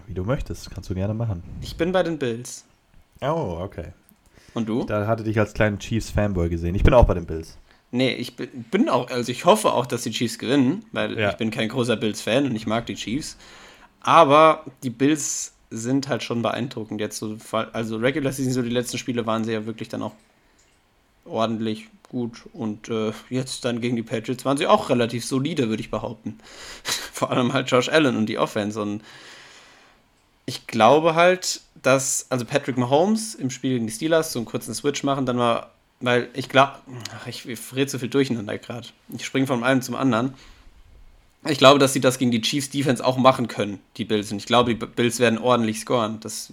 Wie 0.08 0.14
du 0.14 0.24
möchtest, 0.24 0.72
kannst 0.72 0.90
du 0.90 0.96
gerne 0.96 1.14
machen. 1.14 1.44
Ich 1.62 1.78
bin 1.78 1.92
bei 1.92 2.04
den 2.04 2.18
Bills. 2.18 2.66
Oh, 3.22 3.60
okay. 3.62 3.94
Und 4.54 4.68
du? 4.68 4.84
Da 4.84 5.08
hatte 5.08 5.24
dich 5.24 5.40
als 5.40 5.54
kleinen 5.54 5.80
Chiefs-Fanboy 5.80 6.50
gesehen. 6.50 6.76
Ich 6.76 6.84
bin 6.84 6.94
auch 6.94 7.06
bei 7.06 7.14
den 7.14 7.26
Bills. 7.26 7.58
Nee, 7.92 8.14
ich 8.14 8.36
bin 8.36 8.90
auch, 8.90 9.10
also 9.10 9.32
ich 9.32 9.46
hoffe 9.46 9.74
auch, 9.74 9.86
dass 9.86 10.04
die 10.04 10.12
Chiefs 10.12 10.38
gewinnen, 10.38 10.86
weil 10.92 11.18
ja. 11.18 11.32
ich 11.32 11.38
bin 11.38 11.50
kein 11.50 11.70
großer 11.70 11.96
Bills-Fan 11.96 12.46
und 12.46 12.56
ich 12.56 12.68
mag 12.68 12.86
die 12.86 12.96
Chiefs. 12.96 13.38
Aber 14.02 14.64
die 14.84 14.92
Bills 14.92 15.54
sind 15.72 16.08
halt 16.08 16.24
schon 16.24 16.42
beeindruckend 16.42 17.02
jetzt 17.02 17.18
so, 17.18 17.38
also 17.74 17.98
Regular 17.98 18.32
Season, 18.32 18.54
so 18.54 18.62
die 18.62 18.70
letzten 18.70 18.98
Spiele 18.98 19.26
waren 19.26 19.44
sie 19.44 19.54
ja 19.54 19.66
wirklich 19.66 19.90
dann 19.90 20.02
auch 20.02 20.14
ordentlich 21.30 21.88
gut 22.10 22.44
und 22.54 22.90
äh, 22.90 23.14
jetzt 23.30 23.64
dann 23.66 23.82
gegen 23.82 23.96
die 23.96 24.04
Patriots 24.04 24.44
waren 24.46 24.58
sie 24.58 24.68
auch 24.68 24.90
relativ 24.90 25.26
solide, 25.26 25.70
würde 25.70 25.82
ich 25.82 25.92
behaupten. 25.92 26.40
Vor 27.14 27.32
allem 27.32 27.54
halt 27.54 27.70
Josh 27.70 27.90
Allen 27.90 28.18
und 28.18 28.26
die 28.26 28.38
Offense 28.38 28.82
und 28.82 29.04
ich 30.46 30.66
glaube 30.66 31.14
halt, 31.14 31.62
dass, 31.84 32.26
also 32.30 32.44
Patrick 32.44 32.78
Mahomes 32.78 33.36
im 33.36 33.52
Spiel 33.52 33.74
gegen 33.74 33.86
die 33.86 33.94
Steelers 33.94 34.34
so 34.34 34.40
einen 34.40 34.48
kurzen 34.48 34.74
Switch 34.74 35.04
machen, 35.04 35.28
dann 35.28 35.38
war, 35.38 35.72
weil 36.02 36.30
ich 36.34 36.50
glaube, 36.50 36.80
ich, 37.28 37.48
ich 37.48 37.60
rede 37.76 37.92
so 37.92 38.00
viel 38.00 38.10
durcheinander 38.10 38.58
gerade. 38.58 38.88
Ich 39.10 39.26
springe 39.26 39.46
von 39.46 39.64
einem 39.64 39.84
zum 39.84 39.96
anderen. 39.96 40.34
Ich 41.48 41.60
glaube, 41.60 41.80
dass 41.80 41.94
sie 41.94 42.02
das 42.02 42.18
gegen 42.18 42.32
die 42.32 42.42
Chiefs 42.42 42.70
Defense 42.70 43.06
auch 43.06 43.18
machen 43.18 43.48
können, 43.48 43.80
die 43.98 44.06
Bills. 44.06 44.32
Und 44.32 44.40
ich 44.40 44.46
glaube, 44.46 44.74
die 44.74 44.86
Bills 44.86 45.20
werden 45.20 45.40
ordentlich 45.40 45.80
scoren. 45.80 46.20
Das 46.20 46.52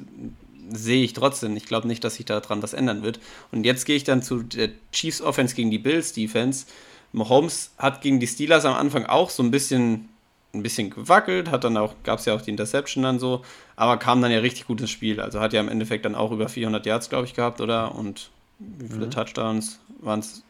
sehe 0.73 1.05
ich 1.05 1.12
trotzdem. 1.12 1.57
Ich 1.57 1.67
glaube 1.67 1.89
nicht, 1.89 2.05
dass 2.05 2.17
sich 2.17 2.27
daran 2.27 2.62
was 2.62 2.73
ändern 2.73 3.03
wird. 3.03 3.21
Und 3.53 3.64
jetzt 3.64 3.85
gehe 3.85 3.97
ich 3.97 4.05
dann 4.05 4.23
zu 4.23 4.43
der 4.43 4.71
Chiefs 4.93 5.21
Offense 5.21 5.55
gegen 5.55 5.71
die 5.71 5.79
Bills 5.79 6.12
Defense. 6.12 6.67
Mahomes 7.12 7.73
hat 7.79 8.03
gegen 8.03 8.21
die 8.21 8.27
Steelers 8.27 8.64
am 8.64 8.75
Anfang 8.75 9.07
auch 9.07 9.31
so 9.31 9.43
ein 9.43 9.51
bisschen 9.51 10.09
ein 10.57 10.62
bisschen 10.62 10.91
gewackelt, 10.91 11.51
hat 11.51 11.64
dann 11.64 11.77
auch, 11.77 11.95
gab 12.03 12.19
es 12.19 12.25
ja 12.25 12.35
auch 12.35 12.41
die 12.41 12.51
Interception 12.51 13.03
dann 13.03 13.19
so, 13.19 13.43
aber 13.77 13.99
kam 13.99 14.23
dann 14.23 14.33
ja 14.33 14.39
richtig 14.39 14.67
gut 14.67 14.81
ins 14.81 14.91
Spiel. 14.91 15.21
Also 15.21 15.41
hat 15.41 15.53
ja 15.53 15.61
im 15.61 15.69
Endeffekt 15.69 16.05
dann 16.05 16.14
auch 16.14 16.33
über 16.33 16.49
400 16.49 16.85
Yards, 16.87 17.09
glaube 17.09 17.27
ich, 17.27 17.35
gehabt, 17.35 17.61
oder? 17.61 17.95
Und 17.95 18.31
wie 18.59 18.89
viele 18.89 19.07
mhm. 19.07 19.11
Touchdowns 19.11 19.79
waren 20.01 20.21
es? 20.21 20.43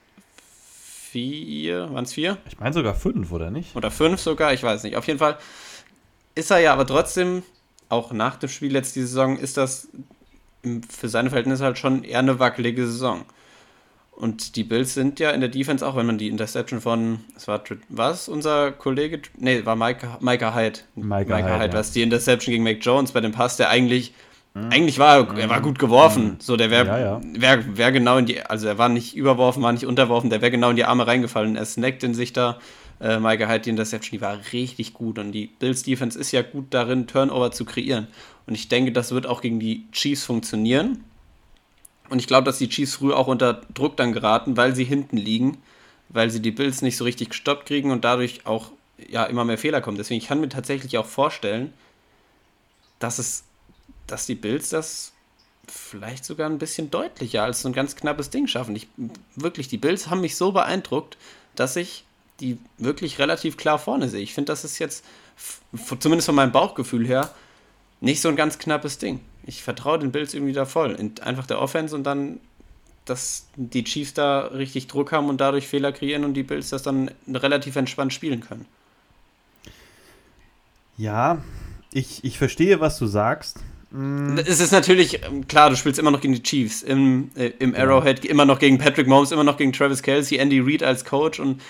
Vier? 1.11 1.93
Waren 1.93 2.05
es 2.05 2.12
vier? 2.12 2.37
Ich 2.49 2.59
meine 2.59 2.75
sogar 2.75 2.95
fünf, 2.95 3.33
oder 3.33 3.51
nicht? 3.51 3.75
Oder 3.75 3.91
fünf 3.91 4.21
sogar, 4.21 4.53
ich 4.53 4.62
weiß 4.62 4.83
nicht. 4.83 4.97
Auf 4.97 5.07
jeden 5.07 5.19
Fall 5.19 5.39
ist 6.35 6.51
er 6.51 6.59
ja 6.59 6.73
aber 6.73 6.87
trotzdem, 6.87 7.43
auch 7.89 8.12
nach 8.12 8.37
dem 8.37 8.49
Spiel 8.49 8.72
jetzt 8.72 8.97
die 8.97 9.03
Saison, 9.03 9.39
ist 9.39 9.57
das 9.57 9.89
für 10.89 11.09
seine 11.09 11.30
Verhältnisse 11.30 11.64
halt 11.64 11.78
schon 11.78 12.05
eher 12.05 12.18
eine 12.18 12.39
wackelige 12.39 12.87
Saison. 12.87 13.24
Und 14.16 14.57
die 14.57 14.64
Bills 14.64 14.95
sind 14.95 15.20
ja 15.20 15.30
in 15.30 15.41
der 15.41 15.51
Defense, 15.51 15.87
auch 15.87 15.95
wenn 15.95 16.07
man 16.07 16.16
die 16.16 16.28
Interception 16.28 16.80
von, 16.80 17.20
es 17.37 17.47
war 17.47 17.62
was, 17.91 18.30
unser 18.30 18.72
Kollege, 18.72 19.20
nee, 19.37 19.64
war 19.66 19.76
Micah, 19.76 20.18
Micah 20.20 20.55
Hyde. 20.55 20.80
Micah, 20.95 21.18
Micah 21.18 21.37
Hyde, 21.37 21.64
Hyde 21.64 21.72
ja. 21.74 21.78
was 21.78 21.93
die 21.93 22.01
Interception 22.01 22.53
gegen 22.53 22.64
Mac 22.64 22.78
Jones 22.80 23.12
bei 23.12 23.20
dem 23.20 23.32
Pass, 23.32 23.59
der 23.59 23.68
eigentlich, 23.68 24.14
mhm. 24.55 24.70
eigentlich 24.70 24.99
war, 24.99 25.18
er, 25.18 25.39
er 25.39 25.51
war 25.51 25.61
gut 25.61 25.78
geworfen. 25.78 26.24
Mhm. 26.24 26.37
So, 26.41 26.57
der 26.57 26.70
wäre, 26.70 26.87
ja, 26.87 26.99
ja. 26.99 27.20
wär, 27.34 27.76
wär 27.76 27.93
genau 27.93 28.16
in 28.16 28.24
die, 28.24 28.41
also 28.41 28.66
er 28.66 28.78
war 28.78 28.89
nicht 28.89 29.14
überworfen, 29.14 29.62
war 29.62 29.72
nicht 29.72 29.87
unterworfen, 29.87 30.30
der 30.30 30.41
wäre 30.41 30.51
genau 30.51 30.70
in 30.70 30.76
die 30.76 30.87
Arme 30.87 31.07
reingefallen. 31.07 31.55
Er 31.55 31.66
snackt 31.66 32.03
in 32.03 32.14
sich 32.14 32.32
da. 32.32 32.59
Äh, 33.01 33.18
Micah 33.18 33.49
Hyde, 33.49 33.61
die 33.61 33.70
Interception, 33.70 34.18
die 34.18 34.20
war 34.20 34.38
richtig 34.53 34.94
gut. 34.94 35.18
Und 35.18 35.32
die 35.32 35.47
Bills 35.47 35.82
Defense 35.82 36.18
ist 36.18 36.32
ja 36.32 36.42
gut 36.42 36.66
darin, 36.70 37.07
Turnover 37.07 37.51
zu 37.53 37.64
kreieren. 37.64 38.07
Und 38.47 38.55
ich 38.55 38.68
denke, 38.68 38.92
das 38.92 39.12
wird 39.12 39.26
auch 39.26 39.40
gegen 39.40 39.61
die 39.61 39.86
Chiefs 39.92 40.24
funktionieren. 40.24 41.05
Und 42.09 42.20
ich 42.20 42.26
glaube, 42.26 42.44
dass 42.44 42.59
die 42.59 42.68
Chiefs 42.68 42.94
früh 42.94 43.12
auch 43.12 43.26
unter 43.26 43.62
Druck 43.74 43.97
dann 43.97 44.12
geraten, 44.12 44.57
weil 44.57 44.74
sie 44.74 44.84
hinten 44.84 45.16
liegen, 45.16 45.59
weil 46.09 46.30
sie 46.30 46.40
die 46.40 46.53
Bills 46.53 46.82
nicht 46.82 46.97
so 46.97 47.05
richtig 47.05 47.30
gestoppt 47.30 47.66
kriegen 47.66 47.90
und 47.90 48.05
dadurch 48.05 48.47
auch 48.47 48.70
ja 49.09 49.24
immer 49.24 49.44
mehr 49.44 49.59
Fehler 49.59 49.80
kommen. 49.80 49.97
Deswegen 49.97 50.20
ich 50.20 50.28
kann 50.28 50.40
mir 50.40 50.49
tatsächlich 50.49 50.97
auch 50.99 51.07
vorstellen, 51.07 51.72
dass 52.99 53.18
es, 53.18 53.44
dass 54.07 54.26
die 54.26 54.36
Bills 54.36 54.70
das 54.70 55.12
vielleicht 55.68 56.24
sogar 56.24 56.49
ein 56.49 56.59
bisschen 56.59 56.90
deutlicher 56.90 57.42
als 57.42 57.62
so 57.62 57.68
ein 57.68 57.74
ganz 57.74 57.97
knappes 57.97 58.30
Ding 58.30 58.47
schaffen. 58.47 58.76
Ich, 58.76 58.86
wirklich, 59.34 59.66
die 59.68 59.78
Bills 59.78 60.09
haben 60.09 60.20
mich 60.20 60.36
so 60.36 60.53
beeindruckt, 60.53 61.16
dass 61.57 61.74
ich 61.74 62.05
die 62.41 62.59
wirklich 62.78 63.18
relativ 63.18 63.57
klar 63.57 63.78
vorne 63.78 64.09
sehe. 64.09 64.20
Ich 64.20 64.34
finde, 64.34 64.53
das 64.53 64.64
ist 64.64 64.78
jetzt, 64.78 65.05
zumindest 66.01 66.26
von 66.26 66.34
meinem 66.34 66.53
Bauchgefühl 66.53 67.07
her, 67.07 67.30
nicht 68.01 68.20
so 68.20 68.28
ein 68.28 68.37
ganz 68.37 68.59
knappes 68.59 68.99
Ding. 68.99 69.20
Ich 69.47 69.62
vertraue 69.62 69.99
den 69.99 70.12
Bills 70.12 70.34
irgendwie 70.34 70.53
da 70.53 70.64
voll. 70.64 70.93
In 70.93 71.18
einfach 71.22 71.47
der 71.47 71.61
Offense 71.61 71.95
und 71.95 72.05
dann, 72.05 72.41
dass 73.05 73.47
die 73.57 73.84
Chiefs 73.84 74.12
da 74.12 74.41
richtig 74.49 74.87
Druck 74.89 75.12
haben 75.12 75.28
und 75.28 75.41
dadurch 75.41 75.66
Fehler 75.66 75.93
kreieren 75.93 76.24
und 76.24 76.34
die 76.34 76.43
Bills 76.43 76.70
das 76.70 76.82
dann 76.82 77.11
relativ 77.28 77.76
entspannt 77.76 78.12
spielen 78.12 78.41
können. 78.41 78.66
Ja, 80.99 81.43
ich, 81.93 82.24
ich 82.24 82.39
verstehe, 82.39 82.80
was 82.80 82.99
du 82.99 83.07
sagst. 83.07 83.59
Mm. 83.91 84.39
Es 84.39 84.61
ist 84.61 84.72
natürlich, 84.72 85.24
ähm, 85.24 85.47
klar, 85.47 85.70
du 85.70 85.76
spielst 85.76 85.99
immer 85.99 86.11
noch 86.11 86.20
gegen 86.20 86.34
die 86.34 86.43
Chiefs. 86.43 86.82
Im, 86.82 87.30
äh, 87.34 87.53
im 87.59 87.74
Arrowhead 87.74 88.24
immer 88.24 88.45
noch 88.45 88.59
gegen 88.59 88.78
Patrick 88.78 89.07
Mahomes, 89.07 89.32
immer 89.32 89.45
noch 89.45 89.57
gegen 89.57 89.72
Travis 89.72 90.03
Kelsey, 90.03 90.39
Andy 90.39 90.61
Reid 90.61 90.82
als 90.82 91.05
Coach 91.05 91.41
und 91.41 91.62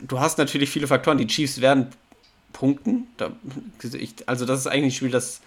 du 0.00 0.20
hast 0.20 0.38
natürlich 0.38 0.70
viele 0.70 0.86
Faktoren. 0.86 1.18
Die 1.18 1.26
Chiefs 1.26 1.60
werden 1.60 1.88
punkten. 2.52 3.06
Da, 3.16 3.30
ich, 3.82 4.14
also 4.26 4.46
das 4.46 4.60
ist 4.60 4.66
eigentlich 4.66 4.94
ein 4.94 4.96
Spiel, 4.96 5.10
das 5.10 5.40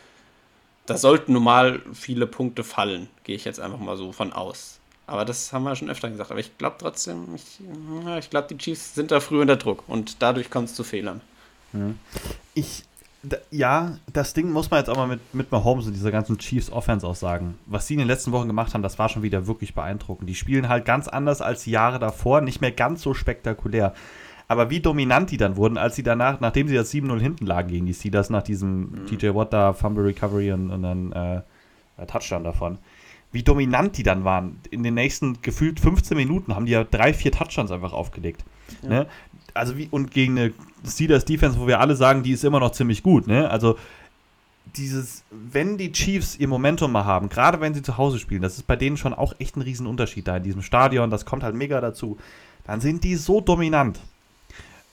da 0.85 0.97
sollten 0.97 1.33
normal 1.33 1.81
viele 1.93 2.27
Punkte 2.27 2.63
fallen, 2.63 3.07
gehe 3.23 3.35
ich 3.35 3.45
jetzt 3.45 3.59
einfach 3.59 3.79
mal 3.79 3.97
so 3.97 4.11
von 4.11 4.33
aus. 4.33 4.79
Aber 5.07 5.25
das 5.25 5.53
haben 5.53 5.63
wir 5.63 5.75
schon 5.75 5.89
öfter 5.89 6.09
gesagt. 6.09 6.31
Aber 6.31 6.39
ich 6.39 6.57
glaube 6.57 6.77
trotzdem, 6.79 7.35
ich, 7.35 7.59
ich 8.19 8.29
glaube, 8.29 8.47
die 8.49 8.57
Chiefs 8.57 8.95
sind 8.95 9.11
da 9.11 9.19
früh 9.19 9.41
unter 9.41 9.55
Druck 9.55 9.83
und 9.87 10.21
dadurch 10.21 10.49
kommt 10.49 10.69
es 10.69 10.75
zu 10.75 10.83
Fehlern. 10.83 11.21
Ich, 12.53 12.85
ja, 13.51 13.97
das 14.11 14.33
Ding 14.33 14.51
muss 14.51 14.71
man 14.71 14.79
jetzt 14.79 14.89
auch 14.89 14.95
mal 14.95 15.07
mit, 15.07 15.33
mit 15.33 15.51
Mahomes 15.51 15.85
und 15.87 15.93
dieser 15.93 16.11
ganzen 16.11 16.37
Chiefs 16.37 16.71
Offense 16.71 17.05
auch 17.05 17.15
sagen. 17.15 17.57
Was 17.65 17.87
sie 17.87 17.95
in 17.95 17.99
den 17.99 18.07
letzten 18.07 18.31
Wochen 18.31 18.47
gemacht 18.47 18.73
haben, 18.73 18.81
das 18.81 18.97
war 18.97 19.09
schon 19.09 19.23
wieder 19.23 19.45
wirklich 19.45 19.75
beeindruckend. 19.75 20.29
Die 20.29 20.35
spielen 20.35 20.69
halt 20.69 20.85
ganz 20.85 21.07
anders 21.07 21.41
als 21.41 21.63
die 21.63 21.71
Jahre 21.71 21.99
davor, 21.99 22.41
nicht 22.41 22.61
mehr 22.61 22.71
ganz 22.71 23.01
so 23.01 23.13
spektakulär. 23.13 23.93
Aber 24.47 24.69
wie 24.69 24.79
dominant 24.79 25.31
die 25.31 25.37
dann 25.37 25.55
wurden, 25.55 25.77
als 25.77 25.95
sie 25.95 26.03
danach, 26.03 26.39
nachdem 26.39 26.67
sie 26.67 26.75
das 26.75 26.93
7-0 26.93 27.19
hinten 27.19 27.45
lagen 27.45 27.69
gegen 27.69 27.85
die 27.85 27.93
Steelers, 27.93 28.29
nach 28.29 28.43
diesem 28.43 28.91
mhm. 28.91 29.05
TJ 29.07 29.33
Watt 29.33 29.53
da, 29.53 29.73
Fumble 29.73 30.05
Recovery 30.05 30.51
und, 30.51 30.69
und 30.69 30.83
dann 30.83 31.11
äh, 31.11 31.41
Touchdown 32.05 32.43
davon, 32.43 32.77
wie 33.31 33.43
dominant 33.43 33.97
die 33.97 34.03
dann 34.03 34.23
waren. 34.23 34.59
In 34.69 34.83
den 34.83 34.93
nächsten 34.93 35.41
gefühlt 35.41 35.79
15 35.79 36.15
Minuten 36.15 36.55
haben 36.55 36.65
die 36.65 36.73
ja 36.73 36.83
drei, 36.83 37.13
vier 37.13 37.31
Touchdowns 37.31 37.71
einfach 37.71 37.93
aufgelegt. 37.93 38.45
Ja. 38.83 38.89
Ne? 38.89 39.07
Also 39.53 39.77
wie, 39.77 39.87
und 39.89 40.11
gegen 40.11 40.37
eine 40.37 40.53
Steelers 40.85 41.25
Defense, 41.25 41.59
wo 41.59 41.65
wir 41.65 41.79
alle 41.79 41.95
sagen, 41.95 42.23
die 42.23 42.31
ist 42.31 42.43
immer 42.43 42.59
noch 42.59 42.71
ziemlich 42.71 43.03
gut, 43.03 43.27
ne? 43.27 43.49
Also 43.49 43.77
dieses, 44.75 45.23
wenn 45.31 45.77
die 45.77 45.91
Chiefs 45.91 46.37
ihr 46.37 46.47
Momentum 46.47 46.91
mal 46.91 47.05
haben, 47.05 47.29
gerade 47.29 47.61
wenn 47.61 47.73
sie 47.73 47.81
zu 47.81 47.97
Hause 47.97 48.19
spielen, 48.19 48.41
das 48.41 48.57
ist 48.57 48.67
bei 48.67 48.75
denen 48.75 48.97
schon 48.97 49.13
auch 49.13 49.33
echt 49.39 49.55
ein 49.55 49.61
Riesenunterschied 49.61 50.27
da 50.27 50.37
in 50.37 50.43
diesem 50.43 50.61
Stadion, 50.61 51.09
das 51.09 51.25
kommt 51.25 51.43
halt 51.43 51.55
mega 51.55 51.79
dazu, 51.79 52.17
dann 52.65 52.81
sind 52.81 53.03
die 53.03 53.15
so 53.15 53.41
dominant. 53.41 53.99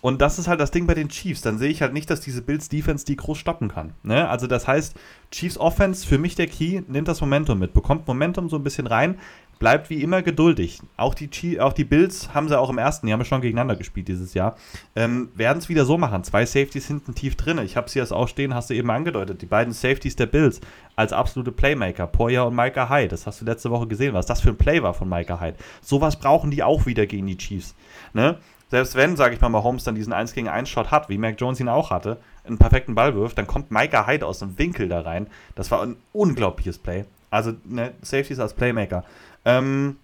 Und 0.02 0.20
das 0.20 0.40
ist 0.40 0.48
halt 0.48 0.60
das 0.60 0.72
Ding 0.72 0.88
bei 0.88 0.94
den 0.94 1.08
Chiefs. 1.08 1.42
Dann 1.42 1.58
sehe 1.58 1.70
ich 1.70 1.80
halt 1.80 1.92
nicht, 1.92 2.10
dass 2.10 2.20
diese 2.20 2.42
Bills 2.42 2.68
Defense 2.68 3.06
die 3.06 3.14
groß 3.14 3.38
stoppen 3.38 3.68
kann. 3.68 3.92
Ne? 4.02 4.28
Also 4.28 4.48
das 4.48 4.66
heißt, 4.66 4.96
Chiefs 5.30 5.56
Offense 5.56 6.04
für 6.04 6.18
mich 6.18 6.34
der 6.34 6.48
Key, 6.48 6.82
nimmt 6.88 7.06
das 7.06 7.20
Momentum 7.20 7.60
mit, 7.60 7.72
bekommt 7.72 8.08
Momentum 8.08 8.48
so 8.48 8.56
ein 8.56 8.64
bisschen 8.64 8.88
rein, 8.88 9.16
bleibt 9.60 9.90
wie 9.90 10.02
immer 10.02 10.22
geduldig. 10.22 10.80
Auch 10.96 11.14
die, 11.14 11.60
auch 11.60 11.72
die 11.72 11.84
Bills 11.84 12.34
haben 12.34 12.48
sie 12.48 12.58
auch 12.58 12.68
im 12.68 12.78
ersten, 12.78 13.06
die 13.06 13.12
haben 13.12 13.20
ja 13.20 13.24
schon 13.24 13.42
gegeneinander 13.42 13.76
gespielt 13.76 14.08
dieses 14.08 14.34
Jahr, 14.34 14.56
ähm, 14.96 15.28
werden 15.36 15.58
es 15.58 15.68
wieder 15.68 15.84
so 15.84 15.96
machen. 15.96 16.24
Zwei 16.24 16.46
Safeties 16.46 16.88
hinten 16.88 17.14
tief 17.14 17.36
drin. 17.36 17.58
Ich 17.58 17.76
habe 17.76 17.88
sie 17.88 18.00
jetzt 18.00 18.12
auch 18.12 18.26
stehen, 18.26 18.56
hast 18.56 18.70
du 18.70 18.74
eben 18.74 18.90
angedeutet. 18.90 19.40
Die 19.40 19.46
beiden 19.46 19.72
Safeties 19.72 20.16
der 20.16 20.26
Bills 20.26 20.60
als 20.96 21.12
absolute 21.12 21.52
Playmaker, 21.52 22.08
Poyer 22.08 22.48
und 22.48 22.56
Micah 22.56 22.90
Hyde. 22.90 23.10
Das 23.10 23.28
hast 23.28 23.40
du 23.40 23.44
letzte 23.44 23.70
Woche 23.70 23.86
gesehen, 23.86 24.14
was 24.14 24.26
das 24.26 24.40
für 24.40 24.48
ein 24.48 24.58
Play 24.58 24.82
war 24.82 24.94
von 24.94 25.08
Micah 25.08 25.40
Hyde. 25.40 25.58
Sowas 25.80 26.18
brauchen 26.18 26.50
die 26.50 26.64
auch 26.64 26.86
wieder 26.86 27.06
gegen 27.06 27.28
die 27.28 27.36
Chiefs. 27.36 27.76
Ne? 28.14 28.38
Selbst 28.72 28.94
wenn, 28.94 29.18
sage 29.18 29.34
ich 29.34 29.40
mal, 29.42 29.50
Mahomes 29.50 29.84
dann 29.84 29.94
diesen 29.94 30.14
1 30.14 30.32
gegen 30.32 30.48
1 30.48 30.66
Shot 30.66 30.90
hat, 30.90 31.10
wie 31.10 31.18
Mac 31.18 31.38
Jones 31.38 31.60
ihn 31.60 31.68
auch 31.68 31.90
hatte, 31.90 32.16
einen 32.46 32.56
perfekten 32.56 32.94
Ball 32.94 33.14
wirft, 33.14 33.36
dann 33.36 33.46
kommt 33.46 33.70
Micah 33.70 34.06
Hyde 34.06 34.24
aus 34.24 34.38
dem 34.38 34.56
Winkel 34.56 34.88
da 34.88 35.02
rein. 35.02 35.26
Das 35.54 35.70
war 35.70 35.82
ein 35.82 35.96
unglaubliches 36.14 36.78
Play. 36.78 37.04
Also, 37.28 37.52
ne, 37.66 37.92
Safeties 38.00 38.38
als 38.38 38.54
Playmaker. 38.54 39.04
Ähm, 39.44 39.96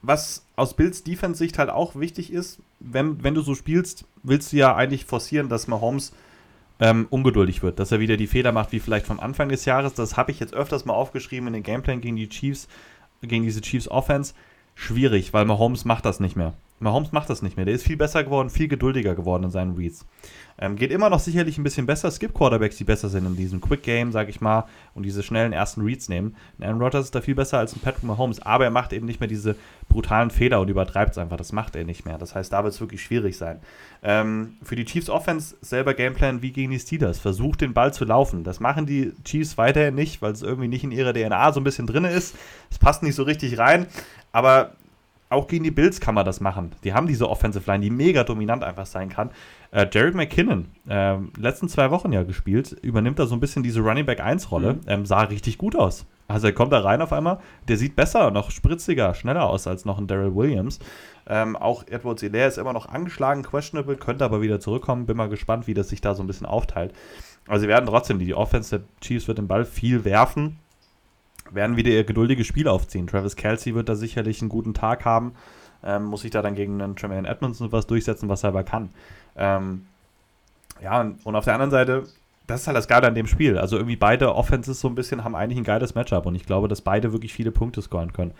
was 0.00 0.46
aus 0.56 0.72
Bills 0.72 1.04
Defense-Sicht 1.04 1.58
halt 1.58 1.68
auch 1.68 1.94
wichtig 1.94 2.32
ist, 2.32 2.60
wenn, 2.80 3.22
wenn 3.22 3.34
du 3.34 3.42
so 3.42 3.54
spielst, 3.54 4.06
willst 4.22 4.54
du 4.54 4.56
ja 4.56 4.74
eigentlich 4.74 5.04
forcieren, 5.04 5.50
dass 5.50 5.68
Mahomes 5.68 6.14
ähm, 6.80 7.06
ungeduldig 7.10 7.62
wird, 7.62 7.80
dass 7.80 7.92
er 7.92 8.00
wieder 8.00 8.16
die 8.16 8.28
Fehler 8.28 8.52
macht 8.52 8.72
wie 8.72 8.80
vielleicht 8.80 9.04
vom 9.04 9.20
Anfang 9.20 9.50
des 9.50 9.66
Jahres. 9.66 9.92
Das 9.92 10.16
habe 10.16 10.30
ich 10.30 10.40
jetzt 10.40 10.54
öfters 10.54 10.86
mal 10.86 10.94
aufgeschrieben 10.94 11.48
in 11.48 11.52
den 11.52 11.62
Gameplan 11.64 12.00
gegen 12.00 12.16
die 12.16 12.30
Chiefs, 12.30 12.66
gegen 13.20 13.44
diese 13.44 13.60
Chiefs 13.60 13.88
Offense. 13.88 14.32
Schwierig, 14.74 15.34
weil 15.34 15.44
Mahomes 15.44 15.84
macht 15.84 16.06
das 16.06 16.18
nicht 16.18 16.34
mehr. 16.34 16.54
Mahomes 16.80 17.12
macht 17.12 17.30
das 17.30 17.42
nicht 17.42 17.56
mehr. 17.56 17.64
Der 17.64 17.74
ist 17.74 17.84
viel 17.84 17.96
besser 17.96 18.24
geworden, 18.24 18.50
viel 18.50 18.68
geduldiger 18.68 19.14
geworden 19.14 19.44
in 19.44 19.50
seinen 19.50 19.76
Reads. 19.76 20.06
Ähm, 20.58 20.76
geht 20.76 20.92
immer 20.92 21.10
noch 21.10 21.18
sicherlich 21.18 21.58
ein 21.58 21.64
bisschen 21.64 21.86
besser. 21.86 22.08
Es 22.08 22.20
gibt 22.20 22.34
Quarterbacks, 22.34 22.76
die 22.76 22.84
besser 22.84 23.08
sind 23.08 23.26
in 23.26 23.36
diesem 23.36 23.60
Quick 23.60 23.82
Game, 23.82 24.12
sag 24.12 24.28
ich 24.28 24.40
mal, 24.40 24.64
und 24.94 25.04
diese 25.04 25.22
schnellen 25.22 25.52
ersten 25.52 25.82
Reads 25.82 26.08
nehmen. 26.08 26.36
Aaron 26.60 26.80
Rodgers 26.80 27.06
ist 27.06 27.14
da 27.14 27.20
viel 27.20 27.34
besser 27.34 27.58
als 27.58 27.74
ein 27.74 27.80
Patrick 27.80 28.04
Mahomes, 28.04 28.40
aber 28.40 28.64
er 28.64 28.70
macht 28.70 28.92
eben 28.92 29.06
nicht 29.06 29.18
mehr 29.18 29.28
diese 29.28 29.56
brutalen 29.88 30.30
Fehler 30.30 30.60
und 30.60 30.68
übertreibt 30.68 31.12
es 31.12 31.18
einfach. 31.18 31.36
Das 31.36 31.52
macht 31.52 31.74
er 31.74 31.84
nicht 31.84 32.04
mehr. 32.04 32.18
Das 32.18 32.34
heißt, 32.34 32.52
da 32.52 32.62
wird 32.62 32.74
es 32.74 32.80
wirklich 32.80 33.02
schwierig 33.02 33.36
sein. 33.36 33.60
Ähm, 34.02 34.54
für 34.62 34.76
die 34.76 34.84
Chiefs 34.84 35.08
Offense 35.08 35.56
selber 35.60 35.94
Gameplan 35.94 36.42
wie 36.42 36.52
gegen 36.52 36.70
die 36.70 36.78
Steelers. 36.78 37.18
Versucht 37.18 37.60
den 37.60 37.74
Ball 37.74 37.92
zu 37.92 38.04
laufen. 38.04 38.44
Das 38.44 38.60
machen 38.60 38.86
die 38.86 39.12
Chiefs 39.24 39.58
weiterhin 39.58 39.94
nicht, 39.94 40.22
weil 40.22 40.32
es 40.32 40.42
irgendwie 40.42 40.68
nicht 40.68 40.84
in 40.84 40.92
ihrer 40.92 41.12
DNA 41.12 41.52
so 41.52 41.60
ein 41.60 41.64
bisschen 41.64 41.86
drin 41.86 42.04
ist. 42.04 42.36
Es 42.70 42.78
passt 42.78 43.02
nicht 43.02 43.14
so 43.14 43.24
richtig 43.24 43.58
rein. 43.58 43.86
Aber 44.30 44.72
auch 45.34 45.46
gegen 45.46 45.64
die 45.64 45.70
Bills 45.70 46.00
kann 46.00 46.14
man 46.14 46.24
das 46.24 46.40
machen. 46.40 46.72
Die 46.84 46.94
haben 46.94 47.06
diese 47.06 47.28
Offensive 47.28 47.70
Line, 47.70 47.82
die 47.84 47.90
mega 47.90 48.24
dominant 48.24 48.64
einfach 48.64 48.86
sein 48.86 49.08
kann. 49.08 49.30
Äh, 49.70 49.86
Jared 49.90 50.14
McKinnon, 50.14 50.68
äh, 50.88 51.16
letzten 51.38 51.68
zwei 51.68 51.90
Wochen 51.90 52.12
ja 52.12 52.22
gespielt, 52.22 52.72
übernimmt 52.82 53.18
da 53.18 53.26
so 53.26 53.34
ein 53.34 53.40
bisschen 53.40 53.62
diese 53.62 53.80
Running 53.80 54.06
Back 54.06 54.20
1 54.20 54.50
Rolle, 54.50 54.74
mhm. 54.74 54.80
ähm, 54.86 55.06
sah 55.06 55.22
richtig 55.22 55.58
gut 55.58 55.76
aus. 55.76 56.06
Also 56.26 56.46
er 56.46 56.54
kommt 56.54 56.72
da 56.72 56.80
rein 56.80 57.02
auf 57.02 57.12
einmal, 57.12 57.38
der 57.68 57.76
sieht 57.76 57.96
besser, 57.96 58.30
noch 58.30 58.50
spritziger, 58.50 59.12
schneller 59.12 59.48
aus 59.48 59.66
als 59.66 59.84
noch 59.84 59.98
ein 59.98 60.06
Daryl 60.06 60.34
Williams. 60.34 60.78
Ähm, 61.26 61.54
auch 61.56 61.86
Edward 61.86 62.20
Hilaire 62.20 62.48
ist 62.48 62.58
immer 62.58 62.72
noch 62.72 62.88
angeschlagen, 62.88 63.42
questionable, 63.42 63.96
könnte 63.96 64.24
aber 64.24 64.40
wieder 64.40 64.58
zurückkommen. 64.58 65.06
Bin 65.06 65.16
mal 65.16 65.28
gespannt, 65.28 65.66
wie 65.66 65.74
das 65.74 65.90
sich 65.90 66.00
da 66.00 66.14
so 66.14 66.22
ein 66.22 66.26
bisschen 66.26 66.46
aufteilt. 66.46 66.94
Aber 67.46 67.60
sie 67.60 67.68
werden 67.68 67.86
trotzdem, 67.86 68.18
die 68.18 68.34
Offense 68.34 68.78
der 68.78 68.88
Chiefs 69.00 69.28
wird 69.28 69.36
den 69.36 69.48
Ball 69.48 69.66
viel 69.66 70.04
werfen 70.04 70.58
werden 71.50 71.76
wieder 71.76 71.90
ihr 71.90 72.04
geduldiges 72.04 72.46
Spiel 72.46 72.68
aufziehen. 72.68 73.06
Travis 73.06 73.36
Kelsey 73.36 73.74
wird 73.74 73.88
da 73.88 73.94
sicherlich 73.94 74.40
einen 74.40 74.48
guten 74.48 74.74
Tag 74.74 75.04
haben. 75.04 75.34
Ähm, 75.82 76.04
muss 76.04 76.22
sich 76.22 76.30
da 76.30 76.40
dann 76.42 76.54
gegen 76.54 76.80
einen 76.80 76.96
Tremaine 76.96 77.28
Edmonds 77.28 77.60
was 77.60 77.86
durchsetzen, 77.86 78.28
was 78.28 78.42
er 78.42 78.48
aber 78.48 78.64
kann. 78.64 78.90
Ähm, 79.36 79.86
ja, 80.82 81.00
und, 81.00 81.24
und, 81.24 81.36
auf 81.36 81.44
der 81.44 81.54
anderen 81.54 81.70
Seite, 81.70 82.04
das 82.46 82.62
ist 82.62 82.66
halt 82.66 82.76
das 82.76 82.88
Geile 82.88 83.06
an 83.06 83.14
dem 83.14 83.26
Spiel. 83.26 83.58
Also 83.58 83.76
irgendwie 83.76 83.96
beide 83.96 84.34
Offenses 84.34 84.80
so 84.80 84.88
ein 84.88 84.94
bisschen 84.94 85.24
haben 85.24 85.34
eigentlich 85.34 85.58
ein 85.58 85.64
geiles 85.64 85.94
Matchup 85.94 86.26
und 86.26 86.34
ich 86.34 86.46
glaube, 86.46 86.68
dass 86.68 86.80
beide 86.80 87.12
wirklich 87.12 87.34
viele 87.34 87.50
Punkte 87.50 87.82
scoren 87.82 88.12
können. 88.12 88.32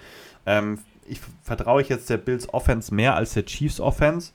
Ähm, 0.46 0.78
ich 1.06 1.20
vertraue 1.42 1.82
ich 1.82 1.88
jetzt 1.88 2.08
der 2.08 2.16
Bills 2.16 2.52
Offense 2.52 2.94
mehr 2.94 3.14
als 3.14 3.34
der 3.34 3.44
Chiefs 3.44 3.78
Offense? 3.80 4.32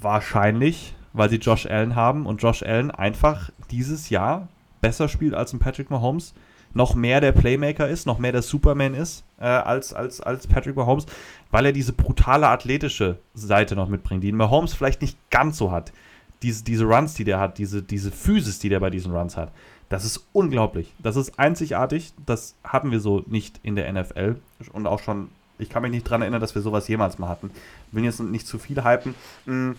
Wahrscheinlich, 0.00 0.94
weil 1.12 1.30
sie 1.30 1.36
Josh 1.36 1.66
Allen 1.66 1.94
haben 1.94 2.26
und 2.26 2.42
Josh 2.42 2.64
Allen 2.64 2.90
einfach 2.90 3.50
dieses 3.70 4.10
Jahr 4.10 4.48
besser 4.80 5.08
spielt 5.08 5.34
als 5.34 5.52
ein 5.52 5.60
Patrick 5.60 5.90
Mahomes 5.90 6.34
noch 6.74 6.94
mehr 6.94 7.20
der 7.20 7.32
Playmaker 7.32 7.88
ist, 7.88 8.06
noch 8.06 8.18
mehr 8.18 8.32
der 8.32 8.42
Superman 8.42 8.94
ist 8.94 9.24
äh, 9.40 9.44
als, 9.44 9.92
als, 9.92 10.20
als 10.20 10.46
Patrick 10.46 10.76
Mahomes, 10.76 11.06
weil 11.50 11.66
er 11.66 11.72
diese 11.72 11.92
brutale 11.92 12.48
athletische 12.48 13.18
Seite 13.34 13.76
noch 13.76 13.88
mitbringt, 13.88 14.24
die 14.24 14.32
Mahomes 14.32 14.74
vielleicht 14.74 15.02
nicht 15.02 15.18
ganz 15.30 15.58
so 15.58 15.70
hat. 15.70 15.92
Diese, 16.42 16.64
diese 16.64 16.84
Runs, 16.84 17.14
die 17.14 17.24
der 17.24 17.38
hat, 17.38 17.58
diese, 17.58 17.82
diese 17.82 18.10
Physis, 18.10 18.58
die 18.58 18.68
der 18.68 18.80
bei 18.80 18.90
diesen 18.90 19.14
Runs 19.14 19.36
hat, 19.36 19.52
das 19.88 20.04
ist 20.04 20.26
unglaublich. 20.32 20.92
Das 20.98 21.16
ist 21.16 21.38
einzigartig. 21.38 22.14
Das 22.24 22.56
hatten 22.64 22.90
wir 22.90 22.98
so 22.98 23.22
nicht 23.26 23.60
in 23.62 23.76
der 23.76 23.92
NFL. 23.92 24.36
Und 24.72 24.86
auch 24.86 25.00
schon, 25.00 25.28
ich 25.58 25.68
kann 25.68 25.82
mich 25.82 25.90
nicht 25.90 26.06
daran 26.06 26.22
erinnern, 26.22 26.40
dass 26.40 26.54
wir 26.54 26.62
sowas 26.62 26.88
jemals 26.88 27.18
mal 27.18 27.28
hatten. 27.28 27.50
Will 27.92 28.02
jetzt 28.02 28.18
nicht 28.18 28.46
zu 28.46 28.58
viel 28.58 28.82
hypen. 28.82 29.14
Hm 29.44 29.76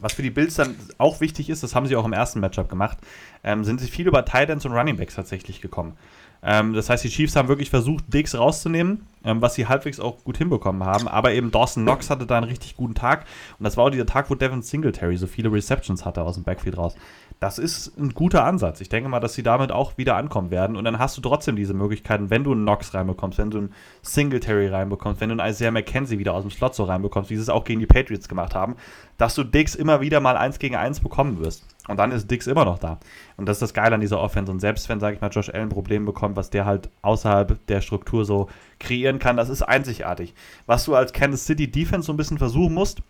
was 0.00 0.12
für 0.12 0.22
die 0.22 0.30
Bills 0.30 0.54
dann 0.54 0.76
auch 0.98 1.20
wichtig 1.20 1.50
ist, 1.50 1.62
das 1.62 1.74
haben 1.74 1.86
sie 1.86 1.96
auch 1.96 2.04
im 2.04 2.12
ersten 2.12 2.40
Matchup 2.40 2.68
gemacht, 2.68 2.98
ähm, 3.44 3.64
sind 3.64 3.80
sie 3.80 3.88
viel 3.88 4.06
über 4.06 4.24
Titans 4.24 4.64
und 4.66 4.72
Runningbacks 4.72 5.14
tatsächlich 5.14 5.60
gekommen. 5.60 5.96
Ähm, 6.42 6.72
das 6.72 6.88
heißt, 6.88 7.02
die 7.02 7.08
Chiefs 7.08 7.34
haben 7.34 7.48
wirklich 7.48 7.70
versucht, 7.70 8.04
Diggs 8.12 8.36
rauszunehmen, 8.36 9.06
ähm, 9.24 9.42
was 9.42 9.54
sie 9.54 9.66
halbwegs 9.66 9.98
auch 9.98 10.22
gut 10.22 10.38
hinbekommen 10.38 10.84
haben. 10.84 11.08
Aber 11.08 11.32
eben 11.32 11.50
Dawson 11.50 11.82
Knox 11.82 12.10
hatte 12.10 12.26
da 12.26 12.36
einen 12.36 12.46
richtig 12.46 12.76
guten 12.76 12.94
Tag. 12.94 13.26
Und 13.58 13.64
das 13.64 13.76
war 13.76 13.86
auch 13.86 13.90
dieser 13.90 14.06
Tag, 14.06 14.30
wo 14.30 14.34
Devin 14.36 14.62
Singletary 14.62 15.16
so 15.16 15.26
viele 15.26 15.52
Receptions 15.52 16.04
hatte 16.04 16.22
aus 16.22 16.34
dem 16.34 16.44
Backfield 16.44 16.78
raus 16.78 16.94
das 17.40 17.58
ist 17.58 17.96
ein 17.96 18.14
guter 18.14 18.44
Ansatz. 18.44 18.80
Ich 18.80 18.88
denke 18.88 19.08
mal, 19.08 19.20
dass 19.20 19.34
sie 19.34 19.44
damit 19.44 19.70
auch 19.70 19.96
wieder 19.96 20.16
ankommen 20.16 20.50
werden. 20.50 20.76
Und 20.76 20.84
dann 20.84 20.98
hast 20.98 21.16
du 21.16 21.20
trotzdem 21.20 21.54
diese 21.54 21.72
Möglichkeiten, 21.72 22.30
wenn 22.30 22.42
du 22.42 22.50
einen 22.52 22.62
Knox 22.62 22.94
reinbekommst, 22.94 23.38
wenn 23.38 23.50
du 23.50 23.58
einen 23.58 23.74
Singletary 24.02 24.68
reinbekommst, 24.68 25.20
wenn 25.20 25.28
du 25.28 25.40
einen 25.40 25.50
Isaiah 25.50 25.70
McKenzie 25.70 26.18
wieder 26.18 26.34
aus 26.34 26.42
dem 26.42 26.50
Slot 26.50 26.74
so 26.74 26.84
reinbekommst, 26.84 27.30
wie 27.30 27.36
sie 27.36 27.42
es 27.42 27.48
auch 27.48 27.64
gegen 27.64 27.78
die 27.78 27.86
Patriots 27.86 28.28
gemacht 28.28 28.56
haben, 28.56 28.74
dass 29.18 29.36
du 29.36 29.44
Dix 29.44 29.76
immer 29.76 30.00
wieder 30.00 30.18
mal 30.20 30.36
eins 30.36 30.58
gegen 30.58 30.74
eins 30.74 30.98
bekommen 31.00 31.38
wirst. 31.38 31.64
Und 31.88 31.96
dann 31.96 32.12
ist 32.12 32.30
Dix 32.30 32.46
immer 32.46 32.64
noch 32.64 32.78
da. 32.78 33.00
Und 33.36 33.46
das 33.46 33.56
ist 33.56 33.62
das 33.62 33.74
Geile 33.74 33.94
an 33.94 34.00
dieser 34.00 34.20
Offense. 34.20 34.52
Und 34.52 34.60
selbst 34.60 34.88
wenn, 34.88 35.00
sage 35.00 35.16
ich 35.16 35.20
mal, 35.20 35.30
Josh 35.30 35.50
Allen 35.50 35.70
Probleme 35.70 36.06
bekommt, 36.06 36.36
was 36.36 36.50
der 36.50 36.64
halt 36.64 36.90
außerhalb 37.02 37.66
der 37.66 37.80
Struktur 37.80 38.24
so 38.24 38.48
kreieren 38.78 39.18
kann, 39.18 39.36
das 39.36 39.48
ist 39.48 39.62
einzigartig. 39.62 40.34
Was 40.66 40.84
du 40.84 40.94
als 40.94 41.12
Kansas 41.12 41.46
City 41.46 41.70
Defense 41.70 42.06
so 42.06 42.12
ein 42.12 42.16
bisschen 42.16 42.38
versuchen 42.38 42.74
musst, 42.74 43.02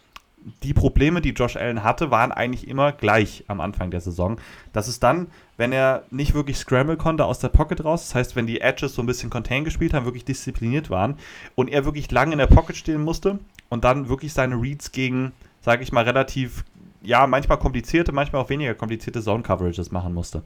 die 0.63 0.75
Probleme, 0.75 1.21
die 1.21 1.31
Josh 1.31 1.57
Allen 1.57 1.83
hatte, 1.83 2.11
waren 2.11 2.33
eigentlich 2.33 2.69
immer 2.69 2.93
gleich 2.93 3.45
am 3.49 3.61
Anfang 3.61 3.91
der 3.91 4.01
Saison. 4.01 4.39
Das 4.73 4.89
ist 4.89 5.03
dann, 5.03 5.29
wenn 5.57 5.73
er 5.73 6.05
nicht 6.11 6.35
wirklich 6.35 6.57
scramble 6.57 6.97
konnte 6.97 7.25
aus 7.25 7.39
der 7.39 7.49
Pocket 7.49 7.85
raus, 7.85 8.07
das 8.07 8.15
heißt, 8.15 8.37
wenn 8.37 8.47
die 8.47 8.61
Edges 8.61 8.95
so 8.95 9.03
ein 9.03 9.07
bisschen 9.07 9.31
Contain 9.31 9.65
gespielt 9.65 9.95
haben, 9.95 10.05
wirklich 10.05 10.25
diszipliniert 10.25 10.91
waren 10.91 11.17
und 11.55 11.69
er 11.69 11.85
wirklich 11.85 12.11
lange 12.11 12.33
in 12.33 12.39
der 12.39 12.47
Pocket 12.47 12.77
stehen 12.77 13.03
musste 13.03 13.39
und 13.69 13.85
dann 13.85 14.09
wirklich 14.09 14.33
seine 14.33 14.61
Reads 14.61 14.93
gegen, 14.93 15.33
sage 15.61 15.83
ich 15.83 15.93
mal, 15.93 16.05
relativ, 16.05 16.65
ja, 17.03 17.27
manchmal 17.27 17.59
komplizierte, 17.59 18.13
manchmal 18.13 18.43
auch 18.43 18.49
weniger 18.49 18.75
komplizierte 18.75 19.23
Zone-Coverages 19.23 19.91
machen 19.91 20.15
musste. 20.15 20.43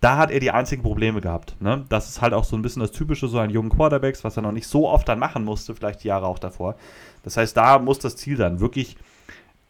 da 0.00 0.18
hat 0.18 0.30
er 0.30 0.40
die 0.40 0.50
einzigen 0.50 0.82
Probleme 0.82 1.20
gehabt. 1.20 1.56
Ne? 1.60 1.84
Das 1.88 2.08
ist 2.08 2.20
halt 2.20 2.34
auch 2.34 2.44
so 2.44 2.54
ein 2.56 2.62
bisschen 2.62 2.80
das 2.80 2.92
Typische 2.92 3.28
so 3.28 3.38
an 3.38 3.50
jungen 3.50 3.70
Quarterbacks, 3.70 4.24
was 4.24 4.36
er 4.36 4.42
noch 4.42 4.52
nicht 4.52 4.66
so 4.66 4.88
oft 4.88 5.08
dann 5.08 5.18
machen 5.18 5.44
musste, 5.44 5.74
vielleicht 5.74 6.04
die 6.04 6.08
Jahre 6.08 6.26
auch 6.26 6.38
davor. 6.38 6.76
Das 7.22 7.36
heißt, 7.36 7.56
da 7.56 7.78
muss 7.78 7.98
das 7.98 8.16
Ziel 8.16 8.36
dann 8.36 8.60
wirklich 8.60 8.96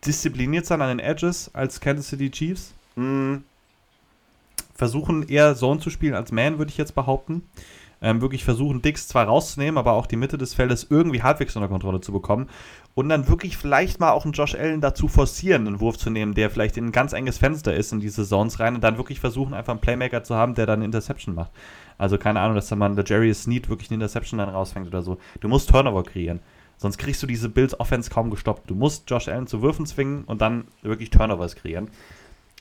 diszipliniert 0.05 0.67
sein 0.67 0.83
an 0.83 0.89
den 0.89 0.99
Edges 0.99 1.51
als 1.55 1.81
Kansas 1.81 2.09
City 2.09 2.31
Chiefs. 2.31 2.75
Mhm. 2.97 3.45
Versuchen 4.75 5.27
eher 5.29 5.55
Zone 5.55 5.81
zu 5.81 5.91
spielen 5.91 6.15
als 6.15 6.33
Man, 6.33 6.59
würde 6.59 6.71
ich 6.71 6.77
jetzt 6.77 6.95
behaupten 6.95 7.43
ähm, 8.03 8.21
wirklich 8.21 8.45
versuchen, 8.45 8.83
Dix 8.83 9.09
zwar 9.09 9.27
rauszunehmen, 9.27 9.79
aber 9.79 9.93
auch 9.93 10.07
die 10.07 10.17
Mitte 10.17 10.39
des 10.39 10.55
Feldes 10.55 10.87
irgendwie 10.89 11.23
halbwegs 11.23 11.57
unter 11.57 11.69
Kontrolle 11.69 12.01
zu 12.01 12.13
bekommen. 12.13 12.49
Und 12.95 13.09
dann 13.09 13.29
wirklich 13.29 13.57
vielleicht 13.57 14.01
mal 14.01 14.13
auch 14.13 14.25
einen 14.25 14.33
Josh 14.33 14.55
Allen 14.55 14.81
dazu 14.81 15.09
forcieren, 15.09 15.67
einen 15.67 15.81
Wurf 15.81 15.99
zu 15.99 16.11
nehmen, 16.11 16.35
der 16.35 16.51
vielleicht 16.51 16.77
in 16.77 16.87
ein 16.87 16.93
ganz 16.93 17.13
enges 17.13 17.39
Fenster 17.39 17.75
ist 17.75 17.93
in 17.93 18.01
diese 18.01 18.25
Zones 18.25 18.59
rein 18.61 18.75
und 18.75 18.85
dann 18.85 18.97
wirklich 18.97 19.21
versuchen, 19.21 19.55
einfach 19.55 19.73
einen 19.73 19.81
Playmaker 19.81 20.25
zu 20.25 20.35
haben, 20.35 20.55
der 20.55 20.67
dann 20.67 20.79
eine 20.79 20.87
Interception 20.87 21.35
macht. 21.35 21.51
Also 21.99 22.19
keine 22.19 22.41
Ahnung, 22.41 22.55
dass 22.55 22.69
dann 22.69 22.79
mal 22.79 22.95
der 22.95 23.05
Jerry 23.05 23.33
Sneed 23.35 23.69
wirklich 23.69 23.91
eine 23.91 23.97
Interception 23.97 24.39
dann 24.39 24.49
rausfängt 24.49 24.87
oder 24.87 25.03
so. 25.03 25.19
Du 25.41 25.49
musst 25.49 25.69
Turnover 25.71 26.03
kreieren. 26.05 26.41
Sonst 26.79 26.99
kriegst 26.99 27.23
du 27.23 27.27
diese 27.27 27.49
Bills 27.49 27.79
Offense 27.81 28.11
kaum 28.11 28.31
gestoppt. 28.31 28.69
Du 28.69 28.75
musst 28.75 29.11
Josh 29.11 29.29
Allen 29.29 29.47
zu 29.47 29.63
Würfen 29.63 29.87
zwingen 29.87 30.25
und 30.25 30.43
dann 30.43 30.65
wirklich 30.83 31.11
Turnovers 31.11 31.57
kreieren. 31.57 31.89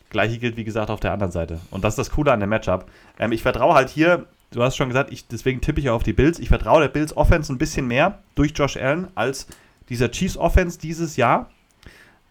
Gleiche 0.09 0.37
gilt, 0.37 0.55
wie 0.55 0.63
gesagt, 0.63 0.89
auf 0.89 1.01
der 1.01 1.11
anderen 1.11 1.31
Seite. 1.31 1.59
Und 1.71 1.83
das 1.83 1.93
ist 1.93 1.97
das 1.97 2.11
Coole 2.11 2.31
an 2.31 2.39
dem 2.39 2.49
Matchup. 2.49 2.85
Ähm, 3.19 3.31
ich 3.33 3.41
vertraue 3.41 3.73
halt 3.73 3.89
hier 3.89 4.25
du 4.55 4.63
hast 4.63 4.77
schon 4.77 4.87
gesagt, 4.87 5.11
ich, 5.11 5.27
deswegen 5.27 5.61
tippe 5.61 5.79
ich 5.79 5.89
auf 5.89 6.03
die 6.03 6.13
Bills. 6.13 6.39
Ich 6.39 6.47
vertraue 6.47 6.81
der 6.81 6.87
Bills 6.87 7.15
Offense 7.15 7.51
ein 7.51 7.57
bisschen 7.57 7.87
mehr 7.87 8.19
durch 8.35 8.53
Josh 8.55 8.77
Allen 8.77 9.09
als 9.15 9.47
dieser 9.89 10.09
Chiefs 10.09 10.37
Offense 10.37 10.79
dieses 10.79 11.17
Jahr. 11.17 11.49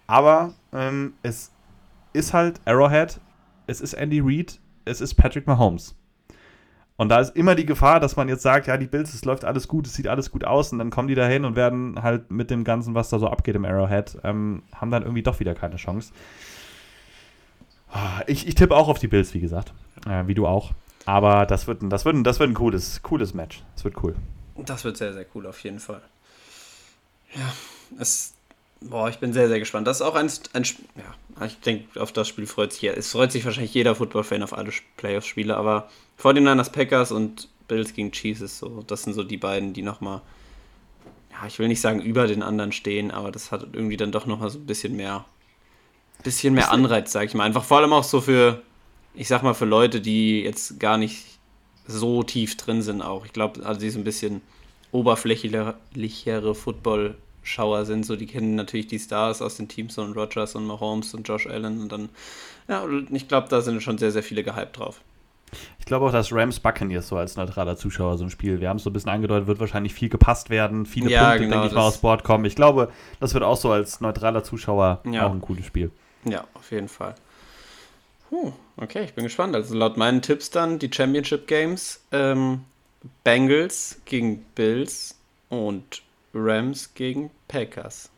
Aber 0.06 0.54
ähm, 0.72 1.14
es 1.22 1.52
ist 2.12 2.32
halt 2.32 2.60
Arrowhead, 2.64 3.20
es 3.66 3.80
ist 3.80 3.94
Andy 3.94 4.20
Reid, 4.20 4.58
es 4.84 5.00
ist 5.00 5.14
Patrick 5.14 5.46
Mahomes. 5.46 5.94
Und 6.96 7.08
da 7.08 7.18
ist 7.18 7.34
immer 7.36 7.56
die 7.56 7.66
Gefahr, 7.66 7.98
dass 7.98 8.16
man 8.16 8.28
jetzt 8.28 8.42
sagt, 8.42 8.68
ja, 8.68 8.76
die 8.76 8.86
Bills, 8.86 9.12
es 9.14 9.24
läuft 9.24 9.44
alles 9.44 9.66
gut, 9.66 9.86
es 9.86 9.94
sieht 9.94 10.06
alles 10.06 10.30
gut 10.30 10.44
aus 10.44 10.72
und 10.72 10.78
dann 10.78 10.90
kommen 10.90 11.08
die 11.08 11.16
da 11.16 11.26
hin 11.26 11.44
und 11.44 11.56
werden 11.56 12.00
halt 12.02 12.30
mit 12.30 12.50
dem 12.50 12.62
Ganzen, 12.62 12.94
was 12.94 13.08
da 13.08 13.18
so 13.18 13.28
abgeht 13.28 13.56
im 13.56 13.64
Arrowhead, 13.64 14.18
ähm, 14.22 14.62
haben 14.74 14.90
dann 14.90 15.02
irgendwie 15.02 15.22
doch 15.22 15.40
wieder 15.40 15.54
keine 15.54 15.76
Chance. 15.76 16.12
Ah, 17.90 18.22
ich, 18.26 18.46
ich 18.46 18.54
tippe 18.54 18.76
auch 18.76 18.88
auf 18.88 18.98
die 18.98 19.08
Bills, 19.08 19.34
wie 19.34 19.40
gesagt. 19.40 19.74
Äh, 20.08 20.26
wie 20.26 20.34
du 20.34 20.46
auch. 20.46 20.72
Aber 21.06 21.46
das 21.46 21.66
wird, 21.66 21.82
ein, 21.82 21.90
das 21.90 22.04
wird, 22.04 22.16
ein, 22.16 22.24
das 22.24 22.38
wird 22.38 22.50
ein 22.50 22.54
cooles, 22.54 23.02
cooles 23.02 23.34
Match. 23.34 23.62
Das 23.74 23.84
wird 23.84 24.02
cool. 24.02 24.14
Das 24.56 24.84
wird 24.84 24.96
sehr, 24.96 25.12
sehr 25.12 25.26
cool 25.34 25.46
auf 25.46 25.62
jeden 25.62 25.80
Fall. 25.80 26.00
Ja, 27.34 27.52
es, 27.98 28.34
boah, 28.80 29.08
ich 29.08 29.18
bin 29.18 29.32
sehr, 29.32 29.48
sehr 29.48 29.58
gespannt. 29.58 29.86
Das 29.86 29.98
ist 29.98 30.02
auch 30.02 30.14
ein, 30.14 30.30
ein 30.52 30.64
ja, 30.64 31.46
ich 31.46 31.60
denke, 31.60 32.00
auf 32.00 32.12
das 32.12 32.28
Spiel 32.28 32.46
freut 32.46 32.72
sich, 32.72 32.84
es 32.84 33.12
freut 33.12 33.32
sich 33.32 33.44
wahrscheinlich 33.44 33.74
jeder 33.74 33.94
Football-Fan 33.94 34.42
auf 34.42 34.56
alle 34.56 34.70
Playoff-Spiele, 34.96 35.56
aber 35.56 35.88
vor 36.16 36.32
den 36.32 36.44
Niners 36.44 36.70
Packers 36.70 37.12
und 37.12 37.48
Bills 37.68 37.94
gegen 37.94 38.12
Chiefs 38.12 38.40
ist 38.40 38.58
so, 38.58 38.82
das 38.86 39.02
sind 39.02 39.14
so 39.14 39.24
die 39.24 39.36
beiden, 39.36 39.72
die 39.72 39.82
nochmal, 39.82 40.20
ja, 41.32 41.46
ich 41.46 41.58
will 41.58 41.68
nicht 41.68 41.80
sagen 41.80 42.00
über 42.00 42.26
den 42.26 42.42
anderen 42.42 42.72
stehen, 42.72 43.10
aber 43.10 43.32
das 43.32 43.50
hat 43.50 43.66
irgendwie 43.72 43.96
dann 43.96 44.12
doch 44.12 44.26
nochmal 44.26 44.50
so 44.50 44.58
ein 44.58 44.66
bisschen 44.66 44.96
mehr, 44.96 45.24
bisschen 46.22 46.54
mehr 46.54 46.70
Anreiz, 46.70 47.12
sag 47.12 47.24
ich 47.24 47.34
mal. 47.34 47.44
Einfach 47.44 47.64
vor 47.64 47.78
allem 47.78 47.92
auch 47.92 48.04
so 48.04 48.20
für, 48.20 48.62
ich 49.14 49.28
sag 49.28 49.42
mal, 49.42 49.54
für 49.54 49.64
Leute, 49.64 50.00
die 50.00 50.42
jetzt 50.42 50.78
gar 50.80 50.98
nicht 50.98 51.38
so 51.86 52.22
tief 52.22 52.56
drin 52.56 52.82
sind 52.82 53.02
auch. 53.02 53.24
Ich 53.24 53.32
glaube, 53.32 53.64
also 53.64 53.80
die 53.80 53.90
so 53.90 53.98
ein 53.98 54.04
bisschen 54.04 54.40
oberflächlichere 54.92 56.54
Football-Schauer 56.54 57.84
sind, 57.84 58.06
so 58.06 58.16
die 58.16 58.26
kennen 58.26 58.54
natürlich 58.54 58.86
die 58.86 58.98
Stars 58.98 59.42
aus 59.42 59.56
den 59.56 59.68
Teams 59.68 59.98
und 59.98 60.16
Rogers 60.16 60.54
und 60.54 60.66
Mahomes 60.66 61.14
und 61.14 61.28
Josh 61.28 61.46
Allen 61.46 61.80
und 61.82 61.90
dann, 61.90 62.08
ja, 62.68 62.84
ich 63.10 63.28
glaube, 63.28 63.48
da 63.48 63.60
sind 63.60 63.82
schon 63.82 63.98
sehr, 63.98 64.12
sehr 64.12 64.22
viele 64.22 64.42
gehypt 64.42 64.78
drauf. 64.78 65.00
Ich 65.78 65.84
glaube 65.84 66.06
auch, 66.06 66.12
dass 66.12 66.32
Rams 66.32 66.58
Buccaneers 66.58 67.08
so 67.08 67.16
als 67.16 67.36
neutraler 67.36 67.76
Zuschauer 67.76 68.18
so 68.18 68.24
ein 68.24 68.30
Spiel, 68.30 68.60
wir 68.60 68.68
haben 68.68 68.78
es 68.78 68.84
so 68.84 68.90
ein 68.90 68.92
bisschen 68.92 69.10
angedeutet, 69.10 69.46
wird 69.46 69.60
wahrscheinlich 69.60 69.94
viel 69.94 70.08
gepasst 70.08 70.50
werden, 70.50 70.86
viele 70.86 71.10
ja, 71.10 71.30
Punkte, 71.30 71.44
genau, 71.44 71.54
denke 71.54 71.68
ich 71.68 71.74
mal, 71.74 71.86
aufs 71.86 71.98
Board 71.98 72.24
kommen. 72.24 72.44
Ich 72.44 72.56
glaube, 72.56 72.90
das 73.20 73.34
wird 73.34 73.44
auch 73.44 73.56
so 73.56 73.70
als 73.70 74.00
neutraler 74.00 74.42
Zuschauer 74.42 75.00
ja. 75.04 75.26
auch 75.26 75.32
ein 75.32 75.40
cooles 75.40 75.66
Spiel. 75.66 75.90
Ja, 76.24 76.44
auf 76.54 76.70
jeden 76.70 76.88
Fall. 76.88 77.14
Huh, 78.34 78.52
okay, 78.76 79.04
ich 79.04 79.14
bin 79.14 79.22
gespannt. 79.22 79.54
Also 79.54 79.76
laut 79.76 79.96
meinen 79.96 80.20
Tipps 80.20 80.50
dann 80.50 80.80
die 80.80 80.90
Championship 80.92 81.46
Games. 81.46 82.00
Ähm, 82.10 82.64
Bengals 83.22 84.00
gegen 84.06 84.44
Bills 84.56 85.16
und 85.50 86.02
Rams 86.34 86.94
gegen 86.94 87.30
Packers. 87.46 88.10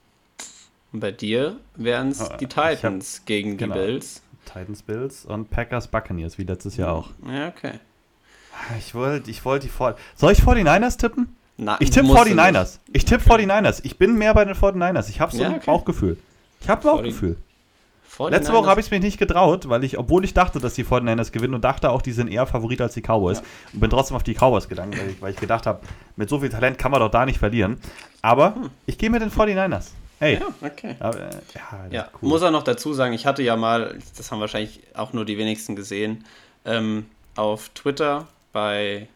Und 0.93 1.01
bei 1.01 1.11
dir 1.13 1.59
wären 1.75 2.09
es 2.09 2.23
ah, 2.23 2.37
die 2.39 2.47
Titans 2.47 3.19
hab, 3.19 3.27
gegen 3.27 3.53
die 3.53 3.65
genau, 3.65 3.75
Bills. 3.75 4.23
Titans, 4.47 4.83
Bills 4.83 5.27
und 5.27 5.51
Packers, 5.51 5.89
Buccaneers, 5.89 6.39
wie 6.39 6.45
letztes 6.45 6.79
Jahr 6.79 6.93
auch. 6.93 7.11
Ja, 7.29 7.49
okay. 7.49 7.75
Ich 8.79 8.95
wollte 8.95 9.31
ich 9.31 9.45
wollt 9.45 9.65
die 9.65 9.69
vor 9.69 9.97
Soll 10.15 10.33
ich 10.33 10.39
49ers 10.39 10.99
tippen? 10.99 11.37
Na, 11.59 11.77
ich 11.79 11.91
tippe 11.91 12.07
49ers. 12.07 12.79
Ich 12.95 13.05
tippe 13.05 13.31
okay. 13.31 13.45
49ers. 13.45 13.81
Ich 13.83 13.99
bin 13.99 14.17
mehr 14.17 14.33
bei 14.33 14.47
den 14.47 14.55
49ers. 14.55 15.11
Ich 15.11 15.21
habe 15.21 15.33
so 15.33 15.43
ja, 15.43 15.49
okay. 15.49 15.59
ein 15.59 15.67
Bauchgefühl. 15.67 16.17
Ich 16.63 16.71
habe 16.71 16.83
Bauchgefühl. 16.83 17.37
Letzte 18.19 18.53
Woche 18.53 18.69
habe 18.69 18.81
ich 18.81 18.87
es 18.87 18.91
mir 18.91 19.01
nicht 19.01 19.19
getraut, 19.19 19.69
weil 19.69 19.85
ich, 19.85 19.99
obwohl 19.99 20.25
ich 20.25 20.35
dachte, 20.35 20.59
dass 20.59 20.75
die 20.75 20.85
49ers 20.85 21.33
gewinnen 21.33 21.55
und 21.55 21.65
dachte 21.65 21.91
auch, 21.91 22.03
die 22.03 22.13
sind 22.13 22.29
eher 22.29 22.47
Favorit 22.47 22.81
als 22.81 22.95
die 22.95 23.03
Cowboys. 23.03 23.39
Ja. 23.39 23.45
Und 23.73 23.81
bin 23.81 23.91
trotzdem 23.91 24.17
auf 24.17 24.23
die 24.23 24.35
Cowboys 24.35 24.69
gegangen, 24.69 24.93
weil 24.99 25.11
ich, 25.11 25.23
weil 25.23 25.33
ich, 25.33 25.39
gedacht 25.39 25.67
habe, 25.67 25.81
mit 26.17 26.29
so 26.29 26.41
viel 26.41 26.49
Talent 26.49 26.79
kann 26.79 26.91
man 26.91 27.01
doch 27.01 27.11
da 27.11 27.27
nicht 27.27 27.39
verlieren. 27.39 27.79
Aber 28.23 28.55
hm. 28.55 28.71
ich 28.87 28.99
gehe 28.99 29.11
mit 29.11 29.23
den 29.23 29.31
49ers. 29.31 29.89
Hey. 30.19 30.41
Ja, 30.41 30.47
okay. 30.67 30.97
Aber, 30.99 31.19
äh, 31.19 31.31
ja, 31.55 31.87
ja 31.91 32.09
cool. 32.21 32.31
Muss 32.31 32.43
er 32.43 32.51
noch 32.51 32.63
dazu 32.63 32.95
sagen, 32.95 33.13
ich 33.13 33.27
hatte 33.27 33.43
ja 33.43 33.57
mal, 33.57 33.99
das 34.17 34.33
haben 34.33 34.41
wahrscheinlich 34.41 34.81
auch 34.95 35.13
nur 35.13 35.25
die 35.25 35.37
wenigsten 35.37 35.77
gesehen, 35.77 36.25
ähm, 36.65 37.07
auf 37.37 37.69
Twitter 37.71 38.27
bei 38.53 39.09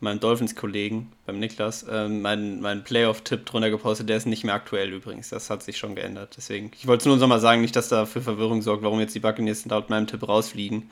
meinem 0.00 0.20
Dolphins-Kollegen, 0.20 1.12
beim 1.24 1.38
Niklas, 1.38 1.82
äh, 1.84 2.08
meinen 2.08 2.60
mein 2.60 2.84
Playoff-Tipp 2.84 3.46
drunter 3.46 3.70
gepostet. 3.70 4.08
Der 4.08 4.16
ist 4.16 4.26
nicht 4.26 4.44
mehr 4.44 4.54
aktuell 4.54 4.92
übrigens. 4.92 5.30
Das 5.30 5.48
hat 5.50 5.62
sich 5.62 5.78
schon 5.78 5.94
geändert. 5.94 6.34
Deswegen, 6.36 6.70
ich 6.78 6.86
wollte 6.86 7.02
es 7.02 7.06
nur 7.06 7.16
noch 7.16 7.28
mal 7.28 7.40
sagen, 7.40 7.60
nicht, 7.60 7.76
dass 7.76 7.88
da 7.88 8.06
für 8.06 8.20
Verwirrung 8.20 8.62
sorgt, 8.62 8.82
warum 8.82 9.00
jetzt 9.00 9.14
die 9.14 9.20
Buccaneers 9.20 9.64
laut 9.66 9.90
meinem 9.90 10.06
Tipp 10.06 10.26
rausfliegen. 10.28 10.90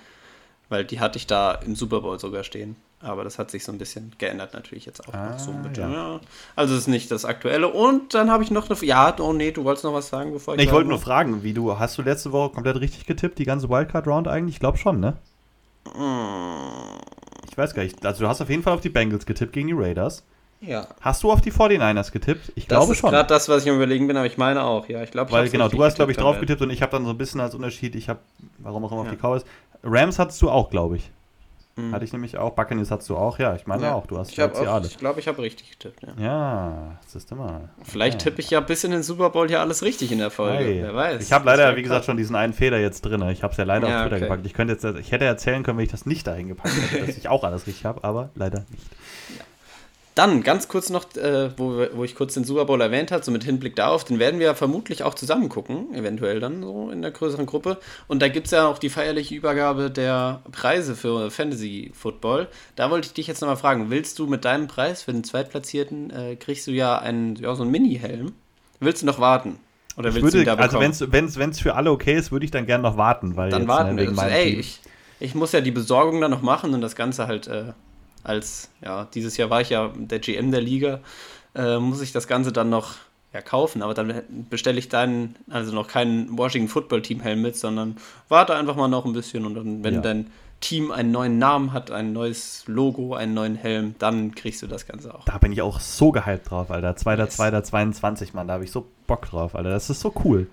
Weil 0.71 0.85
die 0.85 0.99
hatte 0.99 1.19
ich 1.19 1.27
da 1.27 1.53
im 1.53 1.75
Super 1.77 2.01
Bowl 2.01 2.19
sogar 2.19 2.43
stehen. 2.43 2.77
Aber 3.01 3.23
das 3.23 3.39
hat 3.39 3.51
sich 3.51 3.65
so 3.65 3.71
ein 3.71 3.77
bisschen 3.77 4.13
geändert 4.17 4.55
natürlich 4.55 4.87
jetzt 4.87 5.07
auch. 5.07 5.13
Ah, 5.13 5.39
so 5.39 5.53
mit, 5.53 5.77
ja. 5.77 5.91
Ja. 5.91 6.21
Also 6.57 6.73
es 6.73 6.81
ist 6.81 6.87
nicht 6.87 7.11
das 7.11 7.27
Aktuelle. 7.27 7.69
Und 7.69 8.15
dann 8.15 8.31
habe 8.31 8.43
ich 8.43 8.51
noch 8.51 8.71
eine. 8.71 8.79
Ja, 8.83 9.15
oh 9.21 9.35
nee, 9.35 9.51
du 9.51 9.65
wolltest 9.65 9.85
noch 9.85 9.93
was 9.93 10.09
sagen, 10.09 10.33
bevor 10.33 10.55
ich. 10.55 10.59
Nee, 10.59 10.65
ich 10.65 10.73
wollte 10.73 10.89
nur 10.89 10.99
fragen, 10.99 11.43
wie 11.43 11.53
du. 11.53 11.79
Hast 11.79 11.99
du 11.99 12.03
letzte 12.03 12.33
Woche 12.33 12.55
komplett 12.55 12.81
richtig 12.81 13.05
getippt, 13.05 13.39
die 13.39 13.45
ganze 13.45 13.69
Wildcard-Round 13.69 14.27
eigentlich? 14.27 14.57
Ich 14.57 14.61
glaube 14.61 14.79
schon, 14.79 15.01
ne? 15.01 15.19
Mm. 15.95 17.14
Ich 17.55 17.59
weiß 17.59 17.73
gar 17.73 17.85
nicht. 17.85 18.05
Also 18.05 18.25
du 18.25 18.29
hast 18.29 18.41
auf 18.41 18.51
jeden 18.51 18.65
Fall 18.65 18.73
auf 18.73 18.81
die 18.81 18.89
Bengals 18.89 19.27
getippt 19.27 19.53
gegen 19.53 19.69
die 19.69 19.75
Raiders. 19.75 20.25
Ja. 20.61 20.89
Hast 21.01 21.23
du 21.23 21.31
auf 21.31 21.41
die 21.41 21.53
49ers 21.53 22.11
getippt? 22.11 22.51
Ich 22.57 22.67
das 22.67 22.79
glaube 22.79 22.97
schon. 22.97 23.13
Das 23.13 23.21
ist 23.21 23.29
gerade 23.29 23.29
das, 23.29 23.49
was 23.49 23.63
ich 23.63 23.71
am 23.71 23.77
überlegen 23.77 24.09
bin, 24.09 24.17
aber 24.17 24.27
ich 24.27 24.39
meine 24.39 24.65
auch, 24.65 24.89
ja. 24.89 25.05
Ich 25.05 25.13
glaube, 25.13 25.31
Weil 25.31 25.49
genau, 25.49 25.69
du 25.69 25.85
hast, 25.85 25.95
glaube 25.95 26.11
ich, 26.11 26.19
drauf 26.19 26.41
getippt 26.41 26.63
und 26.63 26.71
ich 26.71 26.83
habe 26.83 26.91
dann 26.91 27.05
so 27.05 27.11
ein 27.11 27.17
bisschen 27.19 27.41
als 27.41 27.55
Unterschied, 27.55 27.95
ich 27.95 28.09
habe, 28.09 28.19
warum 28.59 28.85
auch 28.85 28.91
immer, 28.91 29.05
ja. 29.05 29.11
auf 29.11 29.15
die 29.15 29.21
Cowboys. 29.21 29.45
Rams 29.85 30.19
hattest 30.19 30.43
du 30.43 30.51
auch, 30.51 30.69
glaube 30.69 30.97
ich. 30.97 31.13
Mhm. 31.77 31.93
Hatte 31.93 32.05
ich 32.05 32.13
nämlich 32.13 32.39
auch. 32.39 32.51
Buccaneers 32.51 32.91
hattest 32.91 33.11
du 33.11 33.17
auch, 33.17 33.39
ja. 33.39 33.57
Ich 33.57 33.67
meine 33.67 33.85
ja. 33.85 33.95
auch, 33.95 34.07
du 34.07 34.17
hast 34.17 34.31
ich 34.31 34.41
auch, 34.41 34.55
alle. 34.67 34.87
Ich 34.87 34.99
glaube, 34.99 35.19
ich 35.19 35.27
habe 35.27 35.43
richtig 35.43 35.73
getippt, 35.73 36.03
ja. 36.03 36.25
Ja, 36.25 36.99
das 37.03 37.17
ist 37.17 37.33
immer. 37.33 37.69
Vielleicht 37.83 38.21
okay. 38.21 38.31
tippe 38.31 38.41
ich 38.41 38.51
ja 38.51 38.61
bis 38.61 38.85
in 38.85 38.93
den 38.93 39.03
Super 39.03 39.31
Bowl 39.31 39.49
hier 39.49 39.61
alles 39.61 39.83
richtig 39.83 40.13
in 40.13 40.19
der 40.19 40.31
Folge. 40.31 40.65
Hey. 40.65 40.83
Wer 40.83 40.95
weiß. 40.95 41.23
Ich 41.23 41.33
habe 41.33 41.45
leider, 41.47 41.75
wie 41.75 41.83
gesagt, 41.83 42.05
schon 42.05 42.17
diesen 42.17 42.37
einen 42.37 42.53
Fehler 42.53 42.79
jetzt 42.79 43.03
drin. 43.03 43.23
Ich 43.31 43.43
habe 43.43 43.51
es 43.51 43.57
ja 43.57 43.65
leider 43.65 43.89
ja, 43.89 43.97
auf 43.97 44.03
Twitter 44.03 44.17
okay. 44.17 44.25
gepackt. 44.25 44.47
Ich, 44.47 44.55
könnte 44.55 44.75
jetzt, 44.75 44.85
ich 44.85 45.11
hätte 45.11 45.25
erzählen 45.25 45.65
können, 45.65 45.79
wenn 45.79 45.85
ich 45.85 45.91
das 45.91 46.07
nicht 46.07 46.27
dahin 46.27 46.49
gepackt 46.49 46.75
hätte, 46.91 47.07
dass 47.07 47.17
ich 47.17 47.29
auch 47.29 47.43
alles 47.43 47.67
richtig 47.67 47.85
habe, 47.85 48.05
aber 48.05 48.31
leider 48.35 48.65
nicht. 48.71 48.87
Dann 50.15 50.45
ganz 50.45 50.69
kurz 50.69 50.91
noch, 50.91 51.17
äh, 51.17 51.51
wo, 51.57 51.87
wo 51.93 52.05
ich 52.05 52.15
kurz 52.15 52.35
den 52.35 52.45
Super 52.45 52.67
Bowl 52.67 52.81
erwähnt 52.81 53.11
habe, 53.11 53.25
so 53.25 53.33
mit 53.33 53.43
Hinblick 53.43 53.75
darauf, 53.75 54.05
den 54.05 54.21
werden 54.21 54.39
wir 54.39 54.55
vermutlich 54.55 55.03
auch 55.03 55.15
zusammen 55.15 55.49
gucken, 55.49 55.93
eventuell 55.93 56.39
dann 56.39 56.63
so 56.63 56.91
in 56.91 57.03
der 57.03 57.11
größeren 57.11 57.47
Gruppe. 57.47 57.79
Und 58.07 58.23
da 58.23 58.29
gibt 58.29 58.47
es 58.47 58.53
ja 58.53 58.69
auch 58.69 58.79
die 58.79 58.91
feierliche 58.91 59.35
Übergabe 59.35 59.91
der 59.91 60.41
Preise 60.53 60.95
für 60.95 61.33
Fantasy 61.33 61.91
Football. 61.95 62.47
Da 62.77 62.91
wollte 62.91 63.09
ich 63.09 63.15
dich 63.15 63.27
jetzt 63.27 63.41
nochmal 63.41 63.57
fragen, 63.57 63.91
willst 63.91 64.21
du 64.21 64.29
mit 64.29 64.45
deinem 64.45 64.69
Preis 64.69 65.03
für 65.03 65.13
den 65.13 65.25
Zweitplatzierten, 65.25 66.11
äh, 66.11 66.37
kriegst 66.37 66.69
du 66.69 66.71
ja, 66.71 66.97
einen, 66.97 67.35
ja 67.35 67.53
so 67.57 67.65
einen 67.65 67.73
Mini-Helm? 67.73 68.33
Willst 68.79 69.03
du 69.03 69.07
noch 69.07 69.19
warten? 69.19 69.59
Oder 69.97 70.11
ich 70.11 70.15
willst 70.15 70.35
würde, 70.35 70.45
du 70.45 70.57
da 70.57 70.63
Also 70.63 70.79
wenn 70.81 71.51
es 71.51 71.61
für 71.61 71.75
alle 71.75 71.91
okay 71.91 72.17
ist, 72.17 72.31
würde 72.31 72.45
ich 72.45 72.53
dann 72.53 72.67
gerne 72.67 72.83
noch 72.83 72.97
warten. 72.97 73.35
Weil 73.35 73.51
dann 73.51 73.63
jetzt, 73.63 73.69
warten 73.69 73.97
ne, 73.97 74.03
wir. 74.03 74.11
Also, 74.11 74.23
ey, 74.23 74.61
ich, 74.61 74.81
ich 75.19 75.35
muss 75.35 75.51
ja 75.51 75.61
die 75.61 75.73
Besorgung 75.73 76.21
dann 76.21 76.31
noch 76.31 76.43
machen 76.43 76.73
und 76.73 76.83
das 76.83 76.95
Ganze 76.95 77.27
halt... 77.27 77.49
Äh, 77.49 77.73
als, 78.25 78.71
ja, 78.83 79.07
dieses 79.15 79.37
Jahr 79.37 79.51
war 79.51 79.61
ich 79.61 79.71
ja 79.71 79.93
der 79.95 80.19
GM 80.19 80.51
der 80.51 80.61
Liga, 80.61 81.01
äh, 81.55 81.79
muss 81.79 82.01
ich 82.01 82.13
das 82.13 82.27
Ganze 82.27 82.53
dann 82.53 82.71
noch 82.71 82.97
ja, 83.33 83.43
kaufen, 83.43 83.83
aber 83.83 83.95
dann 83.95 84.23
bestelle 84.51 84.79
ich 84.79 84.89
dann 84.89 85.37
also 85.51 85.73
noch 85.73 85.89
keinen 85.89 86.37
Washington 86.37 86.69
Football 86.69 87.03
Team 87.03 87.21
Helm 87.21 87.43
mit, 87.43 87.57
sondern 87.57 87.97
warte 88.29 88.55
einfach 88.55 88.77
mal 88.77 88.89
noch 88.89 89.05
ein 89.05 89.13
bisschen 89.13 89.45
und 89.45 89.55
dann, 89.55 89.85
wenn 89.85 89.95
ja. 89.95 90.01
dein 90.01 90.31
Team 90.61 90.91
einen 90.91 91.11
neuen 91.11 91.39
Namen 91.39 91.73
hat, 91.73 91.91
ein 91.91 92.13
neues 92.13 92.65
Logo, 92.67 93.15
einen 93.15 93.35
neuen 93.35 93.57
Helm, 93.57 93.97
dann 93.99 94.35
kriegst 94.35 94.63
du 94.63 94.67
das 94.67 94.87
Ganze 94.87 95.15
auch. 95.15 95.25
Da 95.27 95.39
bin 95.39 95.53
ich 95.53 95.63
auch 95.63 95.81
so 95.81 96.11
gehypt 96.11 96.51
drauf, 96.51 96.71
Alter. 96.71 96.93
2.2.22, 96.93 98.21
yes. 98.21 98.33
Mann, 98.33 98.49
da 98.49 98.55
habe 98.55 98.65
ich 98.65 98.71
so 98.71 98.87
Bock 99.07 99.27
drauf, 99.27 99.55
Alter. 99.55 99.71
Das 99.71 99.91
ist 99.91 100.01
so 100.01 100.15
cool. 100.25 100.47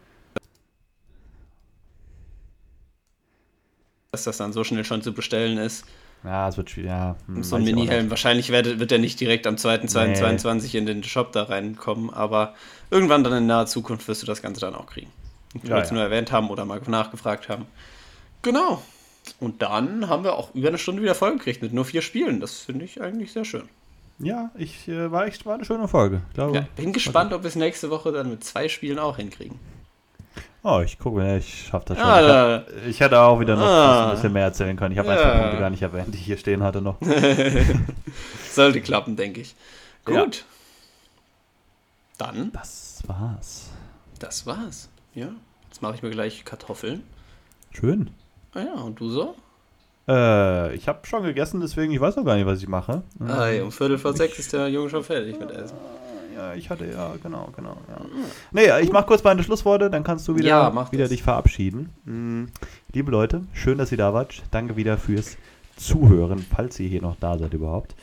dass 4.11 4.25
das 4.25 4.37
dann 4.37 4.51
so 4.51 4.63
schnell 4.63 4.83
schon 4.83 5.01
zu 5.01 5.13
bestellen 5.13 5.57
ist. 5.57 5.85
Ja, 6.23 6.47
es 6.47 6.57
wird 6.57 6.69
schwierig. 6.69 6.89
Ja, 6.89 7.15
hm, 7.27 7.43
so 7.43 7.55
ein 7.55 7.63
Mini-Helm. 7.63 8.09
Wahrscheinlich 8.09 8.51
wird, 8.51 8.79
wird 8.79 8.91
er 8.91 8.99
nicht 8.99 9.19
direkt 9.19 9.47
am 9.47 9.55
2.2.22 9.55 10.75
in 10.75 10.85
den 10.85 11.03
Shop 11.03 11.31
da 11.31 11.43
reinkommen, 11.43 12.11
aber 12.11 12.53
irgendwann 12.91 13.23
dann 13.23 13.33
in 13.33 13.47
naher 13.47 13.65
Zukunft 13.65 14.07
wirst 14.07 14.21
du 14.21 14.27
das 14.27 14.41
Ganze 14.41 14.61
dann 14.61 14.75
auch 14.75 14.85
kriegen. 14.85 15.11
Ich 15.53 15.63
Ja, 15.63 15.71
wollte 15.71 15.83
es 15.83 15.89
ja. 15.89 15.95
nur 15.95 16.03
erwähnt 16.03 16.31
haben 16.31 16.49
oder 16.49 16.65
mal 16.65 16.79
nachgefragt 16.87 17.49
haben. 17.49 17.65
Genau. 18.41 18.81
Und 19.39 19.61
dann 19.61 20.07
haben 20.07 20.23
wir 20.23 20.33
auch 20.33 20.53
über 20.55 20.69
eine 20.69 20.77
Stunde 20.77 21.01
wieder 21.01 21.15
voll 21.15 21.33
gekriegt 21.33 21.61
mit 21.61 21.73
nur 21.73 21.85
vier 21.85 22.01
Spielen. 22.01 22.39
Das 22.39 22.59
finde 22.59 22.85
ich 22.85 23.01
eigentlich 23.01 23.31
sehr 23.31 23.45
schön. 23.45 23.69
Ja, 24.19 24.51
ich 24.55 24.87
äh, 24.87 25.11
war 25.11 25.25
echt 25.25 25.45
war 25.45 25.55
eine 25.55 25.65
schöne 25.65 25.87
Folge. 25.87 26.21
Ich 26.29 26.35
glaube. 26.35 26.55
Ja, 26.55 26.67
bin 26.75 26.93
gespannt, 26.93 27.33
ob 27.33 27.43
wir 27.43 27.47
es 27.47 27.55
nächste 27.55 27.89
Woche 27.89 28.11
dann 28.11 28.29
mit 28.29 28.43
zwei 28.43 28.67
Spielen 28.69 28.99
auch 28.99 29.17
hinkriegen. 29.17 29.59
Oh, 30.63 30.81
ich 30.85 30.99
gucke, 30.99 31.25
ja, 31.25 31.37
ich 31.37 31.67
schaffe 31.67 31.85
das 31.87 31.97
schon. 31.97 32.05
Ah, 32.05 32.21
ich, 32.21 32.29
hab, 32.29 32.85
ich 32.87 32.99
hätte 32.99 33.19
auch 33.19 33.39
wieder 33.39 33.55
noch 33.55 33.65
Ah. 33.65 34.05
ein 34.09 34.11
bisschen 34.15 34.31
mehr 34.33 34.43
erzählen 34.43 34.77
können. 34.77 34.91
Ich 34.91 34.99
habe 34.99 35.07
Ja. 35.09 35.15
ein, 35.15 35.19
zwei 35.21 35.39
Punkte 35.41 35.57
gar 35.59 35.69
nicht 35.71 35.81
erwähnt, 35.81 36.13
die 36.13 36.17
ich 36.19 36.25
hier 36.25 36.37
stehen 36.37 36.61
hatte 36.61 36.81
noch. 36.81 36.97
Sollte 38.51 38.81
klappen, 38.81 39.15
denke 39.15 39.41
ich. 39.41 39.55
Ja. 40.07 40.23
Gut. 40.23 40.45
Dann, 42.17 42.51
Das 42.51 43.01
war's. 43.07 43.69
das 44.19 44.45
war's. 44.45 44.89
Ja. 45.15 45.29
Jetzt 45.67 45.81
mache 45.81 45.95
ich 45.95 46.03
mir 46.03 46.11
gleich 46.11 46.45
Kartoffeln. 46.45 47.03
Schön. 47.71 48.11
Ah 48.53 48.59
ja, 48.61 48.73
und 48.81 48.99
du 48.99 49.09
so? 49.09 49.35
Äh, 50.07 50.75
ich 50.75 50.87
habe 50.87 50.99
schon 51.07 51.23
gegessen, 51.23 51.61
deswegen 51.61 51.91
ich 51.93 52.01
weiß 52.01 52.17
noch 52.17 52.25
gar 52.25 52.35
nicht, 52.35 52.45
was 52.45 52.59
ich 52.61 52.67
mache. 52.67 53.01
Ei, 53.27 53.63
um 53.63 53.71
Viertel 53.71 53.97
vor 53.97 54.13
sechs 54.13 54.37
ist 54.39 54.53
der 54.53 54.67
Junge 54.67 54.89
schon 54.89 55.03
fertig 55.03 55.39
mit 55.39 55.49
Essen. 55.51 55.77
Ja, 56.41 56.53
ich 56.55 56.69
hatte 56.71 56.85
ja, 56.85 57.13
genau, 57.21 57.49
genau. 57.55 57.77
Ja. 57.87 58.01
Nee, 58.51 58.83
ich 58.83 58.91
mach 58.91 59.05
kurz 59.05 59.23
meine 59.23 59.43
Schlussworte, 59.43 59.91
dann 59.91 60.03
kannst 60.03 60.27
du 60.27 60.35
wieder, 60.35 60.47
Ja, 60.47 60.91
wieder 60.91 61.03
das. 61.03 61.09
dich 61.11 61.21
verabschieden. 61.21 61.89
Mm, 62.05 62.45
Liebe 62.93 63.11
Leute, 63.11 63.41
schön, 63.53 63.77
dass 63.77 63.91
ihr 63.91 63.97
da 63.99 64.13
wart. 64.13 64.41
Danke 64.49 64.75
wieder 64.75 64.97
fürs 64.97 65.37
Zuhören, 65.77 66.43
falls 66.53 66.79
ihr 66.79 66.89
hier 66.89 67.01
noch 67.01 67.15
da 67.19 67.37
seid 67.37 67.53
überhaupt. 67.53 67.95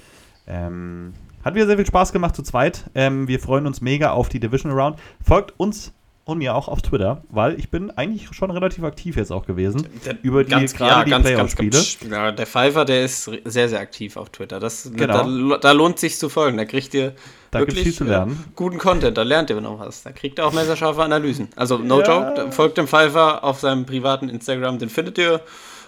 Ähm, 0.47 1.14
hat 1.45 1.55
wieder 1.57 1.66
sehr 1.66 1.76
viel 1.76 1.86
Spaß 1.86 2.12
gemacht 2.12 2.36
zu 2.36 2.43
zweit. 2.43 2.84
Ähm, 2.95 3.26
wir 3.26 3.41
freuen 3.41 3.66
uns 3.66 3.80
mega 3.80 4.12
auf 4.12 4.28
die 4.28 4.39
Division 4.41 4.72
Round. 4.72 4.99
Folgt 5.22 5.59
uns 5.59 5.93
und 6.29 6.39
mir 6.39 6.55
auch 6.55 6.68
auf 6.68 6.83
Twitter, 6.83 7.22
weil 7.31 7.59
ich 7.59 7.70
bin 7.70 7.91
eigentlich 7.91 8.29
schon 8.33 8.51
relativ 8.51 8.85
aktiv 8.85 9.16
jetzt 9.16 9.33
auch 9.33 9.47
gewesen. 9.47 9.87
über 10.22 10.45
die, 10.45 10.51
gerade 10.66 11.05
die 11.07 11.11
Playoff-Spiele. 11.22 11.79
Ja, 12.11 12.33
der 12.33 12.47
Pfeiffer, 12.47 12.85
der 12.85 13.05
ist 13.05 13.31
sehr, 13.45 13.68
sehr 13.70 13.81
aktiv 13.81 14.16
auf 14.18 14.29
Twitter. 14.31 14.61
Das, 14.61 14.91
Genau. 14.95 15.49
da, 15.53 15.57
da 15.59 15.72
lohnt 15.72 15.99
sich 15.99 16.18
zu 16.18 16.29
folgen. 16.29 16.59
Da 16.59 16.66
kriegt 16.66 16.93
ihr 16.93 17.14
Da 17.51 17.61
wirklich 17.61 17.83
viel 17.83 17.95
zu 17.95 18.05
lernen. 18.05 18.45
äh, 18.47 18.51
guten 18.57 18.76
Content. 18.79 19.16
Da 19.16 19.22
lernt 19.22 19.49
ihr 19.49 19.59
noch 19.61 19.81
was. 19.81 20.03
Da 20.03 20.12
kriegt 20.12 20.39
ihr 20.39 20.47
auch 20.47 20.53
messerscharfe 20.53 21.03
Analysen. 21.03 21.49
Also, 21.57 21.79
no 21.79 22.01
Ja. 22.03 22.35
joke, 22.35 22.53
folgt 22.53 22.76
dem 22.76 22.87
Pfeiffer 22.87 23.43
auf 23.43 23.61
seinem 23.61 23.87
privaten 23.87 24.29
Instagram. 24.29 24.79
Den 24.79 24.91
findet 24.91 25.16
ihr. 25.18 25.41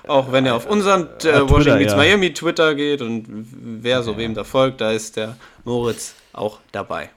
Auch 0.08 0.32
wenn 0.32 0.46
ihr 0.46 0.54
auf 0.54 0.64
unseren 0.64 1.02
äh, 1.02 1.06
Twitter, 1.18 1.50
Washington 1.50 1.78
Meets 1.80 1.92
ja. 1.92 1.98
Miami 1.98 2.32
Twitter 2.32 2.74
geht 2.74 3.02
und 3.02 3.26
wer 3.82 4.02
so 4.02 4.16
wem 4.16 4.32
da 4.32 4.44
folgt, 4.44 4.80
da 4.80 4.90
ist 4.92 5.16
der 5.16 5.36
Moritz 5.64 6.14
auch 6.32 6.60
dabei. 6.72 7.10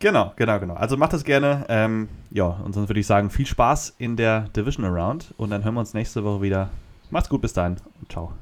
Genau, 0.00 0.32
genau, 0.34 0.58
genau. 0.58 0.74
Also 0.74 0.96
macht 0.96 1.12
das 1.12 1.24
gerne. 1.24 1.66
Ähm, 1.68 2.08
ja, 2.30 2.46
und 2.46 2.72
sonst 2.72 2.88
würde 2.88 3.00
ich 3.00 3.06
sagen, 3.06 3.30
viel 3.30 3.46
Spaß 3.46 3.94
in 3.98 4.16
der 4.16 4.48
Division 4.56 4.86
Around 4.86 5.34
und 5.36 5.50
dann 5.50 5.62
hören 5.62 5.74
wir 5.74 5.80
uns 5.80 5.92
nächste 5.92 6.24
Woche 6.24 6.40
wieder. 6.40 6.70
Macht's 7.10 7.28
gut, 7.28 7.42
bis 7.42 7.52
dahin 7.52 7.76
und 8.00 8.10
ciao. 8.10 8.32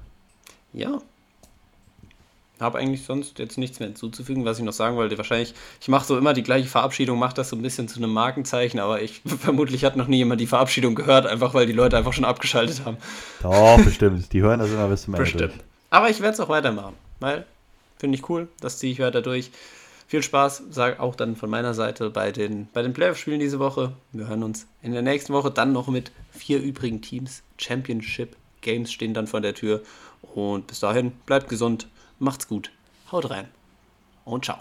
Ja. 0.72 1.00
Habe 2.60 2.78
eigentlich 2.78 3.04
sonst 3.04 3.38
jetzt 3.40 3.58
nichts 3.58 3.80
mehr 3.80 3.88
hinzuzufügen, 3.88 4.44
was 4.44 4.58
ich 4.58 4.64
noch 4.64 4.72
sagen 4.72 4.96
wollte. 4.96 5.18
Wahrscheinlich, 5.18 5.54
ich 5.80 5.88
mache 5.88 6.06
so 6.06 6.16
immer 6.16 6.32
die 6.32 6.42
gleiche 6.44 6.68
Verabschiedung, 6.68 7.18
mache 7.18 7.34
das 7.34 7.48
so 7.48 7.56
ein 7.56 7.62
bisschen 7.62 7.88
zu 7.88 7.98
einem 7.98 8.12
Markenzeichen, 8.12 8.78
aber 8.78 9.02
ich 9.02 9.22
vermutlich 9.40 9.84
hat 9.84 9.96
noch 9.96 10.06
nie 10.06 10.18
jemand 10.18 10.40
die 10.40 10.46
Verabschiedung 10.46 10.94
gehört, 10.94 11.26
einfach 11.26 11.54
weil 11.54 11.66
die 11.66 11.72
Leute 11.72 11.96
einfach 11.96 12.12
schon 12.12 12.24
abgeschaltet 12.24 12.84
haben. 12.84 12.98
Doch, 13.42 13.82
bestimmt. 13.84 14.32
Die 14.32 14.42
hören 14.42 14.60
das 14.60 14.70
immer 14.70 14.86
bis 14.86 15.02
zum 15.02 15.14
Ende. 15.14 15.24
Bestimmt. 15.24 15.52
durch. 15.54 15.64
Aber 15.90 16.08
ich 16.08 16.20
werde 16.20 16.34
es 16.34 16.40
auch 16.40 16.48
weitermachen, 16.48 16.94
weil 17.18 17.46
finde 17.98 18.16
ich 18.16 18.28
cool, 18.28 18.46
das 18.60 18.78
ziehe 18.78 18.92
ich 18.92 19.00
weiter 19.00 19.22
durch. 19.22 19.50
Viel 20.08 20.22
Spaß, 20.22 20.62
sag 20.70 21.00
auch 21.00 21.14
dann 21.14 21.36
von 21.36 21.50
meiner 21.50 21.74
Seite 21.74 22.08
bei 22.08 22.32
den, 22.32 22.66
bei 22.72 22.80
den 22.80 22.94
Playoff-Spielen 22.94 23.40
diese 23.40 23.58
Woche. 23.58 23.92
Wir 24.12 24.26
hören 24.26 24.42
uns 24.42 24.66
in 24.80 24.92
der 24.92 25.02
nächsten 25.02 25.34
Woche 25.34 25.50
dann 25.50 25.74
noch 25.74 25.86
mit 25.88 26.12
vier 26.30 26.62
übrigen 26.62 27.02
Teams. 27.02 27.42
Championship 27.58 28.34
Games 28.62 28.90
stehen 28.90 29.12
dann 29.12 29.26
vor 29.26 29.42
der 29.42 29.52
Tür. 29.52 29.82
Und 30.34 30.66
bis 30.66 30.80
dahin, 30.80 31.12
bleibt 31.26 31.50
gesund, 31.50 31.88
macht's 32.18 32.48
gut, 32.48 32.70
haut 33.12 33.28
rein 33.28 33.48
und 34.24 34.46
ciao. 34.46 34.56